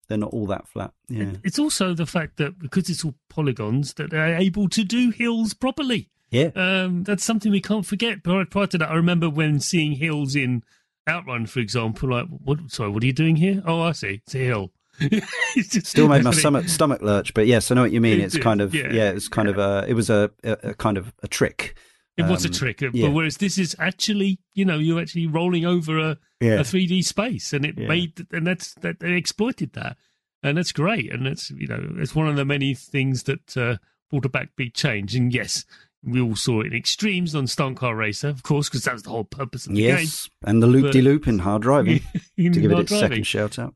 they're 0.07 0.19
not 0.19 0.35
all 0.35 0.47
that 0.47 0.69
flat. 0.69 0.93
Yeah. 1.09 1.33
It's 1.43 1.59
also 1.59 1.95
the 1.95 2.05
fact 2.05 2.37
that 2.37 2.59
because 2.59 2.91
it's 2.91 3.05
all 3.05 3.15
polygons, 3.29 3.95
that 3.95 4.11
they're 4.11 4.37
able 4.37 4.69
to 4.69 4.85
do 4.85 5.11
hills 5.11 5.55
properly. 5.55 6.11
Yeah. 6.31 6.51
Um, 6.55 7.05
that's 7.05 7.25
something 7.25 7.51
we 7.51 7.61
can't 7.61 7.87
forget. 7.87 8.23
Prior, 8.23 8.45
prior 8.45 8.67
to 8.69 8.79
that, 8.79 8.91
I 8.91 8.95
remember 8.95 9.31
when 9.31 9.59
seeing 9.59 9.93
hills 9.93 10.37
in 10.37 10.63
Outrun, 11.09 11.47
for 11.47 11.61
example. 11.61 12.11
Like, 12.11 12.27
what? 12.27 12.59
Sorry, 12.71 12.91
what 12.91 13.03
are 13.03 13.07
you 13.07 13.13
doing 13.13 13.37
here? 13.37 13.63
Oh, 13.65 13.83
I 13.83 13.93
see. 13.93 14.21
It's 14.25 14.35
a 14.35 14.39
hill. 14.39 14.73
Still 15.63 16.09
made 16.09 16.25
my 16.25 16.31
stomach 16.31 16.69
stomach 16.69 17.03
lurch, 17.03 17.35
but 17.35 17.47
yes, 17.47 17.71
I 17.71 17.75
know 17.75 17.83
what 17.83 17.93
you 17.93 18.01
mean. 18.01 18.21
It's 18.21 18.37
kind 18.39 18.61
of 18.61 18.75
yeah. 18.75 18.93
yeah, 18.93 19.11
it's 19.11 19.29
kind 19.29 19.49
of 19.49 19.59
a 19.59 19.85
it 19.89 19.95
was 19.95 20.11
a, 20.11 20.31
a, 20.45 20.53
a 20.71 20.75
kind 20.75 20.97
of 20.99 21.13
a 21.23 21.29
trick. 21.29 21.77
It 22.17 22.27
was 22.27 22.45
a 22.45 22.49
Um, 22.49 22.53
trick, 22.55 22.81
yeah. 22.83 22.91
but 22.93 23.13
whereas 23.13 23.39
this 23.39 23.57
is 23.57 23.75
actually, 23.79 24.41
you 24.53 24.65
know, 24.67 24.79
you're 24.79 25.01
actually 25.01 25.27
rolling 25.27 25.65
over 25.65 25.99
a, 25.99 26.19
Yeah, 26.41 26.55
a 26.61 26.65
3D 26.65 27.03
space, 27.05 27.53
and 27.55 27.65
it 27.65 27.79
Yeah. 27.79 27.89
made, 27.89 28.27
and 28.31 28.47
that's 28.47 28.75
that 28.83 29.01
they 29.01 29.13
exploited 29.15 29.73
that, 29.73 29.97
and 30.43 30.59
that's 30.59 30.73
great, 30.73 31.11
and 31.11 31.25
that's 31.25 31.51
you 31.51 31.67
know, 31.67 31.95
it's 31.97 32.15
one 32.15 32.29
of 32.29 32.37
the 32.37 32.45
many 32.45 32.75
things 32.75 33.23
that 33.23 33.57
uh, 33.57 33.77
brought 34.11 34.27
about 34.27 34.49
big 34.57 34.75
change. 34.75 35.15
And 35.15 35.33
yes, 35.33 35.65
we 36.03 36.21
all 36.21 36.35
saw 36.37 36.61
it 36.61 36.69
in 36.69 36.73
extremes 36.75 37.35
on 37.35 37.47
Stunt 37.47 37.77
Car 37.77 37.95
Racer, 37.95 38.29
of 38.29 38.43
course, 38.43 38.69
because 38.69 38.85
that 38.85 38.95
was 38.95 39.03
the 39.03 39.11
whole 39.11 39.25
purpose 39.25 39.67
of 39.67 39.75
the 39.75 39.83
yes, 39.83 40.31
and 40.45 40.63
the 40.63 40.67
loop 40.67 40.93
de 40.93 41.01
loop 41.03 41.27
in 41.29 41.39
hard 41.41 41.63
driving 41.63 42.01
game. 42.39 42.53
to 42.53 42.61
give 42.61 42.71
it 42.71 42.75
Not 42.75 42.81
its 42.83 42.91
driving. 42.91 43.09
second 43.11 43.25
shout 43.25 43.59
out. 43.59 43.75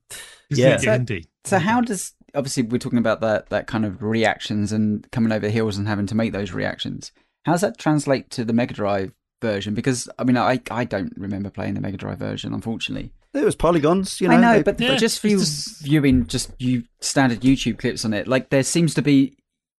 Yeah. 0.50 0.76
So- 0.78 0.92
indeed. 0.92 1.26
So 1.44 1.58
how 1.58 1.80
does 1.82 2.12
obviously 2.34 2.62
we're 2.62 2.78
talking 2.78 2.98
about 2.98 3.20
that 3.20 3.50
that 3.50 3.66
kind 3.66 3.84
of 3.84 4.02
reactions 4.02 4.72
and 4.72 5.08
coming 5.12 5.30
over 5.32 5.46
the 5.46 5.50
hills 5.52 5.76
and 5.76 5.86
having 5.86 6.06
to 6.06 6.14
make 6.14 6.32
those 6.32 6.52
reactions. 6.52 7.12
How 7.44 7.52
does 7.52 7.60
that 7.60 7.76
translate 7.78 8.30
to 8.30 8.44
the 8.46 8.54
Mega 8.54 8.72
Drive 8.72 9.12
version? 9.42 9.74
Because 9.74 10.08
I 10.18 10.24
mean, 10.24 10.38
I 10.38 10.60
I 10.70 10.84
don't 10.84 11.12
remember 11.18 11.50
playing 11.50 11.74
the 11.74 11.82
Mega 11.82 11.98
Drive 11.98 12.18
version, 12.18 12.54
unfortunately. 12.54 13.12
There 13.34 13.44
was 13.44 13.56
polygons, 13.56 14.20
you 14.20 14.28
know. 14.28 14.36
I 14.36 14.40
know, 14.40 14.52
they- 14.54 14.62
but, 14.62 14.80
Yeah, 14.80 14.88
but 14.92 14.98
just 15.00 15.20
for 15.20 15.28
you 15.28 15.36
it's 15.40 15.66
just- 15.66 15.82
viewing 15.82 16.26
just 16.26 16.52
you 16.58 16.84
standard 17.00 17.40
YouTube 17.42 17.78
clips 17.78 18.04
on 18.06 18.14
it, 18.14 18.26
like 18.26 18.48
there 18.48 18.62
seems 18.62 18.94
to 18.94 19.02
be 19.02 19.36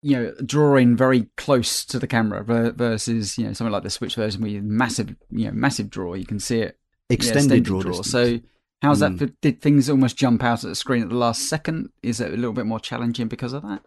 you 0.08 0.16
know 0.16 0.34
drawing 0.46 0.96
very 0.96 1.26
close 1.36 1.84
to 1.86 1.98
the 1.98 2.06
camera 2.06 2.44
versus 2.44 3.38
you 3.40 3.46
know 3.48 3.54
something 3.54 3.72
like 3.72 3.82
the 3.84 3.90
Switch 3.90 4.16
version 4.16 4.42
where 4.42 4.52
you 4.52 4.62
massive 4.62 5.16
you 5.32 5.46
know 5.46 5.52
massive 5.52 5.90
draw. 5.90 6.14
You 6.14 6.26
can 6.28 6.40
see 6.40 6.60
it 6.60 6.78
yeah, 7.10 7.16
Extended 7.16 7.64
draw. 7.64 7.82
distance. 7.82 8.12
So 8.12 8.40
how's 8.84 9.00
Mm. 9.02 9.18
that? 9.18 9.20
For, 9.30 9.34
did 9.42 9.62
things 9.62 9.90
almost 9.90 10.16
jump 10.16 10.44
out 10.44 10.64
at 10.64 10.68
the 10.68 10.76
screen 10.76 11.02
at 11.04 11.10
the 11.10 11.16
last 11.16 11.50
second? 11.50 11.90
Is 12.04 12.20
it 12.22 12.32
a 12.32 12.36
little 12.36 12.54
bit 12.54 12.68
more 12.68 12.80
challenging 12.80 13.28
because 13.28 13.54
of 13.54 13.64
that? 13.64 13.82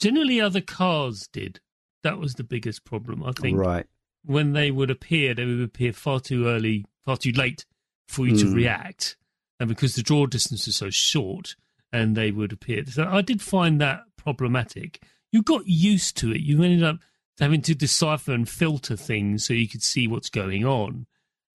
Generally, 0.00 0.40
other 0.40 0.60
cars 0.60 1.28
did. 1.32 1.60
That 2.02 2.18
was 2.18 2.34
the 2.34 2.44
biggest 2.44 2.84
problem. 2.84 3.22
I 3.22 3.30
think 3.30 3.56
right. 3.58 3.86
when 4.24 4.52
they 4.54 4.72
would 4.72 4.90
appear, 4.90 5.32
they 5.34 5.44
would 5.44 5.60
appear 5.60 5.92
far 5.92 6.18
too 6.18 6.46
early, 6.48 6.84
far 7.04 7.16
too 7.16 7.30
late 7.32 7.64
for 8.08 8.26
you 8.26 8.36
to 8.38 8.46
Mm. 8.46 8.54
react, 8.56 9.16
and 9.60 9.68
because 9.68 9.94
the 9.94 10.02
draw 10.02 10.26
distance 10.26 10.66
is 10.66 10.74
so 10.76 10.90
short, 10.90 11.54
and 11.92 12.16
they 12.16 12.32
would 12.32 12.52
appear. 12.52 12.84
So 12.86 13.04
I 13.08 13.22
did 13.22 13.40
find 13.40 13.80
that 13.80 14.00
problematic. 14.16 15.00
You 15.32 15.42
got 15.42 15.66
used 15.66 16.16
to 16.18 16.30
it. 16.30 16.40
You 16.42 16.62
ended 16.62 16.84
up 16.84 16.98
having 17.40 17.62
to 17.62 17.74
decipher 17.74 18.32
and 18.32 18.48
filter 18.48 18.94
things 18.96 19.44
so 19.46 19.54
you 19.54 19.66
could 19.68 19.82
see 19.82 20.06
what's 20.06 20.28
going 20.30 20.64
on. 20.64 21.06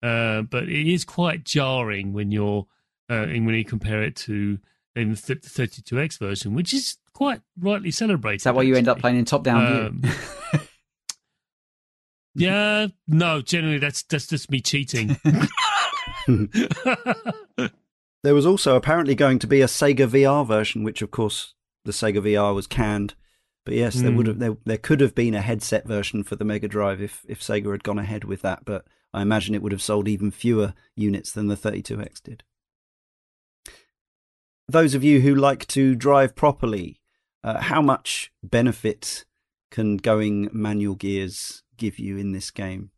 Uh, 0.02 0.42
but 0.42 0.64
it 0.64 0.92
is 0.92 1.04
quite 1.04 1.44
jarring 1.44 2.12
when 2.12 2.30
you're 2.30 2.66
uh, 3.10 3.22
and 3.22 3.46
when 3.46 3.54
you 3.54 3.64
compare 3.64 4.02
it 4.02 4.14
to 4.16 4.58
even 4.96 5.14
the 5.14 5.16
32x 5.16 6.18
version, 6.18 6.54
which 6.54 6.74
is 6.74 6.98
quite 7.14 7.40
rightly 7.58 7.90
celebrated. 7.90 8.36
Is 8.40 8.44
that 8.44 8.54
why 8.54 8.62
you 8.62 8.74
end 8.74 8.88
up 8.88 8.98
playing 8.98 9.16
in 9.16 9.24
top 9.24 9.44
down 9.44 9.86
Um, 9.86 10.00
view? 10.02 10.12
Yeah, 12.34 12.86
no, 13.08 13.40
generally 13.42 13.78
that's 13.78 14.02
that's 14.04 14.28
just 14.28 14.50
me 14.50 14.60
cheating. 14.60 15.16
There 18.24 18.34
was 18.34 18.46
also 18.46 18.74
apparently 18.74 19.14
going 19.14 19.38
to 19.38 19.46
be 19.46 19.60
a 19.62 19.66
Sega 19.66 20.08
VR 20.08 20.46
version, 20.46 20.82
which 20.82 21.02
of 21.02 21.10
course 21.10 21.54
the 21.84 21.92
Sega 21.92 22.18
VR 22.18 22.52
was 22.54 22.66
canned. 22.66 23.14
But 23.64 23.74
yes, 23.74 24.00
there 24.00 24.10
Hmm. 24.10 24.16
would 24.16 24.26
have 24.26 24.38
there, 24.38 24.56
there 24.64 24.78
could 24.78 25.00
have 25.00 25.14
been 25.14 25.34
a 25.34 25.42
headset 25.42 25.86
version 25.86 26.24
for 26.24 26.36
the 26.36 26.44
Mega 26.44 26.68
Drive 26.68 27.00
if 27.02 27.24
if 27.28 27.40
Sega 27.40 27.70
had 27.70 27.84
gone 27.84 27.98
ahead 27.98 28.24
with 28.24 28.40
that. 28.42 28.64
But 28.64 28.86
I 29.12 29.22
imagine 29.22 29.54
it 29.54 29.62
would 29.62 29.72
have 29.72 29.82
sold 29.82 30.08
even 30.08 30.30
fewer 30.30 30.74
units 30.94 31.32
than 31.32 31.48
the 31.48 31.56
32X 31.56 32.20
did. 32.22 32.44
Those 34.68 34.94
of 34.94 35.02
you 35.02 35.20
who 35.20 35.34
like 35.34 35.66
to 35.68 35.94
drive 35.94 36.34
properly, 36.34 37.00
uh, 37.42 37.58
how 37.60 37.80
much 37.80 38.30
benefit 38.42 39.24
can 39.70 39.96
going 39.96 40.48
manual 40.52 40.94
gears 40.94 41.62
give 41.76 41.98
you 41.98 42.16
in 42.18 42.32
this 42.32 42.50
game? 42.50 42.90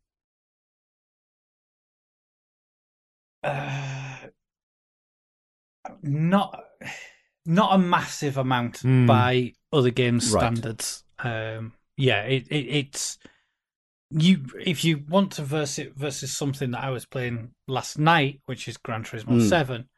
Uh, 3.43 4.17
not 6.03 6.65
not 7.47 7.75
a 7.75 7.79
massive 7.79 8.37
amount 8.37 8.79
Hmm. 8.79 9.07
by 9.07 9.55
other 9.73 9.91
games 9.91 10.31
Right. 10.33 10.41
standards. 10.43 11.05
Um, 11.19 11.73
yeah, 11.97 12.23
it, 12.23 12.47
it 12.51 12.67
it's 12.69 13.19
you 14.11 14.45
if 14.61 14.85
you 14.85 15.05
want 15.09 15.33
to 15.33 15.43
verse 15.45 15.79
it 15.79 15.95
versus 15.97 16.37
something 16.37 16.73
that 16.73 16.83
I 16.83 16.91
was 16.91 17.07
playing 17.07 17.55
last 17.69 17.99
night, 17.99 18.41
which 18.47 18.67
is 18.69 18.77
Gran 18.77 19.05
Turismo 19.05 19.41
Hmm. 19.41 19.49
Seven. 19.49 19.89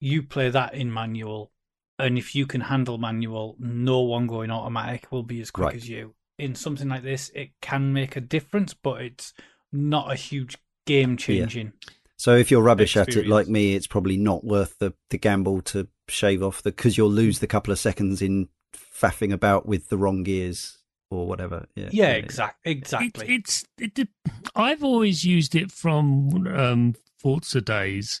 You 0.00 0.22
play 0.22 0.48
that 0.50 0.74
in 0.74 0.92
manual, 0.92 1.50
and 1.98 2.16
if 2.18 2.34
you 2.34 2.46
can 2.46 2.60
handle 2.60 2.98
manual, 2.98 3.56
no 3.58 4.00
one 4.00 4.26
going 4.28 4.50
automatic 4.50 5.10
will 5.10 5.24
be 5.24 5.40
as 5.40 5.50
quick 5.50 5.66
Right. 5.66 5.74
as 5.74 5.88
you. 5.88 6.14
In 6.38 6.54
something 6.54 6.88
like 6.88 7.02
this, 7.02 7.30
it 7.34 7.50
can 7.60 7.92
make 7.92 8.14
a 8.14 8.20
difference, 8.20 8.74
but 8.74 9.02
it's 9.02 9.34
not 9.72 10.12
a 10.12 10.14
huge 10.14 10.56
game 10.86 11.16
changing. 11.16 11.72
So 12.18 12.36
if 12.36 12.50
you're 12.50 12.62
rubbish 12.62 12.96
at 12.96 13.08
it 13.16 13.26
like 13.28 13.46
me, 13.48 13.74
it's 13.74 13.86
probably 13.86 14.16
not 14.16 14.44
worth 14.44 14.78
the, 14.78 14.92
the 15.10 15.18
gamble 15.18 15.60
to 15.62 15.86
shave 16.08 16.42
off 16.42 16.62
the 16.62 16.70
because 16.72 16.98
you'll 16.98 17.10
lose 17.10 17.38
the 17.38 17.46
couple 17.46 17.72
of 17.72 17.78
seconds 17.78 18.20
in 18.20 18.48
faffing 18.74 19.32
about 19.32 19.66
with 19.66 19.88
the 19.88 19.96
wrong 19.96 20.24
gears 20.24 20.78
or 21.10 21.26
whatever. 21.28 21.66
Yeah, 21.76 21.88
Yeah, 21.92 22.10
exact, 22.12 22.58
It, 22.66 22.70
exactly. 22.70 23.34
it's 23.36 23.64
it, 23.78 24.08
I've 24.56 24.82
always 24.82 25.24
used 25.24 25.54
it 25.54 25.70
from 25.70 26.46
um, 26.48 26.94
Forza 27.18 27.60
days 27.60 28.20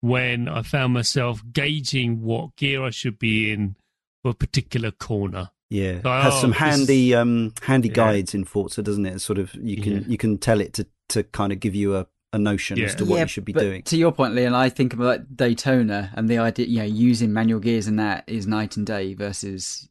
when 0.00 0.48
I 0.48 0.62
found 0.62 0.94
myself 0.94 1.42
gauging 1.52 2.22
what 2.22 2.56
gear 2.56 2.82
I 2.84 2.90
should 2.90 3.18
be 3.18 3.50
in 3.52 3.76
for 4.22 4.30
a 4.30 4.34
particular 4.34 4.90
corner. 4.90 5.50
Yeah, 5.68 6.00
Oh, 6.04 6.10
has 6.22 6.40
some 6.40 6.50
this 6.50 6.58
handy 6.60 7.14
um 7.14 7.52
handy 7.62 7.88
Yeah. 7.88 7.94
guides 7.94 8.34
in 8.34 8.44
Forza, 8.44 8.82
doesn't 8.82 9.04
it? 9.04 9.18
Sort 9.20 9.38
of 9.38 9.52
you 9.54 9.82
can 9.82 9.92
Yeah. 9.94 10.02
you 10.06 10.16
can 10.16 10.38
tell 10.38 10.60
it 10.60 10.72
to 10.74 10.86
to 11.10 11.22
kind 11.24 11.52
of 11.52 11.60
give 11.60 11.74
you 11.74 11.96
a, 11.96 12.06
a 12.36 12.38
notion 12.38 12.80
as 12.82 12.94
to 12.96 13.04
what 13.04 13.16
Yeah, 13.16 13.22
you 13.22 13.28
should 13.28 13.44
be 13.44 13.52
but 13.52 13.62
doing. 13.62 13.82
To 13.82 13.96
your 13.96 14.12
point, 14.12 14.34
Leon, 14.34 14.54
I 14.54 14.68
think 14.68 14.92
about 14.92 15.36
Daytona 15.36 16.12
and 16.14 16.28
the 16.28 16.38
idea, 16.38 16.66
you 16.66 16.78
know, 16.78 16.84
using 16.84 17.32
manual 17.32 17.60
gears 17.60 17.88
in 17.88 17.96
that 17.96 18.24
is 18.26 18.46
night 18.46 18.76
and 18.76 18.86
day 18.86 19.14
versus 19.14 19.88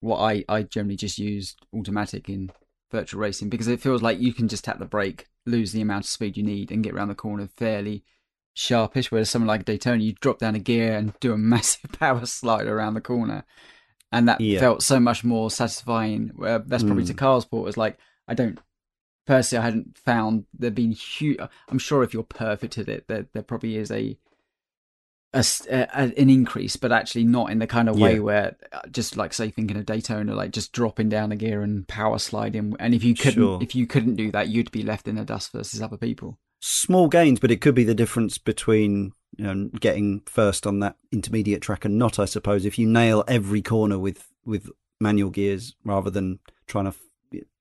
what 0.00 0.18
I, 0.18 0.44
I 0.48 0.62
generally 0.62 0.96
just 0.96 1.18
use 1.18 1.56
automatic 1.74 2.28
in 2.28 2.50
virtual 2.90 3.20
racing 3.20 3.50
because 3.50 3.68
it 3.68 3.80
feels 3.80 4.00
like 4.00 4.18
you 4.20 4.32
can 4.32 4.48
just 4.48 4.64
tap 4.64 4.78
the 4.78 4.86
brake, 4.86 5.26
lose 5.44 5.72
the 5.72 5.80
amount 5.82 6.04
of 6.04 6.10
speed 6.10 6.36
you 6.36 6.42
need, 6.42 6.70
and 6.70 6.82
get 6.84 6.94
around 6.94 7.08
the 7.08 7.14
corner 7.14 7.48
fairly 7.56 8.04
sharpish. 8.54 9.10
Whereas 9.10 9.28
something 9.28 9.46
like 9.48 9.64
Daytona, 9.64 10.02
you 10.02 10.14
drop 10.14 10.38
down 10.38 10.54
a 10.54 10.60
gear 10.60 10.96
and 10.96 11.18
do 11.20 11.32
a 11.32 11.38
massive 11.54 11.92
power 11.92 12.24
slide 12.26 12.66
around 12.66 12.94
the 12.94 13.00
corner. 13.00 13.44
And 14.10 14.28
that 14.28 14.40
Yeah. 14.40 14.60
felt 14.60 14.82
so 14.82 14.98
much 15.00 15.22
more 15.24 15.50
satisfying. 15.50 16.30
Where 16.36 16.60
that's 16.60 16.82
probably 16.82 17.04
to 17.04 17.14
Mm. 17.14 17.18
Karl's 17.18 17.44
point 17.44 17.64
was 17.64 17.76
like, 17.76 17.98
I 18.26 18.34
don't 18.34 18.58
personally, 19.28 19.60
I 19.62 19.64
hadn't 19.66 19.96
found 19.98 20.46
there 20.58 20.72
been 20.72 20.90
huge. 20.90 21.38
I'm 21.68 21.78
sure 21.78 22.02
if 22.02 22.12
you're 22.12 22.22
perfect 22.24 22.78
at 22.78 22.88
it, 22.88 23.06
there 23.06 23.26
there 23.32 23.42
probably 23.44 23.76
is 23.76 23.92
a 23.92 24.18
an 25.34 26.12
increase, 26.16 26.76
but 26.76 26.90
actually 26.90 27.24
not 27.24 27.50
in 27.50 27.58
the 27.58 27.66
kind 27.66 27.88
of 27.88 27.98
way 27.98 28.14
Yeah. 28.14 28.20
where 28.20 28.56
uh, 28.72 28.80
just 28.90 29.16
like 29.16 29.34
say 29.34 29.50
thinking 29.50 29.76
of 29.76 29.84
Daytona, 29.84 30.34
like 30.34 30.52
just 30.52 30.72
dropping 30.72 31.10
down 31.10 31.30
a 31.32 31.36
gear 31.36 31.60
and 31.62 31.86
power 31.86 32.18
sliding. 32.18 32.74
And 32.80 32.94
if 32.94 33.04
you 33.04 33.14
couldn't, 33.14 33.34
Sure. 33.34 33.58
if 33.62 33.74
you 33.74 33.86
couldn't 33.86 34.16
do 34.16 34.32
that, 34.32 34.48
you'd 34.48 34.70
be 34.70 34.82
left 34.82 35.06
in 35.06 35.16
the 35.16 35.24
dust 35.26 35.52
versus 35.52 35.82
other 35.82 35.98
people. 35.98 36.38
Small 36.60 37.08
gains, 37.08 37.38
but 37.38 37.50
it 37.50 37.60
could 37.60 37.74
be 37.74 37.84
the 37.84 37.94
difference 37.94 38.38
between 38.38 39.12
you 39.36 39.44
know, 39.44 39.68
getting 39.78 40.22
first 40.26 40.66
on 40.66 40.80
that 40.80 40.96
intermediate 41.12 41.60
track 41.60 41.84
and 41.84 41.98
not. 41.98 42.18
I 42.18 42.24
suppose 42.24 42.64
if 42.64 42.78
you 42.78 42.86
nail 42.88 43.22
every 43.28 43.60
corner 43.62 43.98
with 43.98 44.32
with 44.46 44.70
manual 44.98 45.30
gears 45.30 45.76
rather 45.84 46.10
than 46.10 46.38
trying 46.66 46.86
to 46.86 46.94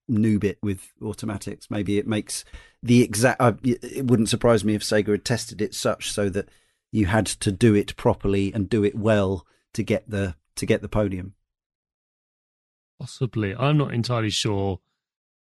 noob 0.10 0.44
it 0.44 0.58
with 0.62 0.92
automatics, 1.02 1.70
maybe 1.70 1.98
it 1.98 2.08
makes 2.08 2.46
the 2.82 3.04
exact. 3.04 3.42
Uh, 3.42 3.54
it 3.64 4.06
wouldn't 4.06 4.30
surprise 4.30 4.64
me 4.64 4.76
if 4.76 4.82
Sega 4.82 5.12
had 5.12 5.26
tested 5.26 5.62
it 5.62 5.74
such 5.74 6.12
so 6.12 6.30
that 6.30 6.50
you 6.92 7.06
had 7.06 7.26
to 7.26 7.52
do 7.52 7.76
it 7.76 7.96
properly 7.96 8.54
and 8.54 8.70
do 8.70 8.84
it 8.84 8.96
well 8.96 9.46
to 9.74 9.84
get 9.84 10.10
the 10.10 10.36
to 10.56 10.66
get 10.66 10.82
the 10.82 10.90
podium. 10.90 11.34
Possibly, 13.00 13.56
I'm 13.56 13.78
not 13.78 13.94
entirely 13.94 14.32
sure 14.32 14.80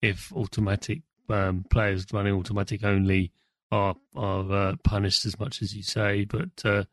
if 0.01 0.31
automatic 0.33 1.01
um, 1.29 1.65
players 1.69 2.05
running 2.13 2.33
automatic 2.33 2.83
only 2.83 3.31
are 3.71 3.95
are 4.15 4.51
uh, 4.51 4.75
punished 4.83 5.25
as 5.25 5.39
much 5.39 5.61
as 5.61 5.75
you 5.75 5.83
say, 5.83 6.25
but 6.25 6.63
uh, 6.63 6.83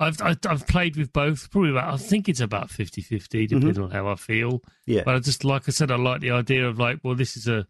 I've, 0.00 0.20
I've 0.20 0.38
I've 0.48 0.66
played 0.66 0.96
with 0.96 1.12
both. 1.12 1.50
Probably 1.50 1.70
about 1.70 1.94
I 1.94 1.96
think 1.96 2.28
it's 2.28 2.40
about 2.40 2.68
50-50, 2.68 3.48
depending 3.48 3.82
on 3.82 3.90
how 3.90 4.08
I 4.08 4.16
feel. 4.16 4.60
Yeah, 4.86 5.02
But 5.04 5.14
I 5.14 5.18
just 5.20 5.44
like 5.44 5.68
I 5.68 5.72
said, 5.72 5.90
I 5.90 5.96
like 5.96 6.20
the 6.20 6.32
idea 6.32 6.66
of 6.68 6.78
like, 6.78 6.98
well, 7.04 7.14
this 7.14 7.36
is 7.36 7.46
a 7.48 7.66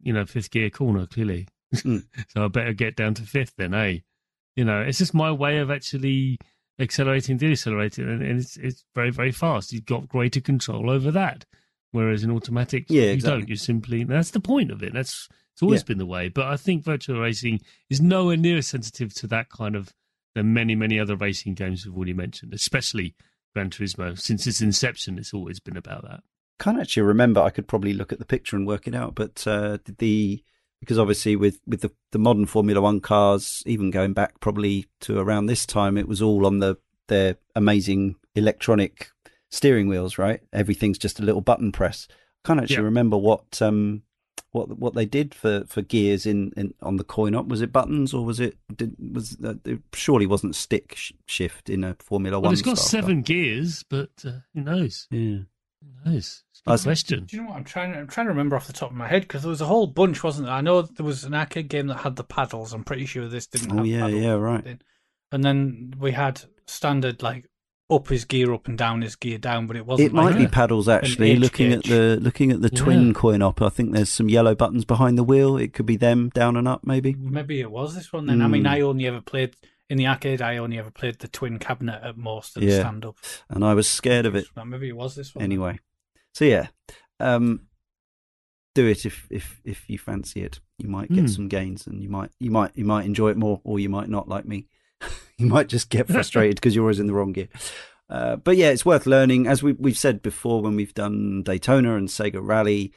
you 0.00 0.12
know 0.12 0.24
fifth 0.26 0.50
gear 0.50 0.70
corner 0.70 1.06
clearly, 1.06 1.46
Mm. 1.74 2.04
so 2.28 2.44
I 2.44 2.48
better 2.48 2.72
get 2.72 2.96
down 2.96 3.14
to 3.14 3.22
fifth 3.22 3.54
then, 3.56 3.72
eh? 3.74 3.98
You 4.56 4.64
know, 4.64 4.80
it's 4.82 4.98
just 4.98 5.14
my 5.14 5.30
way 5.32 5.58
of 5.58 5.70
actually 5.70 6.38
accelerating, 6.78 7.36
decelerating, 7.36 8.08
and, 8.08 8.22
and 8.22 8.40
it's 8.40 8.56
it's 8.56 8.84
very 8.94 9.10
very 9.10 9.32
fast. 9.32 9.72
You've 9.72 9.86
got 9.86 10.08
greater 10.08 10.40
control 10.40 10.90
over 10.90 11.10
that, 11.10 11.44
whereas 11.92 12.24
in 12.24 12.30
automatic, 12.30 12.86
Yeah, 12.88 13.02
you 13.04 13.10
exactly. 13.10 13.40
don't. 13.40 13.48
You 13.50 13.56
simply 13.56 14.04
that's 14.04 14.30
the 14.30 14.40
point 14.40 14.70
of 14.70 14.82
it. 14.82 14.92
That's 14.92 15.28
it's 15.52 15.62
always 15.62 15.80
Yeah. 15.82 15.84
been 15.88 15.98
the 15.98 16.06
way. 16.06 16.28
But 16.28 16.46
I 16.46 16.56
think 16.56 16.82
virtual 16.84 17.20
racing 17.20 17.60
is 17.90 18.00
nowhere 18.00 18.36
near 18.36 18.58
as 18.58 18.66
sensitive 18.66 19.12
to 19.14 19.26
that 19.28 19.50
kind 19.50 19.76
of 19.76 19.92
than 20.34 20.52
many 20.54 20.74
many 20.74 20.98
other 20.98 21.16
racing 21.16 21.54
games 21.54 21.84
we've 21.84 21.96
already 21.96 22.14
mentioned, 22.14 22.52
especially 22.54 23.14
Gran 23.54 23.70
Turismo. 23.70 24.18
Since 24.18 24.46
its 24.46 24.60
inception, 24.60 25.18
it's 25.18 25.34
always 25.34 25.60
been 25.60 25.76
about 25.76 26.02
that. 26.02 26.20
can't 26.58 26.80
actually 26.80 27.02
remember. 27.02 27.40
I 27.40 27.50
could 27.50 27.68
probably 27.68 27.92
look 27.92 28.12
at 28.12 28.18
the 28.18 28.24
picture 28.24 28.56
and 28.56 28.66
work 28.66 28.86
it 28.86 28.94
out, 28.94 29.14
but 29.14 29.46
uh, 29.46 29.78
the 29.98 30.42
because 30.80 30.98
obviously 30.98 31.36
with 31.36 31.60
with 31.66 31.80
the 31.82 31.90
the 32.12 32.18
modern 32.18 32.46
Formula 32.46 32.80
One 32.80 33.00
cars, 33.00 33.62
even 33.66 33.90
going 33.90 34.12
back 34.14 34.40
probably 34.40 34.86
to 35.00 35.18
around 35.18 35.46
this 35.46 35.66
time, 35.66 35.96
it 35.98 36.08
was 36.08 36.22
all 36.22 36.46
on 36.46 36.58
the 36.60 36.76
their 37.08 37.36
amazing 37.54 38.16
electronic 38.34 39.08
steering 39.50 39.86
wheels, 39.88 40.16
right? 40.18 40.40
Everything's 40.52 40.98
just 40.98 41.20
a 41.20 41.22
little 41.22 41.40
button 41.42 41.72
press. 41.72 42.08
Can't 42.44 42.58
actually 42.60 42.76
Yeah. 42.76 42.82
remember 42.82 43.18
what 43.18 43.60
um 43.60 44.02
what 44.52 44.78
what 44.78 44.94
they 44.94 45.04
did 45.06 45.34
for 45.34 45.64
for 45.66 45.82
gears 45.82 46.24
in, 46.26 46.52
in 46.56 46.72
on 46.80 46.96
the 46.96 47.04
coin 47.04 47.34
op. 47.34 47.46
Was 47.48 47.60
it 47.62 47.72
buttons 47.72 48.14
or 48.14 48.24
was 48.24 48.38
it 48.40 48.56
did, 48.76 48.94
was 49.12 49.36
uh, 49.44 49.54
it 49.64 49.80
surely 49.94 50.26
wasn't 50.26 50.54
stick 50.54 50.94
sh- 50.96 51.12
shift 51.26 51.68
in 51.68 51.82
a 51.84 51.96
Formula 51.98 52.38
Well, 52.38 52.44
One? 52.48 52.52
it's 52.52 52.62
got 52.62 52.78
style 52.78 53.00
car. 53.00 53.08
seven 53.08 53.22
gears, 53.22 53.82
but 53.88 54.10
uh, 54.26 54.30
who 54.54 54.60
knows? 54.62 55.08
Yeah. 55.10 55.38
Who 55.80 56.10
knows? 56.10 56.44
It's 56.50 56.60
a 56.66 56.70
I 56.70 56.70
good 56.70 56.72
was- 56.72 56.82
question. 56.84 57.24
Do 57.24 57.36
you 57.36 57.42
know 57.42 57.48
what 57.48 57.56
I'm 57.56 57.64
trying? 57.64 57.94
I'm 57.94 58.06
trying 58.06 58.26
to 58.26 58.32
remember 58.32 58.54
off 58.56 58.66
the 58.66 58.72
top 58.72 58.90
of 58.90 58.96
my 58.96 59.08
head 59.08 59.22
because 59.22 59.42
there 59.42 59.50
was 59.50 59.60
a 59.60 59.66
whole 59.66 59.86
bunch, 59.88 60.22
wasn't 60.22 60.46
there? 60.46 60.54
I 60.54 60.60
know 60.60 60.82
there 60.82 61.04
was 61.06 61.24
an 61.24 61.34
arcade 61.34 61.68
game 61.68 61.86
that 61.88 61.98
had 61.98 62.16
the 62.16 62.24
paddles. 62.24 62.72
I'm 62.72 62.84
pretty 62.84 63.06
sure 63.06 63.26
this 63.28 63.46
didn't. 63.46 63.72
Oh 63.72 63.76
have 63.78 63.86
yeah, 63.86 64.00
paddles 64.02 64.22
yeah, 64.22 64.32
right. 64.34 64.82
And 65.32 65.42
then 65.42 65.94
we 65.98 66.12
had 66.12 66.42
standard 66.66 67.22
like 67.22 67.46
up 67.94 68.08
his 68.08 68.24
gear 68.24 68.52
up 68.52 68.66
and 68.68 68.76
down 68.78 69.02
his 69.02 69.16
gear 69.16 69.38
down, 69.38 69.66
but 69.66 69.76
it 69.76 69.86
wasn't. 69.86 70.06
It 70.08 70.12
might 70.12 70.26
like 70.30 70.36
be 70.38 70.44
a- 70.44 70.48
paddles 70.48 70.88
actually. 70.88 71.36
Looking 71.36 71.72
at 71.72 71.84
the 71.84 72.18
looking 72.20 72.50
at 72.52 72.60
the 72.62 72.70
Yeah. 72.72 72.78
twin 72.82 73.14
coin 73.14 73.42
op, 73.42 73.60
I 73.62 73.68
think 73.68 73.92
there's 73.92 74.08
some 74.10 74.28
yellow 74.28 74.54
buttons 74.54 74.84
behind 74.84 75.16
the 75.18 75.24
wheel. 75.24 75.56
It 75.56 75.72
could 75.72 75.86
be 75.86 75.96
them 75.96 76.30
down 76.34 76.56
and 76.56 76.66
up, 76.68 76.86
maybe. 76.86 77.14
Maybe 77.14 77.60
it 77.60 77.70
was 77.70 77.94
this 77.94 78.12
one 78.12 78.26
then. 78.26 78.42
I 78.42 78.48
mean, 78.48 78.64
Mm. 78.64 78.70
I 78.70 78.80
only 78.80 79.06
ever 79.06 79.20
played 79.20 79.54
in 79.90 79.98
the 79.98 80.06
arcade. 80.06 80.40
I 80.40 80.56
only 80.56 80.78
ever 80.78 80.90
played 80.90 81.18
the 81.18 81.28
twin 81.28 81.58
cabinet 81.58 82.00
at 82.02 82.16
most 82.16 82.56
and 82.56 82.64
Yeah. 82.66 82.80
stand 82.80 83.04
up. 83.04 83.16
And 83.50 83.64
I 83.64 83.74
was 83.74 83.88
scared 83.88 84.26
of 84.26 84.34
it 84.34 84.46
Maybe 84.64 84.88
it 84.88 84.96
was 84.96 85.14
this 85.14 85.34
one. 85.34 85.44
anyway. 85.44 85.78
So 86.32 86.44
yeah, 86.46 86.68
um, 87.20 87.62
do 88.74 88.86
it 88.86 89.04
if 89.04 89.26
if 89.30 89.60
if 89.64 89.88
you 89.90 89.98
fancy 89.98 90.42
it. 90.42 90.60
You 90.78 90.88
might 90.88 91.10
get 91.12 91.20
Hmm. 91.20 91.26
some 91.26 91.48
gains, 91.48 91.86
and 91.86 92.02
you 92.02 92.08
might 92.08 92.30
you 92.40 92.50
might 92.50 92.72
you 92.74 92.84
might 92.86 93.04
enjoy 93.04 93.30
it 93.30 93.36
more, 93.36 93.60
or 93.64 93.78
you 93.78 93.88
might 93.90 94.08
not 94.08 94.28
like 94.28 94.46
me. 94.46 94.66
you 95.38 95.46
might 95.46 95.68
just 95.68 95.90
get 95.90 96.08
frustrated 96.08 96.56
because 96.56 96.74
you're 96.74 96.84
always 96.84 97.00
in 97.00 97.06
the 97.06 97.14
wrong 97.14 97.32
gear. 97.32 97.48
Uh, 98.08 98.36
but 98.36 98.56
yeah, 98.56 98.70
it's 98.70 98.84
worth 98.84 99.06
learning. 99.06 99.46
As 99.46 99.62
we, 99.62 99.72
we've 99.72 99.96
said 99.96 100.22
before, 100.22 100.60
when 100.60 100.76
we've 100.76 100.94
done 100.94 101.42
Daytona 101.42 101.96
and 101.96 102.08
Sega 102.08 102.40
Rally, 102.42 102.92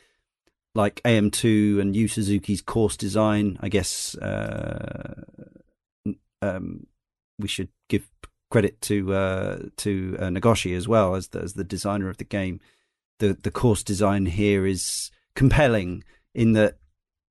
like 0.74 1.02
AM2 1.04 1.80
and 1.80 1.96
Yu 1.96 2.08
Suzuki's 2.08 2.62
course 2.62 2.98
design, 2.98 3.58
I 3.62 3.70
guess 3.70 4.16
uh, 4.18 5.24
um, 6.42 6.88
we 7.40 7.48
should 7.48 7.70
give 7.88 8.10
credit 8.52 8.82
to 8.82 9.14
uh, 9.14 9.60
to 9.78 10.18
uh, 10.20 10.26
Nagoshi 10.26 10.76
as 10.76 10.88
well 10.88 11.16
as 11.16 11.30
the, 11.30 11.40
as 11.42 11.54
the 11.54 11.64
designer 11.64 12.10
of 12.10 12.18
the 12.18 12.24
game. 12.26 12.60
The 13.20 13.38
the 13.42 13.52
course 13.52 13.84
design 13.84 14.26
here 14.26 14.66
is 14.66 15.12
compelling 15.36 16.04
in 16.34 16.54
that 16.54 16.78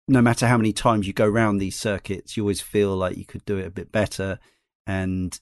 no 0.09 0.21
matter 0.21 0.47
how 0.47 0.57
many 0.57 0.73
times 0.73 1.07
you 1.07 1.13
go 1.13 1.27
round 1.27 1.61
these 1.61 1.79
circuits, 1.79 2.37
you 2.37 2.43
always 2.43 2.61
feel 2.61 2.97
like 2.97 3.17
you 3.17 3.25
could 3.25 3.45
do 3.45 3.59
it 3.59 3.67
a 3.67 3.71
bit 3.71 3.93
better, 3.93 4.39
and 4.87 5.41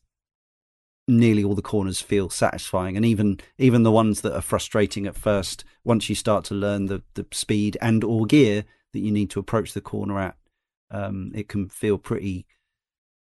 nearly 1.09 1.43
all 1.43 1.55
the 1.55 1.62
corners 1.62 2.01
feel 2.01 2.31
satisfying. 2.31 2.97
And 2.97 3.05
even 3.05 3.40
even 3.59 3.82
the 3.82 3.93
ones 3.93 4.20
that 4.23 4.35
are 4.35 4.43
frustrating 4.43 5.06
at 5.06 5.16
first, 5.16 5.64
once 5.85 6.09
you 6.09 6.14
start 6.14 6.44
to 6.47 6.55
learn 6.55 6.86
the 6.86 7.02
the 7.14 7.27
speed 7.32 7.77
and 7.81 8.05
or 8.05 8.27
gear 8.27 8.64
that 8.93 9.01
you 9.01 9.10
need 9.10 9.31
to 9.31 9.40
approach 9.40 9.73
the 9.73 9.81
corner 9.81 10.19
at, 10.19 10.36
um, 10.90 11.32
it 11.35 11.48
can 11.48 11.69
feel 11.69 11.98
pretty 11.98 12.47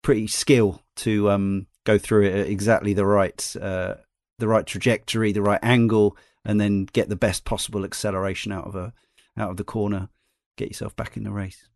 pretty 0.03 0.27
skill 0.27 0.83
to 0.97 1.31
um, 1.31 1.67
go 1.85 1.99
through 1.99 2.25
it 2.25 2.35
at 2.35 2.47
exactly 2.47 2.93
the 2.93 3.07
right 3.07 3.57
uh, 3.61 3.95
the 4.39 4.49
right 4.49 4.67
trajectory, 4.67 5.33
the 5.33 5.43
right 5.43 5.61
angle, 5.63 6.17
and 6.45 6.61
then 6.61 6.85
get 6.85 7.09
the 7.09 7.17
best 7.17 7.45
possible 7.45 7.85
acceleration 7.85 8.53
out 8.53 8.67
of 8.67 8.75
a 8.75 8.93
out 9.37 9.51
of 9.51 9.57
the 9.57 9.65
corner, 9.65 10.09
get 10.57 10.69
yourself 10.69 10.97
back 10.97 11.17
in 11.17 11.23
the 11.25 11.31
race. 11.31 11.69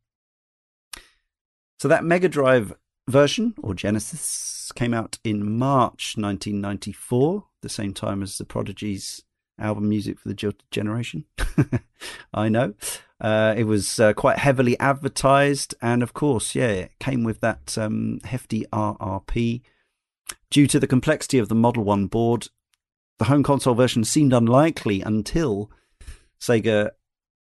So 1.79 1.89
that 1.89 2.05
Mega 2.05 2.29
Drive 2.29 2.75
version 3.09 3.55
or 3.63 3.75
Genesis 3.75 4.73
came 4.75 4.95
out 4.95 5.19
in 5.25 5.59
March 5.59 6.15
1994, 6.17 7.45
the 7.63 7.69
same 7.69 7.93
time 7.93 8.23
as 8.23 8.39
the 8.39 8.45
Prodigy's 8.45 9.23
album 9.59 9.89
music 9.89 10.19
for 10.19 10.29
the 10.29 10.35
Jilted 10.35 10.71
Generation. 10.71 11.25
I 12.35 12.49
know. 12.49 12.75
Uh, 13.21 13.55
it 13.57 13.65
was 13.65 14.01
uh, 14.01 14.13
quite 14.13 14.39
heavily 14.39 14.79
advertised, 14.81 15.75
and 15.81 16.03
of 16.03 16.13
course, 16.15 16.55
yeah, 16.55 16.69
it 16.69 16.93
came 16.99 17.25
with 17.25 17.41
that 17.41 17.77
um, 17.79 18.21
hefty 18.25 18.65
RRP. 18.73 19.63
Due 20.51 20.67
to 20.67 20.81
the 20.81 20.87
complexity 20.87 21.39
of 21.39 21.49
the 21.49 21.55
Model 21.55 21.85
1 21.85 22.07
board, 22.07 22.49
the 23.19 23.27
home 23.27 23.43
console 23.43 23.75
version 23.75 24.05
seemed 24.05 24.33
unlikely 24.33 25.01
until 25.01 25.71
Sega 26.41 26.91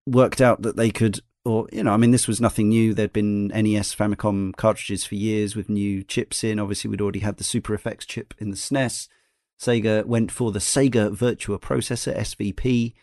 worked 0.06 0.42
out 0.42 0.62
that 0.62 0.76
they 0.76 0.92
could, 0.92 1.22
or, 1.46 1.68
you 1.72 1.84
know, 1.84 1.94
I 1.94 1.98
mean, 1.98 2.12
this 2.12 2.28
was 2.28 2.40
nothing 2.40 2.70
new. 2.70 2.94
There'd 2.94 3.12
been 3.12 3.48
NES 3.48 3.94
Famicom 3.94 4.56
cartridges 4.56 5.06
for 5.06 5.16
years 5.16 5.56
with 5.56 5.70
new 5.70 6.04
chips 6.04 6.44
in. 6.44 6.60
Obviously, 6.60 6.90
we'd 6.90 7.02
already 7.02 7.20
had 7.20 7.38
the 7.38 7.44
Super 7.44 7.78
FX 7.78 8.08
chip 8.08 8.34
in 8.38 8.50
the 8.50 8.56
SNES. 8.56 9.10
Sega 9.60 10.06
went 10.06 10.32
for 10.32 10.52
the 10.52 10.60
Sega 10.60 11.16
Virtua 11.16 11.60
Processor, 11.60 12.16
SVP, 12.18 12.94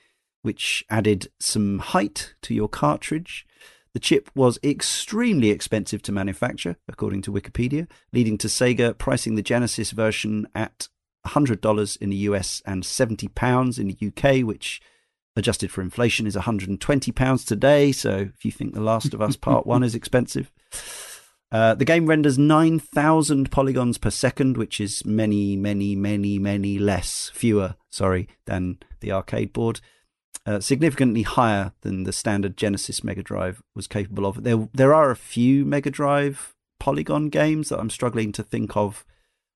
which 0.42 0.84
added 0.88 1.30
some 1.38 1.78
height 1.80 2.34
to 2.42 2.54
your 2.54 2.68
cartridge. 2.68 3.46
The 3.92 4.00
chip 4.00 4.30
was 4.34 4.58
extremely 4.62 5.50
expensive 5.50 6.00
to 6.02 6.12
manufacture, 6.12 6.76
according 6.88 7.22
to 7.22 7.32
Wikipedia, 7.32 7.88
leading 8.12 8.38
to 8.38 8.48
Sega 8.48 8.96
pricing 8.96 9.34
the 9.34 9.42
Genesis 9.42 9.90
version 9.90 10.46
at 10.54 10.88
$100 11.26 11.96
in 12.00 12.10
the 12.10 12.16
US 12.16 12.62
and 12.64 12.84
£70 12.84 13.78
in 13.78 13.88
the 13.88 14.06
UK, 14.06 14.46
which 14.46 14.80
adjusted 15.40 15.72
for 15.72 15.82
inflation 15.82 16.26
is 16.26 16.36
120 16.36 17.10
pounds 17.12 17.44
today. 17.44 17.90
So 17.90 18.28
if 18.34 18.44
you 18.44 18.52
think 18.52 18.74
the 18.74 18.80
last 18.80 19.12
of 19.12 19.20
us 19.20 19.34
part 19.36 19.66
1 19.66 19.82
is 19.82 19.96
expensive. 19.96 20.52
Uh, 21.52 21.74
the 21.74 21.84
game 21.84 22.06
renders 22.06 22.38
9000 22.38 23.50
polygons 23.50 23.98
per 23.98 24.10
second 24.10 24.56
which 24.56 24.80
is 24.80 25.04
many 25.04 25.56
many 25.56 25.96
many 25.96 26.38
many 26.38 26.78
less 26.78 27.28
fewer 27.34 27.74
sorry 27.90 28.28
than 28.46 28.78
the 29.00 29.10
arcade 29.10 29.52
board. 29.52 29.80
Uh, 30.46 30.60
significantly 30.60 31.22
higher 31.22 31.72
than 31.82 32.04
the 32.04 32.12
standard 32.12 32.56
Genesis 32.56 33.04
Mega 33.04 33.22
Drive 33.22 33.62
was 33.74 33.88
capable 33.88 34.26
of. 34.26 34.44
There 34.44 34.68
there 34.72 34.94
are 34.94 35.10
a 35.10 35.16
few 35.16 35.64
Mega 35.64 35.90
Drive 35.90 36.54
polygon 36.78 37.28
games 37.28 37.68
that 37.68 37.80
I'm 37.80 37.90
struggling 37.90 38.32
to 38.32 38.42
think 38.42 38.76
of 38.76 39.04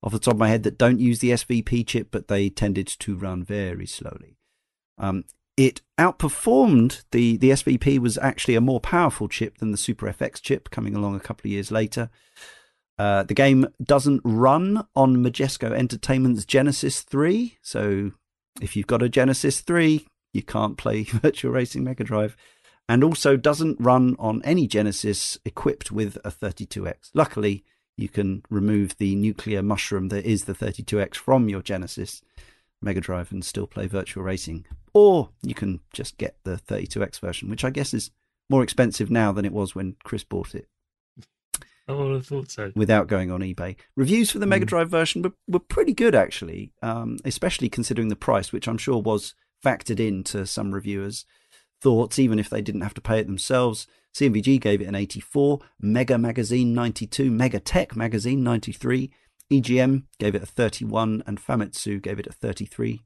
off 0.02 0.12
the 0.12 0.18
top 0.18 0.34
of 0.34 0.40
my 0.40 0.48
head 0.48 0.64
that 0.64 0.76
don't 0.76 1.00
use 1.00 1.20
the 1.20 1.30
SVP 1.30 1.86
chip 1.86 2.08
but 2.10 2.26
they 2.26 2.50
tended 2.50 2.88
to 2.88 3.16
run 3.16 3.44
very 3.44 3.86
slowly. 3.86 4.36
Um, 4.98 5.24
it 5.56 5.80
outperformed 5.98 7.04
the 7.12 7.36
the 7.36 7.50
SVP 7.50 7.98
was 7.98 8.18
actually 8.18 8.54
a 8.54 8.60
more 8.60 8.80
powerful 8.80 9.28
chip 9.28 9.58
than 9.58 9.70
the 9.70 9.76
Super 9.76 10.06
FX 10.06 10.40
chip 10.42 10.70
coming 10.70 10.94
along 10.94 11.14
a 11.14 11.20
couple 11.20 11.48
of 11.48 11.52
years 11.52 11.70
later. 11.70 12.10
Uh, 12.98 13.24
the 13.24 13.34
game 13.34 13.66
doesn't 13.82 14.22
run 14.24 14.86
on 14.94 15.16
Majesco 15.16 15.72
Entertainment's 15.72 16.44
Genesis 16.44 17.00
3, 17.02 17.58
so 17.60 18.12
if 18.60 18.76
you've 18.76 18.86
got 18.86 19.02
a 19.02 19.08
Genesis 19.08 19.60
3, 19.60 20.06
you 20.32 20.42
can't 20.42 20.76
play 20.76 21.02
Virtual 21.04 21.52
Racing 21.52 21.82
Mega 21.82 22.04
Drive, 22.04 22.36
and 22.88 23.02
also 23.02 23.36
doesn't 23.36 23.80
run 23.80 24.14
on 24.18 24.42
any 24.44 24.68
Genesis 24.68 25.38
equipped 25.44 25.90
with 25.90 26.18
a 26.24 26.30
32X. 26.30 27.10
Luckily, 27.14 27.64
you 27.96 28.08
can 28.08 28.42
remove 28.50 28.96
the 28.98 29.14
nuclear 29.16 29.62
mushroom 29.62 30.08
that 30.08 30.24
is 30.24 30.44
the 30.44 30.54
32X 30.54 31.16
from 31.16 31.48
your 31.48 31.62
Genesis 31.62 32.22
Mega 32.80 33.00
Drive 33.00 33.32
and 33.32 33.44
still 33.44 33.66
play 33.66 33.86
Virtual 33.86 34.22
Racing. 34.22 34.66
Or 34.94 35.30
you 35.42 35.54
can 35.54 35.80
just 35.92 36.16
get 36.16 36.36
the 36.44 36.56
32X 36.56 37.20
version, 37.20 37.50
which 37.50 37.64
I 37.64 37.70
guess 37.70 37.92
is 37.92 38.10
more 38.48 38.62
expensive 38.62 39.10
now 39.10 39.32
than 39.32 39.44
it 39.44 39.52
was 39.52 39.74
when 39.74 39.96
Chris 40.04 40.22
bought 40.22 40.54
it 40.54 40.68
I 41.88 41.92
would 41.92 42.12
have 42.14 42.26
thought 42.26 42.50
so. 42.50 42.72
without 42.74 43.08
going 43.08 43.30
on 43.30 43.40
eBay. 43.40 43.76
Reviews 43.96 44.30
for 44.30 44.38
the 44.38 44.46
Mega 44.46 44.64
Mm. 44.64 44.68
Drive 44.68 44.90
version 44.90 45.22
were, 45.22 45.32
were 45.46 45.58
pretty 45.58 45.92
good, 45.92 46.14
actually, 46.14 46.72
um, 46.82 47.18
especially 47.24 47.68
considering 47.68 48.08
the 48.08 48.16
price, 48.16 48.52
which 48.52 48.68
I'm 48.68 48.78
sure 48.78 49.02
was 49.02 49.34
factored 49.64 50.00
into 50.00 50.46
some 50.46 50.72
reviewers' 50.72 51.24
thoughts, 51.82 52.18
even 52.18 52.38
if 52.38 52.48
they 52.48 52.62
didn't 52.62 52.80
have 52.82 52.94
to 52.94 53.00
pay 53.00 53.18
it 53.18 53.26
themselves. 53.26 53.86
CMVG 54.14 54.60
gave 54.60 54.80
it 54.80 54.86
an 54.86 54.94
84, 54.94 55.58
Mega 55.80 56.16
Magazine 56.16 56.72
92, 56.72 57.30
Mega 57.30 57.58
Tech 57.60 57.96
Magazine 57.96 58.42
93, 58.44 59.10
EGM 59.52 60.04
gave 60.18 60.34
it 60.34 60.42
a 60.42 60.46
31, 60.46 61.22
and 61.26 61.40
Famitsu 61.40 62.00
gave 62.00 62.18
it 62.18 62.26
a 62.26 62.32
33 62.32 63.02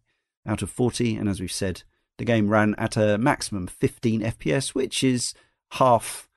out 0.49 0.63
of 0.63 0.71
40. 0.71 1.17
And 1.17 1.29
as 1.29 1.41
we've 1.41 1.53
said, 1.53 1.83
the 2.19 2.25
game 2.25 2.49
ran 2.49 2.75
at 2.77 2.97
a 2.97 3.19
maximum 3.19 3.67
15 3.67 4.23
FPS, 4.23 4.75
which 4.75 5.05
is 5.05 5.35
half 5.73 6.29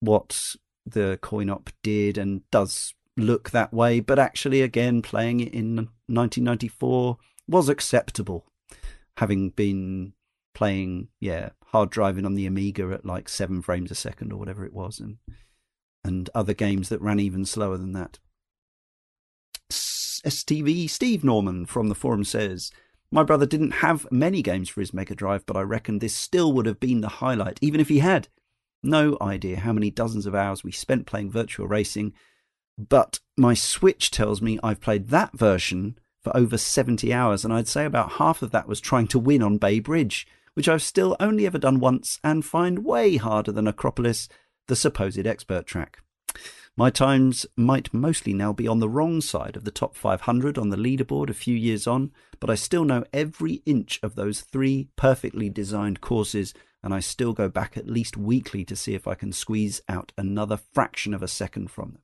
what 0.00 0.54
the 0.86 1.18
coin 1.20 1.50
op 1.50 1.70
did 1.82 2.16
and 2.18 2.48
does 2.50 2.94
look 3.16 3.50
that 3.50 3.72
way. 3.72 4.00
But 4.00 4.18
actually, 4.18 4.62
again, 4.62 5.02
playing 5.02 5.40
it 5.40 5.52
in 5.52 5.76
1994 6.06 7.18
was 7.48 7.68
acceptable, 7.68 8.46
having 9.16 9.50
been 9.50 10.12
playing, 10.54 11.08
yeah, 11.20 11.50
hard 11.66 11.90
driving 11.90 12.24
on 12.24 12.34
the 12.34 12.46
Amiga 12.46 12.90
at 12.92 13.06
like 13.06 13.28
seven 13.28 13.62
frames 13.62 13.90
a 13.90 13.94
second 13.94 14.32
or 14.32 14.38
whatever 14.38 14.64
it 14.64 14.72
was, 14.72 15.00
and 15.00 15.18
and 16.02 16.30
other 16.34 16.54
games 16.54 16.88
that 16.88 17.00
ran 17.00 17.20
even 17.20 17.44
slower 17.44 17.76
than 17.76 17.92
that. 17.92 18.18
STV 19.70 20.88
Steve 20.88 21.24
Norman 21.24 21.66
from 21.66 21.88
the 21.88 21.94
forum 21.94 22.24
says, 22.24 22.70
My 23.12 23.24
brother 23.24 23.46
didn't 23.46 23.72
have 23.72 24.06
many 24.12 24.40
games 24.40 24.68
for 24.68 24.80
his 24.80 24.94
Mega 24.94 25.14
Drive, 25.14 25.44
but 25.44 25.56
I 25.56 25.62
reckon 25.62 25.98
this 25.98 26.16
still 26.16 26.52
would 26.52 26.66
have 26.66 26.78
been 26.78 27.00
the 27.00 27.08
highlight, 27.08 27.58
even 27.60 27.80
if 27.80 27.88
he 27.88 27.98
had. 27.98 28.28
No 28.82 29.18
idea 29.20 29.58
how 29.60 29.72
many 29.72 29.90
dozens 29.90 30.26
of 30.26 30.34
hours 30.34 30.62
we 30.62 30.72
spent 30.72 31.06
playing 31.06 31.30
virtual 31.30 31.66
racing, 31.66 32.12
but 32.78 33.20
my 33.36 33.52
Switch 33.52 34.10
tells 34.10 34.40
me 34.40 34.58
I've 34.62 34.80
played 34.80 35.08
that 35.08 35.36
version 35.36 35.98
for 36.22 36.34
over 36.36 36.56
70 36.56 37.12
hours, 37.12 37.44
and 37.44 37.52
I'd 37.52 37.68
say 37.68 37.84
about 37.84 38.12
half 38.12 38.42
of 38.42 38.52
that 38.52 38.68
was 38.68 38.80
trying 38.80 39.08
to 39.08 39.18
win 39.18 39.42
on 39.42 39.58
Bay 39.58 39.80
Bridge, 39.80 40.26
which 40.54 40.68
I've 40.68 40.82
still 40.82 41.16
only 41.18 41.46
ever 41.46 41.58
done 41.58 41.80
once 41.80 42.18
and 42.22 42.44
find 42.44 42.84
way 42.84 43.16
harder 43.16 43.52
than 43.52 43.66
Acropolis, 43.66 44.28
the 44.68 44.76
supposed 44.76 45.26
expert 45.26 45.66
track. 45.66 46.02
My 46.76 46.88
times 46.88 47.46
might 47.56 47.92
mostly 47.92 48.32
now 48.32 48.52
be 48.52 48.66
on 48.66 48.78
the 48.78 48.88
wrong 48.88 49.20
side 49.20 49.56
of 49.56 49.64
the 49.64 49.70
top 49.70 49.94
500 49.94 50.56
on 50.56 50.70
the 50.70 50.76
leaderboard 50.76 51.28
a 51.28 51.34
few 51.34 51.54
years 51.54 51.86
on, 51.86 52.12
but 52.38 52.48
I 52.48 52.54
still 52.54 52.84
know 52.84 53.04
every 53.12 53.62
inch 53.66 54.00
of 54.02 54.14
those 54.14 54.40
three 54.40 54.88
perfectly 54.96 55.50
designed 55.50 56.00
courses, 56.00 56.54
and 56.82 56.94
I 56.94 57.00
still 57.00 57.32
go 57.32 57.48
back 57.48 57.76
at 57.76 57.86
least 57.86 58.16
weekly 58.16 58.64
to 58.64 58.76
see 58.76 58.94
if 58.94 59.06
I 59.06 59.14
can 59.14 59.32
squeeze 59.32 59.82
out 59.88 60.12
another 60.16 60.56
fraction 60.56 61.12
of 61.12 61.22
a 61.22 61.28
second 61.28 61.70
from 61.70 61.92
them. 61.92 62.02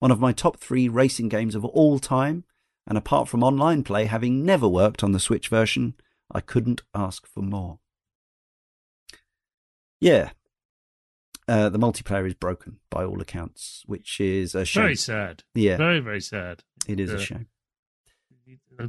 One 0.00 0.10
of 0.10 0.20
my 0.20 0.32
top 0.32 0.58
three 0.58 0.88
racing 0.88 1.28
games 1.28 1.54
of 1.54 1.64
all 1.64 1.98
time, 1.98 2.44
and 2.86 2.98
apart 2.98 3.28
from 3.28 3.42
online 3.42 3.82
play 3.84 4.06
having 4.06 4.44
never 4.44 4.68
worked 4.68 5.04
on 5.04 5.12
the 5.12 5.20
Switch 5.20 5.48
version, 5.48 5.94
I 6.30 6.40
couldn't 6.40 6.82
ask 6.94 7.26
for 7.26 7.42
more. 7.42 7.78
Yeah. 10.00 10.30
Uh, 11.50 11.68
the 11.68 11.80
multiplayer 11.80 12.24
is 12.28 12.34
broken 12.34 12.78
by 12.90 13.04
all 13.04 13.20
accounts, 13.20 13.82
which 13.86 14.20
is 14.20 14.54
a 14.54 14.64
shame. 14.64 14.84
Very 14.84 14.96
sad. 14.96 15.42
yeah, 15.52 15.76
Very, 15.76 15.98
very 15.98 16.20
sad. 16.20 16.62
it 16.86 17.00
is 17.00 17.12
a 17.12 17.16
uh, 17.16 17.18
shame. 17.18 17.48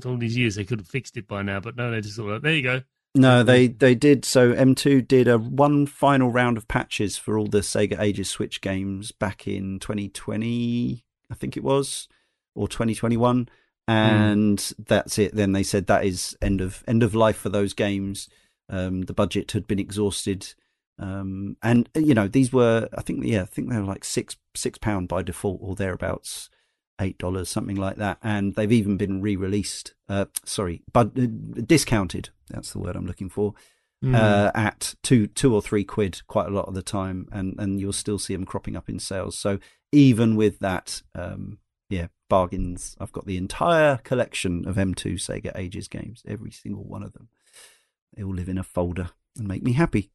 All 0.05 0.17
these 0.17 0.37
years 0.37 0.55
they 0.55 0.63
could 0.63 0.79
have 0.79 0.87
fixed 0.87 1.17
it 1.17 1.27
by 1.27 1.41
now, 1.41 1.59
but 1.59 1.75
no, 1.75 1.89
they 1.89 2.01
just 2.01 2.15
thought, 2.15 2.43
there 2.43 2.53
you 2.53 2.61
go. 2.61 2.81
No, 3.15 3.41
they 3.41 3.67
they 3.67 3.95
did. 3.95 4.23
So 4.23 4.53
M2 4.53 5.07
did 5.07 5.27
a 5.27 5.39
one 5.39 5.87
final 5.87 6.29
round 6.31 6.55
of 6.55 6.67
patches 6.67 7.17
for 7.17 7.35
all 7.35 7.47
the 7.47 7.61
Sega 7.61 7.99
Ages 7.99 8.29
Switch 8.29 8.61
games 8.61 9.11
back 9.11 9.47
in 9.47 9.79
2020, 9.79 11.03
I 11.31 11.33
think 11.33 11.57
it 11.57 11.63
was, 11.63 12.07
or 12.53 12.67
2021, 12.67 13.49
and 13.87 14.73
that's 14.77 15.17
it. 15.17 15.35
Then 15.35 15.51
they 15.51 15.63
said 15.63 15.87
that 15.87 16.05
is 16.05 16.37
end 16.43 16.61
of 16.61 16.83
end 16.87 17.01
of 17.01 17.15
life 17.15 17.37
for 17.37 17.49
those 17.49 17.73
games. 17.73 18.29
Um, 18.69 19.01
the 19.01 19.13
budget 19.13 19.51
had 19.51 19.65
been 19.67 19.79
exhausted, 19.79 20.53
um, 21.01 21.57
and 21.61 21.89
you 21.95 22.13
know 22.13 22.27
these 22.27 22.53
were 22.53 22.87
I 22.97 23.01
think 23.01 23.25
yeah 23.25 23.41
I 23.41 23.45
think 23.45 23.69
they 23.69 23.77
were 23.77 23.83
like 23.83 24.05
six 24.05 24.37
six 24.55 24.77
pound 24.77 25.07
by 25.07 25.21
default 25.23 25.59
or 25.61 25.75
thereabouts. 25.75 26.49
Eight 26.99 27.17
dollars, 27.17 27.49
something 27.49 27.77
like 27.77 27.95
that, 27.95 28.19
and 28.21 28.53
they've 28.53 28.71
even 28.71 28.95
been 28.95 29.21
re-released. 29.23 29.95
Uh, 30.07 30.25
sorry, 30.45 30.83
but 30.93 31.07
uh, 31.17 31.25
discounted. 31.65 32.29
That's 32.51 32.73
the 32.73 32.79
word 32.79 32.95
I'm 32.95 33.07
looking 33.07 33.29
for 33.29 33.53
Mm. 34.03 34.15
uh, 34.15 34.51
at 34.55 34.95
two 35.03 35.27
two 35.27 35.53
or 35.53 35.61
three 35.61 35.83
quid 35.83 36.21
quite 36.25 36.47
a 36.47 36.51
lot 36.51 36.67
of 36.67 36.73
the 36.73 36.81
time, 36.81 37.27
and 37.31 37.55
and 37.59 37.79
you'll 37.79 37.93
still 37.93 38.17
see 38.17 38.35
them 38.35 38.45
cropping 38.45 38.75
up 38.75 38.89
in 38.89 38.97
sales. 38.97 39.37
So 39.37 39.59
even 39.91 40.35
with 40.35 40.57
that, 40.59 41.03
um, 41.13 41.59
yeah, 41.89 42.07
bargains. 42.27 42.95
I've 42.99 43.11
got 43.11 43.25
the 43.27 43.37
entire 43.37 43.97
collection 43.97 44.67
of 44.67 44.75
M2 44.77 45.15
Sega 45.15 45.51
Ages 45.55 45.87
games, 45.87 46.23
every 46.27 46.49
single 46.49 46.83
one 46.83 47.03
of 47.03 47.13
them. 47.13 47.29
They 48.15 48.23
all 48.23 48.33
live 48.33 48.49
in 48.49 48.57
a 48.57 48.63
folder 48.63 49.09
and 49.37 49.47
make 49.47 49.61
me 49.61 49.73
happy. 49.73 50.09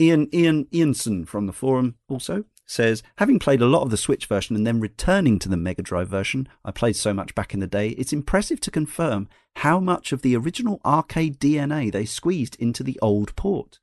Ian 0.00 0.28
Ian 0.34 0.64
Ianson 0.66 1.26
from 1.26 1.46
the 1.46 1.52
forum 1.52 1.96
also 2.08 2.44
says, 2.66 3.02
having 3.18 3.38
played 3.38 3.60
a 3.60 3.66
lot 3.66 3.82
of 3.82 3.90
the 3.90 3.96
Switch 3.96 4.26
version 4.26 4.56
and 4.56 4.66
then 4.66 4.80
returning 4.80 5.38
to 5.38 5.48
the 5.48 5.56
Mega 5.56 5.82
Drive 5.82 6.08
version, 6.08 6.48
I 6.64 6.70
played 6.70 6.96
so 6.96 7.12
much 7.12 7.34
back 7.34 7.52
in 7.52 7.60
the 7.60 7.66
day, 7.66 7.90
it's 7.90 8.12
impressive 8.12 8.60
to 8.60 8.70
confirm 8.70 9.28
how 9.56 9.80
much 9.80 10.12
of 10.12 10.22
the 10.22 10.36
original 10.36 10.80
arcade 10.84 11.38
DNA 11.38 11.92
they 11.92 12.06
squeezed 12.06 12.56
into 12.56 12.82
the 12.82 12.98
old 13.02 13.36
port. 13.36 13.80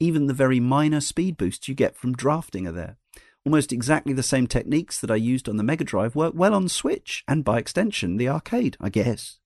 Even 0.00 0.26
the 0.26 0.34
very 0.34 0.60
minor 0.60 1.00
speed 1.00 1.36
boosts 1.36 1.68
you 1.68 1.74
get 1.74 1.96
from 1.96 2.12
drafting 2.12 2.66
are 2.66 2.72
there. 2.72 2.96
Almost 3.44 3.72
exactly 3.72 4.12
the 4.12 4.22
same 4.22 4.46
techniques 4.46 5.00
that 5.00 5.10
I 5.10 5.16
used 5.16 5.48
on 5.48 5.56
the 5.56 5.62
Mega 5.62 5.84
Drive 5.84 6.14
work 6.14 6.34
well 6.36 6.54
on 6.54 6.68
Switch, 6.68 7.24
and 7.26 7.44
by 7.44 7.58
extension, 7.58 8.16
the 8.16 8.28
arcade, 8.28 8.76
I 8.80 8.90
guess. 8.90 9.37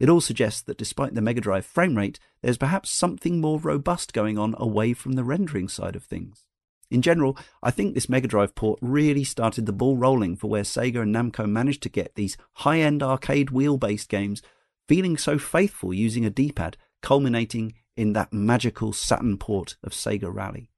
It 0.00 0.08
all 0.08 0.20
suggests 0.20 0.62
that 0.62 0.78
despite 0.78 1.14
the 1.14 1.20
Mega 1.20 1.40
Drive 1.40 1.66
frame 1.66 1.96
rate, 1.96 2.20
there's 2.42 2.58
perhaps 2.58 2.90
something 2.90 3.40
more 3.40 3.58
robust 3.58 4.12
going 4.12 4.38
on 4.38 4.54
away 4.58 4.92
from 4.94 5.12
the 5.12 5.24
rendering 5.24 5.68
side 5.68 5.96
of 5.96 6.04
things. 6.04 6.44
In 6.90 7.02
general, 7.02 7.36
I 7.62 7.70
think 7.70 7.94
this 7.94 8.08
Mega 8.08 8.28
Drive 8.28 8.54
port 8.54 8.78
really 8.80 9.24
started 9.24 9.66
the 9.66 9.72
ball 9.72 9.96
rolling 9.96 10.36
for 10.36 10.48
where 10.48 10.62
Sega 10.62 11.02
and 11.02 11.14
Namco 11.14 11.48
managed 11.48 11.82
to 11.82 11.88
get 11.88 12.14
these 12.14 12.36
high 12.54 12.80
end 12.80 13.02
arcade 13.02 13.50
wheel 13.50 13.76
based 13.76 14.08
games 14.08 14.40
feeling 14.86 15.18
so 15.18 15.36
faithful 15.38 15.92
using 15.92 16.24
a 16.24 16.30
D 16.30 16.50
pad, 16.50 16.76
culminating 17.02 17.74
in 17.96 18.14
that 18.14 18.32
magical 18.32 18.92
Saturn 18.92 19.36
port 19.36 19.76
of 19.82 19.92
Sega 19.92 20.32
Rally. 20.32 20.70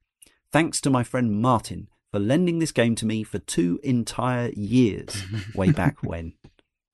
Thanks 0.50 0.80
to 0.80 0.90
my 0.90 1.04
friend 1.04 1.40
Martin 1.40 1.88
for 2.10 2.18
lending 2.18 2.58
this 2.58 2.72
game 2.72 2.96
to 2.96 3.06
me 3.06 3.22
for 3.22 3.38
two 3.38 3.78
entire 3.84 4.48
years 4.48 5.22
way 5.54 5.70
back 5.70 5.98
when. 6.02 6.32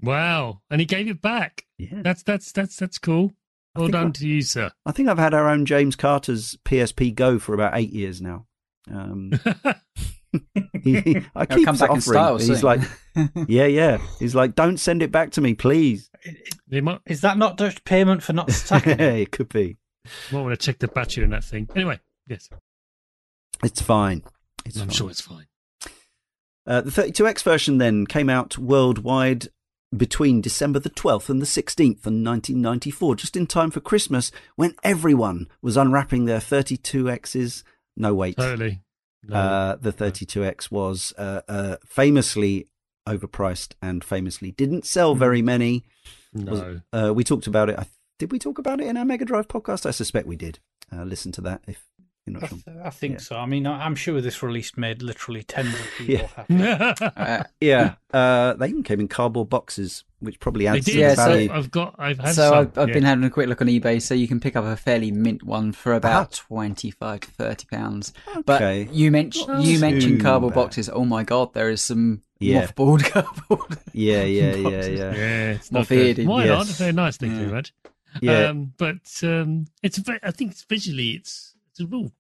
Wow. 0.01 0.61
And 0.71 0.81
he 0.81 0.87
gave 0.87 1.09
it 1.09 1.23
back. 1.23 1.65
Yeah. 1.79 2.03
That's 2.03 2.23
that's 2.23 2.53
that's 2.53 2.77
that's 2.77 2.99
cool. 2.99 3.33
I 3.75 3.81
Well 3.81 3.89
done 3.89 4.09
I- 4.09 4.11
to 4.13 4.29
you, 4.29 4.43
sir. 4.43 4.71
I 4.85 4.93
think 4.93 5.09
I've 5.09 5.19
had 5.19 5.35
our 5.35 5.49
own 5.49 5.67
James 5.67 5.97
Carter's 5.97 6.57
PSP 6.65 7.15
Go 7.15 7.39
for 7.39 7.55
about 7.55 7.77
eight 7.77 7.93
years 7.93 8.21
now. 8.23 8.47
Um, 8.91 9.33
he, 10.83 11.01
he- 11.01 11.27
I 11.35 11.47
keep 11.47 11.65
come 11.65 11.77
back 11.77 11.91
in 11.91 12.01
style 12.01 12.39
He's 12.39 12.47
soon. 12.47 12.61
like, 12.61 12.81
yeah, 13.49 13.67
yeah. 13.67 13.99
He's 14.19 14.35
like, 14.35 14.55
don't 14.55 14.77
send 14.79 15.03
it 15.03 15.11
back 15.11 15.33
to 15.33 15.41
me, 15.41 15.55
please. 15.55 16.11
Is 17.07 17.21
that 17.23 17.39
not 17.39 17.59
just 17.59 17.85
payment 17.85 18.23
for 18.23 18.33
not 18.33 18.51
stacking? 18.51 18.93
it? 19.01 19.01
it 19.01 19.33
could 19.33 19.49
be. 19.49 19.77
might 20.31 20.43
want 20.43 20.59
to 20.59 20.65
check 20.65 20.79
the 20.79 20.89
battery 20.89 21.25
in 21.25 21.31
that 21.31 21.45
thing. 21.45 21.69
Anyway, 21.75 22.01
yes, 22.29 22.49
It's 23.65 23.81
fine. 23.81 24.23
It's 24.65 24.77
I'm 24.77 24.89
fine. 24.89 24.95
sure 24.95 25.11
it's 25.11 25.21
fine. 25.21 25.47
Uh, 26.67 26.81
the 26.81 26.91
32X 26.91 27.43
version 27.45 27.79
then 27.79 28.07
came 28.07 28.29
out 28.29 28.59
worldwide 28.59 29.49
between 29.95 30.41
December 30.41 30.79
the 30.79 30.91
12th 30.91 31.29
and 31.29 31.41
the 31.41 31.47
16th 31.47 32.07
in 32.07 32.25
1994, 32.25 33.17
just 33.17 33.37
in 33.37 33.47
time 33.47 33.71
for 33.71 33.81
Christmas 33.81 34.31
when 34.57 34.75
everyone 34.83 35.49
was 35.63 35.77
unwrapping 35.77 36.25
their 36.25 36.41
32Xs. 36.41 37.63
No, 37.97 38.15
wait. 38.15 38.37
Totally. 38.37 38.83
No. 39.23 39.37
Uh, 39.37 39.77
the 39.77 39.93
32X 39.93 40.71
was 40.71 41.13
uh, 41.19 41.43
uh, 41.49 41.77
famously 41.85 42.69
overpriced 43.09 43.73
and 43.81 44.05
famously 44.05 44.51
didn't 44.53 44.87
sell 44.87 45.15
very 45.15 45.43
many. 45.43 45.85
no. 46.33 46.81
Uh, 46.93 47.13
we 47.15 47.25
talked 47.25 47.47
about 47.47 47.71
it. 47.71 47.79
I, 47.79 47.87
did 48.19 48.33
we 48.33 48.39
talk 48.39 48.59
about 48.59 48.81
it 48.81 48.87
in 48.87 48.97
our 48.97 49.05
Mega 49.05 49.25
Drive 49.25 49.49
podcast? 49.49 49.87
I 49.87 49.91
suspect 49.91 50.27
we 50.27 50.37
did. 50.37 50.59
Uh, 50.93 51.05
listen 51.05 51.33
to 51.33 51.41
that 51.43 51.63
if 51.67 51.85
you're 52.27 52.45
I, 52.45 52.49
th- 52.49 52.63
I 52.85 52.91
think 52.91 53.13
Yeah. 53.15 53.19
so. 53.21 53.37
I 53.37 53.47
mean, 53.47 53.67
I- 53.67 53.85
I'm 53.85 53.95
sure 53.95 54.21
this 54.21 54.43
release 54.43 54.77
made 54.77 55.03
literally 55.03 55.43
tens 55.43 55.73
of 55.75 55.81
people 55.99 56.15
Yeah. 56.15 56.27
happy. 56.37 57.13
Uh, 57.17 57.43
Yeah, 57.61 57.95
uh, 58.13 58.55
they 58.55 58.69
even 58.69 58.83
came 58.83 59.01
in 59.01 59.09
cardboard 59.09 59.49
boxes, 59.49 60.05
which 60.21 60.41
probably 60.41 60.65
they 60.65 60.71
adds 60.79 60.87
did. 60.87 60.93
to 60.93 60.99
Yeah, 60.99 61.15
the 61.15 61.47
so- 61.49 61.55
I've 61.55 61.71
got. 61.71 61.95
I've 61.99 62.19
had. 62.19 62.35
so 62.35 62.49
some, 62.51 62.55
I've, 62.59 62.79
I've 62.79 62.89
yeah. 62.89 62.95
been 62.95 63.03
having 63.05 63.25
a 63.25 63.31
quick 63.31 63.49
look 63.49 63.61
on 63.63 63.69
eBay, 63.69 64.01
so 64.03 64.15
you 64.15 64.27
can 64.29 64.41
pick 64.41 64.57
up 64.57 64.65
a 64.65 64.77
fairly 64.77 65.11
mint 65.11 65.43
one 65.45 65.73
for 65.73 65.95
about 65.95 66.33
Ah. 66.41 66.45
twenty-five 66.49 67.21
to 67.21 67.31
thirty 67.31 67.67
pounds. 67.71 68.13
Okay. 68.37 68.43
But 68.87 68.95
you 68.95 69.11
mentioned 69.11 69.65
you 69.65 69.79
mentioned 69.79 70.21
cardboard 70.21 70.55
bad. 70.55 70.61
boxes. 70.63 70.91
Oh 70.93 71.05
my 71.05 71.23
god, 71.25 71.55
there 71.55 71.71
is 71.71 71.81
some 71.81 72.23
Yeah. 72.41 72.67
mothballed 72.67 73.05
cardboard. 73.13 73.79
Yeah, 73.93 74.23
yeah, 74.25 74.55
yeah, 74.57 74.63
boxes. 74.63 74.99
yeah. 74.99 75.15
Yeah, 75.15 75.51
it's 75.53 75.71
More 75.73 75.81
not 75.81 75.89
good. 75.89 76.17
feared, 76.17 76.29
Why 76.29 76.47
not? 76.47 76.67
yes. 76.67 76.79
Very 76.79 76.93
nice. 76.93 77.17
Thank 77.19 77.33
you 77.33 77.39
Yeah. 77.39 77.45
very 77.45 77.55
much. 77.55 77.73
Yeah, 78.23 78.45
Um, 78.49 78.73
but 78.79 79.21
um, 79.25 79.67
it's. 79.83 79.99
ve- 79.99 80.19
I 80.23 80.31
think 80.31 80.53
it's 80.53 80.65
visually, 80.65 81.11
it's 81.11 81.46
it's 81.79 81.81
a 81.81 81.87
real 81.87 82.11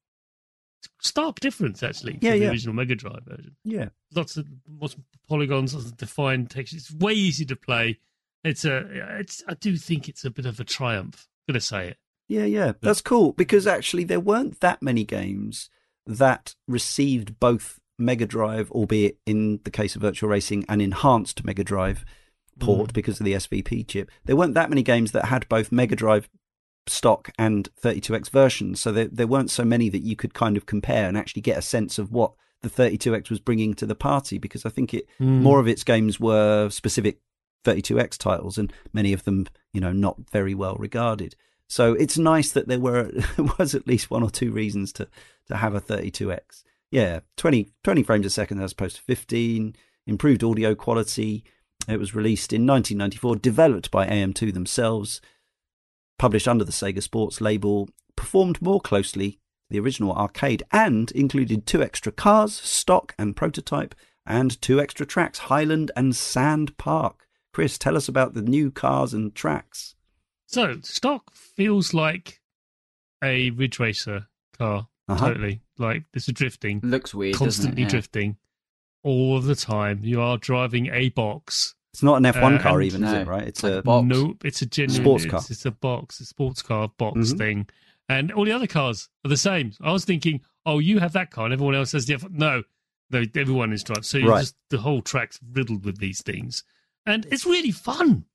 stark 1.00 1.40
difference 1.40 1.82
actually. 1.82 2.18
Yeah, 2.20 2.32
from 2.32 2.40
the 2.40 2.50
original 2.50 2.74
Mega 2.74 2.94
Drive 2.94 3.22
version. 3.26 3.56
yeah. 3.64 3.88
Lots 4.14 4.36
of 4.36 4.46
lots 4.80 4.94
of 4.94 5.00
polygons, 5.28 5.74
lots 5.74 5.86
of 5.86 5.96
defined 5.96 6.50
textures. 6.50 6.90
It's 6.90 6.92
way 6.92 7.12
easier 7.12 7.46
to 7.48 7.56
play. 7.56 7.98
It's 8.44 8.64
a. 8.64 8.84
It's. 9.18 9.42
I 9.48 9.54
do 9.54 9.76
think 9.76 10.08
it's 10.08 10.24
a 10.24 10.30
bit 10.30 10.46
of 10.46 10.60
a 10.60 10.64
triumph. 10.64 11.26
I'm 11.48 11.52
gonna 11.52 11.60
say 11.60 11.88
it. 11.88 11.96
Yeah, 12.28 12.44
yeah. 12.44 12.72
That's 12.80 13.00
cool 13.00 13.32
because 13.32 13.66
actually 13.66 14.04
there 14.04 14.20
weren't 14.20 14.60
that 14.60 14.82
many 14.82 15.04
games 15.04 15.70
that 16.06 16.54
received 16.68 17.38
both 17.40 17.80
Mega 17.98 18.26
Drive, 18.26 18.70
albeit 18.70 19.18
in 19.26 19.60
the 19.64 19.70
case 19.70 19.96
of 19.96 20.02
Virtual 20.02 20.28
Racing, 20.28 20.64
an 20.68 20.80
enhanced 20.80 21.44
Mega 21.44 21.64
Drive 21.64 22.04
port 22.58 22.90
mm. 22.90 22.94
because 22.94 23.20
of 23.20 23.24
the 23.24 23.34
SVP 23.34 23.86
chip. 23.86 24.10
There 24.24 24.36
weren't 24.36 24.54
that 24.54 24.70
many 24.70 24.82
games 24.82 25.12
that 25.12 25.26
had 25.26 25.48
both 25.48 25.72
Mega 25.72 25.96
Drive 25.96 26.28
stock 26.86 27.30
and 27.38 27.68
32X 27.82 28.30
versions. 28.30 28.80
So 28.80 28.92
there, 28.92 29.08
there 29.08 29.26
weren't 29.26 29.50
so 29.50 29.64
many 29.64 29.88
that 29.88 30.02
you 30.02 30.16
could 30.16 30.34
kind 30.34 30.56
of 30.56 30.66
compare 30.66 31.08
and 31.08 31.16
actually 31.16 31.42
get 31.42 31.58
a 31.58 31.62
sense 31.62 31.98
of 31.98 32.12
what 32.12 32.32
the 32.62 32.68
32X 32.70 33.28
was 33.30 33.40
bringing 33.40 33.74
to 33.74 33.86
the 33.86 33.94
party 33.94 34.38
because 34.38 34.64
I 34.64 34.70
think 34.70 34.94
it 34.94 35.06
Mm. 35.20 35.42
more 35.42 35.60
of 35.60 35.68
its 35.68 35.84
games 35.84 36.18
were 36.20 36.68
specific 36.70 37.18
32X 37.64 38.16
titles 38.16 38.58
and 38.58 38.72
many 38.92 39.12
of 39.12 39.24
them, 39.24 39.46
you 39.72 39.80
know, 39.80 39.92
not 39.92 40.16
very 40.30 40.54
well 40.54 40.76
regarded. 40.76 41.34
So 41.68 41.94
it's 41.94 42.16
nice 42.16 42.52
that 42.52 42.68
there 42.68 42.78
were 42.80 43.10
was 43.58 43.74
at 43.74 43.86
least 43.88 44.10
one 44.10 44.22
or 44.22 44.30
two 44.30 44.52
reasons 44.52 44.92
to 44.94 45.08
to 45.48 45.56
have 45.56 45.74
a 45.74 45.80
32X. 45.80 46.62
Yeah, 46.90 47.20
20, 47.36 47.68
20 47.84 48.02
frames 48.04 48.26
a 48.26 48.30
second 48.30 48.60
as 48.60 48.72
opposed 48.72 48.96
to 48.96 49.02
15, 49.02 49.74
improved 50.06 50.42
audio 50.44 50.74
quality. 50.74 51.44
It 51.88 51.98
was 52.00 52.14
released 52.14 52.52
in 52.52 52.66
1994, 52.66 53.36
developed 53.36 53.90
by 53.90 54.06
AM2 54.08 54.52
themselves, 54.54 55.20
published 56.18 56.48
under 56.48 56.64
the 56.64 56.72
Sega 56.72 57.02
Sports 57.02 57.40
label, 57.40 57.88
performed 58.16 58.62
more 58.62 58.80
closely 58.80 59.38
the 59.68 59.80
original 59.80 60.12
arcade, 60.12 60.62
and 60.72 61.10
included 61.12 61.66
two 61.66 61.82
extra 61.82 62.12
cars, 62.12 62.54
stock 62.54 63.14
and 63.18 63.34
prototype, 63.36 63.94
and 64.24 64.60
two 64.62 64.80
extra 64.80 65.04
tracks, 65.04 65.38
Highland 65.38 65.90
and 65.96 66.14
Sand 66.14 66.76
Park. 66.78 67.26
Chris, 67.52 67.78
tell 67.78 67.96
us 67.96 68.08
about 68.08 68.34
the 68.34 68.42
new 68.42 68.70
cars 68.70 69.12
and 69.14 69.34
tracks. 69.34 69.94
So 70.46 70.76
stock 70.82 71.34
feels 71.34 71.94
like 71.94 72.40
a 73.22 73.50
Ridge 73.50 73.78
Racer 73.80 74.26
car. 74.58 74.88
Uh-huh. 75.08 75.28
Totally. 75.28 75.60
Like 75.78 76.04
this 76.12 76.28
is 76.28 76.34
drifting, 76.34 76.80
Looks 76.82 77.14
weird, 77.14 77.36
constantly 77.36 77.70
doesn't 77.70 77.78
it? 77.78 77.82
Yeah. 77.82 77.88
drifting, 77.88 78.36
all 79.04 79.36
of 79.36 79.44
the 79.44 79.54
time. 79.54 80.00
You 80.02 80.20
are 80.20 80.36
driving 80.36 80.88
a 80.92 81.10
box. 81.10 81.75
It's 81.96 82.02
not 82.02 82.16
an 82.18 82.24
F1 82.24 82.58
Uh, 82.58 82.62
car, 82.62 82.78
and- 82.80 82.86
even, 82.86 83.04
is 83.04 83.12
it? 83.12 83.26
Right? 83.26 83.48
It's 83.48 83.62
like 83.62 83.72
a 83.72 83.78
a 83.78 83.82
box. 83.82 84.06
Nope, 84.06 84.44
it's 84.44 84.60
a 84.60 84.66
genuine 84.66 85.02
Sports 85.02 85.24
car. 85.24 85.40
It's 85.48 85.64
a 85.64 85.70
box, 85.70 86.20
a 86.20 86.26
sports 86.26 86.60
car 86.60 86.90
box 86.98 87.32
Mhm. 87.32 87.38
thing, 87.38 87.68
and 88.06 88.30
all 88.32 88.44
the 88.44 88.52
other 88.52 88.66
cars 88.66 89.08
are 89.24 89.30
the 89.30 89.36
same. 89.38 89.72
I 89.80 89.92
was 89.92 90.04
thinking, 90.04 90.42
oh, 90.66 90.78
you 90.78 90.98
have 90.98 91.14
that 91.14 91.30
car, 91.30 91.46
and 91.46 91.54
everyone 91.54 91.74
else 91.74 91.92
has 91.92 92.04
the 92.04 92.12
F- 92.14 92.28
no, 92.30 92.64
no, 93.10 93.24
everyone 93.34 93.72
is 93.72 93.82
driving. 93.82 94.02
So 94.02 94.18
you 94.18 94.28
Right. 94.28 94.40
just 94.40 94.56
the 94.68 94.76
whole 94.78 95.00
track's 95.00 95.40
riddled 95.52 95.86
with 95.86 95.96
these 95.96 96.20
things, 96.22 96.64
and 97.06 97.26
it's 97.30 97.46
really 97.46 97.70
fun. 97.70 98.26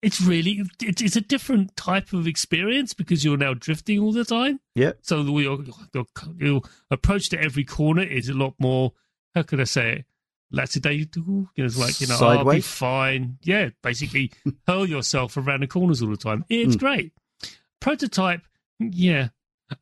it's 0.00 0.20
really 0.20 0.62
it, 0.80 1.02
it's 1.02 1.16
a 1.16 1.20
different 1.20 1.74
type 1.76 2.12
of 2.12 2.24
experience 2.28 2.94
because 2.94 3.24
you're 3.24 3.36
now 3.36 3.52
drifting 3.52 3.98
all 3.98 4.12
the 4.12 4.24
time. 4.24 4.60
Yeah. 4.76 4.92
So 5.02 5.24
the, 5.24 5.32
your, 5.32 5.58
your, 5.92 6.06
your 6.38 6.62
approach 6.88 7.30
to 7.30 7.42
every 7.42 7.64
corner 7.64 8.04
is 8.04 8.28
a 8.28 8.32
lot 8.34 8.54
more. 8.60 8.92
How 9.34 9.42
could 9.42 9.60
I 9.60 9.64
say 9.64 9.92
it? 9.96 10.04
Lackadaisical. 10.50 11.48
You 11.54 11.62
know, 11.62 11.64
it's 11.66 11.76
like 11.78 12.00
you 12.00 12.06
know, 12.06 12.18
I'll 12.20 12.44
be 12.44 12.60
fine. 12.60 13.38
Yeah, 13.42 13.70
basically 13.82 14.32
hurl 14.66 14.86
yourself 14.88 15.36
around 15.36 15.60
the 15.62 15.66
corners 15.66 16.02
all 16.02 16.10
the 16.10 16.16
time. 16.16 16.44
It's 16.48 16.76
Mm. 16.76 16.80
great. 16.80 17.12
Prototype. 17.80 18.42
Yeah. 18.78 19.28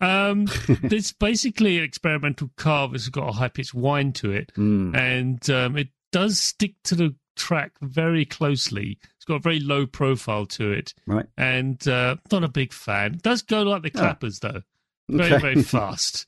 Um, 0.00 0.46
it's 0.68 1.12
basically 1.12 1.78
an 1.78 1.84
experimental 1.84 2.50
car 2.56 2.88
that's 2.88 3.08
got 3.08 3.28
a 3.28 3.32
high 3.32 3.48
pitched 3.48 3.74
whine 3.74 4.12
to 4.14 4.32
it 4.32 4.52
Mm. 4.56 4.96
and 4.96 5.50
um, 5.50 5.76
it 5.76 5.88
does 6.12 6.40
stick 6.40 6.74
to 6.84 6.94
the 6.94 7.14
track 7.36 7.72
very 7.80 8.24
closely. 8.24 8.98
It's 9.16 9.24
got 9.24 9.36
a 9.36 9.40
very 9.40 9.60
low 9.60 9.86
profile 9.86 10.46
to 10.46 10.72
it, 10.72 10.94
Right. 11.06 11.26
and 11.36 11.86
uh, 11.86 12.16
not 12.32 12.42
a 12.44 12.48
big 12.48 12.72
fan. 12.72 13.14
It 13.14 13.22
does 13.22 13.42
go 13.42 13.62
like 13.62 13.82
the 13.82 13.92
Ah. 13.94 13.98
clappers 13.98 14.40
though, 14.40 14.62
very 15.08 15.32
Okay. 15.34 15.40
very 15.40 15.62
fast, 15.62 16.26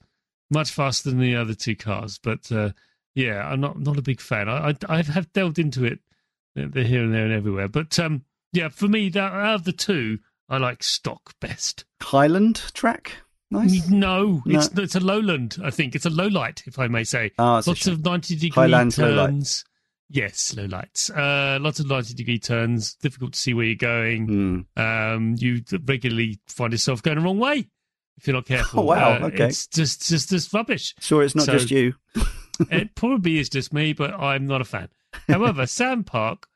much 0.50 0.70
faster 0.70 1.10
than 1.10 1.18
the 1.20 1.34
other 1.34 1.54
two 1.54 1.74
cars. 1.76 2.18
But 2.22 2.50
uh, 2.52 2.70
yeah, 3.18 3.48
I'm 3.48 3.60
not 3.60 3.78
not 3.80 3.98
a 3.98 4.02
big 4.02 4.20
fan. 4.20 4.48
I 4.48 4.70
I, 4.70 4.74
I 4.88 5.02
have 5.02 5.32
delved 5.32 5.58
into 5.58 5.84
it, 5.84 5.98
uh, 6.58 6.66
they're 6.70 6.84
here 6.84 7.02
and 7.02 7.12
there 7.12 7.24
and 7.24 7.32
everywhere. 7.32 7.68
But 7.68 7.98
um, 7.98 8.24
yeah, 8.52 8.68
for 8.68 8.88
me, 8.88 9.08
that 9.10 9.32
out 9.32 9.54
of 9.56 9.64
the 9.64 9.72
two, 9.72 10.18
I 10.48 10.58
like 10.58 10.82
stock 10.82 11.34
best. 11.40 11.84
Highland 12.00 12.62
track. 12.74 13.16
Nice. 13.50 13.88
No, 13.88 14.42
No. 14.44 14.58
it's 14.58 14.68
it's 14.78 14.94
a 14.94 15.00
lowland. 15.00 15.56
I 15.64 15.70
think 15.70 15.94
it's 15.94 16.06
a 16.06 16.10
low 16.10 16.26
light, 16.28 16.62
if 16.66 16.78
I 16.78 16.86
may 16.86 17.04
say. 17.04 17.32
Ah, 17.38 17.62
lots 17.66 17.86
of 17.86 18.04
90 18.04 18.36
degree 18.36 18.66
light. 18.68 18.92
turns. 18.92 19.64
Yes, 20.10 20.54
low 20.56 20.64
lights. 20.66 21.10
Uh, 21.10 21.58
lots 21.60 21.80
of 21.80 21.86
90 21.88 22.14
degree 22.14 22.38
turns. 22.38 22.94
Difficult 22.96 23.32
to 23.34 23.38
see 23.38 23.52
where 23.54 23.64
you're 23.66 23.74
going. 23.74 24.66
Mm. 24.76 25.14
Um, 25.16 25.34
you 25.38 25.62
regularly 25.84 26.38
find 26.46 26.72
yourself 26.72 27.02
going 27.02 27.18
the 27.18 27.24
wrong 27.24 27.38
way 27.38 27.68
if 28.16 28.26
you're 28.26 28.34
not 28.34 28.46
careful. 28.54 28.80
Oh, 28.80 28.84
wow, 28.84 29.16
Uh, 29.22 29.26
okay. 29.26 29.46
It's 29.48 29.66
just, 29.66 30.06
just, 30.08 30.30
just 30.30 30.52
rubbish. 30.54 30.94
Sure, 31.00 31.22
it's 31.22 31.34
not 31.34 31.46
So- 31.46 31.52
just 31.52 31.70
you. 31.70 31.94
It 32.70 32.94
probably 32.94 33.38
is 33.38 33.48
just 33.48 33.72
me, 33.72 33.92
but 33.92 34.12
I'm 34.14 34.46
not 34.46 34.60
a 34.60 34.64
fan. 34.64 34.88
However, 35.28 35.66
Sand 35.78 36.06
Park, 36.06 36.48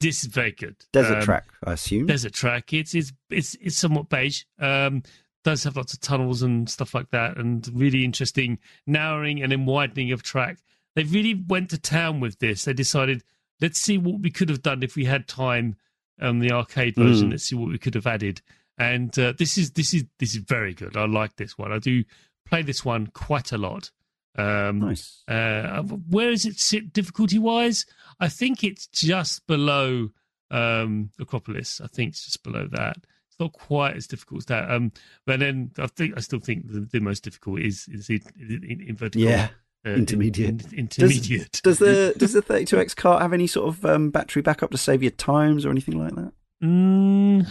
this 0.00 0.24
is 0.24 0.30
very 0.30 0.52
good. 0.52 0.76
Desert 0.92 1.18
Um, 1.18 1.22
track, 1.24 1.44
I 1.64 1.72
assume. 1.74 2.06
desert 2.06 2.32
track. 2.32 2.72
It's 2.72 2.94
it's 2.94 3.12
it's 3.30 3.54
it's 3.60 3.76
somewhat 3.76 4.08
beige. 4.08 4.42
Um, 4.58 5.02
does 5.44 5.64
have 5.64 5.76
lots 5.76 5.92
of 5.92 6.00
tunnels 6.00 6.42
and 6.42 6.68
stuff 6.70 6.94
like 6.94 7.10
that, 7.10 7.36
and 7.36 7.68
really 7.74 8.04
interesting 8.04 8.58
narrowing 8.86 9.42
and 9.42 9.52
then 9.52 9.66
widening 9.66 10.10
of 10.12 10.22
track. 10.22 10.58
They 10.96 11.04
really 11.04 11.34
went 11.34 11.70
to 11.70 11.78
town 11.78 12.20
with 12.20 12.38
this. 12.38 12.64
They 12.64 12.72
decided, 12.72 13.24
let's 13.60 13.78
see 13.80 13.98
what 13.98 14.20
we 14.20 14.30
could 14.30 14.48
have 14.48 14.62
done 14.62 14.82
if 14.82 14.94
we 14.96 15.04
had 15.04 15.26
time 15.28 15.76
on 16.20 16.38
the 16.38 16.52
arcade 16.52 16.94
version. 16.96 17.28
Mm. 17.28 17.30
Let's 17.32 17.44
see 17.44 17.56
what 17.56 17.68
we 17.70 17.78
could 17.78 17.94
have 17.94 18.06
added. 18.06 18.40
And 18.78 19.16
uh, 19.18 19.34
this 19.38 19.58
is 19.58 19.72
this 19.72 19.92
is 19.94 20.04
this 20.18 20.30
is 20.30 20.36
very 20.38 20.72
good. 20.74 20.96
I 20.96 21.06
like 21.06 21.36
this 21.36 21.58
one. 21.58 21.72
I 21.72 21.78
do 21.78 22.04
play 22.46 22.62
this 22.62 22.84
one 22.84 23.08
quite 23.08 23.52
a 23.52 23.58
lot. 23.58 23.90
Um, 24.36 24.80
nice. 24.80 25.22
uh, 25.28 25.82
where 25.82 26.30
does 26.30 26.44
it 26.44 26.58
sit 26.58 26.92
difficulty 26.92 27.38
wise? 27.38 27.86
I 28.20 28.28
think 28.28 28.64
it's 28.64 28.86
just 28.88 29.46
below 29.46 30.10
um, 30.50 31.10
Acropolis. 31.20 31.80
I 31.80 31.86
think 31.86 32.10
it's 32.10 32.24
just 32.24 32.42
below 32.42 32.66
that. 32.72 32.96
It's 33.28 33.40
not 33.40 33.52
quite 33.52 33.96
as 33.96 34.06
difficult 34.06 34.42
as 34.42 34.46
that. 34.46 34.70
Um, 34.70 34.92
but 35.26 35.40
then 35.40 35.70
I 35.78 35.86
think 35.88 36.14
I 36.16 36.20
still 36.20 36.40
think 36.40 36.70
the, 36.70 36.80
the 36.80 37.00
most 37.00 37.24
difficult 37.24 37.60
is 37.60 37.88
is 37.88 38.08
in, 38.10 38.20
in, 38.38 38.84
in 38.88 38.96
vertical. 38.96 39.28
Yeah. 39.28 39.48
uh, 39.86 39.90
intermediate. 39.90 40.72
in- 40.72 40.78
intermediate. 40.78 41.60
Does 41.62 41.78
the 41.78 42.14
does 42.18 42.32
the 42.32 42.42
32x 42.42 42.94
cart 42.96 43.22
have 43.22 43.32
any 43.32 43.46
sort 43.46 43.68
of 43.68 43.84
um, 43.84 44.10
battery 44.10 44.42
backup 44.42 44.70
to 44.70 44.78
save 44.78 45.02
your 45.02 45.10
times 45.12 45.66
or 45.66 45.70
anything 45.70 45.98
like 45.98 46.14
that? 46.14 46.32
Mm, 46.62 47.46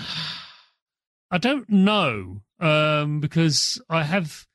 I 1.30 1.38
don't 1.38 1.70
know 1.70 2.42
um, 2.60 3.20
because 3.20 3.82
I 3.90 4.04
have 4.04 4.48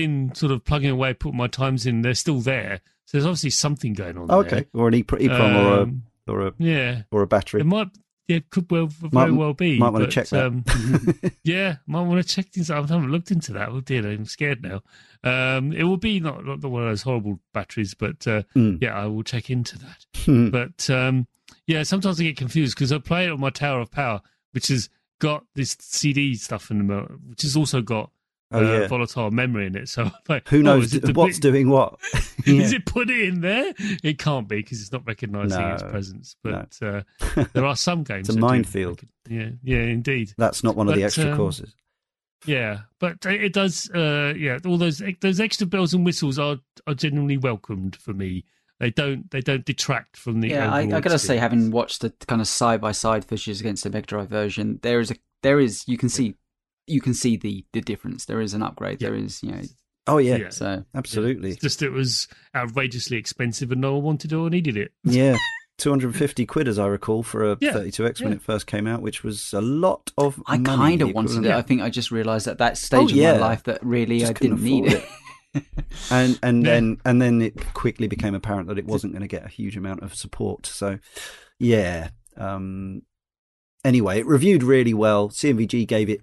been 0.00 0.34
sort 0.34 0.52
of 0.52 0.64
plugging 0.64 0.90
away, 0.90 1.14
putting 1.14 1.36
my 1.38 1.46
times 1.48 1.86
in. 1.86 2.02
They're 2.02 2.14
still 2.14 2.40
there, 2.40 2.80
so 3.06 3.16
there's 3.16 3.26
obviously 3.26 3.50
something 3.50 3.92
going 3.94 4.16
on. 4.18 4.26
Oh, 4.30 4.40
okay, 4.40 4.66
or 4.72 4.88
an 4.88 4.94
E- 4.94 5.02
EEPROM 5.04 5.54
or 5.64 5.78
a 5.78 5.82
Um, 5.82 6.02
or 6.26 6.46
a 6.48 6.52
yeah, 6.58 7.02
or 7.10 7.22
a 7.22 7.26
battery. 7.26 7.60
it 7.60 7.64
might. 7.64 7.88
Yeah, 8.28 8.40
could 8.50 8.68
well 8.72 8.86
very 8.88 9.10
Might- 9.12 9.30
well 9.38 9.54
be. 9.54 9.78
might 9.78 9.90
wanna 9.90 10.06
but, 10.06 10.10
check 10.10 10.26
that. 10.30 10.46
Um, 10.46 10.64
yeah, 11.44 11.76
might 11.86 12.02
want 12.02 12.20
to 12.20 12.26
check 12.34 12.48
things. 12.48 12.70
out. 12.72 12.90
I 12.90 12.94
haven't 12.94 13.12
looked 13.12 13.30
into 13.30 13.52
that. 13.52 13.68
Oh 13.68 13.80
dear, 13.80 14.04
I'm 14.04 14.24
scared 14.24 14.62
now. 14.64 14.82
Um, 15.22 15.72
it 15.72 15.84
will 15.84 15.96
be 15.96 16.18
not, 16.18 16.44
not 16.44 16.60
one 16.64 16.82
of 16.82 16.88
those 16.88 17.02
horrible 17.02 17.38
batteries, 17.54 17.94
but 17.94 18.26
uh, 18.26 18.42
Mm. 18.56 18.82
yeah, 18.82 18.94
I 19.00 19.06
will 19.06 19.22
check 19.22 19.48
into 19.48 19.78
that. 19.78 20.04
Hmm. 20.24 20.50
But 20.50 20.90
um, 20.90 21.28
yeah, 21.68 21.84
sometimes 21.84 22.18
I 22.20 22.24
get 22.24 22.36
confused 22.36 22.74
because 22.76 22.90
I 22.90 22.98
play 22.98 23.26
it 23.26 23.30
on 23.30 23.38
my 23.38 23.50
Tower 23.50 23.80
of 23.80 23.92
Power, 23.92 24.20
which 24.50 24.68
has 24.68 24.88
got 25.20 25.44
this 25.54 25.76
CD 25.78 26.34
stuff 26.34 26.68
in 26.72 26.78
the 26.78 26.84
middle, 26.84 27.06
which 27.28 27.42
has 27.42 27.56
also 27.56 27.80
got 27.80 28.10
oh 28.52 28.58
uh, 28.58 28.80
yeah. 28.80 28.86
volatile 28.86 29.30
memory 29.30 29.66
in 29.66 29.76
it. 29.76 29.88
So 29.88 30.10
like, 30.28 30.48
Who 30.48 30.58
oh, 30.58 30.62
knows 30.62 30.86
is 30.86 30.94
it 30.94 31.02
the 31.02 31.12
what's 31.12 31.38
bit- 31.38 31.42
doing 31.42 31.68
what? 31.68 31.98
Is 32.46 32.72
it 32.72 32.86
put 32.86 33.10
it 33.10 33.22
in 33.22 33.40
there? 33.40 33.74
It 34.04 34.18
can't 34.18 34.46
be 34.46 34.56
because 34.56 34.80
it's 34.80 34.92
not 34.92 35.04
recognizing 35.04 35.60
its 35.60 35.82
presence. 35.82 36.36
But 36.44 36.78
uh, 36.80 37.02
there 37.54 37.64
are 37.64 37.74
some 37.74 38.04
games. 38.04 38.28
It's 38.28 38.36
a 38.36 38.38
that 38.38 38.40
do 38.40 38.46
minefield. 38.46 39.00
Yeah, 39.28 39.48
yeah, 39.64 39.78
indeed. 39.78 40.32
That's 40.38 40.62
not 40.62 40.76
one 40.76 40.88
of 40.88 40.94
the 40.94 41.02
extra 41.02 41.32
um, 41.32 41.36
courses. 41.36 41.74
Yeah, 42.44 42.82
but 43.00 43.24
it 43.24 43.52
does. 43.52 43.90
Uh, 43.90 44.32
yeah, 44.36 44.58
all 44.64 44.78
those 44.78 45.02
those 45.20 45.40
extra 45.40 45.66
bells 45.66 45.92
and 45.92 46.04
whistles 46.04 46.38
are 46.38 46.58
are 46.86 46.94
genuinely 46.94 47.36
welcomed 47.36 47.96
for 47.96 48.12
me. 48.12 48.44
They 48.78 48.90
don't 48.90 49.28
they 49.30 49.40
don't 49.40 49.64
detract 49.64 50.16
from 50.16 50.40
the. 50.40 50.50
yeah, 50.50 50.72
I, 50.72 50.82
I 50.82 51.00
gotta 51.00 51.18
say, 51.18 51.38
having 51.38 51.72
watched 51.72 52.02
the 52.02 52.10
kind 52.28 52.40
of 52.40 52.46
side 52.46 52.80
by 52.80 52.92
side 52.92 53.24
fishes 53.24 53.58
against 53.58 53.82
the 53.82 53.90
Mega 53.90 54.06
Drive 54.06 54.28
version, 54.28 54.78
there 54.82 55.00
is 55.00 55.10
a 55.10 55.16
there 55.42 55.58
is 55.58 55.82
you 55.88 55.98
can 55.98 56.08
see 56.08 56.36
you 56.86 57.00
can 57.00 57.14
see 57.14 57.36
the 57.36 57.64
the 57.72 57.80
difference. 57.80 58.24
There 58.26 58.40
is 58.40 58.54
an 58.54 58.62
upgrade. 58.62 59.00
Yeah. 59.02 59.10
There 59.10 59.18
is 59.18 59.42
you 59.42 59.52
know 59.52 59.62
Oh 60.08 60.18
yeah, 60.18 60.36
yeah. 60.36 60.50
so 60.50 60.84
absolutely. 60.94 61.50
It's 61.50 61.60
just 61.60 61.82
it 61.82 61.90
was 61.90 62.28
outrageously 62.54 63.16
expensive 63.16 63.72
and 63.72 63.80
no 63.80 63.94
one 63.94 64.04
wanted 64.04 64.32
or 64.32 64.48
needed 64.50 64.76
it. 64.76 64.92
Yeah. 65.04 65.36
250 65.78 66.46
quid, 66.46 66.68
as 66.68 66.78
I 66.78 66.86
recall, 66.86 67.22
for 67.22 67.52
a 67.52 67.58
Yeah, 67.60 67.72
32X 67.74 68.20
when 68.22 68.30
yeah. 68.30 68.36
it 68.36 68.42
first 68.42 68.66
came 68.66 68.86
out, 68.86 69.02
which 69.02 69.22
was 69.22 69.52
a 69.52 69.60
lot 69.60 70.10
of 70.16 70.42
I 70.46 70.56
kind 70.56 71.02
of 71.02 71.12
wanted 71.12 71.32
it. 71.32 71.40
equivalent. 71.40 71.46
I 71.58 71.60
think 71.62 71.82
I 71.82 71.90
just 71.90 72.10
realised 72.10 72.48
at 72.48 72.56
that 72.58 72.78
stage 72.78 73.12
Oh, 73.12 73.18
of 73.32 73.40
my 73.40 73.46
life 73.46 73.64
that 73.64 73.84
really 73.84 74.20
Just 74.20 74.30
I 74.30 74.32
didn't 74.38 74.62
need 74.62 74.86
afford 74.86 75.02
it. 75.54 75.64
and 76.10 76.38
and 76.42 76.64
Yeah. 76.64 76.72
then 76.72 76.96
and 77.04 77.20
then 77.20 77.42
it 77.42 77.74
quickly 77.74 78.06
became 78.08 78.34
apparent 78.34 78.68
that 78.68 78.78
it 78.78 78.86
wasn't 78.86 79.12
going 79.12 79.20
to 79.22 79.28
get 79.28 79.44
a 79.44 79.48
huge 79.48 79.76
amount 79.76 80.02
of 80.02 80.14
support. 80.14 80.64
So, 80.66 80.98
yeah. 81.58 82.08
Um, 82.38 83.02
anyway, 83.84 84.20
it 84.20 84.26
reviewed 84.26 84.62
really 84.62 84.94
well. 84.94 85.28
CMVG 85.28 85.86
gave 85.86 86.08
it 86.08 86.22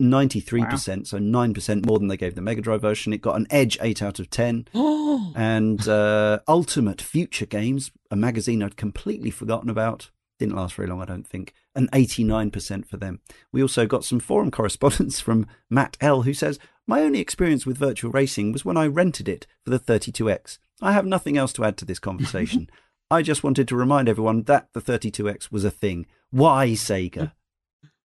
ninety 0.00 0.40
three 0.40 0.64
percent, 0.64 1.06
so 1.08 1.18
nine 1.18 1.54
percent 1.54 1.86
more 1.86 1.98
than 1.98 2.08
they 2.08 2.16
gave 2.16 2.34
the 2.34 2.42
Mega 2.42 2.60
Drive 2.60 2.82
version. 2.82 3.12
It 3.12 3.20
got 3.22 3.36
an 3.36 3.46
Edge 3.50 3.78
eight 3.80 4.02
out 4.02 4.18
of 4.18 4.30
ten. 4.30 4.66
Oh, 4.74 5.32
And 5.36 5.86
uh, 5.88 6.40
Ultimate 6.48 7.00
Future 7.00 7.46
Games, 7.46 7.90
a 8.10 8.16
magazine 8.16 8.62
I'd 8.62 8.76
completely 8.76 9.30
forgotten 9.30 9.70
about. 9.70 10.10
Didn't 10.38 10.56
last 10.56 10.74
very 10.74 10.88
long, 10.88 11.00
I 11.00 11.04
don't 11.04 11.26
think. 11.26 11.54
An 11.76 11.88
89% 11.92 12.86
for 12.86 12.96
them. 12.96 13.20
We 13.52 13.62
also 13.62 13.86
got 13.86 14.04
some 14.04 14.18
forum 14.18 14.50
correspondence 14.52 15.20
from 15.20 15.46
Matt 15.70 15.96
L, 16.00 16.22
who 16.22 16.34
says, 16.34 16.58
My 16.86 17.02
only 17.02 17.20
experience 17.20 17.64
with 17.64 17.78
virtual 17.78 18.10
racing 18.10 18.52
was 18.52 18.64
when 18.64 18.76
I 18.76 18.86
rented 18.86 19.28
it 19.28 19.46
for 19.64 19.70
the 19.70 19.78
32X. 19.78 20.58
I 20.82 20.92
have 20.92 21.06
nothing 21.06 21.36
else 21.38 21.52
to 21.54 21.64
add 21.64 21.76
to 21.78 21.84
this 21.84 22.00
conversation. 22.00 22.68
I 23.10 23.22
just 23.22 23.44
wanted 23.44 23.68
to 23.68 23.76
remind 23.76 24.08
everyone 24.08 24.42
that 24.44 24.68
the 24.72 24.80
32X 24.80 25.52
was 25.52 25.64
a 25.64 25.70
thing. 25.70 26.06
Why 26.30 26.70
Sega? 26.70 27.32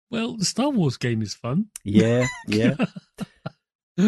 Well, 0.09 0.37
the 0.37 0.45
Star 0.45 0.69
Wars 0.69 0.97
game 0.97 1.21
is 1.21 1.33
fun. 1.33 1.67
Yeah, 1.83 2.27
yeah. 2.47 2.75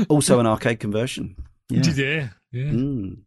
also 0.08 0.40
an 0.40 0.48
arcade 0.48 0.80
conversion. 0.80 1.36
Yeah. 1.70 1.84
yeah, 1.94 2.30
yeah. 2.52 2.64
Mm. 2.64 3.18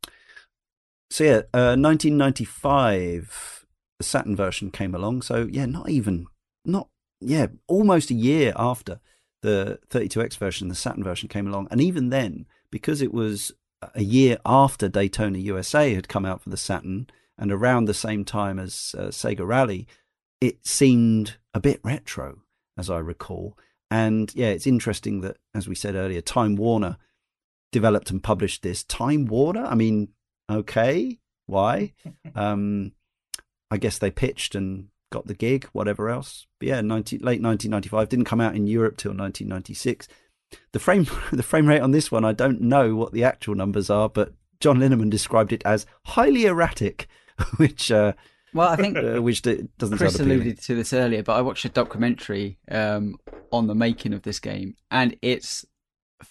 So 1.11 1.25
yeah, 1.25 1.43
uh, 1.53 1.77
1995, 1.77 3.67
the 3.99 4.05
Saturn 4.05 4.35
version 4.35 4.71
came 4.71 4.95
along. 4.95 5.23
So 5.23 5.49
yeah, 5.51 5.67
not 5.67 5.91
even, 5.91 6.27
not 6.65 6.89
yeah, 7.21 7.47
almost 7.69 8.11
a 8.11 8.15
year 8.15 8.53
after 8.57 9.01
the 9.43 9.79
32X 9.91 10.39
version, 10.39 10.69
the 10.69 10.75
Saturn 10.75 11.05
version 11.05 11.29
came 11.29 11.47
along, 11.47 11.69
and 11.71 11.81
even 11.81 12.11
then, 12.11 12.47
because 12.71 13.03
it 13.03 13.13
was 13.13 13.53
a 13.95 14.03
year 14.03 14.39
after 14.47 14.89
Daytona 14.89 15.39
USA 15.39 15.95
had 15.95 16.09
come 16.09 16.25
out 16.25 16.43
for 16.43 16.51
the 16.51 16.57
Saturn, 16.57 17.09
and 17.37 17.51
around 17.51 17.85
the 17.85 17.95
same 17.95 18.25
time 18.25 18.59
as 18.59 18.95
uh, 18.97 19.07
Sega 19.07 19.47
Rally, 19.47 19.87
it 20.41 20.67
seemed 20.67 21.37
a 21.55 21.61
bit 21.61 21.81
retro, 21.83 22.39
as 22.79 22.91
I 22.91 22.99
recall. 22.99 23.57
And 23.91 24.35
yeah, 24.35 24.49
it's 24.49 24.67
interesting 24.67 25.21
that, 25.21 25.37
as 25.55 25.69
we 25.69 25.75
said 25.75 25.95
earlier, 25.95 26.21
Time 26.21 26.57
Warner 26.57 26.97
developed 27.73 28.11
and 28.11 28.23
published 28.23 28.63
this. 28.63 28.85
Time 28.85 29.27
Warner? 29.27 29.65
I 29.65 29.75
mean, 29.75 30.09
okay, 30.51 31.19
why? 31.47 31.93
um, 32.35 32.93
I 33.71 33.79
guess 33.79 33.99
they 33.99 34.11
pitched 34.11 34.55
and 34.55 34.89
got 35.11 35.27
the 35.27 35.35
gig, 35.35 35.67
whatever 35.73 36.09
else. 36.09 36.47
But 36.59 36.69
yeah, 36.69 36.81
90, 36.81 37.19
late 37.19 37.43
1995 37.43 38.09
didn't 38.09 38.25
come 38.25 38.41
out 38.41 38.57
in 38.57 38.67
Europe 38.67 38.97
till 38.97 39.11
1996. 39.11 40.09
The 40.73 40.79
frame 40.79 41.07
the 41.33 41.43
frame 41.43 41.67
rate 41.67 41.81
on 41.81 41.93
this 41.93 42.11
one, 42.11 42.25
I 42.25 42.33
don't 42.33 42.61
know 42.61 42.95
what 42.97 43.13
the 43.13 43.25
actual 43.25 43.55
numbers 43.55 43.91
are, 43.91 44.09
but 44.09 44.33
John 44.61 44.79
Linneman 44.79 45.11
described 45.11 45.53
it 45.53 45.63
as 45.65 45.87
highly 46.07 46.47
erratic, 46.47 47.09
which 47.57 47.91
uh, 47.91 48.13
Well, 48.55 48.69
I 48.69 48.77
think 48.77 48.97
uh, 48.99 49.21
which 49.23 49.43
doesn't 49.43 49.99
Chris 49.99 50.19
alluded 50.21 50.61
to 50.63 50.75
this 50.75 50.93
earlier, 50.93 51.23
but 51.23 51.35
I 51.35 51.41
watched 51.43 51.65
a 51.65 51.69
documentary 51.71 52.59
um, 52.71 53.17
on 53.51 53.67
the 53.67 53.75
making 53.75 54.13
of 54.13 54.23
this 54.23 54.39
game, 54.41 54.77
and 54.91 55.17
it's 55.23 55.65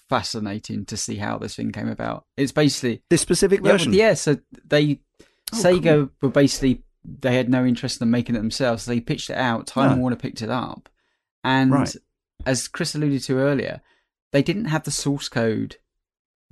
fascinating 0.10 0.86
to 0.86 0.98
see 0.98 1.18
how 1.18 1.38
this 1.38 1.56
thing 1.56 1.72
came 1.72 1.90
about. 1.90 2.26
It's 2.38 2.52
basically 2.52 3.02
This 3.10 3.22
specific 3.22 3.62
version. 3.62 3.92
well, 3.92 4.00
yeah. 4.00 4.14
So 4.14 4.38
they 4.66 5.00
Oh, 5.54 5.58
Sega 5.58 6.10
were 6.22 6.30
basically 6.30 6.82
they 7.04 7.36
had 7.36 7.50
no 7.50 7.66
interest 7.66 8.02
in 8.02 8.10
making 8.10 8.36
it 8.36 8.40
themselves. 8.40 8.84
So 8.84 8.92
they 8.92 9.02
pitched 9.02 9.30
it 9.30 9.36
out. 9.36 9.68
Time 9.68 9.92
No. 9.92 9.98
Warner 9.98 10.16
picked 10.16 10.42
it 10.42 10.50
up, 10.50 10.88
and 11.44 11.72
Right. 11.72 11.96
as 12.46 12.68
Chris 12.70 12.96
alluded 12.96 13.22
to 13.24 13.38
earlier, 13.38 13.82
they 14.32 14.42
didn't 14.44 14.66
have 14.66 14.84
the 14.84 14.92
source 14.92 15.28
code 15.28 15.76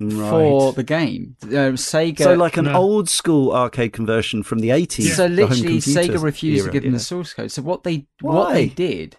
Right. 0.00 0.30
for 0.30 0.72
the 0.72 0.82
game. 0.82 1.36
Uh, 1.42 1.76
Sega. 1.76 2.22
so 2.22 2.34
like 2.34 2.56
an 2.56 2.64
No. 2.64 2.72
old 2.74 3.08
school 3.10 3.52
arcade 3.52 3.92
conversion 3.92 4.42
from 4.42 4.60
the 4.60 4.70
80s. 4.70 5.14
So 5.14 5.26
literally, 5.26 5.78
Sega 5.78 6.22
refused 6.22 6.60
era, 6.62 6.68
to 6.68 6.72
give 6.72 6.82
them 6.84 6.92
yeah. 6.92 6.98
the 6.98 7.04
source 7.04 7.34
code. 7.34 7.52
So 7.52 7.60
what 7.62 7.84
they 7.84 8.06
what 8.20 8.54
they 8.54 8.68
did, 8.68 9.16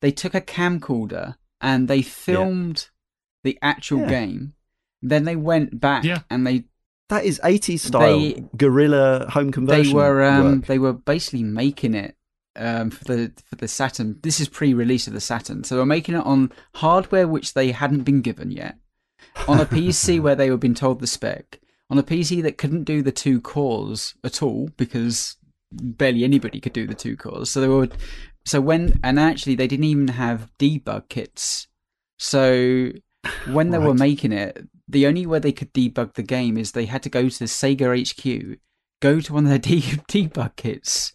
they 0.00 0.10
took 0.10 0.34
a 0.34 0.40
camcorder 0.40 1.36
and 1.60 1.86
they 1.86 2.00
filmed 2.02 2.88
the 3.44 3.58
actual 3.60 4.00
Yeah. 4.00 4.08
game. 4.08 4.52
Then 5.02 5.24
they 5.24 5.36
went 5.36 5.80
back 5.80 6.04
Yeah. 6.04 6.20
and 6.30 6.46
they 6.46 6.64
That 7.08 7.26
is 7.26 7.38
80s 7.44 7.82
style 7.82 8.18
They- 8.18 8.44
guerrilla 8.56 9.28
home 9.30 9.52
conversion. 9.52 9.88
they 9.92 9.94
were 9.94 10.22
um, 10.24 10.44
work. 10.60 10.66
they 10.66 10.78
were 10.78 10.94
basically 10.94 11.42
making 11.42 11.92
it 11.94 12.16
um, 12.56 12.88
for 12.90 13.04
the 13.04 13.32
for 13.44 13.56
the 13.56 13.68
Saturn. 13.68 14.18
This 14.22 14.40
is 14.40 14.48
pre-release 14.48 15.06
of 15.06 15.12
the 15.12 15.20
Saturn, 15.20 15.64
so 15.64 15.74
they 15.74 15.78
were 15.80 15.86
making 15.86 16.14
it 16.14 16.24
on 16.24 16.52
hardware 16.76 17.28
which 17.28 17.52
they 17.54 17.72
hadn't 17.72 18.04
been 18.04 18.22
given 18.22 18.50
yet, 18.50 18.76
on 19.48 19.60
a 19.60 19.66
PC 19.66 20.20
where 20.20 20.34
they 20.34 20.50
were 20.50 20.56
being 20.56 20.74
told 20.74 21.00
the 21.00 21.06
spec, 21.06 21.60
on 21.90 21.98
a 21.98 22.02
PC 22.02 22.42
that 22.42 22.58
couldn't 22.58 22.84
do 22.84 23.02
the 23.02 23.12
two 23.12 23.40
cores 23.40 24.14
at 24.24 24.42
all 24.42 24.70
because 24.76 25.36
barely 25.72 26.24
anybody 26.24 26.60
could 26.60 26.72
do 26.72 26.86
the 26.86 26.94
two 26.94 27.16
cores. 27.16 27.50
So 27.50 27.60
they 27.60 27.68
were 27.68 27.88
so 28.44 28.60
when 28.60 28.98
and 29.02 29.18
actually 29.18 29.54
they 29.54 29.66
didn't 29.66 29.84
even 29.84 30.08
have 30.08 30.50
debug 30.58 31.08
kits. 31.08 31.68
So 32.18 32.92
when 33.50 33.70
they 33.70 33.78
were 33.78 33.94
making 33.94 34.32
it, 34.32 34.66
the 34.88 35.06
only 35.06 35.26
way 35.26 35.38
they 35.38 35.52
could 35.52 35.72
debug 35.72 36.14
the 36.14 36.22
game 36.22 36.56
is 36.56 36.72
they 36.72 36.86
had 36.86 37.02
to 37.04 37.08
go 37.08 37.28
to 37.28 37.38
the 37.38 37.44
Sega 37.44 37.98
HQ, 37.98 38.58
go 39.00 39.20
to 39.20 39.32
one 39.32 39.44
of 39.44 39.50
their 39.50 39.58
de- 39.58 39.80
debug 39.80 40.56
kits, 40.56 41.12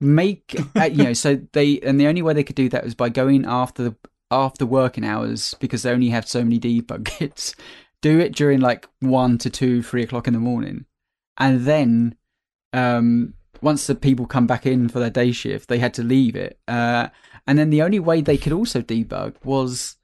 make 0.00 0.56
uh, 0.76 0.84
you 0.84 1.04
know. 1.04 1.12
So 1.12 1.40
they 1.52 1.80
and 1.80 1.98
the 1.98 2.06
only 2.06 2.22
way 2.22 2.34
they 2.34 2.44
could 2.44 2.56
do 2.56 2.68
that 2.70 2.84
was 2.84 2.94
by 2.94 3.08
going 3.08 3.44
after 3.46 3.96
after 4.30 4.66
working 4.66 5.04
hours 5.04 5.54
because 5.60 5.82
they 5.82 5.90
only 5.90 6.10
have 6.10 6.28
so 6.28 6.42
many 6.42 6.58
debug 6.58 7.04
kits. 7.18 7.54
Do 8.00 8.18
it 8.20 8.34
during 8.34 8.60
like 8.60 8.88
one 9.00 9.38
to 9.38 9.50
two, 9.50 9.82
three 9.82 10.02
o'clock 10.02 10.28
in 10.28 10.34
the 10.34 10.38
morning, 10.38 10.84
and 11.36 11.62
then 11.62 12.16
um, 12.72 13.34
once 13.60 13.86
the 13.86 13.94
people 13.94 14.26
come 14.26 14.46
back 14.46 14.66
in 14.66 14.88
for 14.88 15.00
their 15.00 15.10
day 15.10 15.32
shift, 15.32 15.68
they 15.68 15.78
had 15.78 15.94
to 15.94 16.02
leave 16.02 16.36
it. 16.36 16.58
Uh, 16.68 17.08
and 17.46 17.58
then 17.58 17.70
the 17.70 17.82
only 17.82 17.98
way 17.98 18.20
they 18.20 18.36
could 18.36 18.52
also 18.52 18.82
debug 18.82 19.34
was 19.42 19.96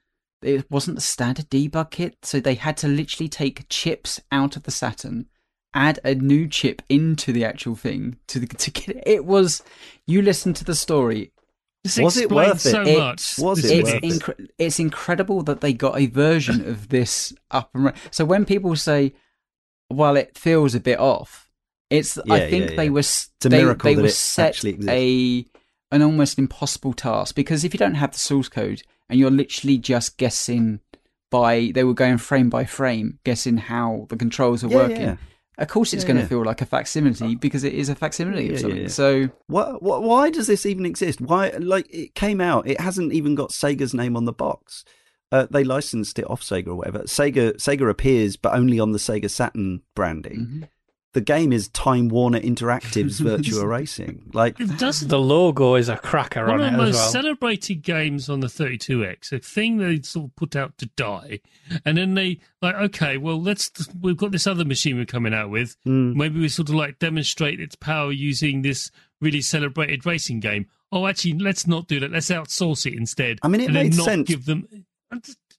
it 0.43 0.71
wasn't 0.71 0.97
the 0.97 1.01
standard 1.01 1.49
debug 1.51 1.91
kit, 1.91 2.19
so 2.23 2.41
they 2.41 2.55
had 2.55 2.77
to 2.79 2.89
literally 2.89 3.29
take 3.29 3.69
chips 3.69 4.21
out 4.31 4.57
of 4.57 4.65
the 4.65 4.71
Saturn, 4.71 5.27
add 5.73 6.01
a 6.05 6.15
new 6.15 6.49
chip 6.49 6.83
into 6.89 7.33
the 7.33 7.45
actual 7.45 7.77
thing 7.77 8.19
to 8.29 8.41
the, 8.41 8.47
to 8.57 8.71
get 8.71 8.89
it. 8.97 9.03
It 9.07 9.25
was 9.25 9.63
you 10.07 10.23
listen 10.23 10.53
to 10.55 10.65
the 10.65 10.75
story. 10.75 11.33
This 11.85 11.99
Was 11.99 12.17
it 12.17 12.31
worth 12.31 12.57
it? 12.65 12.71
so 12.71 12.83
It- 12.83 12.99
much. 12.99 13.39
was 13.39 13.63
it 13.65 13.87
It's 14.03 14.29
it? 14.29 14.51
it's 14.59 14.81
incredible 14.81 15.43
that 15.43 15.61
they 15.61 15.73
got 15.75 15.99
a 15.99 16.07
version 16.07 16.67
of 16.67 16.89
this 16.89 17.35
up 17.51 17.71
and 17.75 17.85
running. 17.85 18.01
So 18.11 18.25
when 18.25 18.45
people 18.47 18.75
say, 18.75 19.13
"Well, 19.91 20.17
it 20.17 20.37
feels 20.37 20.75
a 20.75 20.81
bit 20.81 20.99
off," 20.99 21.51
it's 21.91 22.17
Yeah, 22.25 22.35
I 22.35 22.51
think 22.51 22.71
yeah, 22.71 22.77
they 22.77 22.85
yeah. 22.87 22.91
were 22.91 23.01
a 23.01 23.05
they, 23.43 23.49
they 23.95 23.97
were 24.03 24.09
set 24.09 24.65
a 24.65 25.45
an 25.93 26.03
almost 26.03 26.39
impossible 26.39 26.95
task 26.95 27.35
because 27.37 27.65
if 27.65 27.75
you 27.75 27.79
don't 27.79 27.95
have 27.95 28.13
the 28.13 28.19
source 28.19 28.49
code 28.49 28.83
and 29.11 29.19
you're 29.21 29.31
literally 29.31 29.77
just 29.79 30.17
guessing 30.17 30.81
by 31.31 31.71
they 31.75 31.85
were 31.85 31.95
going 31.95 32.17
frame 32.17 32.49
by 32.49 32.65
frame 32.65 33.19
guessing 33.25 33.59
how 33.59 34.07
the 34.09 34.17
controls 34.17 34.65
are 34.65 34.69
Yeah, 34.69 34.77
working. 34.77 35.19
Of 35.59 35.69
course, 35.69 35.93
it's 35.93 36.03
Yeah, 36.03 36.09
going 36.09 36.17
to 36.17 36.23
yeah. 36.23 36.29
feel 36.29 36.45
like 36.45 36.61
a 36.63 36.67
facsimile 36.67 37.37
because 37.37 37.63
it 37.65 37.75
is 37.75 37.89
a 37.89 37.95
facsimile 37.95 38.53
of 38.53 38.61
something. 38.61 38.89
So 38.89 39.31
What, 39.47 39.83
what, 39.83 40.03
why 40.03 40.31
does 40.31 40.47
this 40.49 40.67
even 40.67 40.85
exist? 40.85 41.21
Why, 41.21 41.51
like, 41.59 41.87
it 41.95 42.15
came 42.15 42.41
out. 42.41 42.67
It 42.69 42.81
hasn't 42.81 43.13
even 43.13 43.35
got 43.35 43.51
Sega's 43.51 43.95
name 43.95 44.17
on 44.17 44.25
the 44.25 44.33
box. 44.33 44.85
Uh, 45.33 45.47
they 45.51 45.65
licensed 45.65 46.19
it 46.19 46.29
off 46.31 46.43
Sega 46.43 46.69
or 46.69 46.75
whatever. 46.77 47.01
Sega, 47.01 47.55
Sega 47.57 47.89
appears, 47.91 48.37
but 48.37 48.55
only 48.55 48.79
on 48.81 48.93
the 48.93 48.99
Sega 48.99 49.31
Saturn 49.31 49.83
branding. 49.95 50.39
mhm. 50.39 50.69
The 51.15 51.21
game 51.21 51.53
is 51.53 51.69
Time 51.69 52.09
Warner 52.09 52.41
Interactive's 52.41 53.21
Virtua 53.21 53.65
Racing. 53.69 54.31
Like, 54.35 54.61
It 54.61 54.77
does 54.79 55.01
The 55.01 55.19
logo 55.19 55.77
is 55.77 55.89
a 55.89 55.97
cracker 55.97 56.45
one 56.47 56.61
on 56.61 56.67
of 56.67 56.73
the 56.73 56.77
most 56.79 56.95
well. 56.97 57.09
celebrated 57.11 57.83
games 57.83 58.29
on 58.29 58.41
the 58.41 58.49
32X, 58.49 59.33
a 59.33 59.39
thing 59.39 59.79
they 59.79 60.03
sort 60.03 60.27
of 60.27 60.37
put 60.37 60.57
out 60.57 60.77
to 60.79 60.87
die, 60.97 61.41
and 61.85 61.97
then 61.97 62.15
they 62.15 62.41
like, 62.61 62.75
okay, 62.75 63.17
well, 63.17 63.41
let's 63.41 63.71
we've 64.01 64.17
got 64.17 64.33
this 64.33 64.47
other 64.47 64.65
machine 64.65 64.97
we're 64.97 65.05
coming 65.07 65.33
out 65.33 65.51
with. 65.51 65.77
mm, 65.87 66.15
Maybe 66.15 66.41
we 66.41 66.49
sort 66.49 66.69
of 66.69 66.75
like 66.75 66.99
demonstrate 66.99 67.61
its 67.61 67.77
power 67.77 68.13
using 68.13 68.63
this 68.63 68.91
really 69.21 69.41
celebrated 69.41 70.05
racing 70.05 70.41
game. 70.41 70.67
Oh, 70.93 71.07
actually, 71.07 71.35
let's 71.39 71.67
not 71.67 71.87
do 71.89 71.99
that. 72.01 72.11
Let's 72.13 72.29
outsource 72.31 72.87
it 72.87 72.95
instead. 72.97 73.39
I 73.43 73.49
mean, 73.49 73.61
it 73.63 73.67
and 73.69 73.77
then 73.77 73.85
made 73.85 73.97
not 73.97 74.05
sense. 74.05 74.29
Give 74.29 74.45
them. 74.45 74.67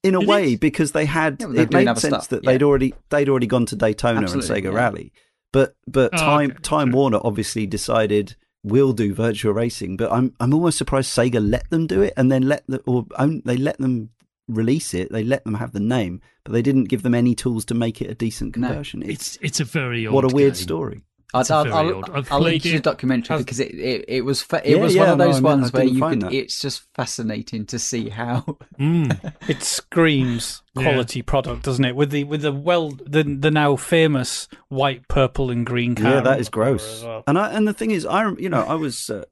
in 0.04 0.16
a 0.16 0.22
It 0.22 0.28
way, 0.28 0.54
is. 0.54 0.60
because 0.60 0.92
they 0.92 1.06
had 1.06 1.38
Yeah, 1.42 1.62
it 1.62 1.72
made 1.74 1.86
sense 1.88 2.00
stuff, 2.00 2.28
that 2.30 2.44
yeah. 2.44 2.52
they'd 2.52 2.64
already 2.64 2.94
they'd 3.10 3.30
already 3.30 3.48
gone 3.48 3.66
to 3.68 3.76
Daytona 3.76 4.22
Absolutely, 4.22 4.56
and 4.58 4.66
Sega 4.66 4.72
yeah. 4.72 4.78
Rally, 4.78 5.14
but 5.56 5.70
but 5.98 6.10
Oh, 6.14 6.18
Time 6.18 6.52
okay, 6.52 6.60
Time 6.62 6.90
sure. 6.90 6.96
Warner 6.98 7.20
obviously 7.30 7.66
decided 7.78 8.36
we'll 8.64 8.94
do 8.94 9.14
virtual 9.14 9.54
Racing, 9.54 9.96
but 10.02 10.12
I'm 10.12 10.28
I'm 10.42 10.54
almost 10.54 10.78
surprised 10.78 11.10
Sega 11.18 11.42
let 11.56 11.70
them 11.70 11.88
do 11.88 12.02
it 12.08 12.14
and 12.18 12.32
then 12.32 12.44
let 12.54 12.62
the 12.68 12.80
or 12.92 13.06
own, 13.24 13.42
they 13.46 13.58
let 13.58 13.78
them 13.80 14.10
release 14.48 14.94
it, 14.94 15.12
they 15.12 15.24
let 15.24 15.44
them 15.46 15.56
have 15.56 15.72
the 15.72 15.80
name, 15.98 16.22
but 16.44 16.52
they 16.54 16.62
didn't 16.62 16.86
give 16.92 17.02
them 17.04 17.16
any 17.16 17.34
tools 17.36 17.66
to 17.66 17.74
make 17.74 18.02
it 18.02 18.10
a 18.12 18.16
decent 18.16 18.56
No. 18.58 18.68
conversion. 18.68 19.02
It's, 19.02 19.12
It's 19.12 19.38
it's 19.48 19.60
a 19.60 19.66
very 19.66 20.06
old. 20.08 20.14
what 20.16 20.32
a 20.32 20.36
weird 20.36 20.54
game. 20.54 20.64
story. 20.68 21.02
It's 21.34 21.52
I'll, 21.52 21.58
a 21.58 21.58
I'll, 21.60 21.64
very 21.64 21.76
I'll, 21.90 21.96
old- 21.96 22.10
I've 22.12 22.32
I'll 22.32 22.40
link 22.40 22.62
played 22.64 22.72
you 22.74 22.78
the 22.78 22.84
documentary 22.84 23.34
I've- 23.36 23.44
because 23.44 23.60
it, 23.60 23.74
it, 23.76 24.06
it 24.08 24.22
was 24.22 24.42
fa- 24.42 24.62
it 24.64 24.76
Yeah, 24.78 24.82
was 24.84 24.96
yeah, 24.96 25.02
one 25.02 25.10
of 25.12 25.18
those 25.18 25.36
I 25.36 25.40
know, 25.40 25.46
ones 25.50 25.72
I 25.74 25.78
where 25.78 25.86
you 25.86 26.00
can 26.00 26.20
that. 26.20 26.34
it's 26.34 26.60
just 26.62 26.84
fascinating 26.94 27.66
to 27.68 27.80
see 27.80 28.10
how 28.10 28.58
Mm. 28.80 29.34
It 29.50 29.62
screams 29.64 30.62
Yeah. 30.76 30.84
quality 30.84 31.22
product, 31.22 31.64
doesn't 31.64 31.84
it? 31.86 31.96
With 31.96 32.12
the 32.12 32.24
with 32.26 32.42
the 32.44 32.52
well 32.54 32.92
the 32.92 33.24
the 33.24 33.52
now 33.52 33.76
famous 33.76 34.48
white, 34.70 35.08
purple, 35.08 35.50
and 35.52 35.66
green 35.66 35.96
car. 35.96 36.16
Yeah, 36.16 36.22
that 36.22 36.40
is 36.40 36.50
gross. 36.50 37.04
well. 37.04 37.24
And 37.28 37.38
I 37.38 37.52
and 37.52 37.68
the 37.68 37.74
thing 37.74 37.92
is, 37.92 38.06
I 38.06 38.24
rem- 38.24 38.40
you 38.40 38.50
know 38.50 38.62
I 38.64 38.76
was 38.76 39.10
uh, 39.10 39.24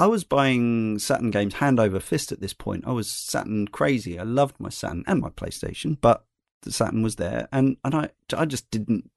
I 0.00 0.06
was 0.06 0.22
buying 0.24 0.98
Saturn 1.00 1.30
games 1.32 1.54
hand 1.54 1.80
over 1.80 1.98
fist 2.00 2.30
at 2.30 2.40
this 2.40 2.52
point. 2.54 2.84
I 2.86 2.92
was 2.92 3.10
Saturn 3.10 3.66
crazy. 3.68 4.18
I 4.18 4.22
loved 4.22 4.54
my 4.60 4.68
Saturn 4.68 5.02
and 5.08 5.20
my 5.20 5.28
PlayStation, 5.30 5.96
but 6.00 6.24
the 6.62 6.70
Saturn 6.72 7.02
was 7.02 7.16
there, 7.16 7.48
and 7.52 7.76
and 7.84 7.94
I 7.94 8.10
I 8.36 8.44
just 8.44 8.70
didn't 8.70 9.10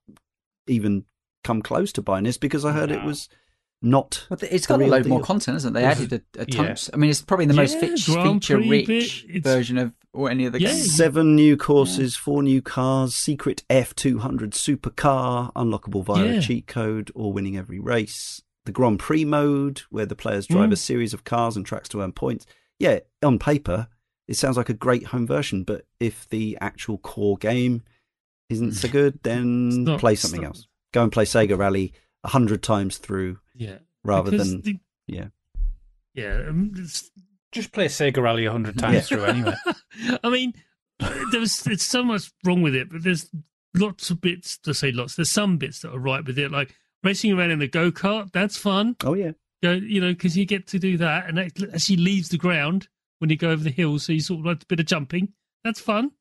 even 0.68 1.06
come 1.44 1.62
close 1.62 1.92
to 1.94 2.02
buying 2.02 2.24
this 2.26 2.38
because 2.38 2.64
I 2.66 2.72
heard 2.72 2.92
it 2.92 3.04
was 3.04 3.30
not. 3.82 4.28
Well, 4.30 4.38
it's 4.44 4.68
The 4.68 4.74
got 4.74 4.76
a 4.76 4.80
real 4.80 4.90
load 4.90 5.06
more 5.08 5.22
content, 5.22 5.58
isn't 5.58 5.72
it? 5.76 5.80
They 5.80 5.86
added 5.86 6.14
a, 6.14 6.42
a 6.42 6.46
Yeah. 6.48 6.74
ton. 6.76 6.78
I 6.94 6.98
mean, 6.98 7.10
it's 7.10 7.22
probably 7.22 7.48
the 7.48 7.54
most 7.56 7.76
Yeah, 7.82 7.96
feature-rich 7.96 9.26
version 9.44 9.78
of 9.78 9.94
or 10.14 10.30
any 10.30 10.46
of 10.46 10.52
the 10.54 10.62
Yeah. 10.62 10.70
games. 10.70 10.96
Seven 10.96 11.36
new 11.36 11.56
courses, 11.58 12.16
four 12.18 12.44
new 12.44 12.62
cars, 12.62 13.16
secret 13.16 13.64
F200 13.70 14.52
supercar, 14.54 15.52
unlockable 15.54 16.04
via 16.04 16.26
Yeah. 16.26 16.32
a 16.34 16.42
cheat 16.42 16.68
code, 16.68 17.12
or 17.16 17.32
winning 17.32 17.58
every 17.58 17.80
race. 17.80 18.42
The 18.66 18.72
Grand 18.74 19.00
Prix 19.00 19.24
mode, 19.26 19.82
where 19.90 20.06
the 20.06 20.16
players 20.16 20.46
drive 20.48 20.70
Mm. 20.70 20.74
a 20.74 20.78
series 20.78 21.14
of 21.14 21.24
cars 21.24 21.56
and 21.56 21.66
tracks 21.66 21.88
to 21.90 22.02
earn 22.02 22.12
points. 22.12 22.46
Yeah, 22.78 23.00
on 23.24 23.40
paper, 23.40 23.88
it 24.28 24.36
sounds 24.36 24.58
like 24.58 24.70
a 24.70 24.74
great 24.74 25.06
home 25.08 25.26
version, 25.26 25.64
but 25.64 25.86
if 26.00 26.28
the 26.30 26.58
actual 26.62 26.98
core 26.98 27.38
game 27.38 27.82
isn't 28.50 28.74
so 28.74 28.90
good, 28.90 29.20
then 29.24 29.86
not- 29.86 30.00
play 30.00 30.16
something 30.16 30.42
not- 30.42 30.48
else. 30.58 30.68
Go 30.94 31.04
and 31.04 31.12
play 31.12 31.26
Sega 31.26 31.58
Rally 31.58 31.94
a 32.24 32.30
hundred 32.30 32.62
times 32.64 32.98
through 32.98 33.40
Yeah. 33.56 33.78
rather 34.04 34.32
Because 34.32 34.52
than. 34.52 34.62
the- 34.62 34.80
yeah. 35.08 35.28
Yeah. 36.14 36.44
um, 36.50 36.74
Just 37.52 37.72
play 37.74 37.86
Sega 37.88 38.22
Rally 38.22 38.46
a 38.46 38.52
hundred 38.52 38.78
times 38.78 39.08
through 39.08 39.24
anyway. 39.26 39.56
I 40.24 40.30
mean, 40.30 40.54
there's 41.32 41.60
there's 41.62 41.82
so 41.84 42.04
much 42.04 42.32
wrong 42.46 42.62
with 42.62 42.76
it, 42.76 42.90
but 42.90 43.04
there's 43.04 43.30
lots 43.76 44.10
of 44.10 44.22
bits 44.22 44.58
to 44.60 44.74
say 44.74 44.92
lots. 44.92 45.16
There's 45.16 45.30
some 45.30 45.58
bits 45.58 45.80
that 45.80 45.94
are 45.94 46.00
right 46.00 46.24
with 46.26 46.38
it, 46.38 46.52
like 46.52 46.76
racing 47.04 47.32
around 47.34 47.52
in 47.52 47.60
the 47.60 47.68
go 47.68 47.92
kart. 47.92 48.32
That's 48.32 48.58
fun, 48.58 48.96
Oh, 49.04 49.14
yeah. 49.16 49.32
You 49.64 50.02
know, 50.02 50.12
because 50.14 50.36
you 50.38 50.46
get 50.46 50.66
to 50.68 50.80
do 50.80 50.98
that, 50.98 51.28
and 51.28 51.38
it 51.40 51.54
actually 51.74 51.98
leaves 51.98 52.30
the 52.30 52.38
ground 52.38 52.88
when 53.20 53.30
you 53.30 53.36
go 53.38 53.50
over 53.52 53.64
the 53.64 53.70
hills, 53.70 54.04
so 54.06 54.14
you 54.14 54.20
sort 54.20 54.40
of 54.40 54.46
like 54.48 54.64
a 54.64 54.66
bit 54.68 54.80
of 54.80 54.86
jumping. 54.88 55.34
That's 55.64 55.80
fun. 55.80 56.12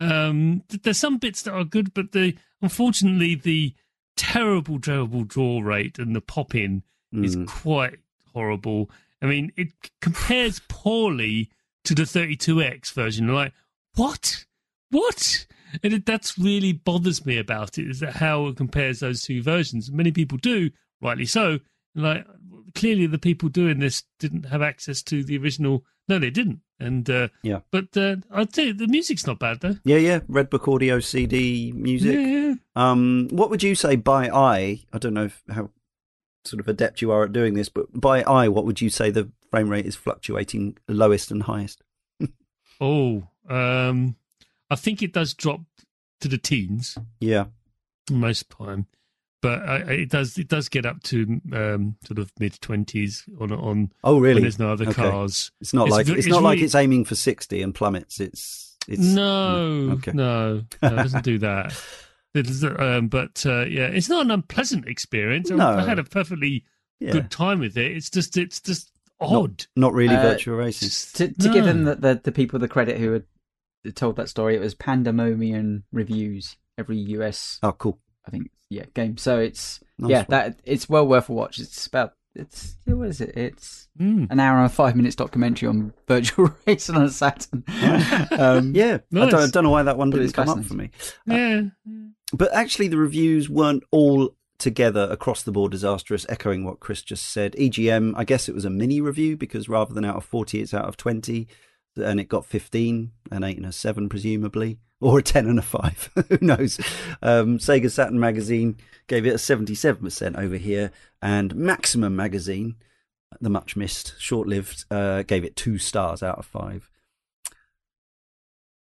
Um, 0.00 0.62
th- 0.68 0.82
there's 0.82 0.96
some 0.98 1.18
bits 1.18 1.42
that 1.42 1.52
are 1.52 1.64
good, 1.64 1.92
but 1.92 2.12
the 2.12 2.36
unfortunately 2.62 3.34
the 3.34 3.74
terrible, 4.18 4.78
terrible 4.80 5.24
draw 5.24 5.60
rate 5.60 5.98
and 5.98 6.14
the 6.14 6.20
pop 6.20 6.54
in 6.54 6.82
is 7.12 7.36
Mm. 7.36 7.46
quite 7.46 7.98
horrible. 8.34 8.90
I 9.22 9.26
mean, 9.26 9.50
it 9.56 9.68
compares 10.02 10.60
poorly 10.68 11.48
to 11.84 11.94
the 11.94 12.02
32X 12.04 12.92
version. 12.92 13.26
You're 13.26 13.34
like, 13.34 13.54
what? 13.94 14.44
What? 14.90 15.46
And 15.82 15.92
it, 15.94 16.06
that's 16.06 16.38
really 16.38 16.72
bothers 16.72 17.24
me 17.24 17.38
about 17.38 17.78
it 17.78 17.88
is 17.88 18.00
that 18.00 18.16
how 18.16 18.46
it 18.48 18.56
compares 18.56 19.00
those 19.00 19.22
two 19.22 19.42
versions. 19.42 19.90
Many 19.90 20.12
people 20.12 20.38
do, 20.38 20.70
rightly 21.00 21.26
so. 21.26 21.60
Like, 21.94 22.26
clearly 22.74 23.06
the 23.06 23.18
people 23.18 23.48
doing 23.48 23.78
this 23.78 24.04
didn't 24.18 24.44
have 24.46 24.62
access 24.62 25.02
to 25.04 25.24
the 25.24 25.36
original. 25.38 25.84
No, 26.08 26.18
they 26.18 26.30
didn't. 26.30 26.60
And 26.80 27.08
uh, 27.10 27.28
Yeah. 27.42 27.60
but 27.70 27.96
uh, 27.96 28.16
I'd 28.30 28.54
say 28.54 28.72
the 28.72 28.86
music's 28.86 29.26
not 29.26 29.38
bad 29.40 29.60
though. 29.60 29.76
Yeah, 29.84 29.96
yeah. 29.98 30.20
Red 30.28 30.48
Book 30.48 30.68
Audio 30.68 31.00
CD 31.00 31.72
music. 31.72 32.14
Yeah, 32.14 32.26
yeah. 32.26 32.54
Um, 32.76 33.28
what 33.30 33.50
would 33.50 33.62
you 33.62 33.74
say 33.74 33.96
by 33.96 34.28
eye? 34.28 34.84
I 34.92 34.98
don't 34.98 35.14
know 35.14 35.24
if, 35.24 35.42
how 35.50 35.70
sort 36.44 36.60
of 36.60 36.68
adept 36.68 37.02
you 37.02 37.10
are 37.10 37.24
at 37.24 37.32
doing 37.32 37.54
this, 37.54 37.68
but 37.68 37.86
by 38.00 38.22
eye, 38.22 38.48
what 38.48 38.64
would 38.64 38.80
you 38.80 38.90
say 38.90 39.10
the 39.10 39.30
frame 39.50 39.68
rate 39.68 39.86
is 39.86 39.96
fluctuating 39.96 40.78
lowest 40.88 41.30
and 41.30 41.42
highest? 41.44 41.82
Oh, 42.80 43.24
um, 43.48 44.14
I 44.70 44.76
think 44.76 45.02
it 45.02 45.12
does 45.12 45.34
drop 45.34 45.62
to 46.20 46.28
the 46.28 46.38
teens 46.38 46.96
Yeah, 47.20 47.46
most 48.08 48.48
time, 48.50 48.86
but 49.40 49.60
uh, 49.68 49.84
it 49.88 50.10
does 50.10 50.36
it 50.38 50.48
does 50.48 50.68
get 50.68 50.84
up 50.86 51.02
to 51.04 51.40
um, 51.52 51.96
sort 52.04 52.18
of 52.18 52.32
mid 52.38 52.60
twenties 52.60 53.24
on 53.40 53.52
on 53.52 53.92
Oh, 54.04 54.14
when 54.14 54.22
really? 54.22 54.40
there's 54.42 54.58
no 54.58 54.70
other 54.72 54.84
Okay. 54.88 54.94
cars. 55.10 55.50
It's 55.60 55.72
not 55.74 55.86
It's 55.88 55.92
like 55.92 56.08
it's, 56.08 56.18
it's 56.18 56.26
not 56.28 56.42
like 56.42 56.60
it's 56.60 56.74
aiming 56.74 57.04
for 57.04 57.14
sixty 57.14 57.62
and 57.62 57.74
plummets. 57.74 58.20
It's 58.20 58.76
it's 58.88 59.00
no, 59.02 59.90
okay. 59.98 60.12
no, 60.12 60.62
no, 60.82 60.88
it 60.88 60.96
doesn't 60.96 61.24
do 61.24 61.38
that. 61.40 61.72
It 62.34 62.48
is, 62.48 62.64
um, 62.64 63.08
but 63.08 63.44
uh, 63.46 63.64
yeah, 63.64 63.86
it's 63.86 64.08
not 64.08 64.24
an 64.24 64.30
unpleasant 64.30 64.86
experience. 64.86 65.50
I- 65.50 65.56
No. 65.56 65.68
I 65.78 65.84
had 65.84 65.98
a 65.98 66.04
perfectly 66.04 66.64
yeah, 67.00 67.12
good 67.12 67.30
time 67.30 67.58
with 67.60 67.76
it. 67.76 67.92
It's 67.96 68.10
just 68.10 68.36
it's 68.36 68.60
just 68.60 68.90
odd. 69.20 69.66
not 69.76 69.92
really 69.94 70.14
Uh, 70.16 70.22
virtual 70.22 70.56
racing. 70.56 70.88
To, 71.14 71.32
to 71.42 71.52
give 71.52 71.64
them 71.64 71.84
the, 71.84 71.94
the, 71.96 72.20
the 72.24 72.32
people 72.32 72.58
the 72.58 72.68
credit 72.68 72.98
who 72.98 73.12
had 73.12 73.24
told 73.94 74.16
that 74.16 74.28
story, 74.28 74.56
it 74.56 74.60
was 74.60 74.74
Pandemonium 74.74 75.84
Reviews, 75.92 76.56
every 76.76 76.98
US, 76.98 77.58
Oh, 77.62 77.72
cool. 77.72 77.98
I 78.28 78.30
think, 78.30 78.50
yeah, 78.70 78.84
game. 78.94 79.16
So 79.16 79.38
it's, 79.40 79.80
Nice 79.98 80.10
yeah, 80.10 80.18
one. 80.18 80.26
that 80.30 80.60
it's 80.64 80.88
well 80.88 81.08
worth 81.08 81.28
a 81.28 81.32
watch. 81.32 81.58
It's 81.58 81.86
about, 81.86 82.12
it's, 82.34 82.76
what 82.84 83.08
is 83.08 83.20
it? 83.20 83.36
It's 83.36 83.88
Mm. 83.98 84.30
an 84.30 84.38
hour 84.38 84.60
and 84.62 84.70
five 84.70 84.94
minutes 84.94 85.16
documentary 85.16 85.68
on 85.68 85.92
virtual 86.06 86.54
racing 86.68 86.94
on 86.94 87.02
a 87.02 87.10
Saturn. 87.10 87.64
um, 88.38 88.72
Yeah, 88.76 88.98
I, 89.12 89.26
don't, 89.26 89.34
I 89.34 89.46
don't 89.48 89.64
know 89.64 89.70
why 89.70 89.82
that 89.82 89.98
one 89.98 90.10
didn't 90.10 90.32
come 90.34 90.48
up 90.48 90.64
for 90.64 90.74
me. 90.74 90.90
Yeah, 91.26 91.62
But 92.32 92.54
actually, 92.54 92.86
the 92.88 92.96
reviews 92.98 93.48
weren't 93.50 93.82
all 93.90 94.36
together 94.58 95.08
across 95.10 95.42
the 95.42 95.50
board 95.50 95.72
disastrous, 95.72 96.26
echoing 96.28 96.64
what 96.64 96.78
Chris 96.78 97.02
just 97.02 97.26
said. 97.26 97.54
EGM, 97.58 98.12
I 98.16 98.22
guess 98.24 98.48
it 98.48 98.54
was 98.54 98.64
a 98.64 98.70
mini 98.70 99.00
review 99.00 99.36
because 99.36 99.68
rather 99.68 99.92
than 99.94 100.04
out 100.04 100.16
of 100.16 100.24
40, 100.24 100.60
it's 100.60 100.74
out 100.74 100.84
of 100.84 100.96
20. 100.96 101.48
And 101.96 102.20
it 102.20 102.28
got 102.28 102.46
15, 102.46 103.10
an 103.32 103.42
8 103.42 103.56
and 103.56 103.66
a 103.66 103.72
7, 103.72 104.08
presumably, 104.08 104.78
or 105.00 105.18
a 105.18 105.22
10 105.22 105.46
and 105.46 105.58
a 105.58 105.62
5. 105.62 106.10
Who 106.28 106.38
knows? 106.40 106.78
Um, 107.22 107.58
Sega 107.58 107.90
Saturn 107.90 108.18
Magazine 108.18 108.76
gave 109.06 109.26
it 109.26 109.34
a 109.34 109.38
77% 109.38 110.36
over 110.36 110.56
here. 110.56 110.90
And 111.22 111.54
Maximum 111.54 112.16
Magazine, 112.16 112.76
the 113.40 113.50
much 113.50 113.76
missed, 113.76 114.14
short 114.18 114.48
lived, 114.48 114.84
uh, 114.90 115.22
gave 115.22 115.44
it 115.44 115.56
two 115.56 115.78
stars 115.78 116.22
out 116.22 116.38
of 116.38 116.46
5. 116.46 116.90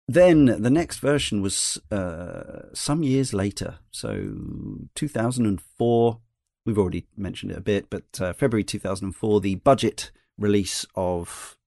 Then 0.08 0.46
the 0.46 0.70
next 0.70 1.00
version 1.00 1.42
was 1.42 1.82
uh, 1.92 2.74
some 2.74 3.02
years 3.02 3.34
later, 3.34 3.80
so 3.92 4.36
2004. 4.94 6.20
We've 6.66 6.78
already 6.78 7.08
mentioned 7.18 7.52
it 7.52 7.58
a 7.58 7.62
bit, 7.62 7.90
but 7.90 8.22
uh, 8.22 8.34
February 8.34 8.64
2004, 8.64 9.42
the 9.42 9.56
budget 9.56 10.12
release 10.38 10.86
of 10.96 11.58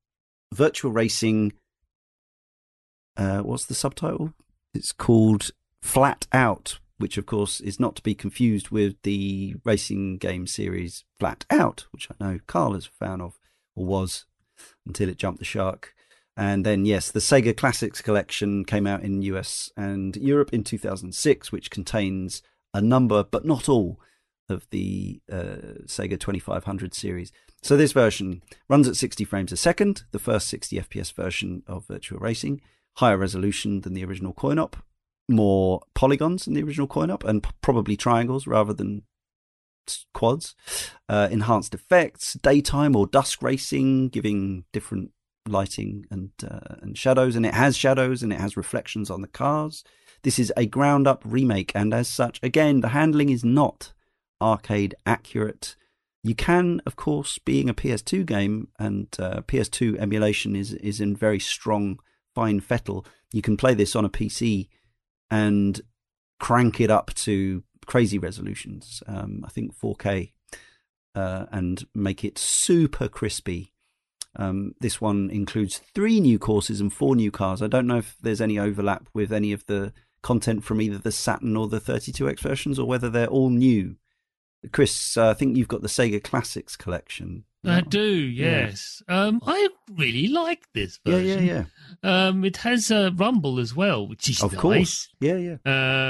Virtual 0.55 0.93
Racing. 0.93 1.53
Uh, 3.19 3.41
what's 3.41 3.67
the 3.67 3.75
subtitle? 3.75 4.33
It's 4.73 4.93
called 4.93 5.51
Flat 5.83 6.29
Out, 6.33 6.79
which 6.99 7.19
of 7.19 7.27
course 7.27 7.61
is 7.61 7.81
not 7.81 7.97
to 7.97 8.03
be 8.03 8.15
confused 8.15 8.71
with 8.71 8.95
the 9.03 9.57
racing 9.65 10.19
game 10.19 10.47
series 10.47 11.05
Flat 11.19 11.45
Out, 11.51 11.87
which 11.91 12.09
I 12.11 12.25
know 12.25 12.39
Karl 12.47 12.77
is 12.77 12.87
a 12.87 13.05
fan 13.05 13.21
of, 13.21 13.39
or 13.75 13.85
was 13.85 14.25
until 14.87 15.09
it 15.09 15.19
jumped 15.19 15.41
the 15.41 15.45
shark. 15.45 15.95
And 16.37 16.65
then, 16.65 16.85
yes, 16.85 17.11
the 17.11 17.19
Sega 17.19 17.57
Classics 17.57 18.01
collection 18.01 18.65
came 18.65 18.87
out 18.87 19.03
in 19.03 19.23
US 19.23 19.73
and 19.77 20.15
Europe 20.17 20.53
in 20.53 20.63
2006, 20.63 21.51
which 21.51 21.73
contains 21.73 22.43
a 22.73 22.81
number, 22.81 23.25
but 23.25 23.45
not 23.45 23.69
all, 23.69 23.99
of 24.49 24.67
the 24.71 25.21
uh, 25.31 25.85
Sega 25.85 26.19
2500 26.19 26.95
series. 26.95 27.33
So 27.63 27.77
this 27.77 27.93
version 27.93 28.43
runs 28.69 28.89
at 28.89 28.97
60 28.97 29.25
frames 29.25 29.53
a 29.53 29.57
second, 29.57 30.05
the 30.13 30.19
first 30.19 30.49
60 30.49 30.81
FPS 30.81 31.13
version 31.13 31.63
of 31.67 31.87
Virtual 31.87 32.19
Racing, 32.19 32.61
higher 32.99 33.17
resolution 33.17 33.83
than 33.83 33.95
the 33.95 34.05
original 34.05 34.33
coin 34.33 34.59
op, 34.59 34.77
more 35.29 35.81
polygons 35.95 36.45
than 36.45 36.55
the 36.55 36.63
original 36.63 36.89
coin 36.89 37.11
op, 37.11 37.23
and 37.25 37.43
p- 37.45 37.51
probably 37.61 37.97
triangles 37.97 38.47
rather 38.47 38.73
than 38.73 39.03
quads, 40.13 40.57
uh, 41.09 41.29
enhanced 41.31 41.75
effects, 41.75 42.35
daytime 42.35 42.97
or 42.97 43.07
dusk 43.07 43.41
racing, 43.41 44.09
giving 44.09 44.65
different 44.73 45.13
lighting 45.47 46.05
and 46.11 46.31
uh, 46.45 46.77
and 46.83 46.99
shadows, 46.99 47.37
and 47.37 47.47
it 47.47 47.55
has 47.55 47.77
shadows 47.77 48.23
and 48.23 48.33
it 48.33 48.41
has 48.41 48.57
reflections 48.57 49.11
on 49.11 49.23
the 49.23 49.29
cars. 49.29 49.85
This 50.25 50.39
is 50.39 50.53
a 50.57 50.67
ground 50.67 51.07
up 51.07 51.23
remake, 51.25 51.71
and 51.77 51.95
as 51.95 52.09
such, 52.09 52.41
again, 52.43 52.81
the 52.81 52.89
handling 52.89 53.29
is 53.29 53.45
not 53.45 53.93
arcade 54.43 54.97
accurate. 55.07 55.77
You 56.25 56.35
can, 56.35 56.83
of 56.85 56.97
course, 56.97 57.39
being 57.39 57.69
a 57.69 57.75
PS2 57.75 58.27
game 58.27 58.69
and 58.77 59.07
uh, 59.21 59.43
PS2 59.43 59.99
emulation 59.99 60.57
is 60.57 60.73
is 60.75 61.01
in 61.01 61.15
very 61.15 61.39
strong 61.39 62.01
fine 62.39 62.61
fettle. 62.61 63.05
You 63.33 63.43
can 63.43 63.57
play 63.57 63.75
this 63.75 63.97
on 63.97 64.05
a 64.05 64.09
PC 64.09 64.69
and 65.29 65.81
crank 66.39 66.81
it 66.81 66.89
up 66.89 67.13
to 67.15 67.65
crazy 67.85 68.17
resolutions. 68.17 69.03
Um, 69.09 69.43
I 69.45 69.51
think 69.51 69.77
4K, 69.77 70.31
uh, 71.17 71.47
and 71.51 71.85
make 71.97 72.25
it 72.25 72.39
super 72.39 73.09
crispy. 73.09 73.73
Um, 74.37 74.75
this 74.81 75.01
one 75.01 75.31
includes 75.31 75.79
three 75.97 76.21
new 76.21 76.39
courses 76.39 76.81
and 76.81 76.93
four 76.93 77.17
new 77.17 77.33
cars. 77.33 77.61
I 77.61 77.67
don't 77.67 77.89
know 77.89 77.99
if 77.99 78.15
there's 78.23 78.41
any 78.41 78.57
overlap 78.57 79.09
with 79.13 79.33
any 79.33 79.53
of 79.53 79.67
the 79.67 79.93
content 80.23 80.63
from 80.63 80.81
either 80.81 80.99
the 80.99 81.11
Saturn 81.11 81.57
or 81.57 81.67
the 81.67 81.81
32X 81.81 82.39
versions, 82.39 82.79
or 82.79 82.87
whether 82.87 83.11
they're 83.11 83.27
all 83.27 83.51
new. 83.51 83.97
Chris, 84.73 85.17
uh, 85.17 85.31
I 85.31 85.35
think 85.35 85.57
you've 85.57 85.67
got 85.75 85.83
the 85.83 85.89
Sega 85.89 86.23
Classics 86.23 86.77
collection. 86.77 87.45
I 87.65 87.81
do. 87.81 88.01
Yes, 88.03 89.03
um, 89.09 89.41
I 89.47 89.69
really 89.97 90.29
like 90.29 90.63
this 90.75 90.99
version. 91.05 91.45
yeah, 91.45 91.65
yeah. 92.03 92.27
Um, 92.29 92.45
it 92.45 92.59
has 92.59 92.91
a 92.91 93.11
rumble 93.11 93.59
as 93.59 93.75
well, 93.75 94.07
which 94.07 94.29
is 94.31 94.43
Of 94.43 94.53
nice. 94.53 94.61
course. 94.61 95.09
Yeah, 95.21 95.37
yeah. 95.37 95.57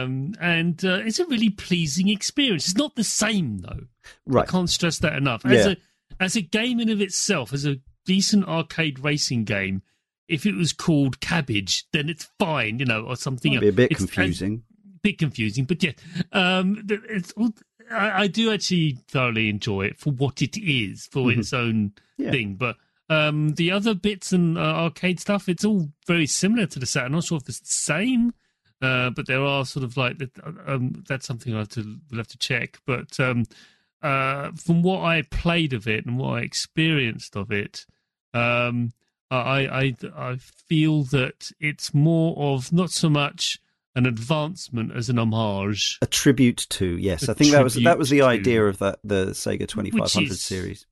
Um, 0.02 0.34
and 0.40 0.84
uh, 0.84 1.00
it's 1.04 1.18
a 1.18 1.26
really 1.26 1.50
pleasing 1.50 2.08
experience. 2.08 2.66
It's 2.68 2.76
not 2.76 2.96
the 2.96 3.04
same 3.04 3.58
though. 3.58 3.86
Right. 4.26 4.46
I 4.46 4.50
can't 4.50 4.70
stress 4.70 4.98
that 4.98 5.14
enough. 5.16 5.44
As 5.46 5.66
Yeah. 5.66 5.72
a 5.72 5.76
as 6.20 6.36
a 6.36 6.42
game 6.42 6.80
in 6.80 6.88
of 6.90 7.00
itself, 7.00 7.52
as 7.52 7.64
a 7.64 7.76
decent 8.04 8.46
arcade 8.46 8.98
racing 9.00 9.44
game, 9.44 9.82
if 10.28 10.44
it 10.46 10.54
was 10.54 10.72
called 10.72 11.20
Cabbage, 11.20 11.84
then 11.92 12.08
it's 12.08 12.28
fine, 12.38 12.78
you 12.78 12.84
know, 12.84 13.02
or 13.04 13.16
something. 13.16 13.52
Might 13.54 13.60
be 13.60 13.68
a 13.68 13.72
bit 13.72 13.90
It's- 13.92 13.98
confusing. 13.98 14.62
bit 15.02 15.16
confusing, 15.18 15.64
but 15.64 15.82
yeah, 15.82 15.92
um, 16.32 16.84
it's 17.08 17.32
all, 17.32 17.54
I, 17.90 18.22
I 18.22 18.26
do 18.26 18.52
actually 18.52 18.98
thoroughly 19.08 19.48
enjoy 19.48 19.86
it 19.86 19.98
for 19.98 20.10
what 20.10 20.42
it 20.42 20.56
is, 20.56 21.06
for 21.06 21.26
Mhm. 21.26 21.38
its 21.38 21.52
own 21.52 21.92
Yeah. 22.16 22.30
thing. 22.32 22.54
But 22.56 22.76
um, 23.10 23.50
the 23.54 23.70
other 23.70 23.94
bits 23.94 24.32
and 24.32 24.58
uh, 24.58 24.60
arcade 24.60 25.18
stuff, 25.20 25.48
it's 25.48 25.64
all 25.64 25.88
very 26.06 26.26
similar 26.26 26.66
to 26.66 26.78
the 26.78 26.86
set. 26.86 27.04
I'm 27.06 27.12
not 27.12 27.24
sure 27.24 27.38
if 27.38 27.48
it's 27.48 27.60
the 27.60 27.66
same, 27.66 28.34
uh, 28.82 29.10
but 29.10 29.26
there 29.26 29.42
are 29.42 29.64
sort 29.64 29.84
of 29.84 29.96
like 29.96 30.16
um, 30.66 31.04
that's 31.08 31.26
something 31.26 31.54
I 31.54 31.58
have 31.60 31.70
to 31.70 31.98
we'll 32.10 32.18
have 32.18 32.28
to 32.28 32.38
check. 32.38 32.78
But 32.86 33.18
um, 33.18 33.44
uh, 34.02 34.50
from 34.52 34.82
what 34.82 35.02
I 35.02 35.22
played 35.22 35.72
of 35.72 35.88
it 35.88 36.04
and 36.04 36.18
what 36.18 36.38
I 36.38 36.40
experienced 36.42 37.34
of 37.36 37.50
it, 37.50 37.86
um, 38.34 38.92
I, 39.30 39.66
I 39.66 39.94
I 40.16 40.36
feel 40.36 41.02
that 41.04 41.50
it's 41.60 41.92
more 41.94 42.36
of 42.36 42.72
not 42.72 42.90
so 42.90 43.08
much 43.08 43.58
an 43.98 44.06
advancement 44.06 44.92
as 44.94 45.08
an 45.10 45.18
homage. 45.18 45.98
A 46.00 46.06
tribute 46.06 46.66
to 46.70 46.86
yes, 46.96 47.28
A 47.28 47.32
I 47.32 47.34
think 47.34 47.50
that 47.52 47.64
was 47.64 47.74
that 47.74 47.98
was 47.98 48.10
the 48.10 48.22
idea 48.22 48.60
to- 48.60 48.66
of 48.66 48.78
that 48.78 48.98
the 49.04 49.26
Sega 49.32 49.66
Twenty 49.68 49.90
Five 49.90 50.10
Hundred 50.12 50.32
is- 50.32 50.40
series. 50.42 50.86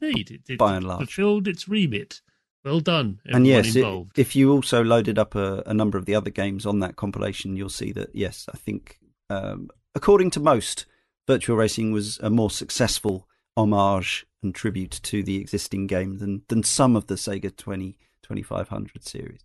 Indeed, 0.00 0.30
it, 0.30 0.40
it 0.48 0.58
By 0.58 0.76
and 0.76 0.86
large. 0.86 0.98
fulfilled 1.14 1.46
its 1.48 1.68
remit. 1.68 2.20
Well 2.64 2.80
done, 2.80 3.20
everyone 3.24 3.36
and 3.36 3.46
yes, 3.46 3.76
it, 3.76 4.06
if 4.16 4.34
you 4.36 4.50
also 4.52 4.82
loaded 4.82 5.18
up 5.18 5.34
a, 5.34 5.62
a 5.64 5.72
number 5.72 5.96
of 5.96 6.04
the 6.06 6.14
other 6.16 6.28
games 6.30 6.66
on 6.66 6.80
that 6.80 6.96
compilation, 6.96 7.56
you'll 7.56 7.68
see 7.68 7.92
that 7.92 8.10
yes, 8.14 8.46
I 8.52 8.56
think 8.56 8.98
um, 9.30 9.70
according 9.94 10.30
to 10.32 10.40
most, 10.40 10.84
Virtual 11.26 11.56
Racing 11.56 11.92
was 11.92 12.18
a 12.18 12.28
more 12.30 12.50
successful 12.50 13.28
homage 13.56 14.26
and 14.42 14.54
tribute 14.54 14.90
to 15.04 15.22
the 15.22 15.36
existing 15.36 15.86
game 15.86 16.18
than 16.18 16.42
than 16.48 16.62
some 16.64 16.96
of 16.96 17.06
the 17.06 17.14
Sega 17.14 17.56
20 17.56 17.96
2500 18.22 19.04
series. 19.06 19.40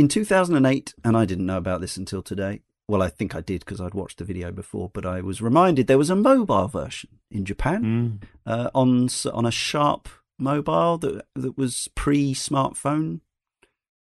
In 0.00 0.08
2008, 0.08 0.94
and 1.04 1.14
I 1.14 1.26
didn't 1.26 1.44
know 1.44 1.58
about 1.58 1.82
this 1.82 1.98
until 1.98 2.22
today. 2.22 2.62
Well, 2.88 3.02
I 3.02 3.08
think 3.10 3.34
I 3.34 3.42
did 3.42 3.60
because 3.60 3.82
I'd 3.82 3.92
watched 3.92 4.16
the 4.16 4.24
video 4.24 4.50
before, 4.50 4.88
but 4.88 5.04
I 5.04 5.20
was 5.20 5.42
reminded 5.42 5.88
there 5.88 5.98
was 5.98 6.08
a 6.08 6.16
mobile 6.16 6.68
version 6.68 7.10
in 7.30 7.44
Japan 7.44 7.82
Mm. 7.84 8.26
uh, 8.46 8.70
on 8.74 9.08
on 9.30 9.44
a 9.44 9.50
Sharp 9.50 10.08
mobile 10.38 10.96
that 10.98 11.26
that 11.34 11.58
was 11.58 11.88
pre 11.94 12.32
smartphone 12.32 13.20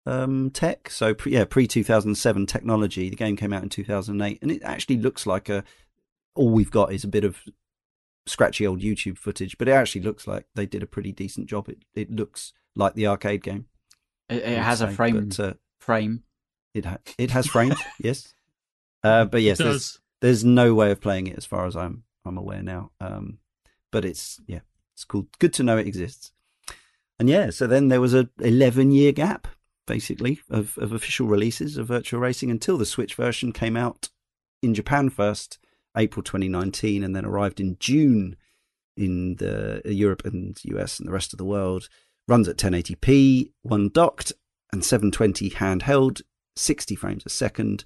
um, 0.08 0.50
tech. 0.50 0.90
So 0.90 1.14
pre, 1.14 1.34
yeah, 1.34 1.46
pre 1.46 1.68
two 1.68 1.84
thousand 1.84 2.16
seven 2.16 2.48
technology. 2.48 3.12
The 3.12 3.16
game 3.16 3.38
came 3.38 3.54
out 3.54 3.62
in 3.62 3.70
two 3.70 3.84
thousand 3.86 4.20
eight, 4.22 4.40
and 4.42 4.50
it 4.52 4.64
actually 4.64 4.98
looks 4.98 5.28
like 5.28 5.48
a. 5.48 5.64
All 6.34 6.50
we've 6.50 6.72
got 6.72 6.92
is 6.92 7.04
a 7.04 7.08
bit 7.08 7.24
of 7.24 7.38
scratchy 8.26 8.66
old 8.66 8.82
YouTube 8.82 9.20
footage, 9.20 9.60
but 9.60 9.68
it 9.68 9.74
actually 9.74 10.02
looks 10.02 10.26
like 10.26 10.48
they 10.56 10.66
did 10.66 10.82
a 10.82 10.88
pretty 10.88 11.12
decent 11.12 11.46
job. 11.46 11.70
It 11.70 11.86
it 11.94 12.10
looks 12.10 12.52
like 12.76 12.96
the 12.96 13.06
arcade 13.06 13.44
game. 13.44 13.68
It, 14.28 14.38
it 14.42 14.58
has 14.58 14.82
a 14.82 14.88
frame. 14.88 15.30
but, 15.30 15.40
uh, 15.40 15.54
frame. 15.84 16.24
it 16.74 16.86
ha- 16.86 16.98
it 17.18 17.32
has 17.32 17.48
frames, 17.48 17.76
yes. 18.00 18.34
Uh, 19.04 19.26
but 19.26 19.42
yes, 19.42 19.58
there's, 19.58 20.00
there's 20.22 20.44
no 20.46 20.74
way 20.74 20.92
of 20.92 21.02
playing 21.02 21.28
it 21.28 21.38
as 21.38 21.46
far 21.46 21.66
as 21.66 21.76
I'm 21.76 22.04
I'm 22.26 22.38
aware 22.38 22.64
now. 22.64 22.92
Um, 23.00 23.40
but 23.92 24.06
it's 24.06 24.40
yeah, 24.48 24.62
it's 24.94 25.04
cool. 25.04 25.28
Good 25.40 25.54
to 25.56 25.64
know 25.64 25.78
it 25.78 25.88
exists. 25.88 26.32
And 27.20 27.30
yeah, 27.30 27.52
so 27.52 27.68
then 27.68 27.90
there 27.90 28.02
was 28.02 28.14
a 28.14 28.30
11 28.40 28.92
year 28.92 29.12
gap 29.12 29.48
basically 29.86 30.40
of, 30.50 30.78
of 30.78 30.92
official 30.92 31.28
releases 31.28 31.78
of 31.78 31.88
virtual 31.88 32.20
racing 32.20 32.50
until 32.50 32.78
the 32.78 32.86
Switch 32.86 33.16
version 33.16 33.52
came 33.52 33.78
out 33.78 34.10
in 34.62 34.74
Japan 34.74 35.10
first, 35.10 35.60
April 35.96 36.24
2019, 36.24 37.04
and 37.04 37.16
then 37.16 37.26
arrived 37.26 37.60
in 37.60 37.78
June 37.80 38.36
in 38.96 39.36
the 39.36 39.82
Europe 39.86 40.24
and 40.26 40.58
US 40.64 41.00
and 41.00 41.08
the 41.08 41.14
rest 41.14 41.34
of 41.34 41.38
the 41.38 41.46
world. 41.46 41.90
Runs 42.28 42.48
at 42.48 42.58
1080p, 42.58 43.52
one 43.64 43.90
docked, 43.90 44.32
and 44.74 44.84
720 44.84 45.52
handheld, 45.52 46.22
60 46.56 46.96
frames 46.96 47.24
a 47.26 47.30
second. 47.30 47.86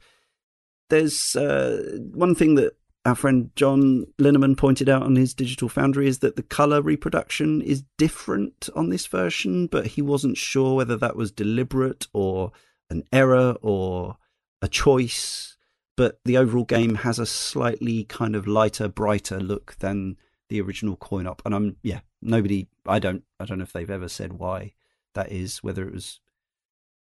There's 0.90 1.36
uh, 1.36 2.00
one 2.14 2.34
thing 2.34 2.56
that 2.56 2.78
our 3.06 3.14
friend 3.14 3.52
John 3.56 4.08
Linneman 4.20 4.58
pointed 4.58 4.90
out 4.90 5.04
on 5.04 5.16
his 5.16 5.34
Digital 5.34 5.70
Foundry 5.70 6.08
is 6.08 6.20
that 6.20 6.38
the 6.38 6.44
color 6.44 6.82
reproduction 6.82 7.62
is 7.62 7.84
different 7.98 8.70
on 8.76 8.90
this 8.90 9.06
version, 9.06 9.68
but 9.68 9.88
he 9.88 10.02
wasn't 10.02 10.38
sure 10.38 10.76
whether 10.76 10.98
that 10.98 11.16
was 11.16 11.32
deliberate 11.32 12.08
or 12.14 12.52
an 12.90 13.04
error 13.12 13.56
or 13.62 14.18
a 14.62 14.68
choice. 14.68 15.58
But 15.98 16.20
the 16.26 16.38
overall 16.38 16.66
game 16.66 16.96
has 16.96 17.20
a 17.20 17.26
slightly 17.26 18.06
kind 18.06 18.36
of 18.36 18.48
lighter, 18.48 18.88
brighter 18.88 19.40
look 19.40 19.76
than 19.80 20.16
the 20.50 20.62
original 20.62 20.96
coin 20.96 21.28
op. 21.28 21.42
And 21.46 21.54
I'm 21.54 21.78
yeah, 21.84 22.02
nobody 22.22 22.68
I 22.86 23.00
don't 23.00 23.24
I 23.40 23.46
don't 23.46 23.58
know 23.58 23.64
if 23.64 23.74
they've 23.74 23.90
ever 23.90 24.08
said 24.08 24.34
why 24.34 24.74
that 25.16 25.32
is, 25.32 25.64
whether 25.64 25.86
it 25.86 25.94
was 25.94 26.20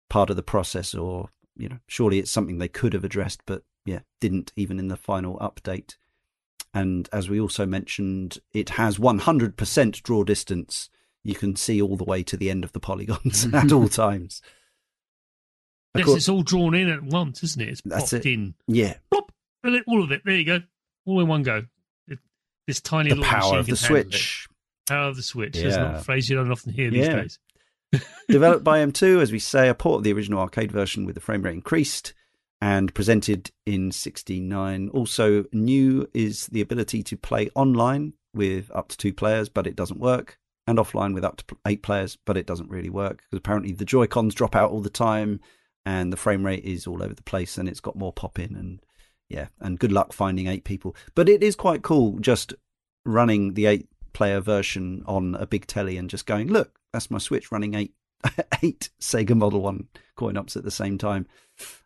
part 0.09 0.29
of 0.29 0.35
the 0.35 0.43
process 0.43 0.93
or 0.93 1.29
you 1.57 1.69
know, 1.69 1.77
surely 1.87 2.19
it's 2.19 2.31
something 2.31 2.57
they 2.57 2.67
could 2.67 2.91
have 2.93 3.03
addressed, 3.05 3.41
but 3.45 3.63
yeah, 3.85 3.99
didn't 4.19 4.51
even 4.57 4.77
in 4.79 4.89
the 4.89 4.97
final 4.97 5.37
update. 5.39 5.95
And 6.73 7.07
as 7.13 7.29
we 7.29 7.39
also 7.39 7.65
mentioned, 7.65 8.39
it 8.51 8.71
has 8.71 8.97
100% 8.97 10.03
draw 10.03 10.23
distance. 10.25 10.89
You 11.23 11.33
can 11.35 11.55
see 11.55 11.81
all 11.81 11.95
the 11.95 12.03
way 12.03 12.21
to 12.23 12.35
the 12.35 12.49
end 12.49 12.65
of 12.65 12.73
the 12.73 12.81
polygons 12.81 13.47
at 13.53 13.71
all 13.71 13.87
times. 13.89 14.41
Yes, 15.95 16.05
course- 16.05 16.17
it's 16.17 16.29
all 16.29 16.43
drawn 16.43 16.75
in 16.75 16.89
at 16.89 17.03
once, 17.03 17.41
isn't 17.43 17.61
it? 17.61 17.69
It's 17.69 17.81
popped 17.81 18.11
it. 18.13 18.25
in. 18.25 18.53
yeah, 18.67 18.95
Plop, 19.09 19.31
all 19.87 20.03
of 20.03 20.11
it. 20.11 20.23
There 20.25 20.35
you 20.35 20.43
go. 20.45 20.59
All 21.05 21.21
in 21.21 21.27
one 21.27 21.43
go. 21.43 21.63
It, 22.09 22.19
this 22.67 22.81
tiny 22.81 23.09
the 23.09 23.15
little 23.15 23.29
power 23.31 23.39
machine 23.39 23.59
of 23.59 23.65
the 23.67 23.75
handle 23.77 23.97
it. 23.97 24.03
Switch. 24.11 24.47
Power 24.87 25.07
of 25.07 25.15
the 25.15 25.23
Switch. 25.23 25.53
That's 25.53 25.77
not 25.77 25.93
Yeah. 25.93 25.99
a 25.99 26.03
phrase 26.03 26.29
you 26.29 26.35
don't 26.35 26.51
often 26.51 26.73
hear 26.73 26.91
these 26.91 27.07
Yeah. 27.07 27.15
days. 27.21 27.39
Developed 28.29 28.63
by 28.63 28.79
M2, 28.79 29.21
as 29.21 29.31
we 29.31 29.39
say, 29.39 29.69
a 29.69 29.75
port 29.75 29.99
of 29.99 30.03
the 30.03 30.13
original 30.13 30.39
arcade 30.39 30.71
version 30.71 31.05
with 31.05 31.15
the 31.15 31.21
frame 31.21 31.43
rate 31.43 31.53
increased 31.53 32.13
and 32.61 32.93
presented 32.93 33.51
in 33.65 33.91
69. 33.91 34.89
Also, 34.89 35.45
new 35.51 36.09
is 36.13 36.47
the 36.47 36.61
ability 36.61 37.03
to 37.03 37.17
play 37.17 37.49
online 37.55 38.13
with 38.33 38.71
up 38.73 38.87
to 38.89 38.97
two 38.97 39.13
players, 39.13 39.49
but 39.49 39.67
it 39.67 39.75
doesn't 39.75 39.99
work, 39.99 40.39
and 40.67 40.77
offline 40.77 41.13
with 41.13 41.23
up 41.23 41.37
to 41.37 41.57
eight 41.67 41.83
players, 41.83 42.17
but 42.25 42.37
it 42.37 42.47
doesn't 42.47 42.69
really 42.69 42.89
work 42.89 43.17
because 43.17 43.37
apparently 43.37 43.71
the 43.71 43.85
Joy 43.85 44.07
Cons 44.07 44.33
drop 44.33 44.55
out 44.55 44.71
all 44.71 44.81
the 44.81 44.89
time 44.89 45.39
and 45.85 46.11
the 46.11 46.17
frame 46.17 46.45
rate 46.45 46.63
is 46.63 46.87
all 46.87 47.03
over 47.03 47.13
the 47.13 47.23
place 47.23 47.57
and 47.57 47.69
it's 47.69 47.79
got 47.79 47.95
more 47.95 48.13
pop 48.13 48.39
in 48.39 48.55
and 48.55 48.79
yeah, 49.29 49.47
and 49.59 49.79
good 49.79 49.91
luck 49.91 50.13
finding 50.13 50.47
eight 50.47 50.63
people. 50.63 50.95
But 51.13 51.29
it 51.29 51.43
is 51.43 51.55
quite 51.55 51.81
cool 51.81 52.19
just 52.19 52.53
running 53.05 53.53
the 53.53 53.65
eight 53.65 53.87
player 54.13 54.39
version 54.39 55.03
on 55.05 55.35
a 55.35 55.45
big 55.45 55.67
telly 55.67 55.97
and 55.97 56.09
just 56.09 56.25
going, 56.25 56.47
look, 56.47 56.79
that's 56.95 57.11
my 57.11 57.17
Switch 57.17 57.51
running 57.51 57.73
eight 57.73 57.93
eight 58.63 58.89
Sega 58.99 59.35
Model 59.35 59.61
One 59.61 59.87
coin 60.15 60.37
ops 60.37 60.55
at 60.55 60.63
the 60.63 60.71
same 60.71 60.97
time. 60.97 61.27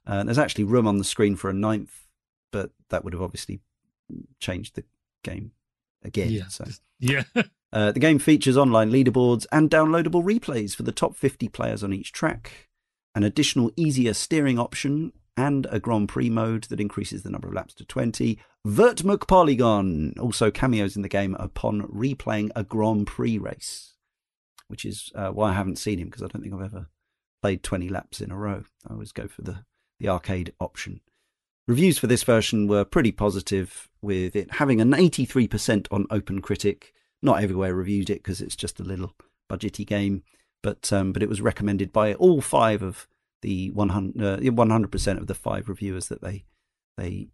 Uh, 0.06 0.24
there's 0.24 0.38
actually 0.38 0.64
room 0.64 0.88
on 0.88 0.98
the 0.98 1.04
screen 1.04 1.36
for 1.36 1.50
a 1.50 1.54
ninth, 1.54 2.08
but 2.52 2.72
that 2.90 3.04
would 3.04 3.14
have 3.14 3.22
obviously 3.22 3.60
changed 4.40 4.76
the 4.76 4.84
game 5.24 5.52
again. 6.04 6.30
Yeah. 6.32 6.48
So 6.48 6.66
Yeah. 7.00 7.24
uh, 7.74 7.92
the 7.92 8.00
game 8.00 8.20
features 8.20 8.58
online 8.58 8.92
leaderboards 8.92 9.46
and 9.52 9.70
downloadable 9.70 10.24
replays 10.24 10.76
for 10.76 10.84
the 10.84 10.92
top 10.92 11.16
50 11.16 11.50
players 11.50 11.84
on 11.84 11.94
each 11.94 12.12
track, 12.12 12.70
an 13.16 13.24
additional 13.24 13.72
easier 13.76 14.14
steering 14.14 14.60
option, 14.60 15.14
and 15.36 15.68
a 15.72 15.80
Grand 15.80 16.10
Prix 16.10 16.30
mode 16.30 16.66
that 16.66 16.82
increases 16.82 17.24
the 17.24 17.30
number 17.30 17.48
of 17.48 17.54
laps 17.54 17.74
to 17.76 17.86
20. 17.86 18.38
Vertmuk 18.68 19.28
Polygon 19.28 20.14
also 20.20 20.52
cameos 20.52 20.96
in 20.96 21.02
the 21.02 21.08
game 21.10 21.36
upon 21.40 21.84
replaying 21.84 22.50
a 22.56 22.64
Grand 22.64 23.08
Prix 23.08 23.38
race, 23.38 23.94
which 24.70 24.86
is 24.86 25.12
uh, 25.16 25.30
why 25.30 25.50
I 25.50 25.54
haven't 25.54 25.78
seen 25.78 26.00
him 26.00 26.08
because 26.08 26.24
I 26.24 26.28
don't 26.28 26.42
think 26.42 26.54
I've 26.54 26.62
ever 26.62 26.88
played 27.42 27.64
20 27.64 27.90
laps 27.90 28.22
in 28.22 28.32
a 28.32 28.38
row. 28.38 28.64
I 28.88 28.94
always 28.94 29.12
go 29.12 29.28
for 29.28 29.42
the, 29.42 29.66
the 30.00 30.10
arcade 30.10 30.54
option. 30.60 31.02
Reviews 31.68 31.98
for 32.00 32.08
this 32.08 32.24
version 32.24 32.68
were 32.68 32.86
pretty 32.86 33.12
positive, 33.12 33.90
with 34.02 34.36
it 34.36 34.54
having 34.56 34.82
an 34.82 34.92
83% 34.92 35.88
on 35.92 36.06
OpenCritic. 36.08 36.86
Not 37.22 37.44
everywhere 37.44 37.76
reviewed 37.76 38.10
it 38.10 38.24
because 38.24 38.42
it's 38.42 38.56
just 38.56 38.80
a 38.80 38.84
little 38.84 39.14
budgety 39.52 39.86
game, 39.86 40.24
but 40.64 40.92
um, 40.94 41.12
but 41.12 41.22
it 41.22 41.30
was 41.30 41.42
recommended 41.42 41.92
by 41.92 42.14
all 42.16 42.42
five 42.42 42.82
of 42.82 43.08
the 43.42 43.72
100 43.72 44.22
uh, 44.22 44.38
100% 44.38 45.18
of 45.18 45.28
the 45.28 45.36
five 45.36 45.70
reviewers 45.70 46.08
that 46.08 46.22
they 46.22 46.46
they 46.98 47.28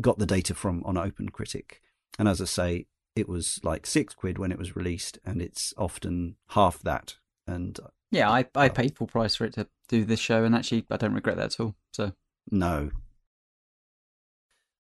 got 0.00 0.18
the 0.18 0.26
data 0.26 0.54
from 0.54 0.82
on 0.84 0.94
OpenCritic. 0.94 1.74
And 2.18 2.28
as 2.28 2.40
I 2.40 2.46
say, 2.46 2.86
it 3.16 3.28
was 3.28 3.60
like 3.62 3.86
six 3.86 4.14
quid 4.14 4.38
when 4.38 4.52
it 4.52 4.58
was 4.58 4.76
released, 4.76 5.18
and 5.24 5.42
it's 5.42 5.74
often 5.76 6.36
half 6.50 6.82
that. 6.82 7.16
And 7.46 7.78
Yeah, 8.10 8.30
I, 8.30 8.46
I 8.54 8.66
uh, 8.66 8.72
paid 8.72 8.96
full 8.96 9.06
price 9.06 9.36
for 9.36 9.44
it 9.44 9.54
to 9.54 9.66
do 9.88 10.04
this 10.04 10.20
show, 10.20 10.44
and 10.44 10.54
actually, 10.54 10.86
I 10.90 10.96
don't 10.96 11.14
regret 11.14 11.36
that 11.36 11.54
at 11.54 11.60
all. 11.60 11.74
So, 11.92 12.12
No. 12.50 12.90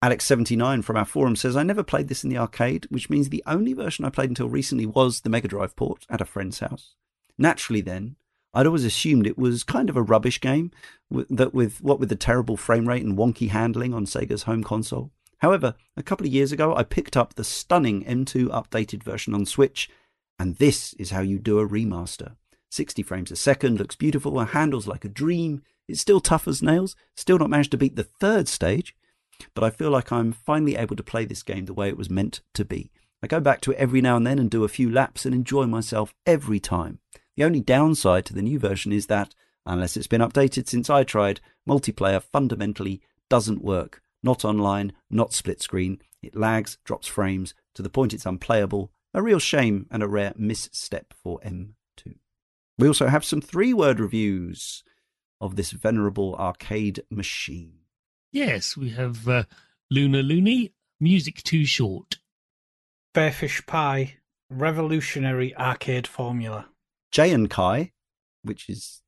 Alex79 0.03 0.83
from 0.83 0.95
our 0.95 1.03
forum 1.03 1.35
says, 1.35 1.57
I 1.57 1.63
never 1.63 1.83
played 1.83 2.07
this 2.07 2.23
in 2.23 2.29
the 2.29 2.37
arcade, 2.37 2.87
which 2.89 3.09
means 3.09 3.29
the 3.29 3.43
only 3.45 3.73
version 3.73 4.05
I 4.05 4.09
played 4.09 4.29
until 4.29 4.47
recently 4.47 4.85
was 4.85 5.21
the 5.21 5.29
Mega 5.29 5.49
Drive 5.49 5.75
port 5.75 6.05
at 6.09 6.21
a 6.21 6.25
friend's 6.25 6.59
house. 6.59 6.95
Naturally, 7.37 7.81
then, 7.81 8.15
I'd 8.53 8.65
always 8.65 8.85
assumed 8.85 9.27
it 9.27 9.37
was 9.37 9.63
kind 9.63 9.89
of 9.89 9.97
a 9.97 10.01
rubbish 10.01 10.39
game, 10.39 10.71
that 11.11 11.53
with 11.53 11.81
what 11.81 11.99
with 11.99 12.09
the 12.09 12.15
terrible 12.15 12.55
frame 12.55 12.87
rate 12.87 13.03
and 13.03 13.17
wonky 13.17 13.49
handling 13.49 13.93
on 13.93 14.05
Sega's 14.05 14.43
home 14.43 14.63
console. 14.63 15.11
However, 15.39 15.75
a 15.97 16.03
couple 16.03 16.27
of 16.27 16.33
years 16.33 16.51
ago, 16.51 16.75
I 16.75 16.83
picked 16.83 17.17
up 17.17 17.33
the 17.33 17.43
stunning 17.43 18.03
M2 18.03 18.47
updated 18.47 19.03
version 19.03 19.33
on 19.33 19.45
Switch, 19.45 19.89
and 20.37 20.55
this 20.57 20.93
is 20.93 21.11
how 21.11 21.21
you 21.21 21.39
do 21.39 21.59
a 21.59 21.67
remaster. 21.67 22.35
60 22.71 23.01
frames 23.03 23.31
a 23.31 23.35
second, 23.35 23.79
looks 23.79 23.95
beautiful, 23.95 24.39
and 24.39 24.49
handles 24.49 24.87
like 24.87 25.05
a 25.05 25.09
dream. 25.09 25.63
It's 25.87 26.01
still 26.01 26.19
tough 26.19 26.47
as 26.47 26.61
nails, 26.61 26.95
still 27.15 27.39
not 27.39 27.49
managed 27.49 27.71
to 27.71 27.77
beat 27.77 27.95
the 27.95 28.03
third 28.03 28.47
stage, 28.47 28.95
but 29.55 29.63
I 29.63 29.69
feel 29.69 29.89
like 29.89 30.11
I'm 30.11 30.33
finally 30.33 30.75
able 30.75 30.95
to 30.97 31.03
play 31.03 31.25
this 31.25 31.41
game 31.41 31.65
the 31.65 31.73
way 31.73 31.87
it 31.87 31.97
was 31.97 32.09
meant 32.09 32.41
to 32.53 32.65
be. 32.65 32.91
I 33.23 33.27
go 33.27 33.39
back 33.39 33.61
to 33.61 33.71
it 33.71 33.77
every 33.77 34.01
now 34.01 34.17
and 34.17 34.27
then 34.27 34.39
and 34.39 34.51
do 34.51 34.63
a 34.63 34.69
few 34.69 34.89
laps 34.91 35.25
and 35.25 35.33
enjoy 35.33 35.65
myself 35.65 36.13
every 36.25 36.59
time. 36.59 36.99
The 37.35 37.43
only 37.43 37.61
downside 37.61 38.25
to 38.25 38.33
the 38.33 38.41
new 38.41 38.59
version 38.59 38.91
is 38.91 39.07
that, 39.07 39.33
unless 39.65 39.97
it's 39.97 40.07
been 40.07 40.21
updated 40.21 40.67
since 40.67 40.89
I 40.89 41.03
tried, 41.03 41.39
multiplayer 41.67 42.21
fundamentally 42.21 43.01
doesn't 43.29 43.63
work. 43.63 44.01
Not 44.21 44.43
online, 44.43 44.93
not 45.09 45.33
split 45.33 45.61
screen. 45.61 46.01
It 46.21 46.35
lags, 46.35 46.77
drops 46.83 47.07
frames, 47.07 47.53
to 47.75 47.81
the 47.81 47.89
point 47.89 48.13
it's 48.13 48.25
unplayable. 48.25 48.91
A 49.13 49.21
real 49.21 49.39
shame 49.39 49.87
and 49.89 50.03
a 50.03 50.07
rare 50.07 50.33
misstep 50.35 51.13
for 51.13 51.39
M2. 51.39 52.15
We 52.77 52.87
also 52.87 53.07
have 53.07 53.25
some 53.25 53.41
three 53.41 53.73
word 53.73 53.99
reviews 53.99 54.83
of 55.41 55.55
this 55.55 55.71
venerable 55.71 56.35
arcade 56.35 57.01
machine. 57.09 57.79
Yes, 58.31 58.77
we 58.77 58.91
have 58.91 59.27
uh, 59.27 59.43
Luna 59.89 60.21
Looney, 60.21 60.73
music 60.99 61.41
too 61.43 61.65
short. 61.65 62.17
Bearfish 63.15 63.65
Pie, 63.65 64.17
revolutionary 64.49 65.55
arcade 65.55 66.05
formula. 66.05 66.67
Jay 67.11 67.31
and 67.31 67.49
Kai, 67.49 67.91
which 68.43 68.69
is 68.69 69.01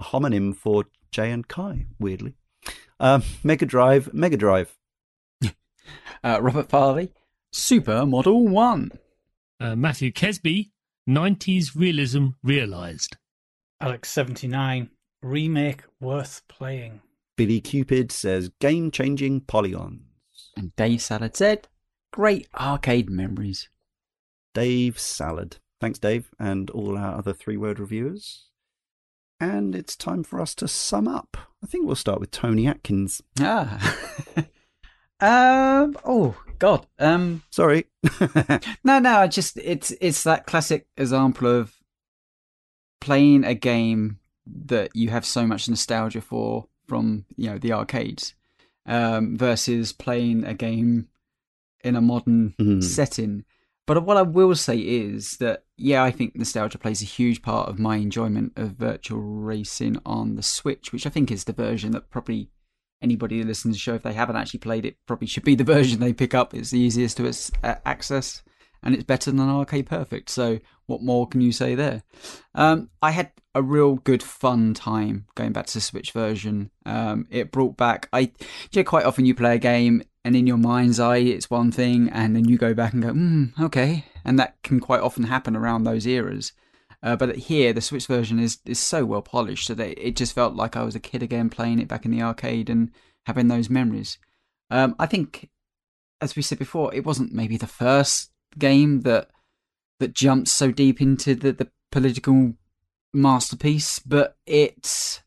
a 0.00 0.04
homonym 0.04 0.56
for 0.56 0.84
Jay 1.10 1.30
and 1.30 1.46
Kai, 1.46 1.86
weirdly. 1.98 2.36
Um, 3.02 3.24
Mega 3.42 3.66
Drive, 3.66 4.14
Mega 4.14 4.36
Drive. 4.36 4.78
uh, 6.22 6.38
Robert 6.40 6.68
Farley, 6.68 7.12
Super 7.50 8.06
Model 8.06 8.46
1. 8.46 8.92
Uh, 9.58 9.74
Matthew 9.74 10.12
Kesby, 10.12 10.70
90s 11.08 11.74
realism 11.74 12.28
realised. 12.44 13.16
Alex79, 13.82 14.88
remake 15.20 15.82
worth 16.00 16.42
playing. 16.46 17.00
Billy 17.36 17.60
Cupid 17.60 18.12
says 18.12 18.52
game 18.60 18.92
changing 18.92 19.40
polygons. 19.40 20.52
And 20.56 20.74
Dave 20.76 21.02
Salad 21.02 21.36
said, 21.36 21.66
Great 22.12 22.46
arcade 22.54 23.10
memories. 23.10 23.68
Dave 24.54 25.00
Salad. 25.00 25.56
Thanks, 25.80 25.98
Dave, 25.98 26.30
and 26.38 26.70
all 26.70 26.96
our 26.96 27.18
other 27.18 27.32
three 27.32 27.56
word 27.56 27.80
reviewers. 27.80 28.50
And 29.40 29.74
it's 29.74 29.96
time 29.96 30.22
for 30.22 30.40
us 30.40 30.54
to 30.56 30.68
sum 30.68 31.08
up. 31.08 31.36
I 31.62 31.66
think 31.66 31.86
we'll 31.86 31.94
start 31.94 32.20
with 32.20 32.30
Tony 32.30 32.66
Atkins. 32.66 33.22
Ah. 33.40 33.96
Um. 35.20 35.96
Oh 36.04 36.34
God. 36.58 36.84
Um. 36.98 37.44
Sorry. 37.50 37.86
No, 38.82 38.98
no. 38.98 39.18
I 39.20 39.28
just 39.28 39.56
it's 39.58 39.92
it's 40.00 40.24
that 40.24 40.46
classic 40.46 40.88
example 40.96 41.46
of 41.46 41.72
playing 43.00 43.44
a 43.44 43.54
game 43.54 44.18
that 44.46 44.90
you 44.94 45.10
have 45.10 45.24
so 45.24 45.46
much 45.46 45.68
nostalgia 45.68 46.20
for 46.20 46.66
from 46.88 47.24
you 47.36 47.48
know 47.50 47.58
the 47.58 47.72
arcades, 47.72 48.34
um, 48.84 49.36
versus 49.36 49.92
playing 49.92 50.44
a 50.44 50.54
game 50.54 51.06
in 51.84 51.94
a 51.94 52.00
modern 52.00 52.54
Mhm. 52.58 52.82
setting. 52.82 53.44
But 53.86 54.04
what 54.04 54.16
I 54.16 54.22
will 54.22 54.56
say 54.56 54.76
is 54.78 55.36
that 55.36 55.62
yeah, 55.82 56.02
I 56.04 56.10
think 56.10 56.36
nostalgia 56.36 56.78
plays 56.78 57.02
a 57.02 57.06
huge 57.06 57.42
part 57.42 57.68
of 57.68 57.78
my 57.78 57.96
enjoyment 57.96 58.52
of 58.56 58.70
virtual 58.70 59.20
racing 59.20 59.98
on 60.06 60.36
the 60.36 60.42
Switch, 60.42 60.92
which 60.92 61.06
I 61.06 61.10
think 61.10 61.30
is 61.30 61.44
the 61.44 61.52
version 61.52 61.90
that 61.92 62.10
probably 62.10 62.50
anybody 63.02 63.40
who 63.40 63.46
listens 63.46 63.74
to 63.74 63.78
the 63.78 63.80
show, 63.80 63.94
if 63.94 64.02
they 64.02 64.12
haven't 64.12 64.36
actually 64.36 64.60
played 64.60 64.86
it, 64.86 64.96
probably 65.06 65.26
should 65.26 65.44
be 65.44 65.56
the 65.56 65.64
version 65.74 66.00
they 66.00 66.12
pick 66.12 66.34
up. 66.34 66.54
It's 66.54 66.70
the 66.70 66.78
easiest 66.78 67.16
to 67.16 67.28
uh, 67.64 67.74
access, 67.84 68.42
and 68.82 68.94
it's 68.94 69.04
better 69.04 69.30
than 69.30 69.40
Arcade 69.40 69.86
Perfect. 69.86 70.30
So, 70.30 70.60
what 70.86 71.02
more 71.02 71.26
can 71.26 71.40
you 71.40 71.52
say 71.52 71.74
there? 71.74 72.02
Um, 72.54 72.90
I 73.00 73.10
had 73.10 73.32
a 73.54 73.62
real 73.62 73.96
good 73.96 74.22
fun 74.22 74.74
time 74.74 75.26
going 75.34 75.52
back 75.52 75.66
to 75.66 75.74
the 75.74 75.80
Switch 75.80 76.12
version. 76.12 76.70
Um, 76.86 77.26
it 77.28 77.50
brought 77.50 77.76
back. 77.76 78.08
I, 78.12 78.32
you 78.70 78.84
quite 78.84 79.04
often 79.04 79.26
you 79.26 79.34
play 79.34 79.56
a 79.56 79.58
game, 79.58 80.02
and 80.24 80.36
in 80.36 80.46
your 80.46 80.58
mind's 80.58 81.00
eye, 81.00 81.18
it's 81.18 81.50
one 81.50 81.72
thing, 81.72 82.08
and 82.10 82.36
then 82.36 82.48
you 82.48 82.56
go 82.56 82.72
back 82.72 82.92
and 82.92 83.02
go, 83.02 83.10
hmm, 83.10 83.46
okay, 83.60 84.04
and 84.24 84.38
that 84.38 84.56
can 84.62 84.80
quite 84.80 85.00
often 85.00 85.24
happen 85.24 85.56
around 85.56 85.84
those 85.84 86.06
eras. 86.06 86.52
Uh, 87.02 87.16
but 87.16 87.36
here, 87.36 87.72
the 87.72 87.80
Switch 87.80 88.06
version 88.06 88.38
is, 88.38 88.58
is 88.64 88.78
so 88.78 89.04
well 89.04 89.22
polished 89.22 89.68
that 89.68 89.80
it, 89.80 89.98
it 89.98 90.16
just 90.16 90.34
felt 90.34 90.54
like 90.54 90.76
I 90.76 90.84
was 90.84 90.94
a 90.94 91.00
kid 91.00 91.22
again 91.22 91.50
playing 91.50 91.80
it 91.80 91.88
back 91.88 92.04
in 92.04 92.10
the 92.10 92.22
arcade 92.22 92.70
and 92.70 92.90
having 93.26 93.48
those 93.48 93.68
memories. 93.68 94.18
Um, 94.70 94.94
I 94.98 95.06
think, 95.06 95.50
as 96.20 96.36
we 96.36 96.42
said 96.42 96.58
before, 96.58 96.94
it 96.94 97.04
wasn't 97.04 97.32
maybe 97.32 97.56
the 97.56 97.66
first 97.66 98.30
game 98.58 99.00
that 99.00 99.28
that 99.98 100.14
jumped 100.14 100.48
so 100.48 100.70
deep 100.70 101.00
into 101.00 101.34
the, 101.34 101.52
the 101.52 101.70
political 101.90 102.54
masterpiece, 103.12 103.98
but 103.98 104.36
it 104.46 105.22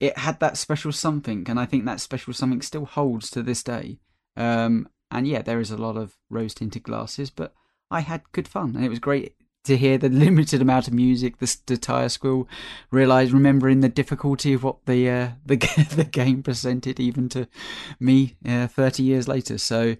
it 0.00 0.18
had 0.18 0.40
that 0.40 0.56
special 0.56 0.92
something, 0.92 1.46
and 1.48 1.60
I 1.60 1.66
think 1.66 1.84
that 1.84 2.00
special 2.00 2.32
something 2.32 2.62
still 2.62 2.86
holds 2.86 3.30
to 3.30 3.42
this 3.42 3.62
day. 3.62 3.98
Um, 4.36 4.88
and 5.12 5.28
yeah, 5.28 5.42
there 5.42 5.60
is 5.60 5.70
a 5.70 5.76
lot 5.76 5.96
of 5.96 6.16
rose 6.30 6.54
tinted 6.54 6.82
glasses, 6.82 7.30
but 7.30 7.54
I 7.90 8.00
had 8.00 8.22
good 8.32 8.48
fun, 8.48 8.74
and 8.74 8.84
it 8.84 8.88
was 8.88 8.98
great 8.98 9.36
to 9.64 9.76
hear 9.76 9.98
the 9.98 10.08
limited 10.24 10.60
amount 10.60 10.88
of 10.88 10.94
music, 10.94 11.38
the, 11.38 11.56
the 11.66 11.76
tire 11.76 12.08
squeal, 12.08 12.48
realize 12.90 13.32
remembering 13.32 13.80
the 13.80 13.88
difficulty 13.88 14.54
of 14.54 14.64
what 14.64 14.84
the 14.86 15.08
uh, 15.08 15.30
the 15.46 15.56
the 15.94 16.04
game 16.04 16.42
presented, 16.42 16.98
even 16.98 17.28
to 17.28 17.46
me 18.00 18.36
uh, 18.48 18.66
thirty 18.66 19.02
years 19.02 19.28
later. 19.28 19.58
So, 19.58 19.96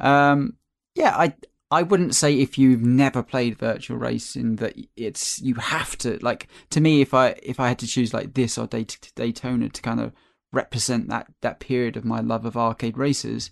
um, 0.00 0.56
yeah, 0.94 1.16
I 1.16 1.34
I 1.70 1.82
wouldn't 1.82 2.14
say 2.14 2.34
if 2.34 2.58
you've 2.58 2.82
never 2.82 3.22
played 3.22 3.58
virtual 3.58 3.98
racing 3.98 4.56
that 4.56 4.76
it's 4.96 5.40
you 5.40 5.54
have 5.54 5.96
to 5.98 6.18
like. 6.22 6.48
To 6.70 6.80
me, 6.80 7.00
if 7.00 7.14
I 7.14 7.36
if 7.42 7.60
I 7.60 7.68
had 7.68 7.78
to 7.80 7.86
choose 7.86 8.12
like 8.12 8.34
this 8.34 8.58
or 8.58 8.66
Dayt- 8.66 9.12
Daytona 9.14 9.68
to 9.68 9.82
kind 9.82 10.00
of 10.00 10.12
represent 10.52 11.08
that 11.08 11.28
that 11.42 11.60
period 11.60 11.96
of 11.96 12.04
my 12.04 12.20
love 12.20 12.44
of 12.44 12.56
arcade 12.56 12.98
races. 12.98 13.50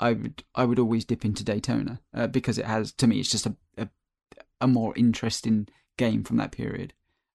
I 0.00 0.12
would 0.12 0.44
I 0.54 0.64
would 0.64 0.78
always 0.78 1.04
dip 1.04 1.24
into 1.24 1.44
Daytona 1.44 2.00
uh, 2.14 2.26
because 2.26 2.58
it 2.58 2.66
has 2.66 2.92
to 2.94 3.06
me 3.06 3.20
it's 3.20 3.30
just 3.30 3.46
a, 3.46 3.56
a 3.78 3.88
a 4.60 4.66
more 4.66 4.92
interesting 4.96 5.68
game 5.96 6.24
from 6.24 6.36
that 6.38 6.52
period, 6.52 6.92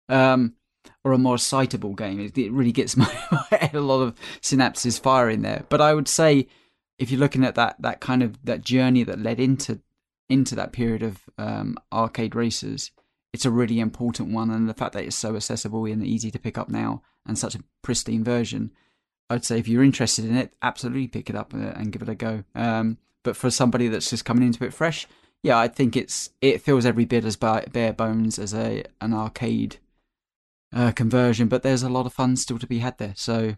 um, 0.09 0.55
or 1.03 1.13
a 1.13 1.17
more 1.17 1.37
citable 1.37 1.95
game. 1.95 2.19
It, 2.19 2.37
it 2.37 2.51
really 2.51 2.71
gets 2.71 2.97
my, 2.97 3.09
a 3.73 3.79
lot 3.79 4.01
of 4.01 4.15
synapses 4.41 4.99
firing 4.99 5.41
there. 5.41 5.65
But 5.69 5.81
I 5.81 5.93
would 5.93 6.07
say, 6.07 6.47
if 6.97 7.11
you're 7.11 7.19
looking 7.19 7.45
at 7.45 7.55
that 7.55 7.81
that 7.81 7.99
kind 7.99 8.23
of 8.23 8.43
that 8.45 8.61
journey 8.61 9.03
that 9.03 9.19
led 9.19 9.39
into 9.39 9.79
into 10.29 10.55
that 10.55 10.73
period 10.73 11.01
of 11.01 11.21
um, 11.37 11.77
arcade 11.91 12.35
races, 12.35 12.91
it's 13.33 13.45
a 13.45 13.51
really 13.51 13.79
important 13.79 14.31
one. 14.33 14.51
And 14.51 14.69
the 14.69 14.73
fact 14.73 14.93
that 14.93 15.05
it's 15.05 15.15
so 15.15 15.35
accessible 15.35 15.85
and 15.85 16.05
easy 16.05 16.31
to 16.31 16.39
pick 16.39 16.57
up 16.57 16.69
now, 16.69 17.01
and 17.25 17.37
such 17.37 17.55
a 17.55 17.63
pristine 17.81 18.23
version, 18.23 18.71
I'd 19.29 19.45
say 19.45 19.59
if 19.59 19.67
you're 19.67 19.83
interested 19.83 20.25
in 20.25 20.35
it, 20.35 20.53
absolutely 20.61 21.07
pick 21.07 21.29
it 21.29 21.35
up 21.35 21.53
and, 21.53 21.63
and 21.63 21.91
give 21.91 22.01
it 22.01 22.09
a 22.09 22.15
go. 22.15 22.43
Um, 22.55 22.97
but 23.23 23.35
for 23.35 23.51
somebody 23.51 23.87
that's 23.87 24.09
just 24.09 24.25
coming 24.25 24.43
into 24.43 24.65
it 24.65 24.73
fresh, 24.73 25.07
yeah, 25.43 25.57
I 25.57 25.67
think 25.67 25.95
it's 25.95 26.31
it 26.41 26.61
feels 26.61 26.85
every 26.85 27.05
bit 27.05 27.25
as 27.25 27.35
bare 27.35 27.93
bones 27.93 28.39
as 28.39 28.53
a 28.53 28.83
an 29.01 29.13
arcade 29.13 29.77
uh, 30.73 30.91
conversion, 30.91 31.47
but 31.47 31.63
there's 31.63 31.83
a 31.83 31.89
lot 31.89 32.05
of 32.05 32.13
fun 32.13 32.35
still 32.35 32.59
to 32.59 32.67
be 32.67 32.79
had 32.79 32.97
there. 32.97 33.13
So 33.15 33.55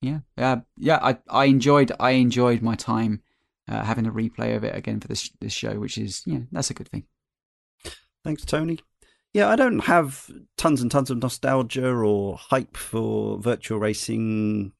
yeah, 0.00 0.20
yeah, 0.36 0.60
yeah. 0.76 0.98
I 1.02 1.18
I 1.28 1.44
enjoyed 1.46 1.92
I 1.98 2.12
enjoyed 2.12 2.62
my 2.62 2.74
time 2.74 3.22
uh, 3.68 3.84
having 3.84 4.06
a 4.06 4.12
replay 4.12 4.56
of 4.56 4.64
it 4.64 4.76
again 4.76 5.00
for 5.00 5.08
this 5.08 5.30
this 5.40 5.52
show, 5.52 5.78
which 5.78 5.98
is 5.98 6.22
yeah, 6.26 6.40
that's 6.50 6.70
a 6.70 6.74
good 6.74 6.88
thing. 6.88 7.04
Thanks, 8.24 8.44
Tony. 8.44 8.78
Yeah, 9.32 9.48
I 9.48 9.56
don't 9.56 9.80
have 9.80 10.30
tons 10.56 10.82
and 10.82 10.90
tons 10.90 11.10
of 11.10 11.18
nostalgia 11.18 11.88
or 11.88 12.36
hype 12.36 12.76
for 12.76 13.38
virtual 13.38 13.78
racing, 13.78 14.72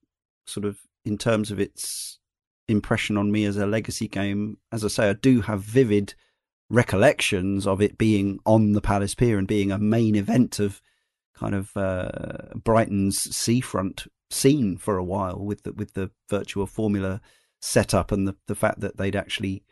sort 0.47 0.65
of 0.65 0.79
in 1.05 1.19
terms 1.19 1.51
of 1.51 1.61
its 1.61 2.19
impression 2.69 3.17
on 3.17 3.31
me 3.31 3.45
as 3.45 3.57
a 3.57 3.67
legacy 3.67 4.09
game. 4.09 4.59
As 4.71 4.85
I 4.85 4.89
say, 4.89 5.11
I 5.11 5.15
do 5.15 5.43
have 5.43 5.63
vivid 5.63 6.15
recollections 6.71 7.67
of 7.67 7.83
it 7.83 7.99
being 7.99 8.39
on 8.47 8.73
the 8.73 8.81
Palace 8.81 9.15
Pier 9.15 9.39
and 9.39 9.47
being 9.47 9.71
a 9.71 9.79
main 9.79 10.15
event 10.15 10.59
of 10.59 10.81
kind 11.35 11.55
of 11.55 11.77
uh, 11.77 12.55
Brighton's 12.55 13.19
seafront 13.35 14.07
scene 14.31 14.77
for 14.77 14.97
a 14.97 15.05
while 15.05 15.45
with 15.45 15.65
the, 15.65 15.73
with 15.73 15.95
the 15.95 16.11
virtual 16.29 16.67
formula 16.67 17.21
setup 17.61 18.11
and 18.11 18.27
the, 18.27 18.37
the 18.47 18.55
fact 18.55 18.81
that 18.81 18.97
they'd 18.97 19.17
actually 19.17 19.63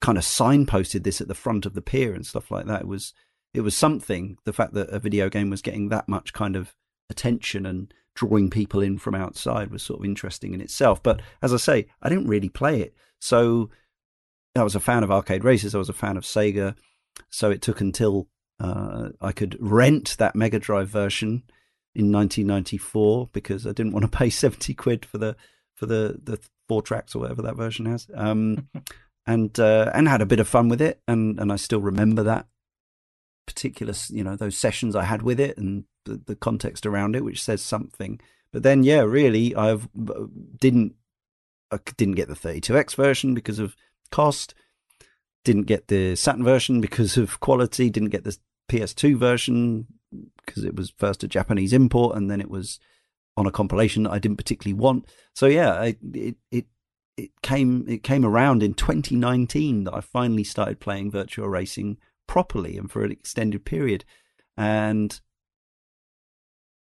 kind 0.00 0.18
of 0.18 0.24
signposted 0.24 1.04
this 1.04 1.20
at 1.20 1.28
the 1.28 1.34
front 1.34 1.66
of 1.66 1.74
the 1.74 1.82
pier 1.82 2.14
and 2.14 2.26
stuff 2.26 2.50
like 2.50 2.66
that. 2.66 2.82
It 2.82 2.88
was 2.88 3.12
it 3.52 3.62
was 3.62 3.76
something. 3.76 4.36
The 4.44 4.52
fact 4.52 4.74
that 4.74 4.90
a 4.90 5.00
video 5.00 5.28
game 5.28 5.50
was 5.50 5.62
getting 5.62 5.88
that 5.88 6.08
much 6.08 6.32
kind 6.32 6.54
of 6.54 6.74
attention 7.08 7.66
and 7.66 7.92
drawing 8.14 8.50
people 8.50 8.80
in 8.80 8.98
from 8.98 9.14
outside 9.14 9.70
was 9.70 9.82
sort 9.82 10.00
of 10.00 10.04
interesting 10.04 10.54
in 10.54 10.60
itself. 10.60 11.02
But 11.02 11.20
as 11.42 11.52
I 11.52 11.56
say, 11.56 11.86
I 12.02 12.08
didn't 12.08 12.26
really 12.26 12.48
play 12.48 12.80
it. 12.80 12.94
So 13.20 13.70
I 14.56 14.62
was 14.62 14.74
a 14.74 14.80
fan 14.80 15.02
of 15.02 15.10
arcade 15.10 15.44
races. 15.44 15.74
I 15.74 15.78
was 15.78 15.88
a 15.88 15.94
fan 15.94 16.16
of 16.16 16.24
Sega. 16.24 16.74
So 17.28 17.50
it 17.50 17.62
took 17.62 17.80
until 17.80 18.28
uh, 18.58 19.10
I 19.20 19.32
could 19.32 19.56
rent 19.60 20.16
that 20.18 20.34
Mega 20.34 20.58
Drive 20.58 20.88
version 20.88 21.44
in 21.94 22.12
1994 22.12 23.30
because 23.32 23.66
I 23.66 23.72
didn't 23.72 23.92
want 23.92 24.04
to 24.04 24.08
pay 24.18 24.30
70 24.30 24.74
quid 24.74 25.04
for 25.04 25.18
the 25.18 25.36
for 25.74 25.86
the 25.86 26.20
the 26.22 26.38
four 26.68 26.82
tracks 26.82 27.14
or 27.14 27.20
whatever 27.20 27.42
that 27.42 27.56
version 27.56 27.86
has. 27.86 28.06
Um, 28.14 28.68
and 29.26 29.58
uh, 29.58 29.90
and 29.94 30.08
had 30.08 30.22
a 30.22 30.26
bit 30.26 30.40
of 30.40 30.48
fun 30.48 30.68
with 30.68 30.80
it, 30.80 31.00
and 31.06 31.38
and 31.38 31.52
I 31.52 31.56
still 31.56 31.80
remember 31.80 32.22
that 32.24 32.46
particular, 33.46 33.94
you 34.08 34.24
know, 34.24 34.36
those 34.36 34.56
sessions 34.56 34.94
I 34.94 35.04
had 35.04 35.22
with 35.22 35.40
it 35.40 35.58
and 35.58 35.84
the, 36.04 36.20
the 36.26 36.36
context 36.36 36.86
around 36.86 37.16
it, 37.16 37.24
which 37.24 37.42
says 37.42 37.62
something. 37.62 38.20
But 38.52 38.62
then, 38.62 38.82
yeah, 38.82 39.02
really, 39.02 39.54
I've 39.54 39.88
uh, 40.08 40.26
didn't 40.58 40.94
I 41.70 41.78
didn't 41.96 42.16
get 42.16 42.28
the 42.28 42.34
32x 42.34 42.94
version 42.94 43.34
because 43.34 43.58
of 43.58 43.76
cost. 44.10 44.54
Didn't 45.44 45.62
get 45.62 45.88
the 45.88 46.16
Saturn 46.16 46.44
version 46.44 46.80
because 46.80 47.16
of 47.16 47.40
quality. 47.40 47.90
Didn't 47.90 48.10
get 48.10 48.24
the 48.24 48.36
PS2 48.70 49.16
version 49.16 49.86
because 50.44 50.64
it 50.64 50.74
was 50.74 50.92
first 50.96 51.22
a 51.22 51.28
Japanese 51.28 51.72
import 51.72 52.16
and 52.16 52.30
then 52.30 52.40
it 52.40 52.50
was 52.50 52.80
on 53.36 53.46
a 53.46 53.52
compilation 53.52 54.02
that 54.02 54.10
I 54.10 54.18
didn't 54.18 54.36
particularly 54.36 54.78
want. 54.78 55.06
So 55.34 55.46
yeah, 55.46 55.72
I, 55.72 55.96
it 56.12 56.36
it 56.50 56.66
it 57.16 57.30
came 57.42 57.84
it 57.88 58.02
came 58.02 58.24
around 58.24 58.62
in 58.62 58.74
2019 58.74 59.84
that 59.84 59.94
I 59.94 60.00
finally 60.00 60.44
started 60.44 60.80
playing 60.80 61.10
virtual 61.10 61.48
racing 61.48 61.98
properly 62.26 62.76
and 62.76 62.90
for 62.90 63.04
an 63.04 63.12
extended 63.12 63.64
period, 63.64 64.04
and 64.56 65.20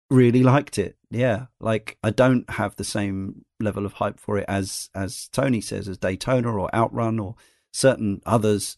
really 0.10 0.44
liked 0.44 0.77
it. 0.77 0.98
Yeah, 1.11 1.48
like 1.60 1.98
I 2.03 2.11
don't 2.11 2.49
have 2.52 2.76
the 2.76 2.84
same 2.84 3.45
level 3.60 3.86
of 3.86 3.94
hype 3.94 4.19
for 4.19 4.38
it 4.38 4.45
as 4.48 4.90
as 4.94 5.27
Tony 5.31 5.61
says 5.61 5.88
as 5.88 5.98
Daytona 5.98 6.52
or 6.52 6.73
Outrun 6.73 7.19
or 7.19 7.36
certain 7.72 8.22
others, 8.26 8.77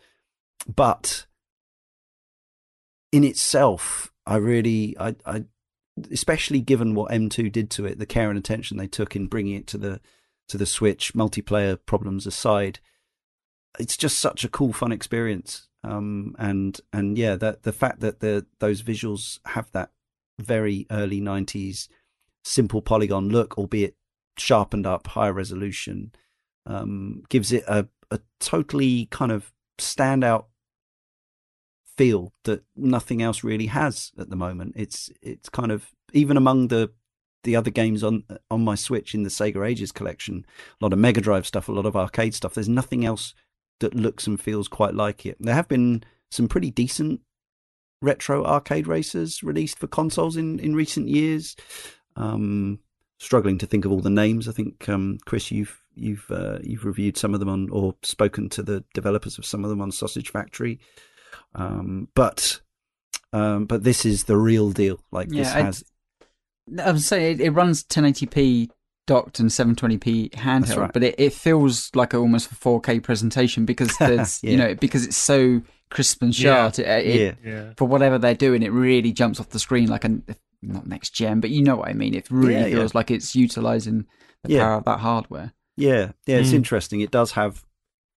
but 0.73 1.25
in 3.11 3.23
itself, 3.23 4.11
I 4.25 4.37
really 4.37 4.95
I 4.99 5.15
I 5.25 5.43
especially 6.09 6.61
given 6.61 6.95
what 6.95 7.11
M2 7.11 7.51
did 7.51 7.69
to 7.71 7.85
it, 7.85 7.99
the 7.99 8.05
care 8.05 8.29
and 8.29 8.39
attention 8.39 8.77
they 8.77 8.87
took 8.87 9.15
in 9.15 9.27
bringing 9.27 9.55
it 9.55 9.67
to 9.67 9.77
the 9.77 9.99
to 10.47 10.57
the 10.57 10.65
Switch, 10.65 11.13
multiplayer 11.13 11.77
problems 11.85 12.27
aside, 12.27 12.79
it's 13.79 13.97
just 13.97 14.19
such 14.19 14.43
a 14.43 14.49
cool, 14.49 14.73
fun 14.73 14.91
experience. 14.91 15.67
Um, 15.83 16.35
and 16.37 16.79
and 16.93 17.17
yeah, 17.17 17.35
that 17.37 17.63
the 17.63 17.71
fact 17.71 18.01
that 18.01 18.19
the 18.19 18.45
those 18.59 18.83
visuals 18.83 19.39
have 19.45 19.71
that 19.71 19.91
very 20.39 20.85
early 20.91 21.21
'90s 21.21 21.87
simple 22.43 22.81
polygon 22.81 23.29
look, 23.29 23.57
albeit 23.57 23.95
sharpened 24.37 24.85
up, 24.85 25.07
higher 25.07 25.33
resolution, 25.33 26.11
um, 26.65 27.23
gives 27.29 27.51
it 27.51 27.63
a 27.67 27.87
a 28.09 28.19
totally 28.39 29.05
kind 29.07 29.31
of 29.31 29.51
standout 29.79 30.45
feel 31.97 32.33
that 32.45 32.63
nothing 32.75 33.21
else 33.21 33.43
really 33.43 33.67
has 33.67 34.11
at 34.17 34.29
the 34.29 34.35
moment. 34.35 34.73
It's 34.75 35.09
it's 35.21 35.49
kind 35.49 35.71
of 35.71 35.91
even 36.13 36.37
among 36.37 36.67
the 36.67 36.91
the 37.43 37.55
other 37.55 37.71
games 37.71 38.03
on 38.03 38.23
on 38.49 38.63
my 38.63 38.75
Switch 38.75 39.13
in 39.13 39.23
the 39.23 39.29
Sega 39.29 39.67
Ages 39.67 39.91
collection, 39.91 40.45
a 40.79 40.85
lot 40.85 40.93
of 40.93 40.99
Mega 40.99 41.21
Drive 41.21 41.45
stuff, 41.47 41.67
a 41.67 41.71
lot 41.71 41.85
of 41.85 41.95
arcade 41.95 42.33
stuff. 42.33 42.53
There's 42.53 42.69
nothing 42.69 43.05
else 43.05 43.33
that 43.79 43.95
looks 43.95 44.27
and 44.27 44.39
feels 44.39 44.67
quite 44.67 44.93
like 44.93 45.25
it. 45.25 45.37
There 45.39 45.55
have 45.55 45.67
been 45.67 46.03
some 46.29 46.47
pretty 46.47 46.71
decent 46.71 47.21
retro 48.01 48.43
arcade 48.45 48.87
racers 48.87 49.43
released 49.43 49.79
for 49.79 49.87
consoles 49.87 50.37
in 50.37 50.59
in 50.59 50.75
recent 50.75 51.07
years. 51.07 51.55
Um, 52.15 52.79
struggling 53.19 53.57
to 53.59 53.67
think 53.67 53.85
of 53.85 53.91
all 53.91 54.01
the 54.01 54.09
names. 54.09 54.47
I 54.47 54.51
think 54.51 54.89
um, 54.89 55.19
Chris, 55.25 55.51
you've 55.51 55.81
you've 55.95 56.25
uh, 56.31 56.59
you've 56.63 56.85
reviewed 56.85 57.17
some 57.17 57.33
of 57.33 57.39
them 57.39 57.49
on 57.49 57.69
or 57.71 57.95
spoken 58.03 58.49
to 58.49 58.63
the 58.63 58.83
developers 58.93 59.37
of 59.37 59.45
some 59.45 59.63
of 59.63 59.69
them 59.69 59.81
on 59.81 59.91
Sausage 59.91 60.29
Factory. 60.31 60.79
Um, 61.55 62.07
but 62.15 62.59
um, 63.33 63.65
but 63.65 63.83
this 63.83 64.05
is 64.05 64.25
the 64.25 64.37
real 64.37 64.71
deal. 64.71 64.99
Like 65.11 65.27
Yeah, 65.31 65.43
this 65.43 65.53
I- 65.53 65.61
has 65.61 65.83
I 66.83 66.91
would 66.91 67.01
say 67.01 67.31
it, 67.31 67.41
it 67.41 67.51
runs 67.51 67.83
1080p 67.83 68.69
docked 69.07 69.39
and 69.39 69.49
720p 69.49 70.29
handheld, 70.31 70.77
right. 70.77 70.93
but 70.93 71.03
it, 71.03 71.15
it 71.17 71.33
feels 71.33 71.89
like 71.95 72.13
a, 72.13 72.17
almost 72.17 72.51
a 72.51 72.55
4K 72.55 73.01
presentation 73.03 73.65
because 73.65 73.97
there's 73.99 74.41
Yeah. 74.43 74.51
you 74.51 74.57
know 74.57 74.75
because 74.75 75.05
it's 75.05 75.17
so 75.17 75.61
crisp 75.91 76.23
and 76.23 76.33
sharp. 76.33 76.79
It, 76.79 76.87
it, 76.87 77.37
yeah. 77.43 77.51
Yeah. 77.51 77.73
For 77.77 77.87
whatever 77.87 78.17
they're 78.17 78.33
doing, 78.33 78.63
it 78.63 78.71
really 78.71 79.11
jumps 79.11 79.39
off 79.39 79.49
the 79.49 79.59
screen 79.59 79.87
like 79.89 80.03
a 80.05 80.19
not 80.63 80.87
next 80.87 81.11
gen, 81.11 81.39
but 81.39 81.49
you 81.51 81.61
know 81.61 81.75
what 81.75 81.89
I 81.89 81.93
mean. 81.93 82.13
It 82.15 82.29
really 82.31 82.55
Yeah, 82.55 82.65
yeah. 82.67 82.75
feels 82.77 82.95
like 82.95 83.11
it's 83.11 83.35
utilizing 83.35 84.05
the 84.43 84.53
Yeah. 84.53 84.63
power 84.63 84.73
of 84.77 84.85
that 84.85 84.99
hardware. 84.99 85.53
Yeah, 85.77 86.11
yeah, 86.25 86.37
it's 86.37 86.49
Mm. 86.51 86.55
interesting. 86.55 87.01
It 87.01 87.11
does 87.11 87.31
have, 87.33 87.63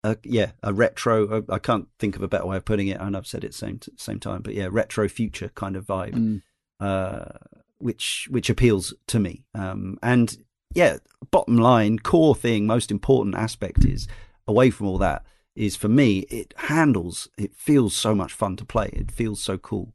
a, 0.04 0.18
yeah, 0.24 0.52
a 0.64 0.74
retro. 0.74 1.44
I 1.50 1.60
can't 1.60 1.88
think 2.00 2.16
of 2.16 2.24
a 2.24 2.28
better 2.28 2.46
way 2.48 2.58
of 2.58 2.66
putting 2.66 2.88
it, 2.88 3.00
and 3.00 3.16
I've 3.16 3.28
said 3.28 3.44
it 3.44 3.54
same 3.54 3.80
same 3.98 4.20
time. 4.20 4.42
But 4.42 4.54
yeah, 4.56 4.68
retro 4.72 5.08
future 5.08 5.52
kind 5.54 5.76
of 5.76 5.86
vibe, 5.86 6.14
Mm. 6.16 6.42
uh, 6.80 7.38
which 7.78 8.28
which 8.32 8.50
appeals 8.50 8.94
to 9.08 9.20
me. 9.20 9.44
Um, 9.54 9.98
and 10.02 10.36
yeah, 10.74 10.98
bottom 11.30 11.58
line, 11.58 12.00
core 12.00 12.34
thing, 12.36 12.66
most 12.66 12.90
important 12.90 13.36
aspect 13.36 13.86
is 13.86 14.08
away 14.48 14.70
from 14.72 14.88
all 14.88 14.98
that 14.98 15.24
is 15.56 15.76
for 15.76 15.88
me. 15.90 16.20
It 16.30 16.54
handles. 16.58 17.28
It 17.38 17.56
feels 17.56 17.96
so 17.96 18.16
much 18.16 18.34
fun 18.34 18.56
to 18.58 18.66
play. 18.66 18.90
It 18.94 19.12
feels 19.12 19.42
so 19.42 19.58
cool. 19.58 19.94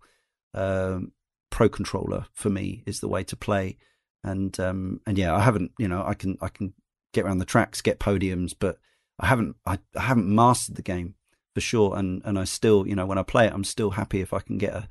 Um, 0.54 1.12
Pro 1.50 1.68
controller 1.68 2.26
for 2.34 2.50
me 2.50 2.82
is 2.86 3.00
the 3.00 3.08
way 3.08 3.22
to 3.24 3.36
play, 3.36 3.78
and 4.24 4.58
um, 4.60 5.00
and 5.06 5.16
yeah, 5.16 5.34
I 5.34 5.40
haven't. 5.40 5.72
You 5.78 5.88
know, 5.88 6.02
I 6.04 6.12
can 6.14 6.36
I 6.42 6.48
can 6.48 6.74
get 7.14 7.24
around 7.24 7.38
the 7.38 7.44
tracks, 7.46 7.80
get 7.80 7.98
podiums, 8.00 8.54
but 8.58 8.78
I 9.18 9.26
haven't 9.26 9.56
I, 9.64 9.78
I 9.96 10.02
haven't 10.02 10.28
mastered 10.28 10.74
the 10.76 10.82
game 10.82 11.14
for 11.54 11.60
sure. 11.62 11.96
And 11.96 12.20
and 12.24 12.38
I 12.38 12.44
still, 12.44 12.86
you 12.86 12.94
know, 12.94 13.06
when 13.06 13.16
I 13.16 13.22
play 13.22 13.46
it, 13.46 13.52
I'm 13.54 13.64
still 13.64 13.90
happy 13.90 14.20
if 14.20 14.34
I 14.34 14.40
can 14.40 14.58
get 14.58 14.74
a, 14.74 14.88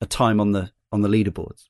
a 0.00 0.06
time 0.06 0.40
on 0.40 0.52
the 0.52 0.70
on 0.92 1.02
the 1.02 1.08
leaderboards. 1.08 1.64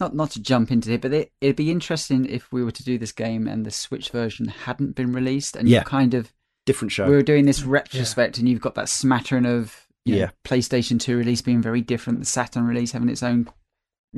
Not 0.00 0.16
not 0.16 0.30
to 0.32 0.40
jump 0.42 0.72
into 0.72 0.90
it, 0.92 1.02
but 1.02 1.12
it, 1.12 1.32
it'd 1.40 1.56
be 1.56 1.70
interesting 1.70 2.24
if 2.24 2.50
we 2.50 2.64
were 2.64 2.72
to 2.72 2.82
do 2.84 2.98
this 2.98 3.12
game 3.12 3.46
and 3.46 3.64
the 3.66 3.70
Switch 3.70 4.08
version 4.08 4.48
hadn't 4.48 4.96
been 4.96 5.12
released, 5.12 5.54
and 5.54 5.68
Yeah. 5.68 5.80
you 5.80 5.84
kind 5.84 6.14
of 6.14 6.32
Different 6.66 6.92
show. 6.92 7.06
we 7.08 7.16
were 7.16 7.22
doing 7.22 7.46
this 7.46 7.62
retrospect, 7.62 8.38
and 8.38 8.48
you've 8.48 8.60
got 8.60 8.74
that 8.76 8.88
smattering 8.88 9.46
of 9.46 9.86
you 10.04 10.14
know, 10.14 10.20
Yeah. 10.20 10.30
PlayStation 10.44 11.00
Two 11.00 11.16
release 11.16 11.42
being 11.42 11.60
very 11.62 11.80
different, 11.80 12.20
the 12.20 12.26
Saturn 12.26 12.66
release 12.66 12.92
having 12.92 13.08
its 13.08 13.22
own, 13.22 13.48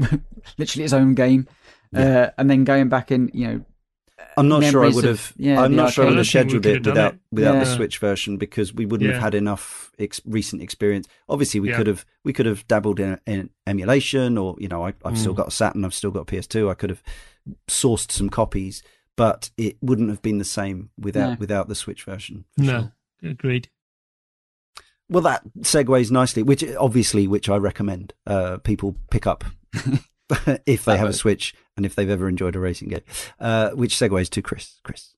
literally 0.59 0.85
its 0.85 0.93
own 0.93 1.14
game, 1.14 1.47
uh, 1.94 2.28
and 2.39 2.51
then 2.51 2.64
going 2.64 2.89
back 2.89 3.10
and 3.10 3.31
you 3.35 3.47
know, 3.47 3.64
I'm 4.36 4.48
not 4.48 4.62
sure 4.64 4.81
I 4.81 4.89
memories 4.89 4.94
would 4.97 5.05
of- 5.06 5.19
have. 5.28 5.32
yeah, 5.36 5.60
I'm 5.62 5.73
the 5.73 5.77
not 5.82 5.93
sure 5.93 6.05
I 6.05 6.09
would 6.09 6.19
have 6.19 6.27
I 6.28 6.32
don't 6.43 6.51
think 6.51 6.52
we 6.52 6.60
scheduled 6.60 6.62
could 6.62 6.70
it 6.70 6.74
have 6.74 6.82
done 6.82 6.93
without 6.94 7.14
it. 7.14 7.20
without 7.32 7.59
the 7.64 7.77
Switch 7.77 7.98
version 7.98 8.36
because 8.36 8.73
we 8.74 8.86
wouldn't 8.86 9.09
Yeah. 9.09 9.14
have 9.14 9.23
had 9.23 9.35
enough 9.35 9.90
ex- 9.98 10.20
recent 10.24 10.62
experience. 10.62 11.06
Obviously, 11.28 11.60
we 11.60 11.70
Yeah. 11.70 11.77
could 11.77 11.86
have 11.89 12.05
we 12.24 12.32
could 12.32 12.47
have 12.47 12.66
dabbled 12.69 13.01
in, 13.01 13.19
in 13.27 13.51
emulation, 13.66 14.39
or 14.39 14.56
you 14.59 14.69
know, 14.69 14.86
I, 14.86 14.94
I've 15.05 15.19
still 15.19 15.35
Mm. 15.35 15.39
got 15.39 15.48
a 15.48 15.52
Saturn, 15.52 15.85
I've 15.85 15.94
still 15.94 16.10
got 16.12 16.20
a 16.20 16.24
PS2. 16.27 16.70
I 16.70 16.74
could 16.74 16.90
have 16.90 17.02
sourced 17.69 18.10
some 18.12 18.28
copies, 18.31 18.82
but 19.16 19.51
it 19.56 19.76
wouldn't 19.82 20.09
have 20.10 20.22
been 20.22 20.39
the 20.39 20.44
same 20.44 20.90
without 20.98 21.30
No. 21.30 21.36
without 21.39 21.68
the 21.68 21.74
Switch 21.74 22.05
version. 22.05 22.44
No, 22.56 22.93
sure. 23.20 23.30
agreed. 23.30 23.68
Well, 25.09 25.22
that 25.22 25.43
segues 25.60 26.10
nicely, 26.10 26.43
which 26.43 26.64
obviously, 26.78 27.26
which 27.26 27.48
I 27.48 27.56
recommend 27.56 28.14
uh, 28.26 28.59
people 28.59 28.97
pick 29.10 29.26
up 29.26 29.44
if 30.66 30.84
they 30.84 30.93
That 30.93 30.98
have 30.98 31.09
a 31.09 31.12
Switch 31.12 31.55
and 31.76 31.84
if 31.84 31.94
they've 31.94 32.09
ever 32.09 32.28
enjoyed 32.28 32.56
a 32.56 32.60
racing 32.60 32.89
game. 32.89 33.02
Uh, 33.39 33.70
which 33.70 33.94
segues 33.97 34.30
to 34.30 34.40
Chris. 34.43 34.80
Chris, 34.84 35.14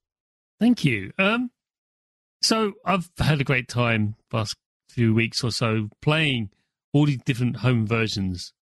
Thank 0.58 0.84
you. 0.84 1.12
Um, 1.18 1.50
so 2.42 2.72
I've 2.84 3.10
had 3.18 3.40
a 3.40 3.44
great 3.44 3.68
time 3.68 4.16
last 4.32 4.56
few 4.88 5.14
weeks 5.14 5.42
or 5.44 5.50
so 5.52 5.88
playing 6.02 6.50
all 6.92 7.06
these 7.06 7.18
different 7.24 7.56
home 7.58 7.86
versions 7.86 8.52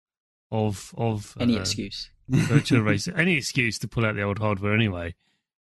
of 0.51 0.93
of 0.99 1.35
any 1.41 1.57
uh, 1.57 1.61
excuse. 1.61 2.11
Virtual 2.29 2.81
racer. 2.81 3.15
Any 3.17 3.37
excuse 3.37 3.79
to 3.81 3.89
pull 3.89 4.07
out 4.07 4.17
the 4.17 4.23
old 4.23 4.39
hardware 4.39 4.75
anyway. 4.75 5.15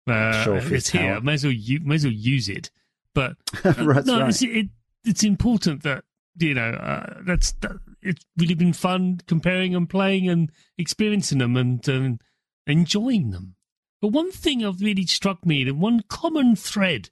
Uh, 0.06 0.60
it's 0.64 0.90
here. 0.90 1.20
May 1.20 1.34
as 1.34 1.44
well 1.44 1.52
u- 1.52 1.80
may 1.80 1.96
as 1.96 2.04
well 2.04 2.12
use 2.12 2.48
it. 2.48 2.70
But 3.14 3.36
uh, 3.64 4.02
no, 4.04 4.20
right. 4.20 4.28
it's, 4.28 4.42
it, 4.42 4.68
it's 5.04 5.24
important 5.24 5.82
that 5.82 6.04
you 6.38 6.54
know 6.54 6.70
uh, 6.70 7.20
that's 7.26 7.52
that, 7.60 7.72
it's 8.02 8.24
really 8.36 8.54
been 8.54 8.72
fun 8.72 9.20
comparing 9.26 9.74
and 9.74 9.88
playing 9.88 10.28
and 10.28 10.50
experiencing 10.78 11.38
them 11.38 11.56
and 11.56 11.86
um, 11.88 12.18
enjoying 12.66 13.30
them. 13.30 13.56
But 14.00 14.08
one 14.08 14.32
thing 14.32 14.60
that 14.60 14.80
really 14.80 15.06
struck 15.06 15.44
me, 15.44 15.64
the 15.64 15.74
one 15.74 16.02
common 16.08 16.56
thread 16.56 17.10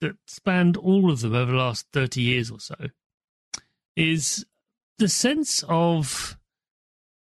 that 0.00 0.16
spanned 0.26 0.76
all 0.76 1.10
of 1.10 1.20
them 1.20 1.34
over 1.34 1.52
the 1.52 1.58
last 1.58 1.86
thirty 1.92 2.22
years 2.22 2.50
or 2.50 2.60
so, 2.60 2.76
is 3.96 4.44
the 4.98 5.08
sense 5.08 5.64
of 5.68 6.36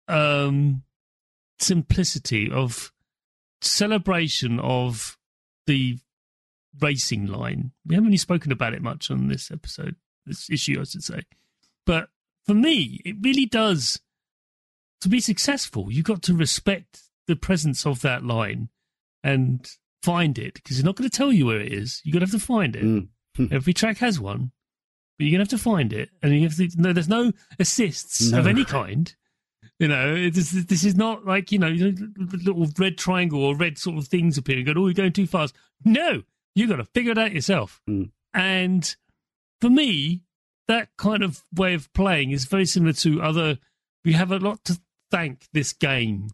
um, 0.08 0.84
simplicity 1.60 2.50
of 2.52 2.92
celebration 3.62 4.60
of 4.60 5.18
the 5.68 6.00
racing 6.80 7.28
line. 7.28 7.72
We 7.86 7.96
haven't 7.96 8.08
really 8.08 8.18
spoken 8.18 8.52
about 8.52 8.74
it 8.74 8.82
much 8.82 9.12
on 9.12 9.28
this 9.28 9.52
episode, 9.52 9.96
this 10.26 10.50
issue, 10.50 10.80
I 10.80 10.84
should 10.84 11.04
say. 11.04 11.22
But 11.86 12.10
for 12.46 12.54
me, 12.54 13.02
it 13.06 13.16
really 13.22 13.46
does. 13.46 14.00
To 15.02 15.10
be 15.10 15.20
successful, 15.22 15.92
you've 15.92 16.06
got 16.06 16.22
to 16.24 16.34
respect 16.34 17.04
the 17.28 17.36
presence 17.36 17.86
of 17.86 18.02
that 18.02 18.24
line 18.26 18.70
and 19.24 19.66
find 20.04 20.38
it 20.38 20.56
because 20.56 20.78
you're 20.78 20.86
not 20.86 20.96
going 20.96 21.10
to 21.10 21.16
tell 21.16 21.32
you 21.32 21.46
where 21.46 21.60
it 21.60 21.72
is. 21.72 22.02
You're 22.04 22.14
going 22.14 22.26
to 22.26 22.32
have 22.32 22.42
to 22.42 22.46
find 22.46 22.76
it. 22.76 22.84
Mm. 22.84 23.08
Every 23.52 23.74
track 23.74 24.00
has 24.00 24.20
one, 24.20 24.52
but 25.18 25.26
you're 25.26 25.38
going 25.38 25.46
to 25.46 25.52
have 25.52 25.60
to 25.60 25.64
find 25.64 25.94
it. 25.94 26.10
And 26.22 26.34
you 26.34 26.44
have 26.44 26.58
to, 26.58 26.70
no, 26.76 26.92
there's 26.92 27.08
no 27.08 27.32
assists 27.60 28.34
of 28.34 28.48
any 28.48 28.66
kind. 28.66 29.16
You 29.80 29.88
know, 29.88 30.14
is, 30.14 30.66
this 30.66 30.84
is 30.84 30.96
not 30.96 31.26
like, 31.26 31.54
you 31.54 31.60
know, 31.60 31.70
little 31.70 32.68
red 32.78 32.98
triangle 32.98 33.44
or 33.44 33.56
red 33.56 33.78
sort 33.78 33.98
of 33.98 34.08
things 34.08 34.38
appearing. 34.38 34.66
Going, 34.66 34.78
oh, 34.78 34.88
you're 34.88 34.94
going 34.94 35.14
too 35.14 35.26
fast. 35.26 35.56
No, 35.86 36.24
you've 36.54 36.70
got 36.70 36.78
to 36.78 36.86
figure 36.86 37.14
it 37.14 37.18
out 37.18 37.32
yourself. 37.32 37.82
Mm. 37.90 38.12
And 38.34 38.96
for 39.62 39.70
me, 39.70 40.24
that 40.68 40.90
kind 40.98 41.24
of 41.24 41.44
way 41.54 41.74
of 41.74 41.92
playing 41.94 42.32
is 42.32 42.46
very 42.46 42.66
similar 42.66 42.94
to 42.94 43.22
other. 43.22 43.58
We 44.04 44.14
have 44.14 44.32
a 44.32 44.38
lot 44.38 44.66
to 44.66 44.80
thank 45.12 45.48
this 45.54 45.72
game 45.72 46.30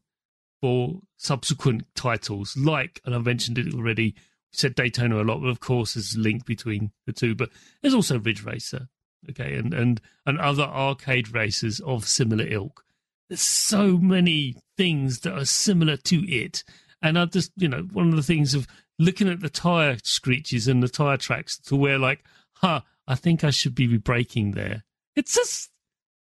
for 0.60 1.02
subsequent 1.18 1.86
titles, 1.96 2.56
like, 2.58 3.02
and 3.06 3.14
I 3.14 3.20
mentioned 3.20 3.58
it 3.58 3.74
already. 3.74 4.14
We 4.16 4.58
said 4.58 4.76
Daytona 4.76 5.22
a 5.22 5.24
lot, 5.24 5.42
but 5.42 5.50
of 5.50 5.60
course, 5.60 5.94
there's 5.94 6.16
a 6.16 6.20
link 6.20 6.46
between 6.46 6.92
the 7.06 7.14
two. 7.14 7.36
But 7.36 7.50
there's 7.82 7.94
also 7.94 8.20
Ridge 8.20 8.44
Racer, 8.44 8.88
okay, 9.30 9.56
and 9.56 9.74
and 9.74 10.02
and 10.26 10.40
other 10.40 10.64
arcade 10.64 11.34
races 11.34 11.80
of 11.82 12.08
similar 12.08 12.46
ilk. 12.48 12.85
There's 13.30 13.42
so 13.42 13.98
many 13.98 14.56
things 14.78 15.22
that 15.22 15.34
are 15.34 15.46
similar 15.46 15.98
to 15.98 16.30
it, 16.30 16.64
and 17.02 17.18
I 17.18 17.26
just, 17.26 17.52
you 17.56 17.68
know, 17.68 17.88
one 17.92 18.10
of 18.10 18.16
the 18.16 18.24
things 18.24 18.54
of 18.54 18.68
looking 19.00 19.30
at 19.30 19.42
the 19.42 19.50
tire 19.50 19.98
screeches 20.04 20.68
and 20.68 20.82
the 20.82 20.90
tire 20.90 21.18
tracks 21.18 21.58
to 21.60 21.76
where, 21.76 22.00
like, 22.00 22.24
huh, 22.54 22.82
I 23.08 23.16
think 23.16 23.44
I 23.44 23.50
should 23.50 23.76
be 23.76 23.98
braking 23.98 24.52
there. 24.52 24.84
It's 25.16 25.36
just, 25.36 25.72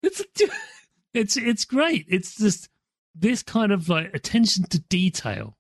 it's, 0.01 0.21
it's, 1.13 1.37
it's 1.37 1.65
great. 1.65 2.05
It's 2.09 2.35
just 2.35 2.69
this 3.15 3.43
kind 3.43 3.71
of 3.71 3.89
like 3.89 4.13
attention 4.13 4.63
to 4.65 4.79
detail 4.79 5.57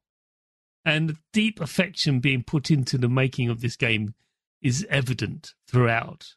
and 0.85 1.15
deep 1.31 1.61
affection 1.61 2.19
being 2.19 2.43
put 2.43 2.71
into 2.71 2.97
the 2.97 3.09
making 3.09 3.49
of 3.49 3.61
this 3.61 3.75
game 3.75 4.13
is 4.61 4.85
evident 4.89 5.53
throughout. 5.67 6.33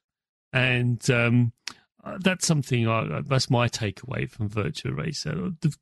And 0.52 1.09
um, 1.10 1.52
that's 2.20 2.47
something 2.47 2.89
I, 2.89 3.23
that's 3.27 3.51
my 3.51 3.69
takeaway 3.69 4.31
from 4.31 4.49
Virtua 4.49 4.97
Racer. 4.97 5.51
The, 5.61 5.74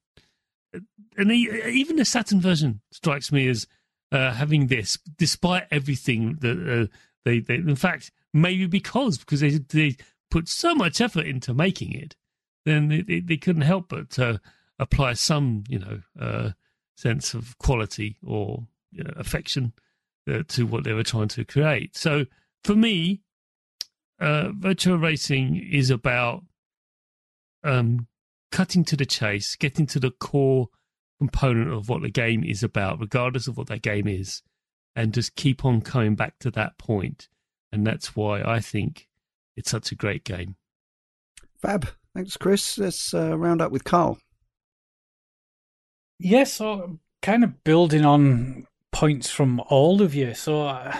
and 1.17 1.31
e- 1.31 1.63
even 1.67 1.97
the 1.97 2.05
Saturn 2.05 2.41
version 2.41 2.81
strikes 2.91 3.31
me 3.31 3.49
as 3.49 3.67
uh, 4.13 4.33
having 4.33 4.69
this, 4.69 4.99
despite 5.17 5.67
everything 5.71 6.37
that 6.41 6.59
uh, 6.91 6.97
they, 7.25 7.41
they, 7.41 7.55
in 7.57 7.77
fact, 7.77 8.11
maybe 8.33 8.67
because 8.67 9.19
because 9.19 9.41
they 9.41 9.51
they 9.51 9.97
put 10.31 10.49
so 10.49 10.75
much 10.75 11.01
effort 11.01 11.27
into 11.27 11.55
making 11.55 11.93
it, 11.93 12.17
then 12.65 12.89
they, 12.89 13.03
they, 13.03 13.21
they 13.21 13.37
couldn't 13.37 13.63
help 13.63 13.89
but 13.89 14.19
uh, 14.19 14.39
apply 14.79 15.13
some, 15.13 15.65
you 15.69 15.79
know, 15.79 16.01
uh, 16.19 16.51
sense 16.97 17.35
of 17.35 17.57
quality 17.59 18.17
or 18.25 18.67
you 18.93 19.05
know, 19.05 19.13
affection 19.17 19.73
uh, 20.31 20.43
to 20.49 20.65
what 20.67 20.85
they 20.85 20.93
were 20.93 21.03
trying 21.03 21.29
to 21.29 21.45
create. 21.45 21.97
So 21.97 22.27
for 22.63 22.75
me, 22.75 23.21
uh, 24.20 24.51
virtual 24.53 24.99
racing 24.99 25.57
is 25.57 25.91
about 25.91 26.45
um, 27.62 28.07
cutting 28.51 28.85
to 28.85 28.97
the 28.97 29.07
chase, 29.07 29.57
getting 29.57 29.86
to 29.86 30.01
the 30.01 30.11
core 30.11 30.69
component 31.19 31.73
of 31.73 31.89
what 31.89 32.03
the 32.03 32.11
game 32.11 32.45
is 32.45 32.62
about, 32.62 33.01
regardless 33.01 33.47
of 33.47 33.57
what 33.57 33.69
that 33.69 33.82
game 33.82 34.07
is, 34.07 34.43
and 34.95 35.15
just 35.15 35.35
keep 35.35 35.65
on 35.65 35.81
coming 35.81 36.15
back 36.15 36.39
to 36.39 36.51
that 36.51 36.78
point. 36.78 37.28
And 37.73 37.86
that's 37.86 38.15
why 38.15 38.43
I 38.43 38.61
think 38.61 39.09
it's 39.57 39.70
such 39.70 39.91
a 39.91 39.97
great 39.97 40.24
game. 40.24 40.57
Fab. 41.61 41.89
Thanks, 42.15 42.36
Chris. 42.36 42.78
Let's 42.78 43.12
uh, 43.12 43.36
round 43.36 43.61
up 43.61 43.73
with 43.73 43.82
Karl. 43.82 44.19
Yes, 46.20 46.55
so 46.55 47.01
kind 47.23 47.43
of 47.43 47.65
building 47.65 48.05
on 48.05 48.66
points 48.93 49.31
from 49.31 49.61
all 49.69 50.01
of 50.01 50.15
you. 50.15 50.35
So 50.35 50.66
uh, 50.69 50.97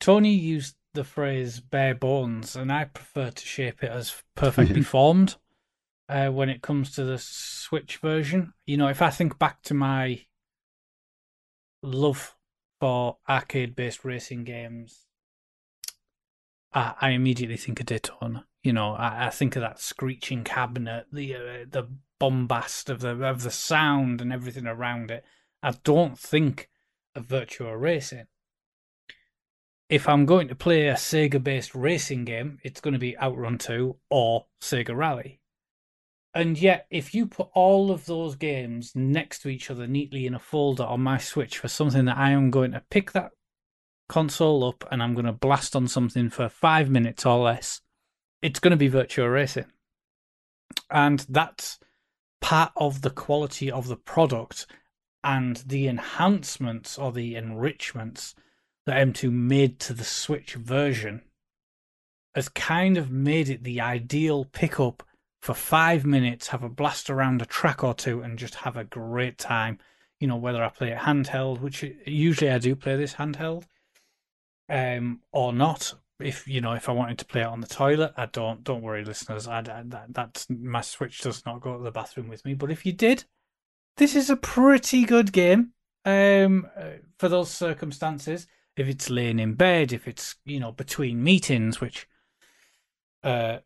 Tony 0.00 0.32
used 0.32 0.76
the 0.96 1.04
phrase 1.04 1.60
bare 1.60 1.94
bones, 1.94 2.56
and 2.56 2.72
I 2.72 2.86
prefer 2.86 3.30
to 3.30 3.46
shape 3.46 3.84
it 3.84 3.90
as 3.90 4.22
perfectly 4.34 4.82
formed 4.94 5.36
uh, 6.08 6.28
when 6.28 6.48
it 6.48 6.62
comes 6.62 6.90
to 6.92 7.04
the 7.04 7.18
Switch 7.18 7.98
version. 7.98 8.52
You 8.66 8.78
know, 8.78 8.88
if 8.88 9.00
I 9.00 9.10
think 9.10 9.38
back 9.38 9.62
to 9.62 9.74
my 9.74 10.22
love 11.82 12.34
for 12.80 13.18
arcade 13.28 13.76
based 13.76 14.04
racing 14.04 14.44
games, 14.44 15.06
I, 16.72 16.94
I, 17.00 17.10
immediately 17.10 17.56
think 17.56 17.78
of 17.78 17.86
Daytona. 17.86 18.46
You 18.64 18.72
know, 18.72 18.94
I, 18.94 19.26
I 19.26 19.30
think 19.30 19.54
of 19.54 19.62
that 19.62 19.78
screeching 19.78 20.42
cabinet, 20.42 21.06
the 21.12 21.36
uh, 21.36 21.64
the 21.70 21.88
bombast 22.18 22.90
of 22.90 23.00
the 23.00 23.22
of 23.22 23.42
the 23.42 23.50
sound 23.50 24.20
and 24.20 24.32
everything 24.32 24.66
around 24.66 25.10
it. 25.10 25.24
I 25.62 25.74
don't 25.84 26.18
think 26.18 26.68
of 27.14 27.26
virtual 27.26 27.76
Racing 27.76 28.26
if 29.88 30.08
I'm 30.08 30.26
going 30.26 30.48
to 30.48 30.54
play 30.54 30.88
a 30.88 30.94
Sega 30.94 31.42
based 31.42 31.74
racing 31.74 32.24
game, 32.24 32.58
it's 32.62 32.80
going 32.80 32.94
to 32.94 33.00
be 33.00 33.18
Outrun 33.18 33.58
2 33.58 33.96
or 34.10 34.46
Sega 34.60 34.96
Rally. 34.96 35.40
And 36.34 36.60
yet, 36.60 36.86
if 36.90 37.14
you 37.14 37.26
put 37.26 37.48
all 37.54 37.90
of 37.90 38.04
those 38.04 38.34
games 38.34 38.92
next 38.94 39.38
to 39.40 39.48
each 39.48 39.70
other 39.70 39.86
neatly 39.86 40.26
in 40.26 40.34
a 40.34 40.38
folder 40.38 40.84
on 40.84 41.00
my 41.00 41.18
Switch 41.18 41.58
for 41.58 41.68
something 41.68 42.04
that 42.06 42.18
I 42.18 42.30
am 42.30 42.50
going 42.50 42.72
to 42.72 42.82
pick 42.90 43.12
that 43.12 43.30
console 44.08 44.64
up 44.64 44.84
and 44.90 45.02
I'm 45.02 45.14
going 45.14 45.26
to 45.26 45.32
blast 45.32 45.74
on 45.74 45.88
something 45.88 46.28
for 46.30 46.48
five 46.48 46.90
minutes 46.90 47.24
or 47.24 47.38
less, 47.38 47.80
it's 48.42 48.60
going 48.60 48.72
to 48.72 48.76
be 48.76 48.90
Virtua 48.90 49.32
Racing. 49.32 49.66
And 50.90 51.24
that's 51.28 51.78
part 52.40 52.72
of 52.76 53.02
the 53.02 53.10
quality 53.10 53.70
of 53.70 53.88
the 53.88 53.96
product 53.96 54.66
and 55.24 55.56
the 55.66 55.88
enhancements 55.88 56.98
or 56.98 57.12
the 57.12 57.34
enrichments 57.34 58.34
that 58.86 59.06
M2 59.06 59.30
made 59.32 59.78
to 59.80 59.92
the 59.92 60.04
Switch 60.04 60.54
version 60.54 61.22
has 62.34 62.48
kind 62.48 62.96
of 62.96 63.10
made 63.10 63.48
it 63.48 63.64
the 63.64 63.80
ideal 63.80 64.44
pickup 64.44 65.02
for 65.40 65.54
five 65.54 66.04
minutes, 66.04 66.48
have 66.48 66.62
a 66.62 66.68
blast 66.68 67.10
around 67.10 67.42
a 67.42 67.46
track 67.46 67.82
or 67.82 67.94
two, 67.94 68.20
and 68.20 68.38
just 68.38 68.54
have 68.56 68.76
a 68.76 68.84
great 68.84 69.38
time. 69.38 69.78
You 70.20 70.28
know, 70.28 70.36
whether 70.36 70.62
I 70.62 70.68
play 70.68 70.92
it 70.92 70.98
handheld, 70.98 71.60
which 71.60 71.84
usually 72.06 72.50
I 72.50 72.58
do 72.58 72.74
play 72.74 72.96
this 72.96 73.14
handheld, 73.14 73.64
um, 74.68 75.20
or 75.32 75.52
not. 75.52 75.94
If 76.18 76.48
you 76.48 76.60
know, 76.60 76.72
if 76.72 76.88
I 76.88 76.92
wanted 76.92 77.18
to 77.18 77.26
play 77.26 77.42
it 77.42 77.46
on 77.46 77.60
the 77.60 77.66
toilet, 77.66 78.12
I 78.16 78.26
don't. 78.26 78.64
Don't 78.64 78.82
worry, 78.82 79.04
listeners. 79.04 79.46
I, 79.46 79.58
I 79.58 79.82
that, 79.84 80.06
that's 80.10 80.46
my 80.48 80.80
Switch 80.80 81.20
does 81.20 81.44
not 81.44 81.60
go 81.60 81.76
to 81.76 81.82
the 81.82 81.90
bathroom 81.90 82.28
with 82.28 82.44
me. 82.44 82.54
But 82.54 82.70
if 82.70 82.86
you 82.86 82.92
did, 82.92 83.24
this 83.98 84.16
is 84.16 84.30
a 84.30 84.36
pretty 84.36 85.04
good 85.04 85.32
game 85.32 85.72
um, 86.04 86.66
uh, 86.78 86.98
for 87.18 87.28
those 87.28 87.50
circumstances 87.50 88.46
if 88.76 88.86
it's 88.88 89.10
laying 89.10 89.38
in 89.38 89.54
bed, 89.54 89.92
if 89.92 90.06
it's 90.06 90.36
you 90.44 90.60
know 90.60 90.72
between 90.72 91.24
meetings, 91.24 91.80
which 91.80 92.06
uh, 93.24 93.58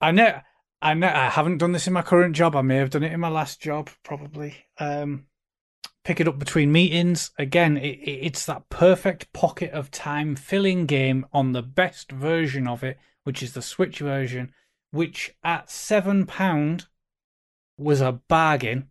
I 0.00 0.10
know 0.10 0.40
I 0.82 0.94
know 0.94 1.08
I 1.08 1.30
haven't 1.30 1.58
done 1.58 1.72
this 1.72 1.86
in 1.86 1.94
my 1.94 2.02
current 2.02 2.36
job. 2.36 2.54
I 2.54 2.62
may 2.62 2.76
have 2.76 2.90
done 2.90 3.02
it 3.02 3.12
in 3.12 3.20
my 3.20 3.28
last 3.28 3.60
job, 3.60 3.88
probably. 4.02 4.66
Um, 4.78 5.24
pick 6.04 6.20
it 6.20 6.28
up 6.28 6.38
between 6.38 6.70
meetings. 6.70 7.30
Again, 7.38 7.78
it, 7.78 7.98
it's 8.04 8.44
that 8.46 8.68
perfect 8.68 9.32
pocket 9.32 9.70
of 9.70 9.90
time 9.90 10.36
filling 10.36 10.84
game 10.84 11.24
on 11.32 11.52
the 11.52 11.62
best 11.62 12.12
version 12.12 12.68
of 12.68 12.84
it, 12.84 12.98
which 13.24 13.42
is 13.42 13.54
the 13.54 13.62
Switch 13.62 14.00
version, 14.00 14.52
which 14.90 15.34
at 15.42 15.70
seven 15.70 16.26
pound 16.26 16.86
was 17.78 18.02
a 18.02 18.12
bargain. 18.12 18.90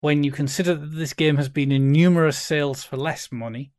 When 0.00 0.24
you 0.24 0.32
consider 0.32 0.74
that 0.74 0.96
this 0.96 1.12
game 1.12 1.36
has 1.36 1.48
been 1.48 1.70
in 1.70 1.92
numerous 1.92 2.38
sales 2.38 2.82
for 2.82 2.96
less 2.96 3.30
money, 3.30 3.72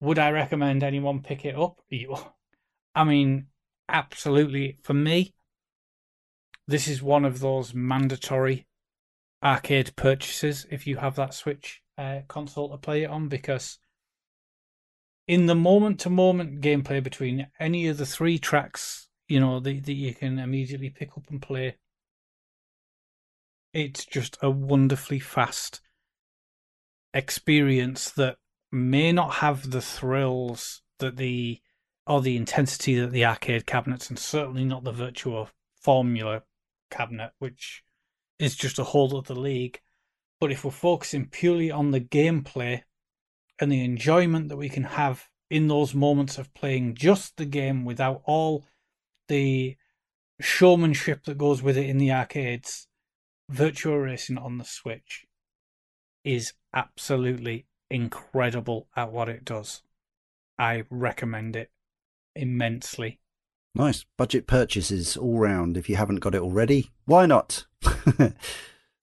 would 0.00 0.18
I 0.18 0.30
recommend 0.30 0.82
anyone 0.82 1.22
pick 1.22 1.44
it 1.44 1.56
up? 1.56 1.80
I 2.94 3.04
mean, 3.04 3.46
absolutely. 3.88 4.78
For 4.82 4.94
me, 4.94 5.34
this 6.66 6.88
is 6.88 7.02
one 7.02 7.24
of 7.24 7.40
those 7.40 7.74
mandatory 7.74 8.66
arcade 9.42 9.94
purchases 9.96 10.66
if 10.70 10.86
you 10.86 10.96
have 10.96 11.16
that 11.16 11.34
Switch 11.34 11.82
uh, 11.98 12.20
console 12.28 12.70
to 12.70 12.78
play 12.78 13.02
it 13.02 13.10
on 13.10 13.28
because 13.28 13.78
in 15.26 15.46
the 15.46 15.54
moment 15.54 16.00
to 16.00 16.10
moment 16.10 16.60
gameplay 16.60 17.02
between 17.02 17.46
any 17.58 17.86
of 17.86 17.98
the 17.98 18.06
three 18.06 18.38
tracks, 18.38 19.08
you 19.28 19.38
know, 19.38 19.60
that, 19.60 19.84
that 19.84 19.92
you 19.92 20.14
can 20.14 20.38
immediately 20.38 20.90
pick 20.90 21.10
up 21.16 21.24
and 21.30 21.40
play, 21.40 21.76
it's 23.72 24.04
just 24.04 24.36
a 24.42 24.50
wonderfully 24.50 25.20
fast 25.20 25.80
experience 27.14 28.10
that 28.10 28.36
may 28.72 29.12
not 29.12 29.34
have 29.36 29.70
the 29.70 29.80
thrills 29.80 30.82
that 30.98 31.16
the 31.16 31.60
or 32.06 32.20
the 32.20 32.36
intensity 32.36 32.98
that 32.98 33.12
the 33.12 33.24
arcade 33.24 33.66
cabinets 33.66 34.08
and 34.08 34.18
certainly 34.18 34.64
not 34.64 34.84
the 34.84 34.92
Virtua 34.92 35.48
Formula 35.80 36.42
cabinet, 36.90 37.32
which 37.38 37.84
is 38.38 38.56
just 38.56 38.78
a 38.78 38.84
whole 38.84 39.16
other 39.16 39.34
league. 39.34 39.80
But 40.40 40.50
if 40.50 40.64
we're 40.64 40.70
focusing 40.70 41.26
purely 41.26 41.70
on 41.70 41.90
the 41.90 42.00
gameplay 42.00 42.82
and 43.60 43.70
the 43.70 43.84
enjoyment 43.84 44.48
that 44.48 44.56
we 44.56 44.68
can 44.68 44.84
have 44.84 45.28
in 45.50 45.68
those 45.68 45.94
moments 45.94 46.38
of 46.38 46.52
playing 46.54 46.94
just 46.94 47.36
the 47.36 47.44
game 47.44 47.84
without 47.84 48.22
all 48.24 48.64
the 49.28 49.76
showmanship 50.40 51.24
that 51.24 51.38
goes 51.38 51.62
with 51.62 51.76
it 51.76 51.88
in 51.88 51.98
the 51.98 52.10
arcades, 52.10 52.88
Virtua 53.52 54.02
Racing 54.02 54.38
on 54.38 54.58
the 54.58 54.64
Switch 54.64 55.26
is 56.24 56.54
absolutely 56.74 57.66
incredible 57.90 58.88
at 58.96 59.12
what 59.12 59.28
it 59.28 59.44
does. 59.44 59.82
I 60.58 60.84
recommend 60.90 61.56
it 61.56 61.70
immensely. 62.34 63.20
Nice. 63.74 64.04
Budget 64.16 64.46
purchases 64.46 65.16
all 65.16 65.38
round. 65.38 65.76
If 65.76 65.88
you 65.88 65.96
haven't 65.96 66.20
got 66.20 66.34
it 66.34 66.42
already, 66.42 66.90
why 67.04 67.26
not? 67.26 67.66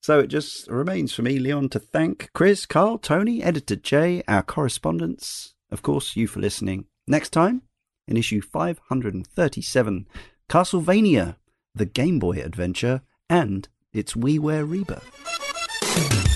so 0.02 0.20
it 0.20 0.28
just 0.28 0.68
remains 0.68 1.12
for 1.12 1.22
me, 1.22 1.38
Leon, 1.38 1.70
to 1.70 1.78
thank 1.78 2.30
Chris, 2.34 2.66
Karl, 2.66 2.98
Tony, 2.98 3.42
Editor 3.42 3.76
Jay, 3.76 4.22
our 4.28 4.42
correspondents, 4.42 5.54
of 5.70 5.82
course, 5.82 6.16
you 6.16 6.26
for 6.26 6.40
listening. 6.40 6.86
Next 7.06 7.30
time, 7.30 7.62
in 8.06 8.16
issue 8.16 8.40
537, 8.40 10.06
Castlevania, 10.48 11.36
the 11.74 11.86
Game 11.86 12.18
Boy 12.18 12.40
adventure, 12.42 13.02
and 13.28 13.68
its 13.92 14.14
WiiWare 14.14 14.68
rebirth. 14.68 16.27